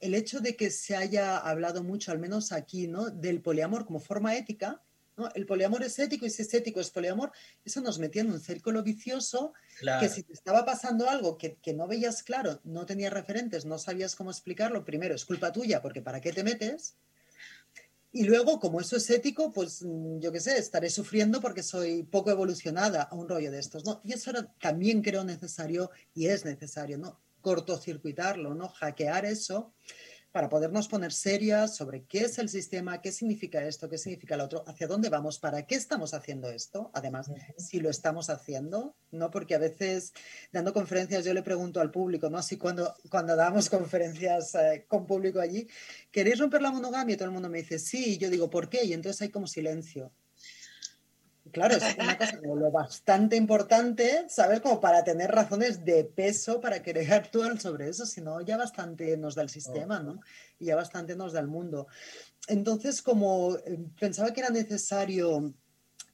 el 0.00 0.14
hecho 0.14 0.40
de 0.40 0.56
que 0.56 0.70
se 0.70 0.96
haya 0.96 1.36
hablado 1.38 1.84
mucho, 1.84 2.10
al 2.10 2.18
menos 2.18 2.50
aquí, 2.50 2.88
¿no? 2.88 3.10
Del 3.10 3.40
poliamor 3.42 3.86
como 3.86 4.00
forma 4.00 4.34
ética, 4.34 4.82
¿no? 5.16 5.28
El 5.34 5.46
poliamor 5.46 5.82
es 5.82 5.98
ético 5.98 6.26
y 6.26 6.30
si 6.30 6.42
es 6.42 6.52
ético 6.54 6.80
es 6.80 6.90
poliamor, 6.90 7.32
eso 7.64 7.80
nos 7.80 7.98
metía 7.98 8.22
en 8.22 8.32
un 8.32 8.40
círculo 8.40 8.82
vicioso 8.82 9.52
Claro. 9.78 10.00
que 10.00 10.08
si 10.08 10.22
te 10.22 10.32
estaba 10.32 10.64
pasando 10.64 11.08
algo 11.08 11.36
que, 11.36 11.56
que 11.56 11.74
no 11.74 11.86
veías 11.88 12.22
claro, 12.22 12.60
no 12.64 12.86
tenías 12.86 13.12
referentes, 13.12 13.64
no 13.64 13.78
sabías 13.78 14.14
cómo 14.14 14.30
explicarlo, 14.30 14.84
primero 14.84 15.14
es 15.14 15.24
culpa 15.24 15.52
tuya, 15.52 15.82
porque 15.82 16.00
¿para 16.02 16.20
qué 16.20 16.32
te 16.32 16.44
metes? 16.44 16.96
Y 18.16 18.22
luego, 18.22 18.60
como 18.60 18.80
eso 18.80 18.96
es 18.96 19.10
ético, 19.10 19.52
pues 19.52 19.82
mm, 19.82 20.20
yo 20.20 20.30
qué 20.30 20.38
sé, 20.38 20.56
estaré 20.56 20.88
sufriendo 20.88 21.40
porque 21.40 21.64
soy 21.64 22.04
poco 22.04 22.30
evolucionada 22.30 23.02
a 23.02 23.14
un 23.16 23.28
rollo 23.28 23.50
de 23.50 23.58
estos, 23.58 23.84
¿no? 23.84 24.00
Y 24.04 24.12
eso 24.12 24.30
era, 24.30 24.54
también 24.60 25.02
creo 25.02 25.24
necesario 25.24 25.90
y 26.14 26.28
es 26.28 26.44
necesario, 26.44 26.96
¿no? 26.96 27.20
Cortocircuitarlo, 27.40 28.54
¿no? 28.54 28.68
Hackear 28.68 29.24
eso 29.24 29.74
para 30.34 30.48
podernos 30.48 30.88
poner 30.88 31.12
serias 31.12 31.76
sobre 31.76 32.06
qué 32.06 32.22
es 32.22 32.40
el 32.40 32.48
sistema, 32.48 33.00
qué 33.00 33.12
significa 33.12 33.64
esto, 33.64 33.88
qué 33.88 33.98
significa 33.98 34.36
lo 34.36 34.46
otro, 34.46 34.64
hacia 34.66 34.88
dónde 34.88 35.08
vamos, 35.08 35.38
para 35.38 35.64
qué 35.64 35.76
estamos 35.76 36.12
haciendo 36.12 36.50
esto, 36.50 36.90
además, 36.92 37.30
si 37.56 37.78
lo 37.78 37.88
estamos 37.88 38.30
haciendo, 38.30 38.96
¿no? 39.12 39.30
Porque 39.30 39.54
a 39.54 39.58
veces 39.58 40.12
dando 40.50 40.72
conferencias 40.72 41.24
yo 41.24 41.32
le 41.34 41.44
pregunto 41.44 41.80
al 41.80 41.92
público, 41.92 42.30
¿no? 42.30 42.38
Así 42.38 42.56
cuando, 42.56 42.96
cuando 43.08 43.36
damos 43.36 43.70
conferencias 43.70 44.56
eh, 44.56 44.86
con 44.88 45.06
público 45.06 45.38
allí, 45.38 45.68
¿queréis 46.10 46.40
romper 46.40 46.62
la 46.62 46.72
monogamia? 46.72 47.14
Y 47.14 47.16
todo 47.16 47.26
el 47.26 47.34
mundo 47.34 47.48
me 47.48 47.58
dice, 47.58 47.78
sí, 47.78 48.14
y 48.14 48.18
yo 48.18 48.28
digo, 48.28 48.50
¿por 48.50 48.68
qué? 48.68 48.84
Y 48.84 48.92
entonces 48.92 49.22
hay 49.22 49.28
como 49.28 49.46
silencio. 49.46 50.10
Claro, 51.54 51.76
es 51.76 51.96
una 51.96 52.18
cosa 52.18 52.40
como 52.40 52.56
lo 52.56 52.72
bastante 52.72 53.36
importante, 53.36 54.26
¿sabes? 54.28 54.60
Como 54.60 54.80
para 54.80 55.04
tener 55.04 55.30
razones 55.30 55.84
de 55.84 56.02
peso 56.02 56.60
para 56.60 56.82
querer 56.82 57.12
actuar 57.14 57.60
sobre 57.60 57.88
eso, 57.88 58.04
si 58.06 58.20
no, 58.20 58.40
ya 58.40 58.56
bastante 58.56 59.16
nos 59.16 59.36
da 59.36 59.42
el 59.42 59.48
sistema, 59.48 60.00
¿no? 60.00 60.20
Y 60.58 60.66
ya 60.66 60.74
bastante 60.74 61.14
nos 61.14 61.32
da 61.32 61.38
el 61.38 61.46
mundo. 61.46 61.86
Entonces, 62.48 63.02
como 63.02 63.56
eh, 63.56 63.78
pensaba 63.98 64.32
que 64.32 64.40
era 64.40 64.50
necesario 64.50 65.54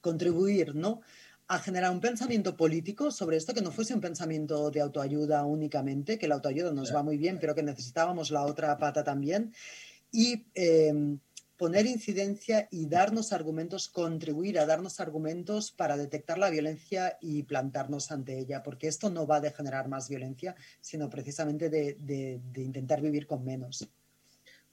contribuir, 0.02 0.74
¿no? 0.74 1.00
A 1.48 1.58
generar 1.58 1.90
un 1.90 2.00
pensamiento 2.00 2.54
político 2.54 3.10
sobre 3.10 3.38
esto, 3.38 3.54
que 3.54 3.62
no 3.62 3.72
fuese 3.72 3.94
un 3.94 4.02
pensamiento 4.02 4.70
de 4.70 4.82
autoayuda 4.82 5.42
únicamente, 5.46 6.18
que 6.18 6.28
la 6.28 6.34
autoayuda 6.34 6.70
nos 6.72 6.94
va 6.94 7.02
muy 7.02 7.16
bien, 7.16 7.38
pero 7.40 7.54
que 7.54 7.62
necesitábamos 7.62 8.30
la 8.30 8.44
otra 8.44 8.76
pata 8.76 9.02
también. 9.02 9.54
Y 10.12 10.46
eh, 10.54 11.16
poner 11.60 11.84
incidencia 11.84 12.68
y 12.70 12.86
darnos 12.86 13.34
argumentos, 13.34 13.90
contribuir 13.90 14.58
a 14.58 14.64
darnos 14.64 14.98
argumentos 14.98 15.72
para 15.72 15.98
detectar 15.98 16.38
la 16.38 16.48
violencia 16.48 17.18
y 17.20 17.42
plantarnos 17.42 18.10
ante 18.12 18.38
ella, 18.38 18.62
porque 18.62 18.88
esto 18.88 19.10
no 19.10 19.26
va 19.26 19.40
de 19.42 19.52
generar 19.52 19.86
más 19.86 20.08
violencia, 20.08 20.56
sino 20.80 21.10
precisamente 21.10 21.68
de, 21.68 21.98
de- 22.00 22.40
de 22.50 22.62
intentar 22.62 23.02
vivir 23.02 23.26
con 23.26 23.44
menos. 23.44 23.86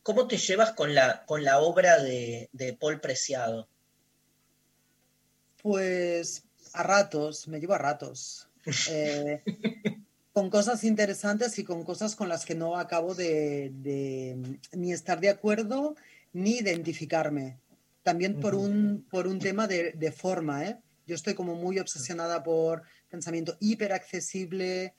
¿Cómo 0.01 0.29
te 0.29 0.37
llevas 0.37 0.71
con 0.71 0.95
la, 0.95 1.25
con 1.25 1.43
la 1.43 1.59
obra 1.59 2.01
de, 2.01 2.47
de 2.53 2.71
Paul 2.71 3.01
Preciado? 3.01 3.67
Pues 5.61 6.45
a 6.71 6.83
ratos, 6.83 7.49
me 7.49 7.59
llevo 7.59 7.73
a 7.73 7.79
ratos. 7.79 8.47
Eh, 8.89 9.41
con 10.33 10.49
cosas 10.49 10.83
interesantes 10.83 11.57
y 11.57 11.63
con 11.65 11.83
cosas 11.83 12.15
con 12.15 12.29
las 12.29 12.45
que 12.45 12.53
no 12.53 12.77
acabo 12.77 13.15
de, 13.15 13.71
de 13.73 14.59
ni 14.73 14.91
estar 14.93 15.19
de 15.19 15.29
acuerdo 15.29 15.95
ni 16.37 16.57
identificarme. 16.59 17.59
También 18.03 18.39
por 18.39 18.55
un, 18.55 19.05
por 19.09 19.27
un 19.27 19.39
tema 19.39 19.67
de, 19.67 19.91
de 19.93 20.11
forma, 20.11 20.65
¿eh? 20.65 20.77
Yo 21.05 21.15
estoy 21.15 21.33
como 21.33 21.55
muy 21.55 21.79
obsesionada 21.79 22.43
por 22.43 22.83
pensamiento 23.09 23.57
hiperaccesible, 23.59 24.93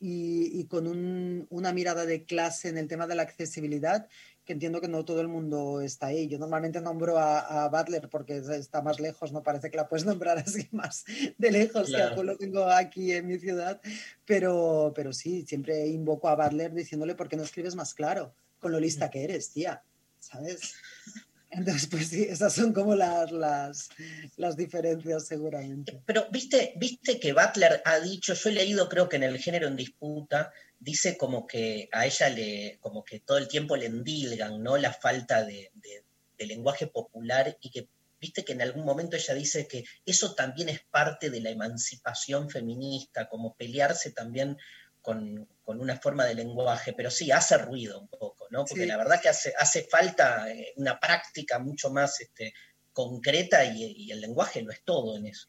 y, 0.00 0.60
y 0.60 0.66
con 0.66 0.86
un- 0.86 1.46
una 1.50 1.72
mirada 1.72 2.04
de 2.04 2.24
clase 2.24 2.68
en 2.68 2.76
el 2.76 2.88
tema 2.88 3.06
de 3.06 3.14
la 3.14 3.22
accesibilidad, 3.22 4.06
que 4.44 4.52
entiendo 4.52 4.80
que 4.82 4.88
no 4.88 5.04
todo 5.04 5.20
el 5.22 5.28
mundo 5.28 5.80
está 5.80 6.08
ahí. 6.08 6.26
Yo 6.28 6.38
normalmente 6.38 6.80
nombro 6.82 7.16
a, 7.16 7.64
a 7.64 7.68
Butler 7.70 8.10
porque 8.10 8.36
está 8.38 8.82
más 8.82 9.00
lejos, 9.00 9.32
no 9.32 9.42
parece 9.42 9.70
que 9.70 9.78
la 9.78 9.88
puedes 9.88 10.04
nombrar 10.10 10.36
así 10.38 10.68
más 10.72 11.04
de 11.38 11.50
lejos, 11.50 11.86
que 11.86 11.94
Claro. 11.96 12.20
a 12.20 12.24
lo 12.24 12.36
tengo 12.36 12.64
aquí 12.64 13.12
en 13.12 13.26
mi 13.28 13.38
ciudad, 13.38 13.80
pero, 14.26 14.92
pero 14.94 15.12
sí, 15.14 15.46
siempre 15.46 15.86
invoco 15.86 16.28
a 16.28 16.34
Butler 16.36 16.74
diciéndole 16.74 17.14
por 17.14 17.28
qué 17.28 17.36
no 17.36 17.42
escribes 17.44 17.74
más 17.74 17.94
claro, 17.94 18.34
con 18.60 18.72
lo 18.72 18.80
lista 18.80 19.08
que 19.10 19.24
eres, 19.24 19.52
tía, 19.52 19.82
¿sabes? 20.26 20.74
Entonces, 21.50 21.86
pues 21.88 22.08
sí, 22.08 22.24
esas 22.24 22.52
son 22.52 22.72
como 22.72 22.96
las, 22.96 23.30
las, 23.30 23.88
las 24.36 24.56
diferencias 24.56 25.26
seguramente. 25.26 26.02
Pero 26.04 26.26
viste, 26.32 26.72
viste 26.76 27.20
que 27.20 27.32
Butler 27.32 27.80
ha 27.84 28.00
dicho, 28.00 28.34
yo 28.34 28.50
he 28.50 28.52
leído 28.52 28.88
creo 28.88 29.08
que 29.08 29.16
en 29.16 29.22
el 29.22 29.38
género 29.38 29.68
en 29.68 29.76
disputa, 29.76 30.52
dice 30.80 31.16
como 31.16 31.46
que 31.46 31.88
a 31.92 32.06
ella 32.06 32.28
le, 32.30 32.78
como 32.80 33.04
que 33.04 33.20
todo 33.20 33.38
el 33.38 33.46
tiempo 33.46 33.76
le 33.76 33.86
endilgan, 33.86 34.62
¿no? 34.64 34.76
La 34.76 34.92
falta 34.92 35.44
de, 35.44 35.70
de- 35.74 36.04
de 36.36 36.46
lenguaje 36.46 36.88
popular 36.88 37.56
y 37.60 37.70
que 37.70 37.88
viste 38.20 38.44
que 38.44 38.54
en 38.54 38.62
algún 38.62 38.84
momento 38.84 39.16
ella 39.16 39.34
dice 39.34 39.68
que 39.68 39.84
eso 40.04 40.34
también 40.34 40.68
es 40.68 40.80
parte 40.90 41.30
de 41.30 41.40
la 41.40 41.50
emancipación 41.50 42.50
feminista, 42.50 43.28
como 43.28 43.54
pelearse 43.54 44.10
también 44.10 44.56
con, 45.04 45.46
con 45.62 45.80
una 45.82 46.00
forma 46.00 46.24
de 46.24 46.34
lenguaje, 46.34 46.94
pero 46.94 47.10
sí, 47.10 47.30
hace 47.30 47.58
ruido 47.58 48.00
un 48.00 48.08
poco, 48.08 48.46
¿no? 48.50 48.64
Porque 48.64 48.84
Sí. 48.84 48.88
la 48.88 48.96
verdad 48.96 49.20
que 49.20 49.28
hace, 49.28 49.52
hace 49.58 49.82
falta 49.84 50.50
eh, 50.50 50.72
una 50.76 50.98
práctica 50.98 51.58
mucho 51.58 51.90
más 51.90 52.22
este, 52.22 52.54
concreta 52.90 53.66
y, 53.66 53.84
y 53.84 54.10
el 54.12 54.22
lenguaje 54.22 54.62
no 54.62 54.72
es 54.72 54.82
todo 54.82 55.18
en 55.18 55.26
eso. 55.26 55.46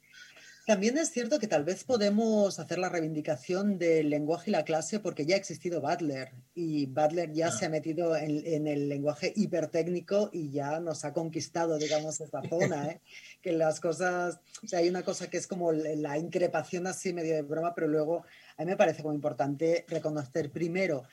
También 0.66 0.98
es 0.98 1.12
cierto 1.12 1.38
que 1.38 1.48
tal 1.48 1.64
vez 1.64 1.84
podemos 1.84 2.58
hacer 2.58 2.80
la 2.80 2.90
reivindicación 2.90 3.78
del 3.78 4.10
lenguaje 4.10 4.50
y 4.50 4.52
la 4.52 4.66
clase 4.66 5.00
porque 5.00 5.24
ya 5.28 5.36
ha 5.36 5.38
existido 5.38 5.80
Butler 5.80 6.32
y 6.56 6.88
Butler 6.88 7.32
ya 7.34 7.52
se 7.52 7.68
ha 7.68 7.70
metido 7.70 8.16
en, 8.16 8.42
en 8.44 8.66
el 8.66 8.90
lenguaje 8.90 9.32
hipertécnico 9.36 10.32
y 10.34 10.50
ya 10.50 10.80
nos 10.80 11.06
ha 11.06 11.14
conquistado, 11.14 11.78
digamos, 11.78 12.20
esta 12.20 12.42
zona, 12.50 12.88
¿eh? 12.88 13.02
que 13.44 13.52
las 13.52 13.80
cosas, 13.80 14.40
o 14.64 14.68
sea, 14.68 14.80
hay 14.80 14.90
una 14.90 15.04
cosa 15.04 15.30
que 15.30 15.38
es 15.38 15.46
como 15.46 15.72
la 15.72 16.18
increpación 16.18 16.88
así 16.88 17.14
medio 17.14 17.36
de 17.36 17.44
broma, 17.44 17.76
pero 17.76 17.88
luego 17.88 18.26
a 18.58 18.64
mí 18.64 18.72
me 18.72 18.78
parece 18.78 19.04
como 19.04 19.14
importante 19.14 19.86
reconocer 19.88 20.50
primero 20.52 21.04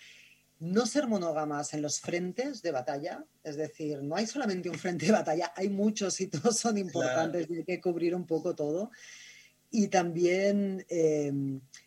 no 0.63 0.87
ser 0.87 1.09
monógamas 1.09 1.75
en 1.75 1.83
los 1.83 2.01
frentes 2.01 2.63
de 2.63 2.71
batalla, 2.71 3.25
es 3.43 3.57
decir, 3.57 4.01
no 4.01 4.15
hay 4.15 4.29
solamente 4.29 4.71
un 4.71 4.79
frente 4.79 5.07
de 5.07 5.13
batalla, 5.13 5.53
hay 5.57 5.69
muchos 5.69 6.21
y 6.21 6.29
todos 6.29 6.57
son 6.57 6.79
importantes 6.79 7.51
y 7.51 7.57
hay 7.57 7.65
que 7.65 7.81
cubrir 7.81 8.15
un 8.15 8.25
poco 8.25 8.55
todo. 8.55 8.93
Y 9.73 9.89
también 9.89 10.87
eh, 10.89 11.33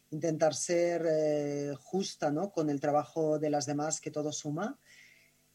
intentar 0.09 0.55
ser 0.55 1.05
eh, 1.07 1.73
justa 1.77 2.31
¿no? 2.31 2.51
con 2.51 2.69
el 2.69 2.79
trabajo 2.79 3.37
de 3.37 3.49
las 3.49 3.65
demás, 3.65 4.01
que 4.01 4.11
todo 4.11 4.31
suma. 4.31 4.79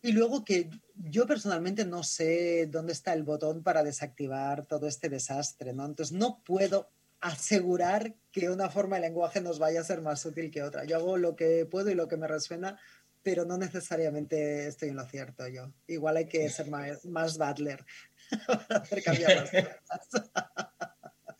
Y 0.00 0.12
luego 0.12 0.44
que 0.44 0.70
yo 0.94 1.26
personalmente 1.26 1.84
no 1.84 2.02
sé 2.02 2.66
dónde 2.66 2.92
está 2.92 3.12
el 3.12 3.24
botón 3.24 3.62
para 3.62 3.82
desactivar 3.82 4.64
todo 4.64 4.86
este 4.86 5.08
desastre, 5.08 5.74
¿no? 5.74 5.84
Entonces 5.84 6.16
no 6.16 6.42
puedo 6.42 6.88
asegurar 7.20 8.14
que 8.32 8.48
una 8.48 8.70
forma 8.70 8.96
de 8.96 9.02
lenguaje 9.02 9.42
nos 9.42 9.58
vaya 9.58 9.80
a 9.80 9.84
ser 9.84 10.00
más 10.00 10.24
útil 10.24 10.50
que 10.50 10.62
otra. 10.62 10.84
Yo 10.84 10.96
hago 10.96 11.18
lo 11.18 11.36
que 11.36 11.66
puedo 11.66 11.90
y 11.90 11.94
lo 11.94 12.08
que 12.08 12.16
me 12.16 12.28
resuena, 12.28 12.78
pero 13.22 13.44
no 13.44 13.58
necesariamente 13.58 14.68
estoy 14.68 14.88
en 14.90 14.96
lo 14.96 15.04
cierto 15.04 15.46
yo. 15.48 15.70
Igual 15.86 16.16
hay 16.16 16.28
que 16.28 16.48
ser 16.48 16.68
más, 16.68 17.04
más 17.04 17.36
Butler 17.36 17.84
para 18.46 18.80
hacer 18.80 19.02
cambiar 19.02 19.36
las 19.36 19.50
cosas. 20.10 20.30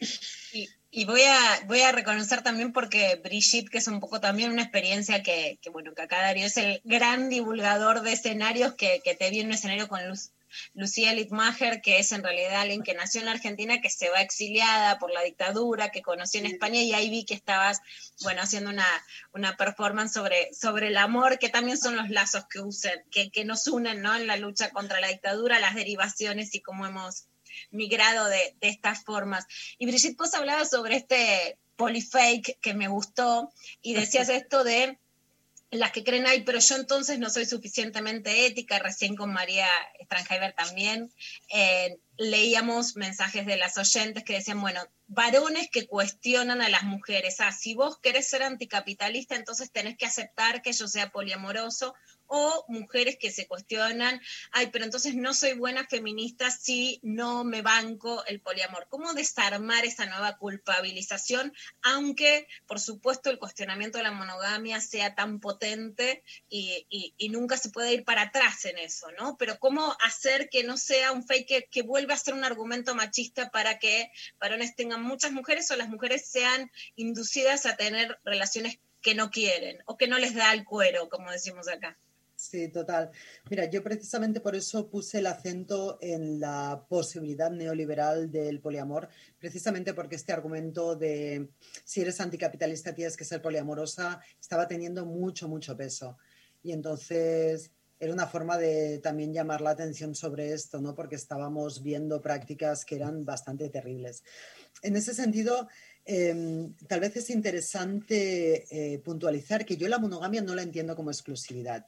Y, 0.92 1.04
voy, 1.04 1.22
a, 1.22 1.60
voy 1.66 1.82
a 1.82 1.92
reconocer 1.92 2.42
también 2.42 2.72
porque 2.72 3.20
Brigitte, 3.22 3.70
que 3.70 3.78
es 3.78 3.86
un 3.86 4.00
poco 4.00 4.20
también 4.20 4.50
una 4.50 4.62
experiencia 4.62 5.22
que, 5.22 5.58
que, 5.62 5.70
bueno, 5.70 5.94
que 5.94 6.02
acá 6.02 6.20
Darío 6.20 6.46
es 6.46 6.56
el 6.56 6.80
gran 6.84 7.28
divulgador 7.28 8.02
de 8.02 8.12
escenarios 8.12 8.74
que, 8.74 9.00
que 9.04 9.14
te 9.14 9.30
vi 9.30 9.40
en 9.40 9.46
un 9.46 9.52
escenario 9.52 9.86
con 9.86 10.08
Luz, 10.08 10.32
Lucía 10.74 11.14
Littmacher, 11.14 11.80
que 11.80 11.98
es 11.98 12.12
en 12.12 12.22
realidad 12.22 12.60
alguien 12.60 12.82
que 12.82 12.94
nació 12.94 13.20
en 13.20 13.26
la 13.26 13.32
Argentina, 13.32 13.80
que 13.80 13.90
se 13.90 14.10
va 14.10 14.20
exiliada 14.20 14.98
por 14.98 15.12
la 15.12 15.22
dictadura, 15.22 15.90
que 15.90 16.02
conocí 16.02 16.38
en 16.38 16.46
España 16.46 16.82
y 16.82 16.92
ahí 16.92 17.08
vi 17.08 17.24
que 17.24 17.34
estabas, 17.34 17.80
bueno, 18.22 18.42
haciendo 18.42 18.70
una, 18.70 18.86
una 19.32 19.56
performance 19.56 20.12
sobre, 20.12 20.52
sobre 20.52 20.88
el 20.88 20.96
amor, 20.96 21.38
que 21.38 21.48
también 21.48 21.78
son 21.78 21.96
los 21.96 22.10
lazos 22.10 22.46
que, 22.50 22.60
usen, 22.60 23.04
que, 23.10 23.30
que 23.30 23.44
nos 23.44 23.66
unen, 23.68 24.02
¿no? 24.02 24.14
En 24.16 24.26
la 24.26 24.36
lucha 24.36 24.70
contra 24.70 25.00
la 25.00 25.08
dictadura, 25.08 25.60
las 25.60 25.74
derivaciones 25.74 26.54
y 26.54 26.60
cómo 26.60 26.86
hemos 26.86 27.26
migrado 27.70 28.26
de, 28.26 28.56
de 28.60 28.68
estas 28.68 29.04
formas. 29.04 29.46
Y 29.78 29.86
Brigitte, 29.86 30.16
vos 30.16 30.34
hablabas 30.34 30.70
sobre 30.70 30.96
este 30.96 31.58
polyfake 31.76 32.58
que 32.60 32.74
me 32.74 32.88
gustó 32.88 33.50
y 33.80 33.94
decías 33.94 34.28
esto 34.28 34.64
de 34.64 34.98
las 35.70 35.92
que 35.92 36.02
creen, 36.02 36.26
ay, 36.26 36.42
pero 36.42 36.58
yo 36.58 36.76
entonces 36.76 37.18
no 37.18 37.30
soy 37.30 37.46
suficientemente 37.46 38.46
ética, 38.46 38.80
recién 38.80 39.14
con 39.14 39.32
María 39.32 39.68
Strangheimer 40.02 40.52
también, 40.52 41.12
eh, 41.48 41.96
leíamos 42.16 42.96
mensajes 42.96 43.46
de 43.46 43.56
las 43.56 43.78
oyentes 43.78 44.24
que 44.24 44.34
decían, 44.34 44.60
bueno, 44.60 44.82
varones 45.06 45.68
que 45.70 45.86
cuestionan 45.86 46.60
a 46.60 46.68
las 46.68 46.82
mujeres, 46.82 47.40
ah, 47.40 47.52
si 47.52 47.74
vos 47.74 47.98
querés 47.98 48.28
ser 48.28 48.42
anticapitalista, 48.42 49.36
entonces 49.36 49.70
tenés 49.70 49.96
que 49.96 50.06
aceptar 50.06 50.60
que 50.60 50.72
yo 50.72 50.88
sea 50.88 51.10
poliamoroso, 51.10 51.94
o 52.32 52.64
mujeres 52.68 53.16
que 53.18 53.32
se 53.32 53.48
cuestionan, 53.48 54.20
ay, 54.52 54.68
pero 54.68 54.84
entonces 54.84 55.16
no 55.16 55.34
soy 55.34 55.54
buena 55.54 55.84
feminista 55.88 56.48
si 56.52 57.00
no 57.02 57.42
me 57.42 57.60
banco 57.60 58.24
el 58.26 58.40
poliamor. 58.40 58.86
¿Cómo 58.88 59.14
desarmar 59.14 59.84
esa 59.84 60.06
nueva 60.06 60.36
culpabilización, 60.36 61.52
aunque, 61.82 62.46
por 62.66 62.78
supuesto, 62.78 63.30
el 63.30 63.40
cuestionamiento 63.40 63.98
de 63.98 64.04
la 64.04 64.12
monogamia 64.12 64.80
sea 64.80 65.16
tan 65.16 65.40
potente 65.40 66.22
y, 66.48 66.86
nunca 67.30 67.56
se 67.56 67.70
puede 67.70 67.94
ir 67.94 68.04
para 68.04 68.22
atrás 68.22 68.64
en 68.64 68.78
eso, 68.78 69.10
¿no? 69.18 69.36
Pero 69.36 69.58
cómo 69.58 69.96
hacer 70.04 70.48
que 70.50 70.64
no 70.64 70.76
sea 70.76 71.12
un 71.12 71.24
fake 71.24 71.46
que, 71.46 71.68
que 71.70 71.82
vuelva 71.82 72.14
a 72.14 72.18
ser 72.18 72.34
un 72.34 72.44
argumento 72.44 72.94
machista 72.94 73.50
para 73.50 73.78
que 73.78 74.10
varones 74.40 74.74
tengan 74.74 75.02
muchas 75.02 75.32
mujeres 75.32 75.70
o 75.70 75.76
las 75.76 75.88
mujeres 75.88 76.26
sean 76.28 76.70
inducidas 76.96 77.66
a 77.66 77.76
tener 77.76 78.18
relaciones 78.24 78.78
que 79.00 79.14
no 79.14 79.30
quieren 79.30 79.78
o 79.86 79.96
que 79.96 80.08
no 80.08 80.18
les 80.18 80.34
da 80.34 80.52
el 80.52 80.64
cuero, 80.64 81.08
como 81.08 81.30
decimos 81.30 81.68
acá. 81.68 81.96
Sí, 82.40 82.68
total. 82.68 83.10
Mira, 83.50 83.66
yo 83.68 83.82
precisamente 83.82 84.40
por 84.40 84.56
eso 84.56 84.88
puse 84.88 85.18
el 85.18 85.26
acento 85.26 85.98
en 86.00 86.40
la 86.40 86.86
posibilidad 86.88 87.50
neoliberal 87.50 88.32
del 88.32 88.60
poliamor, 88.60 89.10
precisamente 89.38 89.92
porque 89.92 90.16
este 90.16 90.32
argumento 90.32 90.96
de 90.96 91.50
si 91.84 92.00
eres 92.00 92.18
anticapitalista 92.18 92.94
tienes 92.94 93.18
que 93.18 93.26
ser 93.26 93.42
poliamorosa 93.42 94.20
estaba 94.40 94.66
teniendo 94.66 95.04
mucho, 95.04 95.48
mucho 95.48 95.76
peso. 95.76 96.16
Y 96.62 96.72
entonces 96.72 97.72
era 97.98 98.14
una 98.14 98.26
forma 98.26 98.56
de 98.56 99.00
también 99.00 99.34
llamar 99.34 99.60
la 99.60 99.70
atención 99.70 100.14
sobre 100.14 100.54
esto, 100.54 100.80
¿no? 100.80 100.94
Porque 100.94 101.16
estábamos 101.16 101.82
viendo 101.82 102.22
prácticas 102.22 102.86
que 102.86 102.96
eran 102.96 103.26
bastante 103.26 103.68
terribles. 103.68 104.24
En 104.82 104.96
ese 104.96 105.12
sentido, 105.12 105.68
eh, 106.06 106.70
tal 106.88 107.00
vez 107.00 107.18
es 107.18 107.28
interesante 107.28 108.94
eh, 108.94 108.98
puntualizar 109.00 109.66
que 109.66 109.76
yo 109.76 109.88
la 109.88 109.98
monogamia 109.98 110.40
no 110.40 110.54
la 110.54 110.62
entiendo 110.62 110.96
como 110.96 111.10
exclusividad. 111.10 111.86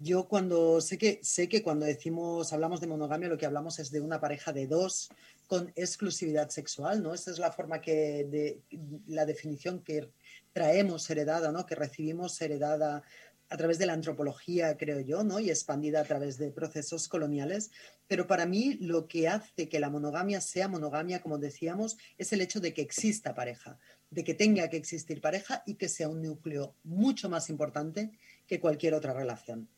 Yo 0.00 0.28
cuando 0.28 0.80
sé 0.80 0.96
que 0.96 1.18
sé 1.24 1.48
que 1.48 1.62
cuando 1.62 1.84
decimos 1.84 2.52
hablamos 2.52 2.80
de 2.80 2.86
monogamia 2.86 3.28
lo 3.28 3.36
que 3.36 3.46
hablamos 3.46 3.80
es 3.80 3.90
de 3.90 4.00
una 4.00 4.20
pareja 4.20 4.52
de 4.52 4.68
dos 4.68 5.08
con 5.48 5.72
exclusividad 5.74 6.50
sexual, 6.50 7.02
¿no? 7.02 7.14
Esa 7.14 7.32
es 7.32 7.38
la 7.40 7.50
forma 7.50 7.80
que 7.80 8.60
la 9.08 9.26
definición 9.26 9.82
que 9.82 10.08
traemos 10.52 11.10
heredada, 11.10 11.50
¿no? 11.50 11.66
Que 11.66 11.74
recibimos 11.74 12.40
heredada 12.40 13.02
a 13.50 13.56
través 13.56 13.78
de 13.78 13.86
la 13.86 13.94
antropología, 13.94 14.76
creo 14.76 15.00
yo, 15.00 15.24
¿no? 15.24 15.40
Y 15.40 15.50
expandida 15.50 16.00
a 16.00 16.04
través 16.04 16.38
de 16.38 16.50
procesos 16.50 17.08
coloniales. 17.08 17.70
Pero 18.06 18.26
para 18.26 18.46
mí 18.46 18.74
lo 18.74 19.08
que 19.08 19.26
hace 19.26 19.68
que 19.68 19.80
la 19.80 19.90
monogamia 19.90 20.40
sea 20.40 20.68
monogamia, 20.68 21.22
como 21.22 21.38
decíamos, 21.38 21.96
es 22.18 22.32
el 22.32 22.40
hecho 22.40 22.60
de 22.60 22.72
que 22.72 22.82
exista 22.82 23.34
pareja, 23.34 23.78
de 24.10 24.22
que 24.22 24.34
tenga 24.34 24.68
que 24.68 24.76
existir 24.76 25.20
pareja 25.20 25.62
y 25.66 25.74
que 25.74 25.88
sea 25.88 26.08
un 26.08 26.22
núcleo 26.22 26.76
mucho 26.84 27.28
más 27.28 27.50
importante 27.50 28.12
que 28.46 28.60
cualquier 28.60 28.94
otra 28.94 29.12
relación. 29.12 29.68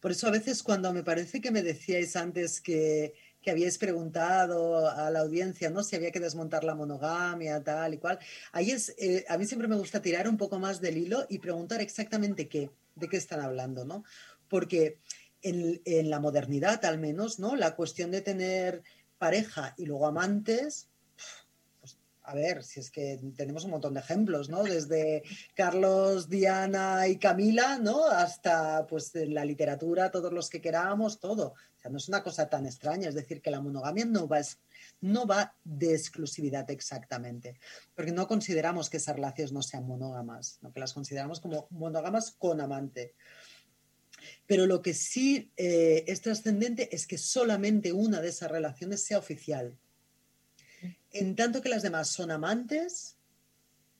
Por 0.00 0.12
eso 0.12 0.28
a 0.28 0.30
veces 0.30 0.62
cuando 0.62 0.92
me 0.92 1.02
parece 1.02 1.40
que 1.40 1.50
me 1.50 1.62
decíais 1.62 2.16
antes 2.16 2.60
que, 2.60 3.14
que 3.46 3.50
habíais 3.50 3.78
preguntado 3.78 4.88
a 4.88 5.10
la 5.10 5.20
audiencia, 5.20 5.70
¿no? 5.70 5.82
Si 5.82 5.94
había 5.94 6.10
que 6.10 6.20
desmontar 6.20 6.64
la 6.64 6.74
monogamia, 6.74 7.62
tal 7.62 7.94
y 7.94 7.98
cual. 7.98 8.18
Ahí 8.52 8.72
es, 8.72 8.94
eh, 8.98 9.24
a 9.28 9.38
mí 9.38 9.46
siempre 9.46 9.68
me 9.68 9.76
gusta 9.76 10.02
tirar 10.02 10.28
un 10.28 10.36
poco 10.36 10.58
más 10.58 10.80
del 10.80 10.96
hilo 10.96 11.26
y 11.28 11.38
preguntar 11.38 11.80
exactamente 11.80 12.48
qué, 12.48 12.70
de 12.96 13.08
qué 13.08 13.16
están 13.16 13.40
hablando, 13.40 13.84
¿no? 13.84 14.04
Porque 14.48 14.98
en, 15.42 15.80
en 15.84 16.10
la 16.10 16.18
modernidad, 16.18 16.84
al 16.84 16.98
menos, 16.98 17.38
¿no? 17.38 17.56
La 17.56 17.76
cuestión 17.76 18.10
de 18.10 18.20
tener 18.20 18.82
pareja 19.18 19.74
y 19.76 19.86
luego 19.86 20.06
amantes, 20.06 20.88
a 22.26 22.34
ver, 22.34 22.64
si 22.64 22.80
es 22.80 22.90
que 22.90 23.20
tenemos 23.36 23.64
un 23.64 23.70
montón 23.70 23.94
de 23.94 24.00
ejemplos, 24.00 24.48
¿no? 24.48 24.64
Desde 24.64 25.22
Carlos, 25.54 26.28
Diana 26.28 27.06
y 27.06 27.18
Camila, 27.18 27.78
¿no? 27.78 28.04
Hasta, 28.04 28.84
pues, 28.86 29.12
la 29.14 29.44
literatura, 29.44 30.10
todos 30.10 30.32
los 30.32 30.50
que 30.50 30.60
queramos, 30.60 31.20
todo. 31.20 31.54
O 31.54 31.80
sea, 31.80 31.90
no 31.90 31.98
es 31.98 32.08
una 32.08 32.24
cosa 32.24 32.48
tan 32.48 32.66
extraña, 32.66 33.08
es 33.08 33.14
decir, 33.14 33.40
que 33.40 33.52
la 33.52 33.60
monogamia 33.60 34.04
no 34.04 34.26
va, 34.26 34.40
no 35.02 35.24
va 35.26 35.54
de 35.62 35.94
exclusividad 35.94 36.68
exactamente, 36.70 37.60
porque 37.94 38.10
no 38.10 38.26
consideramos 38.26 38.90
que 38.90 38.96
esas 38.96 39.14
relaciones 39.14 39.52
no 39.52 39.62
sean 39.62 39.86
monógamas, 39.86 40.58
¿no? 40.62 40.72
que 40.72 40.80
las 40.80 40.94
consideramos 40.94 41.38
como 41.40 41.68
monógamas 41.70 42.32
con 42.32 42.60
amante. 42.60 43.14
Pero 44.46 44.66
lo 44.66 44.82
que 44.82 44.94
sí 44.94 45.52
eh, 45.56 46.02
es 46.08 46.22
trascendente 46.22 46.94
es 46.94 47.06
que 47.06 47.18
solamente 47.18 47.92
una 47.92 48.20
de 48.20 48.30
esas 48.30 48.50
relaciones 48.50 49.04
sea 49.04 49.18
oficial. 49.18 49.78
En 51.12 51.36
tanto 51.36 51.62
que 51.62 51.68
las 51.68 51.82
demás 51.82 52.08
son 52.08 52.30
amantes, 52.30 53.16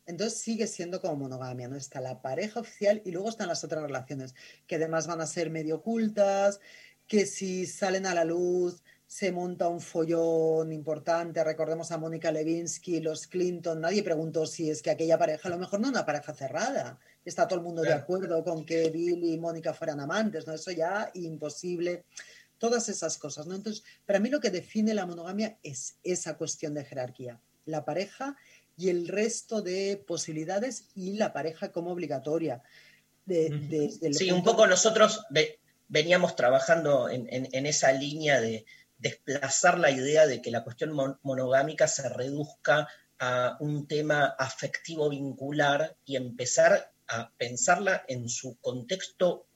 entonces 0.07 0.40
sigue 0.40 0.66
siendo 0.66 1.01
como 1.01 1.16
monogamia, 1.16 1.69
¿no? 1.69 1.77
Está 1.77 2.01
la 2.01 2.23
pareja 2.23 2.61
oficial 2.61 3.03
y 3.05 3.11
luego 3.11 3.28
están 3.28 3.48
las 3.48 3.65
otras 3.65 3.82
relaciones, 3.82 4.35
que 4.66 4.77
además 4.77 5.07
van 5.07 5.20
a 5.20 5.27
ser 5.27 5.51
medio 5.51 5.77
ocultas, 5.77 6.61
que 7.07 7.27
si 7.27 7.66
salen 7.66 8.07
a 8.07 8.15
la 8.15 8.24
luz 8.24 8.82
se 9.07 9.31
monta 9.31 9.69
un 9.69 9.81
follón 9.81 10.73
importante. 10.73 11.43
Recordemos 11.44 11.93
a 11.93 11.98
Mónica 11.98 12.32
Levinsky, 12.32 13.01
los 13.01 13.27
Clinton, 13.28 13.81
nadie 13.81 14.03
preguntó 14.03 14.47
si 14.47 14.69
es 14.69 14.82
que 14.82 14.90
aquella 14.90 15.19
pareja 15.19 15.48
a 15.48 15.53
lo 15.53 15.59
mejor 15.59 15.81
no 15.81 15.89
una 15.89 16.05
pareja 16.05 16.35
cerrada. 16.35 16.98
Está 17.24 17.47
todo 17.47 17.59
el 17.59 17.65
mundo 17.65 17.82
de 17.82 17.93
acuerdo 17.93 18.43
con 18.43 18.65
que 18.65 18.90
Bill 18.90 19.24
y 19.24 19.39
Mónica 19.39 19.74
fueran 19.74 20.01
amantes, 20.01 20.47
¿no? 20.47 20.55
Eso 20.55 20.70
ya 20.73 21.11
imposible. 21.15 22.05
Todas 22.58 22.88
esas 22.88 23.18
cosas, 23.18 23.46
¿no? 23.46 23.54
Entonces, 23.54 23.84
para 24.06 24.18
mí 24.20 24.28
lo 24.30 24.40
que 24.40 24.50
define 24.50 24.94
la 24.94 25.06
monogamia 25.06 25.58
es 25.62 25.96
esa 26.02 26.36
cuestión 26.36 26.74
de 26.74 26.84
jerarquía. 26.84 27.40
La 27.66 27.84
pareja 27.84 28.36
y 28.76 28.88
el 28.90 29.08
resto 29.08 29.62
de 29.62 30.02
posibilidades 30.06 30.88
y 30.94 31.14
la 31.14 31.32
pareja 31.32 31.72
como 31.72 31.90
obligatoria. 31.92 32.62
De- 33.24 33.48
Sí, 34.14 34.30
un 34.30 34.44
poco 34.44 34.66
nosotros 34.66 35.24
ve- 35.30 35.58
veníamos 35.88 36.36
trabajando 36.36 37.08
en, 37.08 37.26
en- 37.32 37.48
en 37.52 37.66
esa 37.66 37.92
línea 37.92 38.40
de 38.40 38.64
desplazar 38.98 39.78
la 39.78 39.90
idea 39.90 40.26
de 40.26 40.40
que 40.40 40.50
la 40.50 40.64
cuestión 40.64 40.92
mon- 40.92 41.18
monogámica 41.22 41.86
se 41.88 42.08
reduzca 42.08 42.88
a 43.18 43.56
un 43.60 43.86
tema 43.86 44.26
afectivo 44.38 45.08
vincular 45.10 45.96
y 46.04 46.16
empezar 46.16 46.92
a 47.08 47.30
pensarla 47.36 48.04
en 48.08 48.28
su 48.28 48.56
contexto 48.60 49.46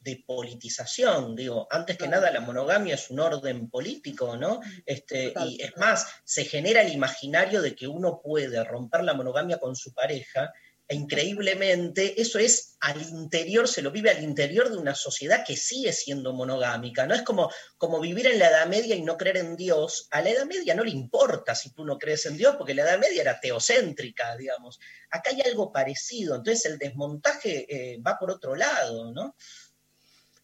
de 0.00 0.24
politización, 0.26 1.36
digo, 1.36 1.68
antes 1.70 1.98
que 1.98 2.08
nada 2.08 2.30
la 2.30 2.40
monogamia 2.40 2.94
es 2.94 3.10
un 3.10 3.20
orden 3.20 3.68
político, 3.68 4.36
¿no? 4.36 4.60
Este, 4.86 5.34
y 5.46 5.62
es 5.62 5.76
más, 5.76 6.06
se 6.24 6.44
genera 6.44 6.80
el 6.80 6.92
imaginario 6.92 7.60
de 7.60 7.74
que 7.74 7.86
uno 7.86 8.20
puede 8.22 8.64
romper 8.64 9.04
la 9.04 9.14
monogamia 9.14 9.58
con 9.58 9.76
su 9.76 9.92
pareja, 9.92 10.52
e 10.90 10.96
increíblemente 10.96 12.20
eso 12.20 12.40
es 12.40 12.76
al 12.80 13.00
interior, 13.00 13.68
se 13.68 13.80
lo 13.80 13.92
vive 13.92 14.10
al 14.10 14.24
interior 14.24 14.68
de 14.70 14.76
una 14.76 14.96
sociedad 14.96 15.44
que 15.46 15.56
sigue 15.56 15.92
siendo 15.92 16.32
monogámica, 16.32 17.06
¿no? 17.06 17.14
Es 17.14 17.22
como, 17.22 17.48
como 17.78 18.00
vivir 18.00 18.26
en 18.26 18.40
la 18.40 18.48
Edad 18.48 18.66
Media 18.66 18.96
y 18.96 19.02
no 19.02 19.16
creer 19.16 19.36
en 19.36 19.54
Dios. 19.54 20.08
A 20.10 20.20
la 20.20 20.30
Edad 20.30 20.46
Media 20.46 20.74
no 20.74 20.82
le 20.82 20.90
importa 20.90 21.54
si 21.54 21.70
tú 21.70 21.84
no 21.84 21.96
crees 21.96 22.26
en 22.26 22.36
Dios, 22.36 22.56
porque 22.56 22.74
la 22.74 22.82
Edad 22.82 22.98
Media 22.98 23.22
era 23.22 23.38
teocéntrica, 23.38 24.36
digamos. 24.36 24.80
Acá 25.10 25.30
hay 25.30 25.42
algo 25.42 25.70
parecido, 25.70 26.34
entonces 26.34 26.64
el 26.64 26.76
desmontaje 26.76 27.66
eh, 27.68 28.00
va 28.04 28.18
por 28.18 28.32
otro 28.32 28.56
lado, 28.56 29.12
¿no? 29.12 29.36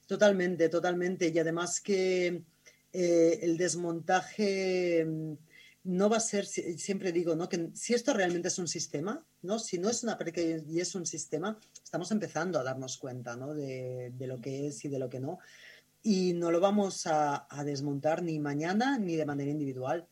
Totalmente, 0.06 0.68
totalmente. 0.68 1.28
Y 1.34 1.38
además 1.38 1.80
que 1.80 2.42
eh, 2.92 3.38
el 3.42 3.56
desmontaje 3.56 5.04
mm, 5.04 5.32
no 5.84 6.08
va 6.08 6.18
a 6.18 6.20
ser, 6.20 6.46
si- 6.46 6.78
siempre 6.78 7.12
digo, 7.12 7.34
¿no? 7.34 7.48
que 7.48 7.70
si 7.74 7.94
esto 7.94 8.12
realmente 8.12 8.48
es 8.48 8.58
un 8.58 8.68
sistema, 8.68 9.24
¿no? 9.42 9.58
si 9.58 9.78
no 9.78 9.88
es 9.90 10.02
una 10.04 10.16
pareja 10.16 10.40
y 10.68 10.80
es 10.80 10.94
un 10.94 11.06
sistema, 11.06 11.58
estamos 11.82 12.10
empezando 12.12 12.58
a 12.58 12.62
darnos 12.64 12.96
cuenta 12.98 13.36
¿no? 13.36 13.54
de, 13.54 14.12
de 14.16 14.26
lo 14.26 14.40
que 14.40 14.68
es 14.68 14.84
y 14.84 14.88
de 14.88 14.98
lo 14.98 15.08
que 15.08 15.20
no. 15.20 15.38
Y 16.02 16.34
no 16.34 16.52
lo 16.52 16.60
vamos 16.60 17.06
a, 17.08 17.46
a 17.50 17.64
desmontar 17.64 18.22
ni 18.22 18.38
mañana 18.38 18.98
ni 18.98 19.16
de 19.16 19.26
manera 19.26 19.50
individual. 19.50 20.06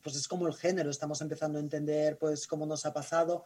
Pues 0.00 0.14
es 0.16 0.28
como 0.28 0.46
el 0.46 0.54
género, 0.54 0.90
estamos 0.90 1.20
empezando 1.22 1.58
a 1.58 1.62
entender 1.62 2.18
pues 2.18 2.46
cómo 2.46 2.66
nos 2.66 2.86
ha 2.86 2.92
pasado 2.92 3.44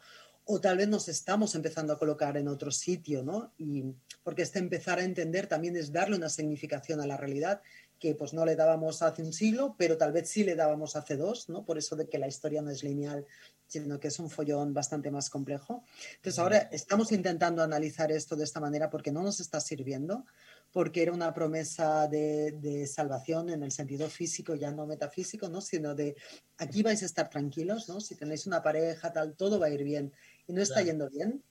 o 0.50 0.62
tal 0.62 0.78
vez 0.78 0.88
nos 0.88 1.08
estamos 1.08 1.54
empezando 1.54 1.92
a 1.92 1.98
colocar 1.98 2.34
en 2.38 2.48
otro 2.48 2.70
sitio, 2.70 3.22
¿no? 3.22 3.52
Y 3.58 3.84
porque 4.22 4.42
este 4.42 4.58
empezar 4.58 4.98
a 4.98 5.04
entender 5.04 5.46
también 5.46 5.76
es 5.76 5.92
darle 5.92 6.16
una 6.16 6.30
significación 6.30 7.02
a 7.02 7.06
la 7.06 7.18
realidad 7.18 7.60
que 7.98 8.14
pues 8.14 8.32
no 8.32 8.46
le 8.46 8.56
dábamos 8.56 9.02
hace 9.02 9.22
un 9.22 9.34
siglo, 9.34 9.74
pero 9.76 9.98
tal 9.98 10.12
vez 10.12 10.30
sí 10.30 10.44
le 10.44 10.54
dábamos 10.54 10.96
hace 10.96 11.18
dos, 11.18 11.50
¿no? 11.50 11.66
Por 11.66 11.76
eso 11.76 11.96
de 11.96 12.08
que 12.08 12.16
la 12.16 12.28
historia 12.28 12.62
no 12.62 12.70
es 12.70 12.82
lineal, 12.82 13.26
sino 13.66 14.00
que 14.00 14.08
es 14.08 14.18
un 14.20 14.30
follón 14.30 14.72
bastante 14.72 15.10
más 15.10 15.28
complejo. 15.28 15.84
Entonces 16.16 16.38
ahora 16.38 16.68
estamos 16.72 17.12
intentando 17.12 17.62
analizar 17.62 18.10
esto 18.10 18.34
de 18.34 18.44
esta 18.44 18.58
manera 18.58 18.88
porque 18.88 19.12
no 19.12 19.22
nos 19.22 19.40
está 19.40 19.60
sirviendo, 19.60 20.24
porque 20.72 21.02
era 21.02 21.12
una 21.12 21.32
promesa 21.32 22.06
de, 22.08 22.52
de 22.52 22.86
salvación 22.86 23.50
en 23.50 23.62
el 23.62 23.72
sentido 23.72 24.08
físico, 24.08 24.54
ya 24.54 24.70
no 24.70 24.86
metafísico, 24.86 25.48
¿no? 25.48 25.60
Sino 25.60 25.94
de 25.94 26.16
aquí 26.58 26.82
vais 26.82 27.02
a 27.02 27.06
estar 27.06 27.28
tranquilos, 27.30 27.88
¿no? 27.88 28.00
Si 28.00 28.14
tenéis 28.14 28.46
una 28.46 28.62
pareja, 28.62 29.12
tal, 29.12 29.34
todo 29.34 29.58
va 29.58 29.66
a 29.66 29.70
ir 29.70 29.84
bien. 29.84 30.12
Y 30.46 30.52
no 30.52 30.62
está 30.62 30.76
Claro. 30.76 30.86
yendo 30.86 31.10
bien. 31.10 31.42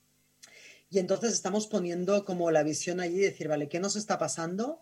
Y 0.89 0.99
entonces 0.99 1.34
estamos 1.34 1.68
poniendo 1.68 2.23
como 2.23 2.49
la 2.52 2.64
visión 2.64 2.99
allí, 2.99 3.18
decir, 3.19 3.48
vale, 3.48 3.68
¿qué 3.68 3.80
nos 3.80 3.95
está 3.95 4.18
pasando? 4.18 4.80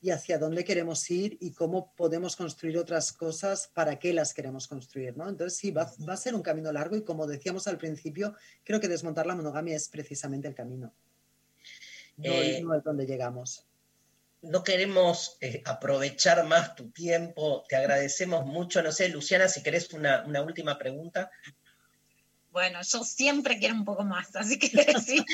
y 0.00 0.10
hacia 0.10 0.38
dónde 0.38 0.62
queremos 0.64 1.10
ir 1.10 1.36
y 1.40 1.52
cómo 1.52 1.92
podemos 1.96 2.36
construir 2.36 2.78
otras 2.78 3.12
cosas, 3.12 3.68
para 3.74 3.98
qué 3.98 4.12
las 4.12 4.34
queremos 4.34 4.68
construir, 4.68 5.16
¿no? 5.16 5.28
Entonces 5.28 5.58
sí, 5.58 5.70
va, 5.70 5.90
va 6.08 6.12
a 6.12 6.16
ser 6.16 6.34
un 6.34 6.42
camino 6.42 6.70
largo 6.70 6.96
y 6.96 7.02
como 7.02 7.26
decíamos 7.26 7.66
al 7.66 7.78
principio, 7.78 8.34
creo 8.62 8.78
que 8.78 8.88
desmontar 8.88 9.26
la 9.26 9.34
monogamia 9.34 9.74
es 9.74 9.88
precisamente 9.88 10.46
el 10.48 10.54
camino. 10.54 10.94
No, 12.16 12.32
Eh, 12.32 12.60
no 12.62 12.74
es 12.74 12.82
donde 12.84 13.06
llegamos. 13.06 13.64
no 14.42 14.62
queremos 14.62 15.36
eh, 15.40 15.62
aprovechar 15.64 16.44
más 16.44 16.74
tu 16.76 16.90
tiempo, 16.90 17.64
te 17.68 17.76
agradecemos 17.76 18.46
mucho. 18.46 18.82
No 18.82 18.92
sé, 18.92 19.08
Luciana, 19.08 19.48
si 19.48 19.62
querés 19.62 19.92
una, 19.92 20.24
una 20.24 20.42
última 20.42 20.78
pregunta. 20.78 21.30
Bueno, 22.50 22.80
yo 22.82 23.04
siempre 23.04 23.58
quiero 23.58 23.74
un 23.74 23.84
poco 23.84 24.04
más, 24.04 24.34
así 24.36 24.58
que 24.58 24.68
sí. 25.00 25.24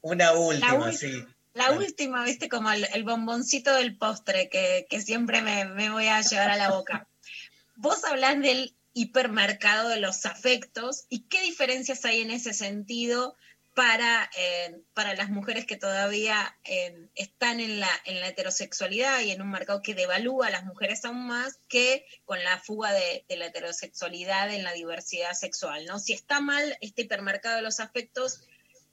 Una 0.00 0.32
última, 0.32 0.92
sí. 0.92 1.24
La 1.54 1.72
última, 1.72 2.24
viste, 2.24 2.48
como 2.48 2.70
el, 2.70 2.86
el 2.92 3.04
bomboncito 3.04 3.72
del 3.74 3.96
postre 3.96 4.48
que, 4.48 4.86
que 4.90 5.00
siempre 5.00 5.40
me, 5.42 5.64
me 5.66 5.90
voy 5.90 6.06
a 6.08 6.20
llevar 6.22 6.50
a 6.50 6.56
la 6.56 6.70
boca. 6.70 7.08
Vos 7.76 8.04
hablás 8.04 8.40
del 8.40 8.74
hipermercado 8.92 9.88
de 9.90 10.00
los 10.00 10.26
afectos 10.26 11.04
y 11.08 11.24
qué 11.28 11.42
diferencias 11.42 12.04
hay 12.04 12.20
en 12.22 12.30
ese 12.30 12.54
sentido 12.54 13.36
para, 13.76 14.30
eh, 14.38 14.74
para 14.94 15.14
las 15.14 15.28
mujeres 15.28 15.66
que 15.66 15.76
todavía 15.76 16.56
eh, 16.64 17.08
están 17.14 17.60
en 17.60 17.78
la, 17.78 17.90
en 18.06 18.20
la 18.20 18.28
heterosexualidad 18.28 19.20
y 19.20 19.32
en 19.32 19.42
un 19.42 19.50
mercado 19.50 19.82
que 19.82 19.94
devalúa 19.94 20.46
a 20.46 20.50
las 20.50 20.64
mujeres 20.64 21.04
aún 21.04 21.26
más 21.26 21.58
que 21.68 22.06
con 22.24 22.42
la 22.42 22.58
fuga 22.58 22.94
de, 22.94 23.26
la 23.28 23.44
heterosexualidad 23.44 24.50
en 24.50 24.64
la 24.64 24.72
diversidad 24.72 25.34
sexual, 25.34 25.84
¿no? 25.84 25.98
Si 25.98 26.14
está 26.14 26.40
mal 26.40 26.78
este 26.80 27.02
hipermercado 27.02 27.56
de 27.56 27.62
los 27.62 27.78
afectos, 27.78 28.44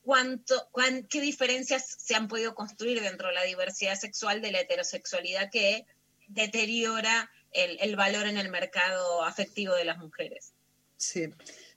cuánto, 0.02 0.68
cuán- 0.74 1.08
qué 1.08 1.22
diferencias 1.22 1.96
se 2.00 2.16
han 2.16 2.28
podido 2.28 2.54
construir 2.54 3.02
dentro 3.02 3.30
de 3.30 3.36
la 3.36 3.44
diversidad 3.44 3.96
sexual 3.98 4.42
de 4.42 4.52
la 4.52 4.60
heterosexualidad 4.60 5.50
que 5.50 5.86
deteriora 6.28 7.32
el, 7.52 7.78
el 7.80 7.96
valor 7.96 8.28
en 8.28 8.38
el 8.38 8.50
mercado 8.50 9.24
afectivo 9.24 9.76
de 9.76 9.86
las 9.86 9.98
mujeres. 9.98 10.52
Sí. 10.98 11.30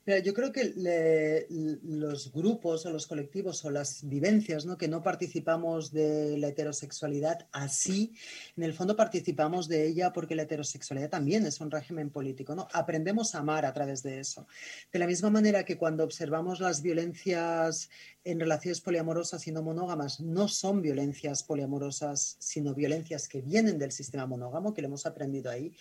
Yo 0.07 0.35
creo 0.35 0.53
que 0.53 1.47
los 1.83 2.33
grupos 2.33 2.87
o 2.87 2.91
los 2.91 3.09
colectivos 3.09 3.65
o 3.65 3.71
las 3.71 4.09
vivencias 4.09 4.65
¿no? 4.65 4.79
que 4.79 4.87
no 4.87 5.03
participamos 5.03 5.91
de 5.91 6.39
la 6.39 6.47
heterosexualidad 6.47 7.49
así, 7.51 8.15
en 8.57 8.63
el 8.63 8.73
fondo 8.73 8.95
participamos 8.95 9.67
de 9.67 9.85
ella 9.85 10.13
porque 10.13 10.37
la 10.37 10.43
heterosexualidad 10.43 11.11
también 11.11 11.45
es 11.45 11.61
un 11.61 11.73
régimen 11.73 12.11
político. 12.11 12.55
¿no? 12.55 12.69
Aprendemos 12.73 13.35
a 13.35 13.41
amar 13.41 13.67
a 13.67 13.73
través 13.73 14.05
de 14.05 14.21
eso. 14.21 14.47
De 14.93 15.01
la 15.01 15.09
misma 15.09 15.29
manera 15.29 15.65
que 15.65 15.77
cuando 15.77 16.05
observamos 16.05 16.61
las 16.61 16.83
violencias 16.83 17.91
en 18.23 18.39
relaciones 18.39 18.81
poliamorosas 18.81 19.45
y 19.49 19.51
no 19.51 19.63
monógamas, 19.63 20.21
no 20.21 20.47
son 20.47 20.83
violencias 20.83 21.43
poliamorosas, 21.43 22.37
sino 22.39 22.75
violencias 22.75 23.29
que 23.29 23.41
vienen 23.41 23.77
del 23.77 23.91
sistema 23.91 24.27
monógamo, 24.27 24.73
que 24.73 24.83
lo 24.83 24.87
hemos 24.87 25.05
aprendido 25.05 25.51
ahí. 25.51 25.75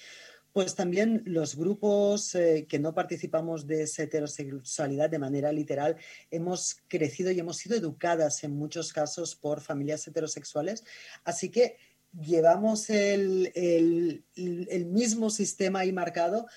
Pues 0.56 0.73
también 0.73 1.22
los 1.26 1.57
grupos 1.57 2.34
eh, 2.34 2.65
que 2.69 2.80
no 2.80 2.94
participamos 2.94 3.68
de 3.68 3.82
esa 3.84 4.03
heterosexualidad 4.03 5.10
de 5.10 5.19
manera 5.19 5.52
literal 5.52 5.98
hemos 6.32 6.77
crecido 6.88 7.30
y 7.30 7.40
hemos 7.41 7.57
sido 7.57 7.76
educadas 7.76 8.41
en 8.45 8.52
muchos 8.56 8.94
casos 8.94 9.36
por 9.36 9.60
familias 9.60 10.07
heterosexuales. 10.07 10.86
Así 11.26 11.49
que 11.52 11.76
llevamos 12.18 12.90
el, 12.90 13.52
el- 13.53 14.86
mismo 14.86 15.30
sistema 15.30 15.80
ahí 15.80 15.91
marcado, 15.91 16.48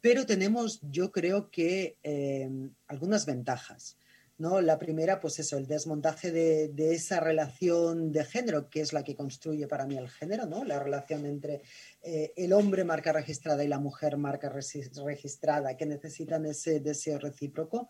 pero 0.00 0.24
tenemos, 0.24 0.80
yo 0.90 1.12
creo 1.12 1.50
que, 1.50 1.98
eh, 2.02 2.48
algunas 2.86 3.26
ventajas. 3.26 3.98
¿No? 4.42 4.60
La 4.60 4.76
primera, 4.76 5.20
pues 5.20 5.38
eso, 5.38 5.56
el 5.56 5.68
desmontaje 5.68 6.32
de, 6.32 6.92
esa 6.92 7.20
relación 7.20 8.10
de 8.10 8.24
género, 8.24 8.68
que 8.68 8.80
es 8.80 8.92
la 8.92 9.04
que 9.04 9.14
construye 9.14 9.68
para 9.68 9.86
mí 9.86 9.96
el 9.96 10.10
género, 10.10 10.46
¿no? 10.46 10.64
La 10.64 10.80
relación 10.80 11.26
entre 11.26 11.62
eh, 12.02 12.32
el 12.36 12.52
hombre 12.52 12.82
marca 12.82 13.12
registrada 13.12 13.62
y 13.62 13.68
la 13.68 13.78
mujer 13.78 14.16
marca 14.16 14.48
registrada, 14.50 15.76
que 15.76 15.86
necesitan 15.86 16.44
ese 16.44 16.80
deseo 16.80 17.20
recíproco. 17.20 17.88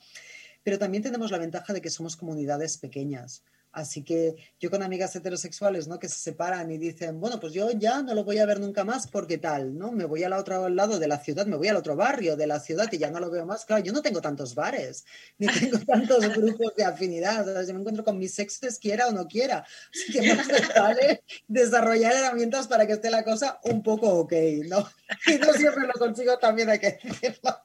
Pero 0.62 0.78
también 0.78 1.02
tenemos 1.02 1.30
la 1.30 1.38
ventaja 1.38 1.72
de 1.72 1.80
que 1.80 1.88
somos 1.88 2.16
comunidades 2.16 2.76
pequeñas. 2.76 3.42
Así 3.72 4.02
que 4.04 4.36
yo 4.60 4.70
con 4.70 4.82
amigas 4.82 5.16
heterosexuales, 5.16 5.88
¿no? 5.88 5.98
Que 5.98 6.08
se 6.08 6.18
separan 6.18 6.70
y 6.70 6.76
dicen, 6.78 7.18
bueno, 7.20 7.40
pues 7.40 7.54
yo 7.54 7.70
ya 7.72 8.02
no 8.02 8.14
lo 8.14 8.22
voy 8.22 8.38
a 8.38 8.44
ver 8.46 8.60
nunca 8.60 8.84
más 8.84 9.06
porque 9.06 9.38
tal, 9.38 9.78
¿no? 9.78 9.90
Me 9.92 10.04
voy 10.04 10.22
al 10.24 10.34
otro 10.34 10.68
lado 10.68 10.98
de 10.98 11.08
la 11.08 11.18
ciudad, 11.18 11.46
me 11.46 11.56
voy 11.56 11.68
al 11.68 11.76
otro 11.76 11.96
barrio 11.96 12.36
de 12.36 12.46
la 12.46 12.60
ciudad 12.60 12.88
y 12.92 12.98
ya 12.98 13.10
no 13.10 13.18
lo 13.18 13.30
veo 13.30 13.46
más. 13.46 13.64
Claro, 13.64 13.82
yo 13.82 13.92
no 13.92 14.02
tengo 14.02 14.20
tantos 14.20 14.54
bares, 14.54 15.04
ni 15.38 15.46
tengo 15.46 15.78
tantos 15.78 16.28
grupos 16.36 16.74
de 16.76 16.84
afinidad. 16.84 17.48
O 17.48 17.52
sea, 17.52 17.62
yo 17.62 17.72
me 17.74 17.80
encuentro 17.80 18.04
con 18.04 18.18
mis 18.18 18.38
exes, 18.38 18.78
quiera 18.78 19.08
o 19.08 19.12
no 19.12 19.26
quiera. 19.26 19.64
Así 19.90 20.12
que 20.12 20.34
más 20.34 20.46
vale 20.76 21.22
desarrollar 21.48 22.12
herramientas 22.14 22.66
para 22.68 22.86
que 22.86 22.92
esté 22.92 23.10
la 23.10 23.24
cosa 23.24 23.58
un 23.64 23.82
poco 23.82 24.08
ok, 24.18 24.32
¿no? 24.68 24.86
Y 25.26 25.36
no 25.38 25.52
siempre 25.52 25.86
lo 25.86 25.92
consigo, 25.94 26.38
también 26.38 26.70
hay 26.70 26.78
que 26.78 26.98
decirlo. 27.02 27.58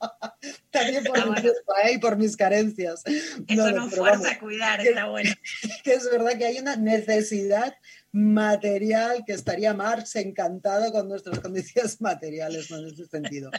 También 0.70 1.04
por 1.06 1.18
mi 1.18 1.42
culpa, 1.42 1.82
¿eh? 1.86 1.94
y 1.94 1.98
por 1.98 2.18
mis 2.18 2.36
carencias. 2.38 3.04
Eso 3.06 3.36
No, 3.56 3.72
nos 3.72 3.94
fuerza 3.96 4.32
a 4.32 4.40
cuidar, 4.40 4.82
que- 4.82 4.90
está 4.90 5.06
bueno. 5.10 5.32
que 5.84 5.97
es 5.98 6.10
verdad 6.10 6.38
que 6.38 6.46
hay 6.46 6.60
una 6.60 6.76
necesidad 6.76 7.76
material 8.12 9.24
que 9.26 9.34
estaría 9.34 9.74
Marx 9.74 10.16
encantado 10.16 10.92
con 10.92 11.08
nuestras 11.08 11.40
condiciones 11.40 12.02
materiales 12.02 12.72
en 12.72 12.86
ese 12.88 13.06
sentido. 13.06 13.52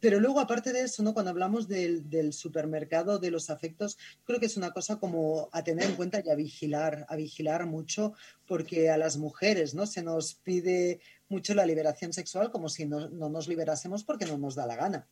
Pero 0.00 0.18
luego, 0.18 0.40
aparte 0.40 0.72
de 0.72 0.82
eso, 0.82 1.02
¿no? 1.02 1.14
cuando 1.14 1.30
hablamos 1.30 1.68
del, 1.68 2.32
supermercado 2.32 3.18
de 3.18 3.30
los 3.30 3.48
afectos, 3.48 3.96
creo 4.24 4.40
que 4.40 4.46
es 4.46 4.56
una 4.56 4.72
cosa 4.72 4.98
como 4.98 5.48
a 5.52 5.62
tener 5.62 5.84
en 5.84 5.96
cuenta 5.96 6.20
y 6.24 6.30
a 6.30 6.34
vigilar, 6.34 7.06
a 7.08 7.16
vigilar 7.16 7.66
mucho, 7.66 8.12
porque 8.46 8.90
a 8.90 8.98
las 8.98 9.16
mujeres 9.16 9.74
¿no? 9.74 9.86
se 9.86 10.02
nos 10.02 10.34
pide 10.34 11.00
mucho 11.28 11.54
la 11.54 11.66
liberación 11.66 12.12
sexual 12.12 12.50
como 12.50 12.68
si 12.68 12.86
no 12.86 13.08
nos 13.08 13.46
liberásemos 13.46 14.02
porque 14.02 14.26
no 14.26 14.36
nos 14.36 14.56
da 14.56 14.66
la 14.66 14.76
gana. 14.76 15.08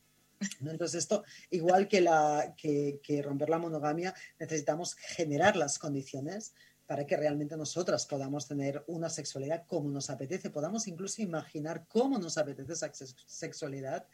Entonces, 0.61 0.95
esto, 0.95 1.23
igual 1.49 1.87
que, 1.87 3.21
romper 3.23 3.49
la 3.49 3.57
monogamia, 3.57 4.13
necesitamos 4.39 4.95
generar 4.95 5.55
las 5.55 5.77
condiciones 5.79 6.53
para 6.85 7.05
que 7.05 7.17
realmente 7.17 7.55
nosotras 7.55 8.05
podamos 8.07 8.47
tener 8.47 8.83
una 8.87 9.09
sexualidad 9.09 9.65
como 9.67 9.91
nos 9.91 10.09
apetece, 10.09 10.49
podamos 10.49 10.87
incluso 10.87 11.21
imaginar 11.21 11.85
cómo 11.87 12.17
nos 12.17 12.37
apetece 12.37 12.73
esa 12.73 12.91
sex- 12.91 13.15
sexualidad 13.27 14.07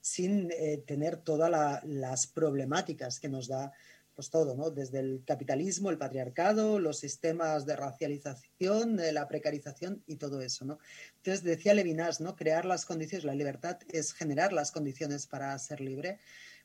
sin 0.00 0.50
eh, 0.52 0.82
tener 0.86 1.16
todas 1.16 1.50
la- 1.50 1.82
las 1.84 2.26
problemáticas 2.26 3.18
que 3.18 3.28
nos 3.28 3.48
da 3.48 3.72
pues 4.20 4.28
todo, 4.28 4.54
¿no? 4.54 4.70
Desde 4.70 4.98
el 4.98 5.22
capitalismo, 5.26 5.88
el 5.88 5.96
patriarcado, 5.96 6.78
los 6.78 6.98
sistemas 6.98 7.64
de 7.64 7.74
racialización, 7.74 9.00
eh, 9.00 9.12
la 9.12 9.26
precarización 9.26 10.02
y 10.06 10.16
todo 10.16 10.42
eso, 10.42 10.66
¿no? 10.66 10.78
Entonces 11.16 11.42
decía 11.42 11.72
Levinas, 11.72 12.20
¿no? 12.20 12.36
Crear 12.36 12.66
las 12.66 12.84
condiciones, 12.84 13.24
la 13.24 13.34
libertad 13.34 13.78
es 13.88 14.12
generar 14.12 14.52
las 14.52 14.72
condiciones 14.72 15.26
para 15.26 15.58
ser 15.58 15.80
libre 15.80 16.18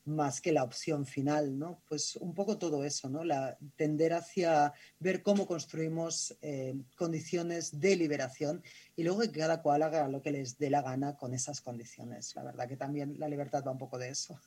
más 0.03 0.41
que 0.41 0.51
la 0.51 0.65
opción 0.65 1.05
final, 1.05 1.57
¿no? 1.57 1.81
Pues 1.87 2.17
un 2.17 2.33
poco 2.33 2.57
todo 2.57 2.83
eso, 2.83 3.09
¿no? 3.09 3.23
La, 3.23 3.57
tender 3.77 4.11
hacia 4.11 4.73
ver 4.99 5.23
cómo 5.23 5.47
construimos 5.47 6.37
eh, 6.41 6.75
condiciones 6.97 7.79
de 7.79 7.95
liberación 7.95 8.61
y 8.97 9.03
luego 9.03 9.21
que 9.21 9.31
cada 9.31 9.61
cual 9.61 9.81
haga 9.81 10.09
lo 10.09 10.21
que 10.21 10.31
les 10.31 10.57
dé 10.57 10.69
la 10.69 10.81
gana 10.81 11.15
con 11.15 11.33
esas 11.33 11.61
condiciones. 11.61 12.35
La 12.35 12.43
verdad 12.43 12.67
que 12.67 12.75
también 12.75 13.17
la 13.17 13.29
libertad 13.29 13.63
va 13.65 13.71
un 13.71 13.77
poco 13.77 13.97
de 13.97 14.09
eso. 14.09 14.37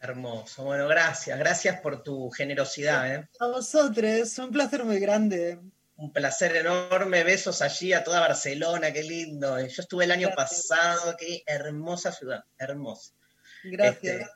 Hermoso. 0.00 0.64
Bueno, 0.64 0.88
gracias. 0.88 1.38
Gracias 1.38 1.80
por 1.80 2.02
tu 2.02 2.30
generosidad. 2.30 3.14
¿eh? 3.14 3.28
A 3.38 3.46
vosotros, 3.48 4.38
un 4.38 4.50
placer 4.50 4.82
muy 4.84 4.98
grande. 4.98 5.58
Un 5.96 6.10
placer 6.12 6.56
enorme. 6.56 7.22
Besos 7.22 7.60
allí 7.60 7.92
a 7.92 8.02
toda 8.02 8.20
Barcelona. 8.20 8.92
Qué 8.92 9.02
lindo. 9.02 9.60
Yo 9.60 9.82
estuve 9.82 10.04
el 10.04 10.12
año 10.12 10.30
Gracias. 10.34 10.66
pasado. 10.68 11.16
Qué 11.18 11.42
hermosa 11.46 12.12
ciudad. 12.12 12.44
Hermosa. 12.56 13.12
Gracias. 13.64 14.20
Este, 14.22 14.28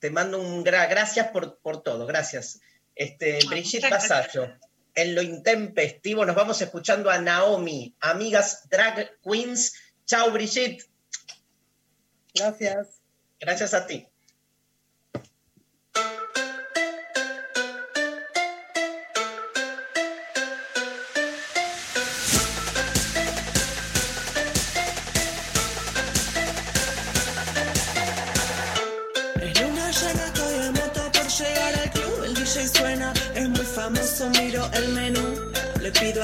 te 0.00 0.10
mando 0.10 0.40
un 0.40 0.64
gra 0.64 0.86
gracias 0.86 1.28
por, 1.28 1.58
por 1.60 1.84
todo. 1.84 2.04
Gracias. 2.06 2.60
Este, 2.96 3.38
Brigitte. 3.48 3.88
Pasallo. 3.88 4.58
En 4.96 5.14
lo 5.14 5.22
intempestivo 5.22 6.24
nos 6.24 6.34
vamos 6.34 6.60
escuchando 6.62 7.10
a 7.10 7.18
Naomi, 7.18 7.94
amigas 8.00 8.66
drag 8.70 9.20
queens. 9.22 9.74
Chao, 10.06 10.30
Brigitte. 10.32 10.84
Gracias. 12.34 13.02
Gracias 13.38 13.74
a 13.74 13.86
ti. 13.86 14.08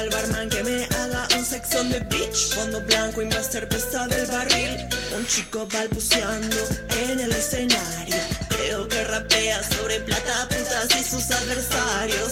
Al 0.02 0.10
barman 0.10 0.48
que 0.48 0.62
me 0.64 0.84
haga 0.84 1.28
un 1.36 1.44
sex 1.44 1.74
on 1.76 1.88
the 1.90 2.00
beach. 2.10 2.54
Fondo 2.54 2.80
blanco 2.80 3.22
y 3.22 3.26
más 3.26 3.50
cerveza 3.50 4.06
del 4.08 4.26
barril. 4.26 4.88
Un 5.16 5.26
chico 5.26 5.66
balbuceando 5.72 6.56
en 7.02 7.20
el 7.20 7.30
escenario. 7.30 8.16
Creo 8.48 8.88
que 8.88 9.04
rapea 9.04 9.62
sobre 9.62 10.00
plata, 10.00 10.48
putas 10.48 10.88
y 10.98 11.04
sus 11.04 11.30
adversarios. 11.30 12.30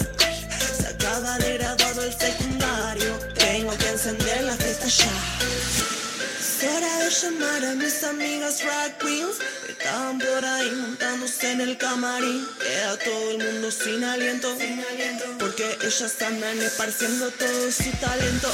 Se 0.77 0.87
acaba 0.87 1.37
de 1.37 1.57
graduado 1.57 2.03
el 2.03 2.13
secundario. 2.13 3.11
Tengo 3.35 3.71
que 3.77 3.89
encender 3.89 4.43
la 4.43 4.55
fiesta 4.55 4.87
ya. 4.87 5.17
Es 6.39 6.63
hora 6.63 6.93
de 7.03 7.09
llamar 7.09 7.65
a 7.65 7.75
mis 7.75 8.03
amigas 8.03 8.59
drag 8.59 8.97
queens 8.97 9.37
que 9.37 9.60
estaban 9.91 10.19
por 10.19 10.45
ahí 10.45 10.71
montándose 10.71 11.51
en 11.51 11.61
el 11.61 11.77
camarín. 11.77 12.47
Queda 12.59 12.97
todo 12.97 13.31
el 13.31 13.37
mundo 13.39 13.71
sin 13.71 14.03
aliento, 14.03 14.57
porque 15.37 15.77
ellas 15.83 16.15
andan 16.21 16.61
esparciendo 16.61 17.29
todo 17.31 17.71
su 17.71 17.91
talento. 17.99 18.49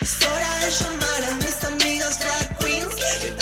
Es 0.00 0.16
hora 0.26 0.58
de 0.60 0.70
llamar 0.70 1.24
a 1.30 1.34
mis 1.36 1.64
amigas 1.64 2.18
drag 2.20 2.58
queens 2.58 2.94
que 3.20 3.32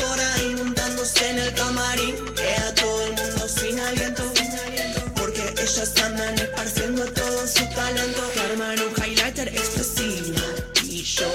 por 0.00 0.20
ahí 0.20 0.54
montándose 0.56 1.30
en 1.30 1.38
el 1.38 1.54
camarín. 1.54 2.16
Queda 2.34 2.74
todo 2.74 3.02
el 3.06 3.12
mundo 3.12 3.48
sin 3.48 3.78
aliento, 3.80 4.24
porque 5.14 5.42
ellas 5.60 5.92
andan 6.02 6.38
esparciendo 6.38 7.04
todo 7.12 7.46
su 7.46 7.64
talento. 7.74 8.22
Que 8.32 8.84
un 8.88 8.94
highlighter 9.04 9.48
explosivo 9.48 10.40
y 10.84 11.02
yo 11.02 11.28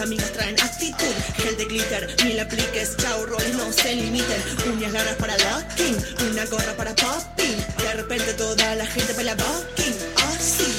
amigas 0.00 0.32
traen 0.32 0.58
actitud. 0.60 1.14
Gel 1.42 1.56
de 1.56 1.64
glitter, 1.64 2.16
mil 2.24 2.40
apliques, 2.40 2.96
chau 2.96 3.26
rolls 3.26 3.54
no 3.54 3.72
se 3.72 3.94
limiten. 3.94 4.42
Uñas 4.72 4.92
largas 4.92 5.16
para 5.16 5.36
locking, 5.38 5.96
una 6.30 6.44
gorra 6.46 6.74
para 6.76 6.94
popping. 6.94 7.56
De 7.78 7.92
repente 7.94 8.32
toda 8.34 8.74
la 8.76 8.86
gente 8.86 9.12
baila 9.12 9.34
bucking, 9.34 9.96
oh 10.24 10.36
sí. 10.40 10.70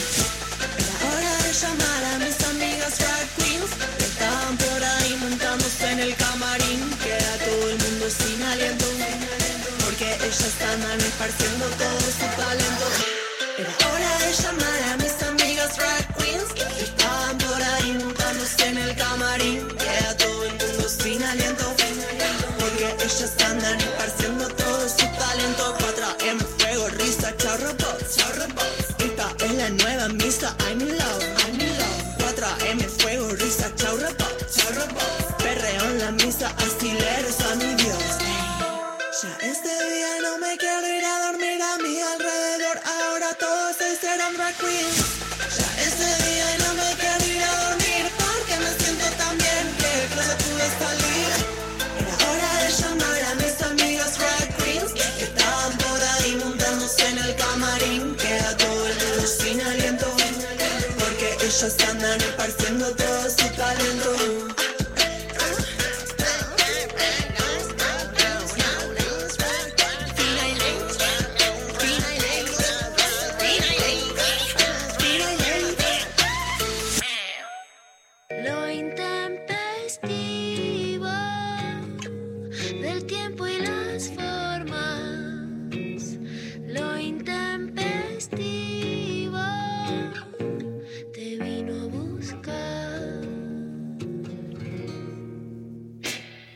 Era 0.78 0.96
hora 1.10 1.34
de 1.44 1.54
llamar 1.54 2.04
a 2.14 2.18
mis 2.20 2.44
amigas 2.52 2.98
drag 2.98 3.28
queens 3.38 3.72
que 3.98 4.06
estaban 4.06 4.58
por 4.58 4.84
ahí 4.84 5.18
montándose 5.22 5.92
en 5.92 6.00
el 6.00 6.16
camarín. 6.16 6.80
Queda 7.04 7.34
todo 7.46 7.70
el 7.70 7.78
mundo 7.78 8.06
sin 8.10 8.42
aliento, 8.44 8.86
porque 9.86 10.16
ellas 10.16 10.56
andan 10.74 11.00
esparciendo 11.00 11.66
todo 11.78 12.00
su 12.00 12.28
talento. 12.42 13.01
Ellos 61.62 61.78
andan 61.90 62.20
esparciendo 62.20 62.92
todo 62.96 63.30
su 63.30 63.48
talento. 63.56 64.16
Lo 78.44 78.61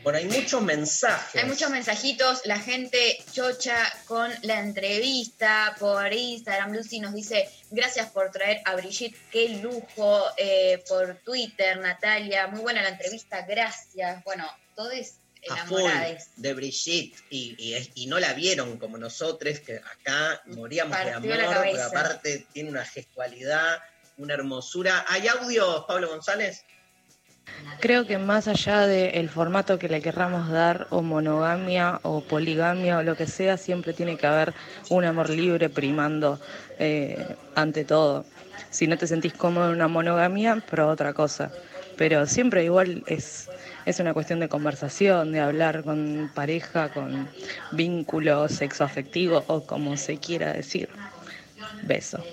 Bueno, 0.06 0.20
hay 0.20 0.26
muchos 0.26 0.62
mensajes. 0.62 1.42
Hay 1.42 1.48
muchos 1.48 1.68
mensajitos, 1.68 2.42
la 2.44 2.60
gente 2.60 3.18
chocha 3.32 3.76
con 4.06 4.30
la 4.42 4.60
entrevista 4.60 5.74
por 5.80 6.12
Instagram. 6.12 6.72
Lucy 6.74 7.00
nos 7.00 7.12
dice, 7.12 7.50
gracias 7.72 8.12
por 8.12 8.30
traer 8.30 8.60
a 8.66 8.76
Brigitte, 8.76 9.16
qué 9.32 9.48
lujo. 9.48 10.22
Eh, 10.36 10.80
por 10.88 11.16
Twitter, 11.24 11.80
Natalia, 11.80 12.46
muy 12.46 12.60
buena 12.60 12.84
la 12.84 12.90
entrevista, 12.90 13.44
gracias. 13.48 14.22
Bueno, 14.22 14.48
a 15.50 15.56
full 15.66 15.80
enamorados. 15.80 16.22
de 16.36 16.54
Brigitte 16.54 17.18
y, 17.28 17.56
y 17.58 17.74
es- 17.74 17.90
y 17.96 18.06
no 18.06 18.20
la 18.20 18.32
vieron 18.32 18.78
como 18.78 18.98
nosotros, 18.98 19.58
que 19.58 19.78
acá 19.78 20.40
moríamos 20.46 20.96
de 20.98 21.02
Partió 21.10 21.34
amor, 21.34 21.36
la 21.52 21.62
pero 21.62 21.82
aparte 21.82 22.46
tiene 22.52 22.70
una 22.70 22.84
gestualidad, 22.84 23.78
una 24.18 24.34
hermosura. 24.34 25.04
¿Hay 25.08 25.26
audios, 25.26 25.84
Pablo 25.88 26.08
González? 26.10 26.64
Creo 27.80 28.06
que 28.06 28.18
más 28.18 28.48
allá 28.48 28.86
del 28.86 29.28
formato 29.28 29.78
que 29.78 29.88
le 29.88 30.00
querramos 30.00 30.48
dar, 30.48 30.86
o 30.90 31.02
monogamia, 31.02 32.00
o 32.02 32.22
poligamia, 32.22 32.98
o 32.98 33.02
lo 33.02 33.16
que 33.16 33.26
sea, 33.26 33.56
siempre 33.58 33.92
tiene 33.92 34.16
que 34.16 34.26
haber 34.26 34.54
un 34.88 35.04
amor 35.04 35.28
libre 35.28 35.68
primando 35.68 36.40
eh, 36.78 37.36
ante 37.54 37.84
todo. 37.84 38.24
Si 38.70 38.86
no 38.86 38.96
te 38.96 39.06
sentís 39.06 39.34
cómodo 39.34 39.68
en 39.68 39.76
una 39.76 39.88
monogamia, 39.88 40.62
pero 40.70 40.88
otra 40.88 41.12
cosa. 41.12 41.52
Pero 41.96 42.26
siempre 42.26 42.64
igual 42.64 43.04
es, 43.06 43.48
es 43.84 44.00
una 44.00 44.14
cuestión 44.14 44.40
de 44.40 44.48
conversación, 44.48 45.32
de 45.32 45.40
hablar 45.40 45.84
con 45.84 46.30
pareja, 46.34 46.88
con 46.88 47.28
vínculo 47.72 48.48
sexoafectivo 48.48 49.44
o 49.46 49.66
como 49.66 49.96
se 49.96 50.16
quiera 50.16 50.52
decir. 50.52 50.88
Beso. 51.82 52.24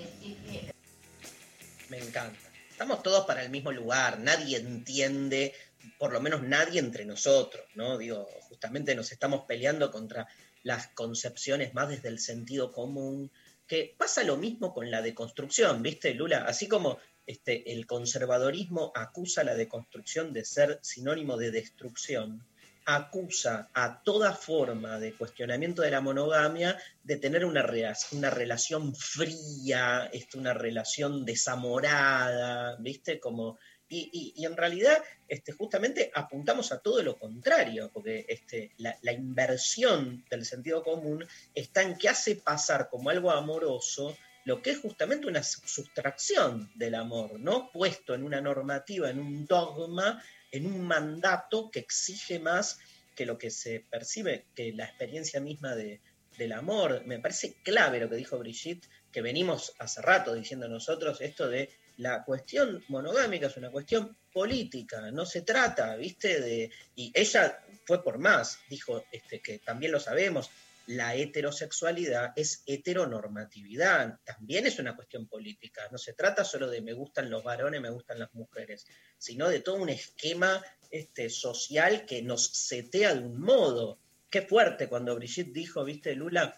Me 1.90 1.98
encanta. 1.98 2.43
Estamos 2.74 3.04
todos 3.04 3.24
para 3.24 3.44
el 3.44 3.50
mismo 3.50 3.70
lugar, 3.70 4.18
nadie 4.18 4.56
entiende, 4.56 5.54
por 5.96 6.12
lo 6.12 6.20
menos 6.20 6.42
nadie 6.42 6.80
entre 6.80 7.04
nosotros, 7.04 7.64
¿no? 7.76 7.96
Digo, 7.96 8.28
justamente 8.48 8.96
nos 8.96 9.12
estamos 9.12 9.44
peleando 9.46 9.92
contra 9.92 10.26
las 10.64 10.88
concepciones 10.88 11.72
más 11.72 11.88
desde 11.88 12.08
el 12.08 12.18
sentido 12.18 12.72
común, 12.72 13.30
que 13.68 13.94
pasa 13.96 14.24
lo 14.24 14.36
mismo 14.36 14.74
con 14.74 14.90
la 14.90 15.02
deconstrucción, 15.02 15.84
¿viste, 15.84 16.14
Lula? 16.14 16.46
Así 16.48 16.66
como 16.66 16.98
este, 17.28 17.72
el 17.72 17.86
conservadorismo 17.86 18.90
acusa 18.96 19.44
la 19.44 19.54
deconstrucción 19.54 20.32
de 20.32 20.44
ser 20.44 20.80
sinónimo 20.82 21.36
de 21.36 21.52
destrucción, 21.52 22.44
acusa 22.84 23.70
a 23.72 24.02
toda 24.02 24.32
forma 24.34 24.98
de 24.98 25.14
cuestionamiento 25.14 25.82
de 25.82 25.90
la 25.90 26.00
monogamia 26.00 26.78
de 27.02 27.16
tener 27.16 27.44
una, 27.44 27.64
una 28.12 28.30
relación 28.30 28.94
fría, 28.94 30.08
este, 30.12 30.38
una 30.38 30.54
relación 30.54 31.24
desamorada, 31.24 32.76
¿viste? 32.80 33.18
Como, 33.18 33.58
y, 33.88 34.34
en 34.44 34.56
realidad 34.56 35.02
este, 35.28 35.52
justamente 35.52 36.10
apuntamos 36.14 36.72
a 36.72 36.80
todo 36.80 37.02
lo 37.02 37.18
contrario, 37.18 37.90
porque 37.92 38.26
este, 38.28 38.72
la, 38.78 38.96
la 39.02 39.12
inversión 39.12 40.24
del 40.28 40.44
sentido 40.44 40.82
común 40.82 41.26
está 41.54 41.82
en 41.82 41.96
que 41.96 42.08
hace 42.08 42.36
pasar 42.36 42.88
como 42.88 43.10
algo 43.10 43.30
amoroso 43.30 44.16
lo 44.44 44.60
que 44.60 44.72
es 44.72 44.80
justamente 44.80 45.26
una 45.26 45.42
su- 45.42 45.66
sustracción 45.66 46.70
del 46.74 46.94
amor, 46.96 47.40
¿no? 47.40 47.70
Puesto 47.72 48.14
en 48.14 48.22
una 48.24 48.40
normativa, 48.40 49.08
en 49.08 49.18
un 49.18 49.46
dogma, 49.46 50.22
en 50.54 50.66
un 50.66 50.82
mandato 50.82 51.70
que 51.70 51.80
exige 51.80 52.38
más 52.38 52.78
que 53.14 53.26
lo 53.26 53.36
que 53.38 53.50
se 53.50 53.80
percibe, 53.90 54.46
que 54.54 54.72
la 54.72 54.84
experiencia 54.84 55.40
misma 55.40 55.74
de, 55.74 56.00
del 56.38 56.52
amor. 56.52 57.04
Me 57.06 57.18
parece 57.18 57.54
clave 57.62 58.00
lo 58.00 58.08
que 58.08 58.16
dijo 58.16 58.38
Brigitte, 58.38 58.88
que 59.10 59.20
venimos 59.20 59.74
hace 59.78 60.00
rato 60.00 60.34
diciendo 60.34 60.68
nosotros 60.68 61.20
esto 61.20 61.48
de 61.48 61.70
la 61.96 62.24
cuestión 62.24 62.84
monogámica 62.88 63.46
es 63.46 63.56
una 63.56 63.70
cuestión 63.70 64.16
política, 64.32 65.10
no 65.12 65.26
se 65.26 65.42
trata, 65.42 65.94
¿viste? 65.96 66.40
De, 66.40 66.70
y 66.96 67.12
ella 67.14 67.60
fue 67.84 68.02
por 68.02 68.18
más, 68.18 68.58
dijo 68.68 69.04
este, 69.12 69.40
que 69.40 69.58
también 69.60 69.92
lo 69.92 70.00
sabemos, 70.00 70.50
la 70.86 71.14
heterosexualidad 71.14 72.32
es 72.36 72.62
heteronormatividad, 72.66 74.20
también 74.24 74.66
es 74.66 74.78
una 74.78 74.94
cuestión 74.94 75.26
política, 75.26 75.88
no 75.90 75.98
se 75.98 76.12
trata 76.12 76.44
solo 76.44 76.68
de 76.68 76.82
me 76.82 76.92
gustan 76.92 77.30
los 77.30 77.42
varones, 77.42 77.80
me 77.80 77.90
gustan 77.90 78.18
las 78.18 78.32
mujeres, 78.34 78.86
sino 79.18 79.48
de 79.48 79.60
todo 79.60 79.76
un 79.76 79.88
esquema 79.88 80.62
este, 80.90 81.30
social 81.30 82.04
que 82.04 82.22
nos 82.22 82.48
setea 82.48 83.14
de 83.14 83.20
un 83.20 83.40
modo. 83.40 83.98
Qué 84.28 84.42
fuerte 84.42 84.88
cuando 84.88 85.14
Brigitte 85.14 85.52
dijo, 85.52 85.84
viste, 85.84 86.14
Lula, 86.14 86.56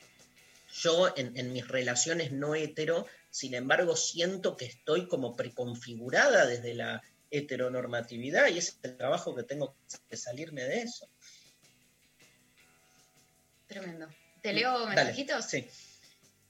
yo 0.72 1.12
en, 1.16 1.36
en 1.36 1.52
mis 1.52 1.68
relaciones 1.68 2.32
no 2.32 2.54
hetero, 2.54 3.06
sin 3.30 3.54
embargo, 3.54 3.96
siento 3.96 4.56
que 4.56 4.64
estoy 4.64 5.06
como 5.06 5.36
preconfigurada 5.36 6.46
desde 6.46 6.74
la 6.74 7.02
heteronormatividad 7.30 8.48
y 8.48 8.58
es 8.58 8.78
el 8.82 8.96
trabajo 8.96 9.34
que 9.34 9.42
tengo 9.42 9.76
que 10.08 10.16
salirme 10.16 10.64
de 10.64 10.82
eso. 10.82 11.08
Tremendo. 13.66 14.08
¿Te 14.42 14.52
leo 14.52 14.86
Dale, 14.86 14.94
mensajitos? 14.94 15.44
Sí. 15.44 15.68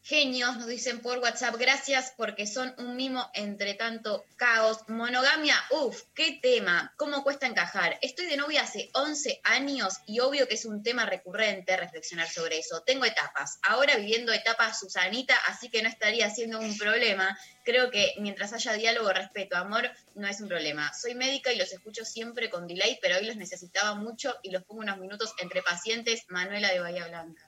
Genios, 0.09 0.57
nos 0.57 0.69
dicen 0.69 1.01
por 1.01 1.19
WhatsApp, 1.19 1.57
gracias 1.57 2.15
porque 2.16 2.47
son 2.47 2.73
un 2.78 2.95
mimo 2.95 3.28
entre 3.35 3.74
tanto 3.74 4.24
caos. 4.37 4.78
Monogamia, 4.87 5.57
uff, 5.73 6.01
qué 6.15 6.39
tema, 6.41 6.95
cómo 6.97 7.24
cuesta 7.24 7.49
encajar. 7.49 7.99
Estoy 8.03 8.27
de 8.27 8.37
novia 8.37 8.62
hace 8.62 8.89
11 8.93 9.41
años 9.43 9.95
y 10.07 10.20
obvio 10.20 10.47
que 10.47 10.55
es 10.55 10.65
un 10.65 10.85
tema 10.85 11.07
recurrente 11.07 11.77
reflexionar 11.77 12.28
sobre 12.28 12.59
eso. 12.59 12.83
Tengo 12.83 13.05
etapas, 13.05 13.59
ahora 13.65 13.97
viviendo 13.97 14.33
etapa 14.33 14.73
Susanita, 14.73 15.35
así 15.49 15.70
que 15.70 15.83
no 15.83 15.89
estaría 15.89 16.31
siendo 16.31 16.61
un 16.61 16.78
problema. 16.78 17.37
Creo 17.65 17.91
que 17.91 18.15
mientras 18.19 18.53
haya 18.53 18.74
diálogo, 18.74 19.12
respeto, 19.12 19.57
amor, 19.57 19.91
no 20.15 20.28
es 20.28 20.41
un 20.41 20.47
problema. 20.47 20.95
Soy 20.95 21.16
médica 21.16 21.53
y 21.53 21.59
los 21.59 21.73
escucho 21.73 22.05
siempre 22.05 22.49
con 22.49 22.69
delay, 22.69 22.97
pero 23.03 23.16
hoy 23.16 23.27
los 23.27 23.35
necesitaba 23.35 23.97
mucho 23.97 24.37
y 24.45 24.53
los 24.53 24.62
pongo 24.62 24.83
unos 24.83 24.99
minutos 24.99 25.35
entre 25.41 25.62
pacientes. 25.62 26.27
Manuela 26.28 26.70
de 26.70 26.78
Bahía 26.78 27.09
Blanca. 27.09 27.43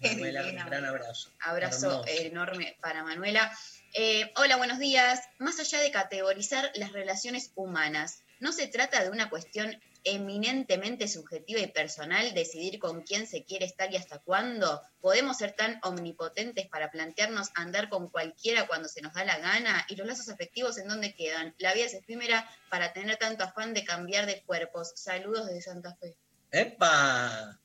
Manuela, 0.00 0.46
un 0.46 0.54
gran 0.54 0.84
abrazo. 0.84 1.30
Abrazo 1.40 2.04
enorme 2.06 2.76
para 2.80 3.04
Manuela. 3.04 3.52
Eh, 3.92 4.32
hola, 4.36 4.56
buenos 4.56 4.78
días. 4.78 5.20
Más 5.38 5.60
allá 5.60 5.80
de 5.80 5.90
categorizar 5.90 6.70
las 6.74 6.92
relaciones 6.92 7.52
humanas, 7.54 8.22
¿no 8.38 8.52
se 8.52 8.66
trata 8.66 9.02
de 9.02 9.10
una 9.10 9.28
cuestión 9.28 9.78
eminentemente 10.04 11.06
subjetiva 11.06 11.60
y 11.60 11.66
personal 11.66 12.32
decidir 12.32 12.78
con 12.78 13.02
quién 13.02 13.26
se 13.26 13.44
quiere 13.44 13.66
estar 13.66 13.92
y 13.92 13.96
hasta 13.96 14.20
cuándo? 14.20 14.80
¿Podemos 15.02 15.36
ser 15.36 15.52
tan 15.52 15.78
omnipotentes 15.82 16.66
para 16.68 16.90
plantearnos 16.90 17.50
andar 17.54 17.90
con 17.90 18.08
cualquiera 18.08 18.66
cuando 18.66 18.88
se 18.88 19.02
nos 19.02 19.12
da 19.12 19.24
la 19.24 19.38
gana? 19.38 19.84
¿Y 19.88 19.96
los 19.96 20.06
lazos 20.06 20.30
afectivos 20.30 20.78
en 20.78 20.88
dónde 20.88 21.14
quedan? 21.14 21.54
La 21.58 21.74
vida 21.74 21.84
es 21.84 21.94
efímera 21.94 22.48
para 22.70 22.94
tener 22.94 23.18
tanto 23.18 23.44
afán 23.44 23.74
de 23.74 23.84
cambiar 23.84 24.24
de 24.24 24.40
cuerpos. 24.44 24.92
Saludos 24.96 25.48
desde 25.48 25.60
Santa 25.60 25.94
Fe. 25.96 26.16
¡Epa! 26.52 27.59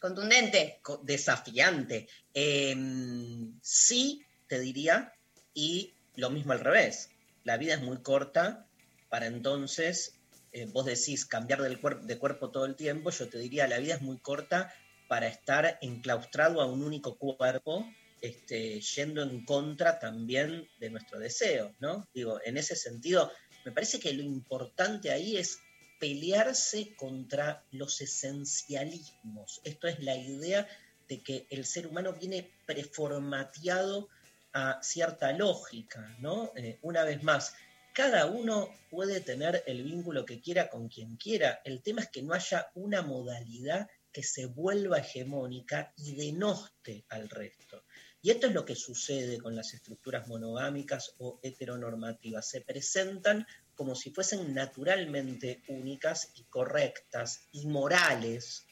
Contundente. 0.00 0.78
Co- 0.82 1.00
Desafiante. 1.04 2.08
Em, 2.32 3.58
sí, 3.62 4.22
te 4.46 4.60
diría, 4.60 5.12
y 5.54 5.92
lo 6.16 6.30
mismo 6.30 6.52
al 6.52 6.60
revés. 6.60 7.10
La 7.44 7.56
vida 7.56 7.74
es 7.74 7.82
muy 7.82 8.02
corta 8.02 8.66
para 9.08 9.26
entonces, 9.26 10.20
eh, 10.52 10.66
vos 10.66 10.84
decís 10.86 11.24
cambiar 11.26 11.62
del 11.62 11.80
de 12.02 12.18
cuerpo 12.18 12.50
todo 12.50 12.66
el 12.66 12.76
tiempo, 12.76 13.10
yo 13.10 13.28
te 13.28 13.38
diría, 13.38 13.66
la 13.66 13.78
vida 13.78 13.94
es 13.94 14.02
muy 14.02 14.18
corta 14.20 14.72
para 15.08 15.26
estar 15.28 15.78
enclaustrado 15.80 16.60
a 16.60 16.66
un 16.66 16.82
único 16.84 17.16
cuerpo, 17.16 17.86
este, 18.20 18.80
yendo 18.80 19.22
en 19.22 19.44
contra 19.44 19.98
también 19.98 20.68
de 20.78 20.90
nuestro 20.90 21.18
deseo, 21.18 21.74
¿no? 21.78 22.04
Digo, 22.12 22.40
en 22.44 22.58
ese 22.58 22.76
sentido, 22.76 23.32
me 23.64 23.72
parece 23.72 23.98
que 23.98 24.12
lo 24.12 24.22
importante 24.22 25.10
ahí 25.10 25.36
es 25.38 25.58
pelearse 25.98 26.94
contra 26.96 27.64
los 27.72 28.00
esencialismos. 28.00 29.60
Esto 29.64 29.88
es 29.88 30.02
la 30.02 30.16
idea 30.16 30.68
de 31.08 31.22
que 31.22 31.46
el 31.50 31.64
ser 31.64 31.86
humano 31.86 32.12
viene 32.12 32.50
preformateado 32.66 34.08
a 34.52 34.78
cierta 34.82 35.32
lógica, 35.32 36.16
¿no? 36.20 36.52
Eh, 36.56 36.78
una 36.82 37.04
vez 37.04 37.22
más, 37.22 37.54
cada 37.92 38.26
uno 38.26 38.68
puede 38.90 39.20
tener 39.20 39.64
el 39.66 39.82
vínculo 39.82 40.24
que 40.24 40.40
quiera 40.40 40.68
con 40.70 40.88
quien 40.88 41.16
quiera. 41.16 41.60
El 41.64 41.82
tema 41.82 42.02
es 42.02 42.08
que 42.08 42.22
no 42.22 42.32
haya 42.34 42.70
una 42.74 43.02
modalidad 43.02 43.88
que 44.12 44.22
se 44.22 44.46
vuelva 44.46 44.98
hegemónica 44.98 45.92
y 45.96 46.14
denoste 46.14 47.04
al 47.08 47.28
resto. 47.28 47.84
Y 48.22 48.30
esto 48.30 48.46
es 48.46 48.54
lo 48.54 48.64
que 48.64 48.74
sucede 48.74 49.38
con 49.38 49.54
las 49.54 49.74
estructuras 49.74 50.26
monogámicas 50.28 51.14
o 51.18 51.38
heteronormativas. 51.42 52.48
Se 52.48 52.60
presentan 52.60 53.46
como 53.78 53.94
si 53.94 54.10
fuesen 54.10 54.52
naturalmente 54.52 55.62
únicas 55.68 56.32
y 56.34 56.42
correctas 56.50 57.46
y 57.52 57.68
morales, 57.68 58.66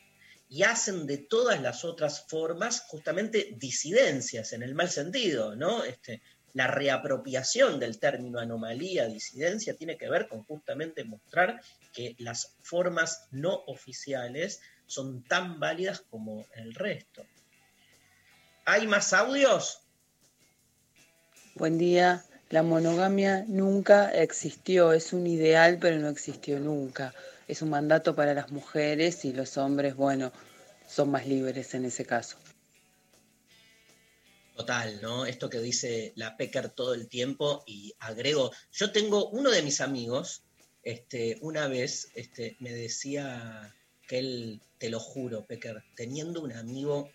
y 0.48 0.64
hacen 0.64 1.06
de 1.06 1.18
todas 1.18 1.62
las 1.62 1.84
otras 1.84 2.26
formas 2.26 2.80
justamente 2.88 3.54
disidencias 3.56 4.52
en 4.52 4.64
el 4.64 4.74
mal 4.74 4.90
sentido, 4.90 5.54
¿no? 5.54 5.84
Este, 5.84 6.22
la 6.54 6.66
reapropiación 6.66 7.78
del 7.78 8.00
término 8.00 8.40
anomalía, 8.40 9.06
disidencia, 9.06 9.76
tiene 9.76 9.96
que 9.96 10.10
ver 10.10 10.26
con 10.26 10.42
justamente 10.42 11.04
mostrar 11.04 11.60
que 11.92 12.16
las 12.18 12.56
formas 12.62 13.28
no 13.30 13.62
oficiales 13.68 14.60
son 14.86 15.22
tan 15.22 15.60
válidas 15.60 16.00
como 16.00 16.46
el 16.56 16.74
resto. 16.74 17.24
¿Hay 18.64 18.88
más 18.88 19.12
audios? 19.12 19.82
Buen 21.54 21.78
día. 21.78 22.24
La 22.48 22.62
monogamia 22.62 23.44
nunca 23.48 24.08
existió, 24.10 24.92
es 24.92 25.12
un 25.12 25.26
ideal, 25.26 25.78
pero 25.80 25.98
no 25.98 26.08
existió 26.08 26.60
nunca. 26.60 27.12
Es 27.48 27.60
un 27.60 27.70
mandato 27.70 28.14
para 28.14 28.34
las 28.34 28.52
mujeres 28.52 29.24
y 29.24 29.32
los 29.32 29.56
hombres, 29.56 29.96
bueno, 29.96 30.32
son 30.86 31.10
más 31.10 31.26
libres 31.26 31.74
en 31.74 31.86
ese 31.86 32.04
caso. 32.04 32.38
Total, 34.56 35.00
¿no? 35.02 35.26
Esto 35.26 35.50
que 35.50 35.58
dice 35.58 36.12
la 36.14 36.36
Pecker 36.36 36.70
todo 36.70 36.94
el 36.94 37.08
tiempo 37.08 37.64
y 37.66 37.94
agrego, 37.98 38.52
yo 38.72 38.92
tengo 38.92 39.28
uno 39.30 39.50
de 39.50 39.62
mis 39.62 39.80
amigos, 39.80 40.44
este, 40.82 41.38
una 41.42 41.66
vez 41.66 42.10
este, 42.14 42.56
me 42.60 42.72
decía 42.72 43.74
que 44.06 44.18
él, 44.18 44.62
te 44.78 44.88
lo 44.88 45.00
juro, 45.00 45.44
Pecker, 45.44 45.82
teniendo 45.96 46.42
un 46.42 46.52
amigo 46.52 47.10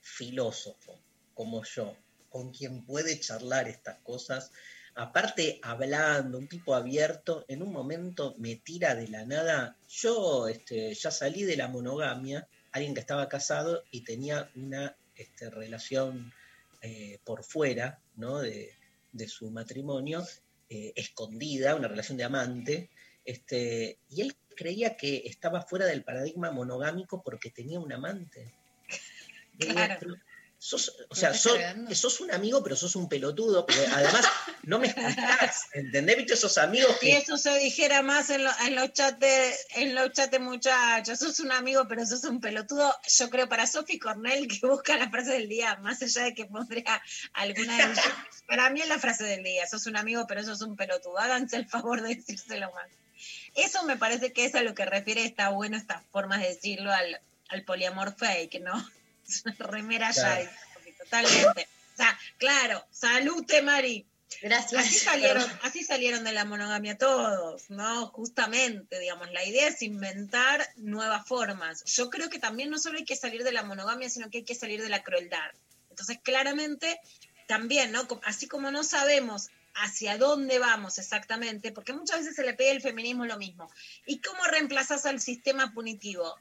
filósofo 0.00 1.00
como 1.34 1.64
yo, 1.64 1.96
con 2.34 2.50
quien 2.50 2.84
puede 2.84 3.20
charlar 3.20 3.68
estas 3.68 4.00
cosas, 4.00 4.50
aparte 4.96 5.60
hablando, 5.62 6.36
un 6.36 6.48
tipo 6.48 6.74
abierto, 6.74 7.44
en 7.46 7.62
un 7.62 7.70
momento 7.70 8.34
me 8.38 8.56
tira 8.56 8.96
de 8.96 9.06
la 9.06 9.24
nada, 9.24 9.76
yo 9.88 10.48
este, 10.48 10.92
ya 10.94 11.12
salí 11.12 11.44
de 11.44 11.56
la 11.56 11.68
monogamia, 11.68 12.48
alguien 12.72 12.92
que 12.92 12.98
estaba 12.98 13.28
casado 13.28 13.84
y 13.92 14.00
tenía 14.00 14.50
una 14.56 14.96
este, 15.14 15.48
relación 15.48 16.32
eh, 16.82 17.20
por 17.22 17.44
fuera 17.44 18.00
¿no? 18.16 18.40
de, 18.40 18.74
su 19.28 19.48
matrimonio, 19.52 20.26
eh, 20.68 20.92
escondida, 20.96 21.76
una 21.76 21.86
relación 21.86 22.18
de 22.18 22.24
amante, 22.24 22.90
este, 23.24 24.00
y 24.10 24.22
él 24.22 24.36
creía 24.56 24.96
que 24.96 25.22
estaba 25.24 25.62
fuera 25.62 25.86
del 25.86 26.02
paradigma 26.02 26.50
monogámico 26.50 27.22
porque 27.22 27.50
tenía 27.50 27.78
un 27.78 27.92
amante. 27.92 28.52
sos- 30.66 30.96
o 31.10 31.14
sea, 31.14 31.34
sos, 31.34 31.58
sos 31.92 32.20
un 32.20 32.32
amigo, 32.32 32.62
pero 32.62 32.74
sos 32.74 32.96
un 32.96 33.06
pelotudo, 33.06 33.66
porque 33.66 33.86
además 33.92 34.24
no 34.62 34.78
me 34.78 34.86
escuchás, 34.86 35.64
¿entendés? 35.74 36.16
¿Viste 36.16 36.32
esos 36.34 36.56
amigos 36.56 36.96
que 37.00 37.18
eso 37.18 37.36
se 37.36 37.58
dijera 37.58 38.00
más 38.00 38.30
en, 38.30 38.44
lo- 38.44 38.58
en 38.66 38.74
los 38.74 38.90
chats, 38.94 39.26
en 39.74 39.94
los 39.94 40.10
chats 40.12 40.40
muchachos, 40.40 41.18
sos 41.18 41.38
un 41.40 41.52
amigo, 41.52 41.86
pero 41.86 42.06
sos 42.06 42.24
un 42.24 42.40
pelotudo. 42.40 42.94
Yo 43.18 43.28
creo 43.28 43.46
para 43.46 43.66
Sophie 43.66 43.98
Cornell 43.98 44.48
que 44.48 44.66
busca 44.66 44.96
la 44.96 45.10
frase 45.10 45.32
del 45.32 45.50
día, 45.50 45.76
más 45.82 46.00
allá 46.00 46.24
de 46.24 46.34
que 46.34 46.46
pondría 46.46 47.02
alguna 47.34 47.76
de 47.76 47.92
ellas. 47.92 48.04
Para 48.46 48.70
mí 48.70 48.80
es 48.80 48.88
la 48.88 48.98
frase 48.98 49.24
del 49.24 49.42
día, 49.44 49.66
sos 49.66 49.86
un 49.86 49.98
amigo, 49.98 50.24
pero 50.26 50.42
sos 50.44 50.62
un 50.62 50.76
pelotudo. 50.76 51.18
Háganse 51.18 51.56
el 51.56 51.66
favor 51.68 52.00
de 52.00 52.14
decírselo 52.14 52.72
más. 52.72 52.86
Eso 53.54 53.84
me 53.84 53.96
parece 53.98 54.32
que 54.32 54.46
es 54.46 54.54
a 54.54 54.62
lo 54.62 54.74
que 54.74 54.86
refiere, 54.86 55.24
está 55.26 55.50
bueno 55.50 55.76
estas 55.76 56.02
formas 56.10 56.40
de 56.40 56.48
decirlo 56.48 56.90
al, 56.90 57.20
al 57.48 57.64
poliamor 57.64 58.14
fake, 58.16 58.60
¿no? 58.62 58.72
Es 59.28 59.42
una 59.44 59.56
remera 59.58 60.10
ya, 60.10 60.22
Claro. 60.22 60.50
totalmente. 60.98 61.68
O 61.92 61.96
sea, 61.96 62.18
claro, 62.38 62.84
salute 62.90 63.62
Mari. 63.62 64.06
Gracias. 64.42 64.84
Así 64.84 64.98
salieron, 64.98 65.44
así 65.62 65.84
salieron 65.84 66.24
de 66.24 66.32
la 66.32 66.44
monogamia 66.44 66.98
todos, 66.98 67.70
¿no? 67.70 68.08
Justamente, 68.08 68.98
digamos, 68.98 69.30
la 69.30 69.44
idea 69.44 69.68
es 69.68 69.80
inventar 69.82 70.66
nuevas 70.76 71.26
formas. 71.26 71.84
Yo 71.84 72.10
creo 72.10 72.28
que 72.28 72.40
también 72.40 72.68
no 72.68 72.78
solo 72.78 72.98
hay 72.98 73.04
que 73.04 73.16
salir 73.16 73.44
de 73.44 73.52
la 73.52 73.62
monogamia, 73.62 74.10
sino 74.10 74.30
que 74.30 74.38
hay 74.38 74.44
que 74.44 74.56
salir 74.56 74.82
de 74.82 74.88
la 74.88 75.04
crueldad. 75.04 75.50
Entonces, 75.88 76.18
claramente, 76.22 77.00
también, 77.46 77.92
¿no? 77.92 78.08
Así 78.24 78.48
como 78.48 78.70
no 78.72 78.82
sabemos 78.82 79.50
hacia 79.74 80.18
dónde 80.18 80.58
vamos 80.58 80.98
exactamente, 80.98 81.72
porque 81.72 81.92
muchas 81.92 82.20
veces 82.20 82.36
se 82.36 82.44
le 82.44 82.54
pide 82.54 82.72
al 82.72 82.80
feminismo 82.80 83.26
lo 83.26 83.38
mismo. 83.38 83.70
¿Y 84.06 84.20
cómo 84.20 84.42
reemplazás 84.44 85.06
al 85.06 85.20
sistema 85.20 85.72
punitivo? 85.72 86.36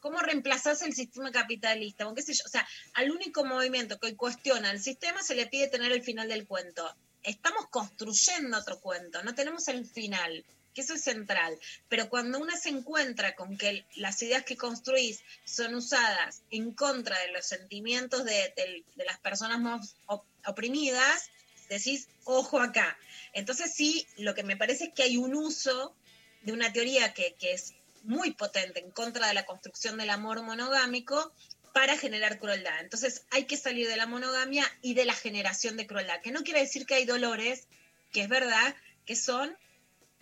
¿Cómo 0.00 0.18
reemplazás 0.18 0.82
el 0.82 0.94
sistema 0.94 1.30
capitalista? 1.30 2.04
Bueno, 2.04 2.16
qué 2.16 2.22
sé 2.22 2.34
yo, 2.34 2.42
o 2.44 2.48
sea, 2.48 2.66
al 2.94 3.10
único 3.10 3.44
movimiento 3.44 3.98
que 3.98 4.08
hoy 4.08 4.14
cuestiona 4.14 4.70
el 4.70 4.80
sistema 4.82 5.22
se 5.22 5.34
le 5.34 5.46
pide 5.46 5.68
tener 5.68 5.92
el 5.92 6.02
final 6.02 6.28
del 6.28 6.46
cuento. 6.46 6.94
Estamos 7.22 7.66
construyendo 7.70 8.58
otro 8.58 8.78
cuento, 8.80 9.22
no 9.24 9.34
tenemos 9.34 9.66
el 9.68 9.86
final, 9.86 10.44
que 10.74 10.82
eso 10.82 10.94
es 10.94 11.02
central. 11.02 11.58
Pero 11.88 12.08
cuando 12.08 12.38
una 12.38 12.56
se 12.56 12.68
encuentra 12.68 13.34
con 13.34 13.56
que 13.56 13.84
las 13.96 14.22
ideas 14.22 14.44
que 14.44 14.56
construís 14.56 15.20
son 15.44 15.74
usadas 15.74 16.42
en 16.50 16.72
contra 16.72 17.18
de 17.20 17.32
los 17.32 17.46
sentimientos 17.46 18.24
de, 18.24 18.84
las 18.96 19.18
personas 19.20 19.58
más 19.58 19.96
op- 20.06 20.26
oprimidas, 20.46 21.30
decís, 21.68 22.08
ojo 22.24 22.60
acá. 22.60 22.96
Entonces 23.32 23.72
sí, 23.74 24.06
lo 24.18 24.34
que 24.34 24.44
me 24.44 24.56
parece 24.56 24.84
es 24.84 24.94
que 24.94 25.02
hay 25.02 25.16
un 25.16 25.34
uso 25.34 25.96
de 26.42 26.52
una 26.52 26.72
teoría 26.72 27.12
que 27.12 27.34
es 27.40 27.74
muy 28.06 28.32
potente 28.32 28.80
en 28.80 28.90
contra 28.90 29.28
de 29.28 29.34
la 29.34 29.44
construcción 29.44 29.98
del 29.98 30.10
amor 30.10 30.42
monogámico 30.42 31.32
para 31.72 31.98
generar 31.98 32.38
crueldad. 32.38 32.80
Entonces 32.80 33.26
hay 33.30 33.44
que 33.44 33.56
salir 33.56 33.86
de 33.88 33.96
la 33.96 34.06
monogamia 34.06 34.64
y 34.80 34.94
de 34.94 35.04
la 35.04 35.12
generación 35.12 35.76
de 35.76 35.86
crueldad, 35.86 36.22
que 36.22 36.30
no 36.30 36.42
quiere 36.42 36.60
decir 36.60 36.86
que 36.86 36.94
hay 36.94 37.04
dolores, 37.04 37.68
que 38.12 38.22
es 38.22 38.28
verdad, 38.28 38.74
que 39.04 39.14
son, 39.14 39.56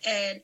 eh, 0.03 0.43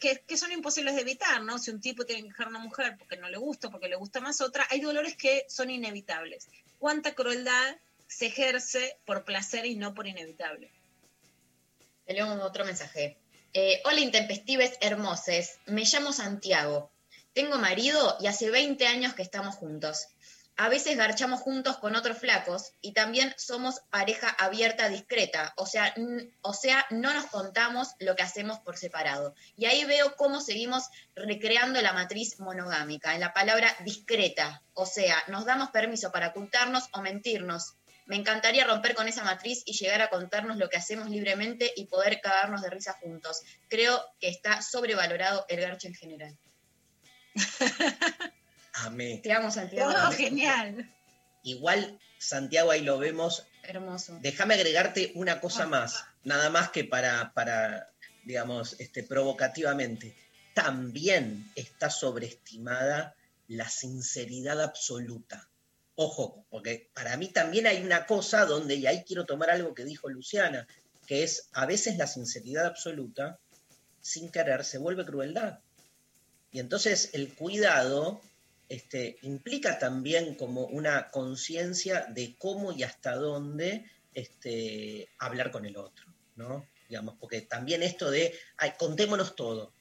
que, 0.00 0.36
son 0.36 0.52
imposibles 0.52 0.94
de 0.94 1.02
evitar, 1.02 1.42
¿no? 1.42 1.58
Si 1.58 1.70
un 1.70 1.80
tipo 1.80 2.06
tiene 2.06 2.22
que 2.22 2.28
dejar 2.28 2.46
a 2.46 2.50
una 2.50 2.58
mujer 2.60 2.96
porque 2.98 3.18
no 3.18 3.28
le 3.28 3.36
gusta, 3.36 3.70
porque 3.70 3.88
le 3.88 3.96
gusta 3.96 4.20
más 4.20 4.40
otra, 4.40 4.66
hay 4.70 4.80
dolores 4.80 5.16
que 5.16 5.44
son 5.48 5.68
inevitables. 5.68 6.48
¿Cuánta 6.78 7.14
crueldad 7.14 7.76
se 8.06 8.26
ejerce 8.26 8.96
por 9.04 9.24
placer 9.24 9.66
y 9.66 9.76
no 9.76 9.92
por 9.92 10.06
inevitable? 10.06 10.70
Tenemos 12.06 12.40
otro 12.42 12.64
mensaje. 12.64 13.18
Eh, 13.58 13.80
Hola 13.86 14.00
intempestives 14.00 14.76
hermoses, 14.82 15.60
me 15.64 15.84
llamo 15.84 16.12
Santiago. 16.12 16.90
Tengo 17.32 17.56
marido 17.56 18.18
y 18.20 18.26
hace 18.26 18.50
20 18.50 18.86
años 18.86 19.14
que 19.14 19.22
estamos 19.22 19.54
juntos. 19.54 20.08
A 20.58 20.68
veces 20.68 20.98
garchamos 20.98 21.40
juntos 21.40 21.78
con 21.78 21.96
otros 21.96 22.18
flacos 22.18 22.72
y 22.82 22.92
también 22.92 23.32
somos 23.38 23.80
pareja 23.88 24.28
abierta 24.28 24.90
discreta, 24.90 25.54
o 25.56 25.64
sea, 25.64 25.94
o 26.42 26.52
sea, 26.52 26.84
no 26.90 27.14
nos 27.14 27.24
contamos 27.28 27.94
lo 27.98 28.14
que 28.14 28.24
hacemos 28.24 28.58
por 28.58 28.76
separado. 28.76 29.34
Y 29.56 29.64
ahí 29.64 29.86
veo 29.86 30.16
cómo 30.16 30.42
seguimos 30.42 30.90
recreando 31.14 31.80
la 31.80 31.94
matriz 31.94 32.38
monogámica, 32.38 33.14
en 33.14 33.20
la 33.20 33.32
palabra 33.32 33.74
discreta, 33.86 34.62
o 34.74 34.84
sea, 34.84 35.16
nos 35.28 35.46
damos 35.46 35.70
permiso 35.70 36.12
para 36.12 36.28
ocultarnos 36.28 36.90
o 36.92 37.00
mentirnos. 37.00 37.72
Me 38.06 38.16
encantaría 38.16 38.64
romper 38.64 38.94
con 38.94 39.08
esa 39.08 39.24
matriz 39.24 39.62
y 39.66 39.72
llegar 39.72 40.00
a 40.00 40.10
contarnos 40.10 40.56
lo 40.56 40.68
que 40.68 40.76
hacemos 40.76 41.10
libremente 41.10 41.72
y 41.76 41.86
poder 41.86 42.20
cagarnos 42.20 42.62
de 42.62 42.70
risa 42.70 42.92
juntos. 42.94 43.42
Creo 43.68 44.00
que 44.20 44.28
está 44.28 44.62
sobrevalorado 44.62 45.44
el 45.48 45.60
garcho 45.60 45.88
en 45.88 45.94
general. 45.94 46.38
amé? 48.74 49.20
Te 49.22 49.32
amo, 49.32 49.50
Santiago. 49.50 49.92
Oh, 50.06 50.12
genial. 50.12 50.88
Igual, 51.42 51.98
Santiago, 52.18 52.70
ahí 52.70 52.82
lo 52.82 52.98
vemos. 52.98 53.46
Hermoso. 53.62 54.18
Déjame 54.20 54.54
agregarte 54.54 55.12
una 55.14 55.40
cosa 55.40 55.66
más, 55.66 56.04
nada 56.22 56.50
más 56.50 56.70
que 56.70 56.84
para, 56.84 57.32
para 57.34 57.90
digamos, 58.24 58.76
este, 58.78 59.02
provocativamente. 59.02 60.16
También 60.54 61.50
está 61.54 61.90
sobreestimada 61.90 63.14
la 63.48 63.68
sinceridad 63.68 64.60
absoluta. 64.60 65.48
Ojo, 65.96 66.46
porque 66.50 66.90
para 66.94 67.16
mí 67.16 67.28
también 67.28 67.66
hay 67.66 67.82
una 67.82 68.06
cosa 68.06 68.44
donde, 68.44 68.74
y 68.76 68.86
ahí 68.86 69.02
quiero 69.04 69.24
tomar 69.24 69.48
algo 69.50 69.74
que 69.74 69.84
dijo 69.84 70.10
Luciana, 70.10 70.68
que 71.06 71.22
es 71.22 71.48
a 71.52 71.64
veces 71.64 71.96
la 71.96 72.06
sinceridad 72.06 72.66
absoluta, 72.66 73.38
sin 74.00 74.30
querer, 74.30 74.62
se 74.64 74.76
vuelve 74.78 75.06
crueldad. 75.06 75.60
Y 76.52 76.60
entonces 76.60 77.10
el 77.14 77.34
cuidado 77.34 78.20
este, 78.68 79.18
implica 79.22 79.78
también 79.78 80.34
como 80.34 80.66
una 80.66 81.10
conciencia 81.10 82.06
de 82.10 82.36
cómo 82.38 82.72
y 82.72 82.82
hasta 82.82 83.14
dónde 83.16 83.86
este, 84.12 85.08
hablar 85.18 85.50
con 85.50 85.64
el 85.64 85.76
otro, 85.76 86.06
¿no? 86.36 86.68
Digamos, 86.88 87.16
porque 87.18 87.40
también 87.42 87.82
esto 87.82 88.10
de, 88.10 88.34
ay, 88.58 88.72
contémonos 88.78 89.34
todo. 89.34 89.72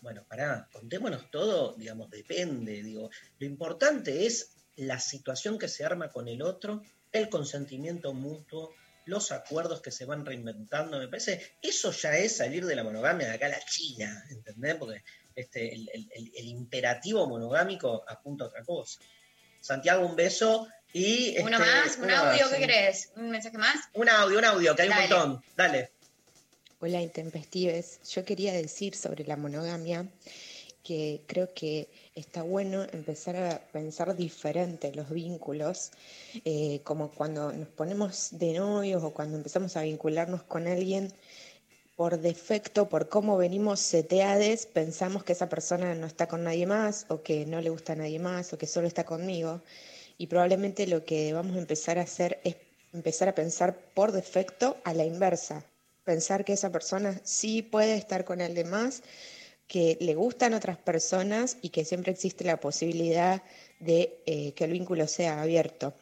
Bueno, 0.00 0.24
pará, 0.28 0.68
contémonos 0.72 1.30
todo, 1.30 1.74
digamos, 1.74 2.10
depende, 2.10 2.82
digo. 2.82 3.10
Lo 3.38 3.46
importante 3.46 4.26
es 4.26 4.57
la 4.78 4.98
situación 4.98 5.58
que 5.58 5.68
se 5.68 5.84
arma 5.84 6.10
con 6.10 6.26
el 6.28 6.42
otro, 6.42 6.82
el 7.12 7.28
consentimiento 7.28 8.12
mutuo, 8.14 8.74
los 9.04 9.32
acuerdos 9.32 9.80
que 9.80 9.90
se 9.90 10.04
van 10.04 10.24
reinventando, 10.26 10.98
me 10.98 11.08
parece, 11.08 11.56
eso 11.62 11.90
ya 11.92 12.16
es 12.16 12.36
salir 12.36 12.66
de 12.66 12.76
la 12.76 12.84
monogamia 12.84 13.26
de 13.28 13.34
acá 13.34 13.46
a 13.46 13.50
la 13.50 13.60
China, 13.64 14.24
¿entendés? 14.30 14.74
Porque 14.76 15.02
este, 15.34 15.72
el, 15.74 15.88
el- 15.94 16.08
el- 16.14 16.32
el 16.36 16.46
imperativo 16.48 17.26
monogámico 17.26 18.04
apunta 18.06 18.44
a 18.44 18.48
otra 18.48 18.62
cosa. 18.64 19.00
Santiago, 19.60 20.06
un 20.06 20.14
beso. 20.16 20.68
Y, 20.92 21.36
Uno 21.40 21.58
este, 21.58 21.58
más, 21.58 21.98
un 21.98 22.10
audio, 22.10 22.44
más, 22.46 22.52
¿qué 22.54 22.58
querés? 22.58 23.12
¿Un 23.16 23.30
mensaje 23.30 23.58
más? 23.58 23.76
Un 23.94 24.08
audio, 24.08 24.38
un 24.38 24.44
audio, 24.44 24.74
que 24.76 24.82
hay 24.82 24.88
Dale. 24.88 25.04
un 25.04 25.10
montón. 25.10 25.44
Dale. 25.56 25.92
Hola 26.80 27.00
Intempestives, 27.02 27.98
yo 28.10 28.24
quería 28.24 28.52
decir 28.52 28.94
sobre 28.94 29.24
la 29.24 29.36
monogamia 29.36 30.06
que 30.84 31.22
creo 31.26 31.52
que 31.52 31.88
está 32.20 32.42
bueno 32.42 32.84
empezar 32.92 33.36
a 33.36 33.60
pensar 33.72 34.16
diferente 34.16 34.92
los 34.94 35.10
vínculos, 35.10 35.92
eh, 36.44 36.80
como 36.84 37.10
cuando 37.10 37.52
nos 37.52 37.68
ponemos 37.68 38.30
de 38.32 38.54
novios 38.54 39.02
o 39.02 39.10
cuando 39.10 39.36
empezamos 39.36 39.76
a 39.76 39.82
vincularnos 39.82 40.42
con 40.42 40.66
alguien, 40.66 41.12
por 41.96 42.20
defecto, 42.20 42.88
por 42.88 43.08
cómo 43.08 43.36
venimos 43.36 43.80
seteades, 43.80 44.66
pensamos 44.66 45.24
que 45.24 45.32
esa 45.32 45.48
persona 45.48 45.94
no 45.96 46.06
está 46.06 46.28
con 46.28 46.44
nadie 46.44 46.64
más 46.64 47.06
o 47.08 47.22
que 47.22 47.44
no 47.44 47.60
le 47.60 47.70
gusta 47.70 47.94
a 47.94 47.96
nadie 47.96 48.20
más 48.20 48.52
o 48.52 48.58
que 48.58 48.68
solo 48.68 48.86
está 48.86 49.04
conmigo. 49.04 49.60
Y 50.16 50.28
probablemente 50.28 50.86
lo 50.86 51.04
que 51.04 51.32
vamos 51.32 51.56
a 51.56 51.58
empezar 51.58 51.98
a 51.98 52.02
hacer 52.02 52.40
es 52.44 52.56
empezar 52.92 53.28
a 53.28 53.34
pensar 53.34 53.76
por 53.94 54.12
defecto 54.12 54.76
a 54.84 54.94
la 54.94 55.04
inversa. 55.04 55.64
Pensar 56.04 56.44
que 56.44 56.52
esa 56.52 56.70
persona 56.70 57.20
sí 57.24 57.62
puede 57.62 57.94
estar 57.96 58.24
con 58.24 58.40
el 58.40 58.54
demás, 58.54 59.02
que 59.68 59.98
le 60.00 60.14
gustan 60.14 60.54
otras 60.54 60.78
personas 60.78 61.58
y 61.60 61.68
que 61.68 61.84
siempre 61.84 62.10
existe 62.10 62.42
la 62.44 62.58
posibilidad 62.58 63.42
de 63.78 64.22
eh, 64.26 64.52
que 64.54 64.64
el 64.64 64.72
vínculo 64.72 65.06
sea 65.06 65.42
abierto. 65.42 65.94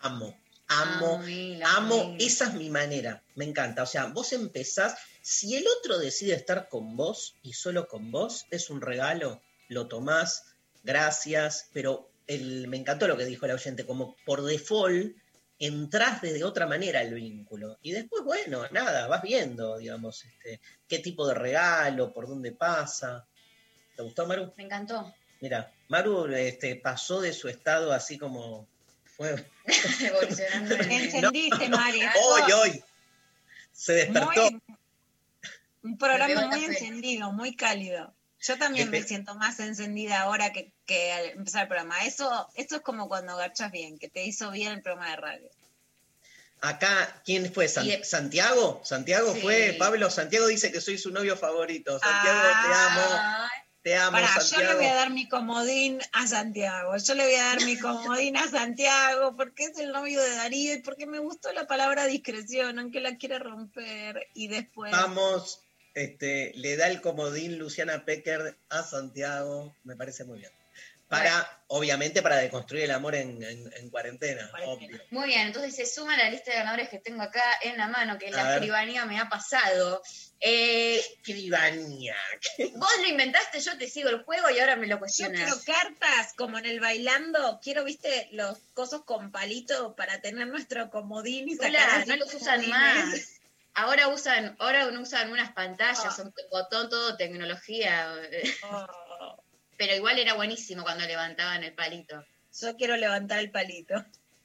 Amo, 0.00 0.36
amo, 0.68 1.20
Ay, 1.24 1.56
la 1.56 1.74
amo. 1.74 2.02
amo. 2.02 2.16
Esa 2.20 2.48
es 2.48 2.54
mi 2.54 2.68
manera. 2.68 3.22
Me 3.34 3.46
encanta. 3.46 3.82
O 3.82 3.86
sea, 3.86 4.06
vos 4.06 4.32
empezás. 4.34 4.96
Si 5.22 5.56
el 5.56 5.64
otro 5.78 5.98
decide 5.98 6.34
estar 6.34 6.68
con 6.68 6.96
vos 6.96 7.34
y 7.42 7.54
solo 7.54 7.88
con 7.88 8.12
vos, 8.12 8.46
es 8.50 8.70
un 8.70 8.82
regalo, 8.82 9.42
lo 9.68 9.88
tomás, 9.88 10.44
gracias. 10.84 11.70
Pero 11.72 12.10
el, 12.26 12.68
me 12.68 12.76
encantó 12.76 13.08
lo 13.08 13.16
que 13.16 13.24
dijo 13.24 13.46
el 13.46 13.52
oyente, 13.52 13.86
como 13.86 14.16
por 14.26 14.42
default 14.42 15.16
entrás 15.58 16.20
de 16.22 16.44
otra 16.44 16.66
manera 16.66 17.00
al 17.00 17.14
vínculo. 17.14 17.78
Y 17.82 17.92
después, 17.92 18.22
bueno, 18.24 18.66
nada, 18.72 19.06
vas 19.06 19.22
viendo, 19.22 19.78
digamos, 19.78 20.24
este, 20.24 20.60
qué 20.88 20.98
tipo 20.98 21.26
de 21.26 21.34
regalo, 21.34 22.12
por 22.12 22.28
dónde 22.28 22.52
pasa. 22.52 23.26
¿Te 23.96 24.02
gustó, 24.02 24.26
Maru? 24.26 24.52
Me 24.56 24.64
encantó. 24.64 25.14
Mira, 25.40 25.72
Maru 25.88 26.26
este, 26.34 26.76
pasó 26.76 27.20
de 27.20 27.32
su 27.32 27.48
estado 27.48 27.92
así 27.92 28.18
como. 28.18 28.66
Fue, 29.04 29.46
Evolucionando. 30.00 30.74
en- 30.80 30.90
Encendiste, 30.92 31.68
Mari. 31.68 32.00
hoy, 32.22 32.52
hoy. 32.52 32.84
Se 33.72 33.92
despertó. 33.94 34.50
Muy- 34.50 34.62
un 35.82 35.96
programa 35.98 36.48
muy 36.48 36.64
encendido, 36.64 37.32
muy 37.32 37.54
cálido. 37.54 38.12
Yo 38.46 38.58
también 38.58 38.90
me 38.90 38.98
Efe- 39.00 39.06
siento 39.08 39.34
más 39.34 39.58
encendida 39.60 40.20
ahora 40.20 40.52
que, 40.52 40.70
que 40.84 41.12
al 41.12 41.24
empezar 41.30 41.62
el 41.62 41.68
programa. 41.68 42.04
Eso, 42.04 42.48
eso 42.54 42.76
es 42.76 42.82
como 42.82 43.08
cuando 43.08 43.36
garchas 43.36 43.72
bien, 43.72 43.98
que 43.98 44.08
te 44.08 44.24
hizo 44.24 44.50
bien 44.50 44.72
el 44.72 44.82
programa 44.82 45.10
de 45.10 45.16
radio. 45.16 45.50
Acá, 46.60 47.20
¿quién 47.24 47.52
fue? 47.52 47.68
San- 47.68 47.86
Y 47.86 47.90
de- 47.90 48.04
¿Santiago? 48.04 48.80
¿Santiago 48.84 49.34
Sí. 49.34 49.40
fue? 49.40 49.76
Pablo, 49.78 50.10
Santiago 50.10 50.46
dice 50.46 50.72
que 50.72 50.80
soy 50.80 50.96
su 50.98 51.10
novio 51.10 51.36
favorito. 51.36 51.98
Santiago, 51.98 52.40
te 52.40 52.74
amo. 52.74 53.48
Te 53.82 53.94
amo, 53.96 54.12
Pará, 54.16 54.40
yo 54.42 54.58
le 54.58 54.74
voy 54.74 54.86
a 54.86 54.94
dar 54.96 55.10
mi 55.10 55.28
comodín 55.28 56.00
a 56.12 56.26
Santiago. 56.26 56.96
Yo 56.96 57.14
le 57.14 57.24
voy 57.24 57.34
a 57.36 57.44
dar 57.44 57.62
mi 57.64 57.78
comodín 57.78 58.36
a 58.36 58.48
Santiago 58.48 59.36
porque 59.36 59.64
es 59.66 59.78
el 59.78 59.92
novio 59.92 60.20
de 60.20 60.30
Darío 60.34 60.74
y 60.74 60.78
porque 60.82 61.06
me 61.06 61.20
gustó 61.20 61.52
la 61.52 61.68
palabra 61.68 62.06
discreción, 62.06 62.80
aunque 62.80 63.00
la 63.00 63.16
quiere 63.16 63.38
romper. 63.38 64.26
Y 64.34 64.48
después. 64.48 64.90
Vamos, 64.90 65.60
este, 65.96 66.52
le 66.54 66.76
da 66.76 66.88
el 66.88 67.00
comodín 67.00 67.58
Luciana 67.58 68.04
Pecker 68.04 68.56
a 68.68 68.82
Santiago. 68.82 69.74
Me 69.82 69.96
parece 69.96 70.24
muy 70.24 70.38
bien. 70.40 70.52
Para, 71.08 71.62
obviamente, 71.68 72.20
para 72.20 72.36
deconstruir 72.38 72.82
el 72.82 72.90
amor 72.90 73.14
en, 73.14 73.40
en- 73.40 73.72
en 73.76 73.90
cuarentena, 73.90 74.50
obvio. 74.64 75.00
Muy 75.10 75.28
bien, 75.28 75.46
entonces 75.46 75.76
se 75.76 75.86
suma 75.86 76.16
la 76.16 76.28
lista 76.28 76.50
de 76.50 76.56
ganadores 76.58 76.88
que 76.88 76.98
tengo 76.98 77.22
acá 77.22 77.40
en 77.62 77.76
la 77.78 77.86
mano, 77.86 78.18
que 78.18 78.26
A 78.26 78.30
la 78.32 78.42
ver. 78.42 78.52
escribanía 78.54 79.04
me 79.06 79.20
ha 79.20 79.28
pasado. 79.28 80.02
Eh, 80.40 80.96
Escribanía. 80.98 82.16
vos 82.74 82.90
lo 83.02 83.06
inventaste, 83.08 83.60
yo 83.60 83.78
te 83.78 83.88
sigo 83.88 84.08
el 84.10 84.24
juego 84.24 84.50
y 84.50 84.58
ahora 84.58 84.74
me 84.74 84.88
lo 84.88 84.96
Yo 84.96 84.98
cuestionas. 84.98 85.40
quiero 85.64 85.80
cartas, 85.80 86.32
como 86.36 86.58
en 86.58 86.66
el 86.66 86.80
bailando. 86.80 87.60
Quiero, 87.62 87.84
viste, 87.84 88.28
los 88.32 88.58
cosos 88.74 89.04
con 89.04 89.30
palito 89.30 89.94
para 89.94 90.20
tener 90.20 90.48
nuestro 90.48 90.90
comodín 90.90 91.48
y 91.48 91.54
sacar 91.54 91.70
Hola, 91.70 92.04
no 92.06 92.16
los 92.16 92.34
usan 92.34 92.64
comodines. 92.64 92.68
más. 92.70 93.35
Ahora 93.76 94.08
usan, 94.08 94.56
ahora 94.58 94.86
usan 94.88 95.30
unas 95.30 95.52
pantallas, 95.52 96.04
Ah. 96.04 96.10
son 96.10 96.32
botón, 96.50 96.88
todo 96.88 97.16
tecnología. 97.16 98.12
Oh, 98.70 99.42
Pero 99.76 99.94
igual 99.94 100.18
era 100.18 100.32
buenísimo 100.34 100.82
cuando 100.82 101.04
levantaban 101.06 101.62
el 101.62 101.74
palito. 101.74 102.24
yo 102.60 102.74
quiero 102.76 102.96
levantar 102.96 103.38
el 103.40 103.50
palito. 103.50 103.94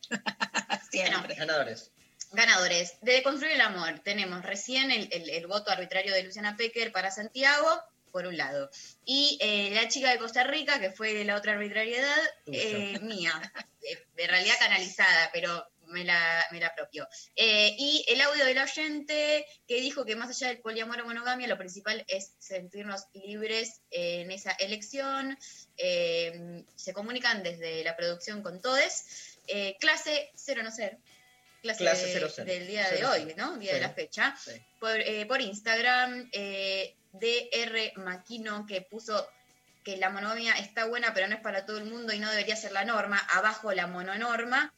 Siempre. 0.91 1.35
Ganadores. 1.35 1.91
Ganadores. 2.33 2.97
De 3.01 3.23
Construir 3.23 3.53
el 3.53 3.61
Amor, 3.61 3.99
tenemos 3.99 4.43
recién 4.43 4.91
el, 4.91 5.07
el- 5.11 5.29
el 5.29 5.47
voto 5.47 5.71
arbitrario 5.71 6.13
de 6.13 6.23
Luciana 6.23 6.55
Pecker 6.57 6.91
para 6.91 7.11
Santiago, 7.11 7.81
por 8.11 8.25
un 8.27 8.35
lado. 8.37 8.69
Y 9.05 9.37
eh, 9.41 9.71
la 9.73 9.87
chica 9.87 10.11
de 10.11 10.17
Costa 10.17 10.43
Rica, 10.43 10.79
que 10.81 10.91
fue 10.91 11.13
de 11.13 11.23
la 11.23 11.35
otra 11.37 11.53
arbitrariedad, 11.53 12.19
eh, 12.47 12.99
mía. 13.01 13.31
Eh, 13.83 14.05
de 14.15 14.27
realidad 14.27 14.55
canalizada, 14.59 15.29
pero 15.33 15.65
me 15.91 16.03
la, 16.03 16.45
me 16.51 16.59
la 16.59 16.67
apropió. 16.67 17.07
Eh, 17.35 17.75
y 17.77 18.05
el 18.07 18.21
audio 18.21 18.45
del 18.45 18.57
oyente 18.57 19.45
que 19.67 19.81
dijo 19.81 20.05
que 20.05 20.15
más 20.15 20.29
allá 20.29 20.47
del 20.47 20.59
poliamor 20.59 21.01
o 21.01 21.05
monogamia, 21.05 21.47
lo 21.47 21.57
principal 21.57 22.03
es 22.07 22.33
sentirnos 22.39 23.05
libres 23.13 23.81
en 23.91 24.31
esa 24.31 24.51
elección. 24.53 25.37
Eh, 25.77 26.63
se 26.75 26.93
comunican 26.93 27.43
desde 27.43 27.83
la 27.83 27.95
producción 27.95 28.41
con 28.41 28.61
todes. 28.61 29.37
Eh, 29.47 29.77
clase 29.79 30.31
cero 30.35 30.61
no 30.63 30.71
ser. 30.71 30.97
Clase, 31.61 31.79
Clase 31.83 32.05
de- 32.07 32.13
cero 32.13 32.27
cero. 32.33 32.51
del 32.51 32.65
día 32.67 32.89
de 32.89 32.95
cero. 32.97 33.09
hoy, 33.11 33.33
¿no? 33.37 33.57
Día 33.57 33.73
de 33.75 33.81
la 33.81 33.91
fecha. 33.91 34.35
Sí. 34.43 34.51
Por, 34.79 34.97
por 35.27 35.41
Instagram, 35.41 36.29
eh, 36.33 36.95
DR 37.13 37.93
Maquino, 37.97 38.65
que 38.65 38.81
puso 38.81 39.27
que 39.83 39.97
la 39.97 40.09
monogamia 40.09 40.53
está 40.53 40.85
buena, 40.85 41.13
pero 41.13 41.27
no 41.27 41.35
es 41.35 41.41
para 41.41 41.65
todo 41.65 41.77
el 41.77 41.85
mundo 41.85 42.13
y 42.13 42.19
no 42.19 42.29
debería 42.31 42.55
ser 42.55 42.71
la 42.71 42.85
norma. 42.85 43.19
Abajo 43.29 43.71
la 43.73 43.85
mononorma. 43.87 44.73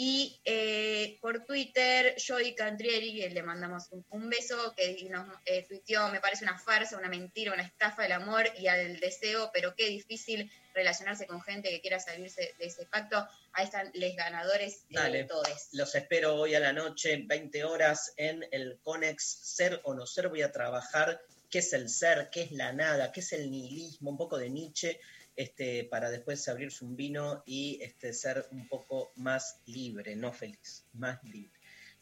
Y 0.00 0.40
eh, 0.44 1.18
por 1.20 1.44
Twitter, 1.44 2.14
Joy 2.16 2.54
Cantrieri, 2.54 3.28
le 3.30 3.42
mandamos 3.42 3.88
un, 3.90 4.06
un 4.10 4.30
beso, 4.30 4.72
que 4.76 5.08
nos 5.10 5.26
eh, 5.44 5.66
tuiteó, 5.66 6.08
me 6.10 6.20
parece 6.20 6.44
una 6.44 6.56
farsa, 6.56 6.96
una 6.96 7.08
mentira, 7.08 7.52
una 7.52 7.64
estafa 7.64 8.02
del 8.04 8.12
amor 8.12 8.44
y 8.56 8.68
al 8.68 9.00
deseo, 9.00 9.50
pero 9.52 9.74
qué 9.74 9.88
difícil 9.88 10.52
relacionarse 10.72 11.26
con 11.26 11.42
gente 11.42 11.70
que 11.70 11.80
quiera 11.80 11.98
salirse 11.98 12.54
de 12.60 12.66
ese 12.66 12.86
pacto. 12.86 13.26
Ahí 13.54 13.64
están 13.64 13.90
los 13.92 14.14
ganadores 14.14 14.88
de 14.88 15.00
Dale. 15.00 15.24
todos. 15.24 15.68
Los 15.72 15.92
espero 15.96 16.36
hoy 16.36 16.54
a 16.54 16.60
la 16.60 16.72
noche, 16.72 17.24
20 17.26 17.64
horas, 17.64 18.12
en 18.16 18.46
el 18.52 18.78
Conex 18.84 19.40
Ser 19.42 19.80
o 19.82 19.94
No 19.94 20.06
Ser. 20.06 20.28
Voy 20.28 20.42
a 20.42 20.52
trabajar 20.52 21.20
qué 21.50 21.58
es 21.58 21.72
el 21.72 21.88
ser, 21.88 22.30
qué 22.30 22.42
es 22.42 22.52
la 22.52 22.72
nada, 22.72 23.10
qué 23.10 23.18
es 23.18 23.32
el 23.32 23.50
nihilismo, 23.50 24.10
un 24.10 24.16
poco 24.16 24.38
de 24.38 24.48
Nietzsche, 24.48 25.00
este, 25.38 25.84
para 25.84 26.10
después 26.10 26.48
abrirse 26.48 26.84
un 26.84 26.96
vino 26.96 27.44
y 27.46 27.78
este, 27.80 28.12
ser 28.12 28.48
un 28.50 28.66
poco 28.66 29.12
más 29.14 29.60
libre, 29.66 30.16
no 30.16 30.32
feliz, 30.32 30.84
más 30.94 31.22
libre. 31.22 31.56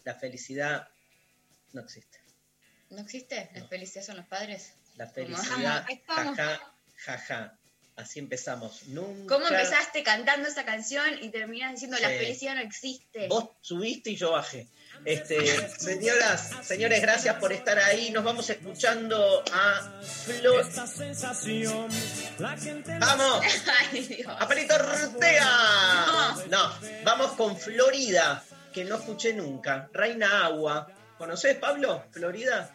La 0.04 0.14
felicidad 0.14 0.88
no 1.74 1.82
existe. 1.82 2.18
¿No 2.88 3.02
existe? 3.02 3.50
¿La 3.54 3.66
felicidad 3.68 4.02
son 4.04 4.16
los 4.16 4.26
padres? 4.26 4.72
La 4.96 5.06
felicidad, 5.06 5.84
jaja, 6.06 6.72
jaja. 6.96 7.58
Así 7.96 8.20
empezamos. 8.20 8.86
Nunca. 8.88 9.34
¿Cómo 9.34 9.48
empezaste 9.48 10.02
cantando 10.02 10.48
esa 10.48 10.64
canción 10.64 11.22
y 11.22 11.28
terminás 11.30 11.72
diciendo 11.72 11.98
la 11.98 12.08
Sí. 12.08 12.16
felicidad 12.16 12.54
no 12.54 12.62
existe? 12.62 13.28
Vos 13.28 13.50
subiste 13.60 14.10
y 14.10 14.16
yo 14.16 14.32
bajé. 14.32 14.66
Este, 15.06 15.70
señoras, 15.78 16.50
señores, 16.62 17.00
gracias 17.00 17.36
por 17.36 17.52
estar 17.52 17.78
ahí. 17.78 18.10
Nos 18.10 18.24
vamos 18.24 18.50
escuchando 18.50 19.44
a 19.52 20.02
Flor. 20.02 20.66
¡Vamos! 22.98 23.46
Ay, 23.92 24.00
Dios. 24.00 24.36
¡A 24.36 24.48
Palito 24.48 24.74
Ortega! 24.74 26.34
No, 26.50 26.72
vamos 27.04 27.30
con 27.34 27.56
Florida, 27.56 28.42
que 28.72 28.84
no 28.84 28.96
escuché 28.96 29.32
nunca. 29.32 29.88
Reina 29.92 30.44
Agua. 30.44 30.88
¿Conoces, 31.16 31.56
Pablo? 31.56 32.04
Florida. 32.10 32.74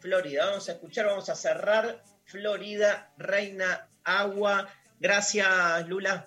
Florida, 0.00 0.46
vamos 0.46 0.70
a 0.70 0.72
escuchar, 0.72 1.04
vamos 1.04 1.28
a 1.28 1.34
cerrar. 1.34 2.02
Florida, 2.24 3.12
Reina 3.18 3.86
Agua. 4.04 4.66
Gracias, 4.98 5.86
Lula. 5.86 6.26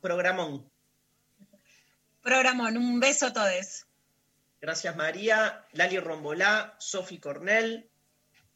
Programón. 0.00 0.70
Programón, 2.22 2.76
un 2.76 3.00
beso 3.00 3.26
a 3.26 3.32
todos. 3.32 3.85
Gracias 4.60 4.96
María, 4.96 5.66
Lali 5.72 5.98
Rombolá, 5.98 6.76
Sofi 6.78 7.18
Cornell, 7.18 7.90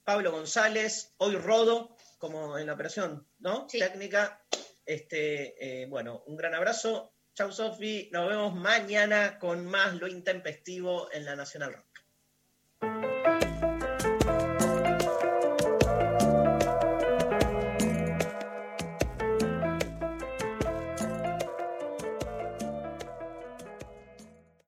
Pablo 0.04 0.32
González, 0.32 1.14
hoy 1.18 1.36
Rodo, 1.36 1.96
como 2.18 2.58
en 2.58 2.66
la 2.66 2.74
operación, 2.74 3.26
¿no? 3.38 3.66
Técnica. 3.66 4.42
Este, 4.84 5.82
eh, 5.82 5.86
bueno, 5.86 6.22
un 6.26 6.36
gran 6.36 6.54
abrazo. 6.54 7.14
Chau 7.34 7.52
Sofi, 7.52 8.08
nos 8.12 8.28
vemos 8.28 8.54
mañana 8.54 9.38
con 9.38 9.64
más 9.66 9.94
lo 9.94 10.08
intempestivo 10.08 11.12
en 11.12 11.24
la 11.24 11.36
Nacional 11.36 11.74
Rock. 11.74 11.89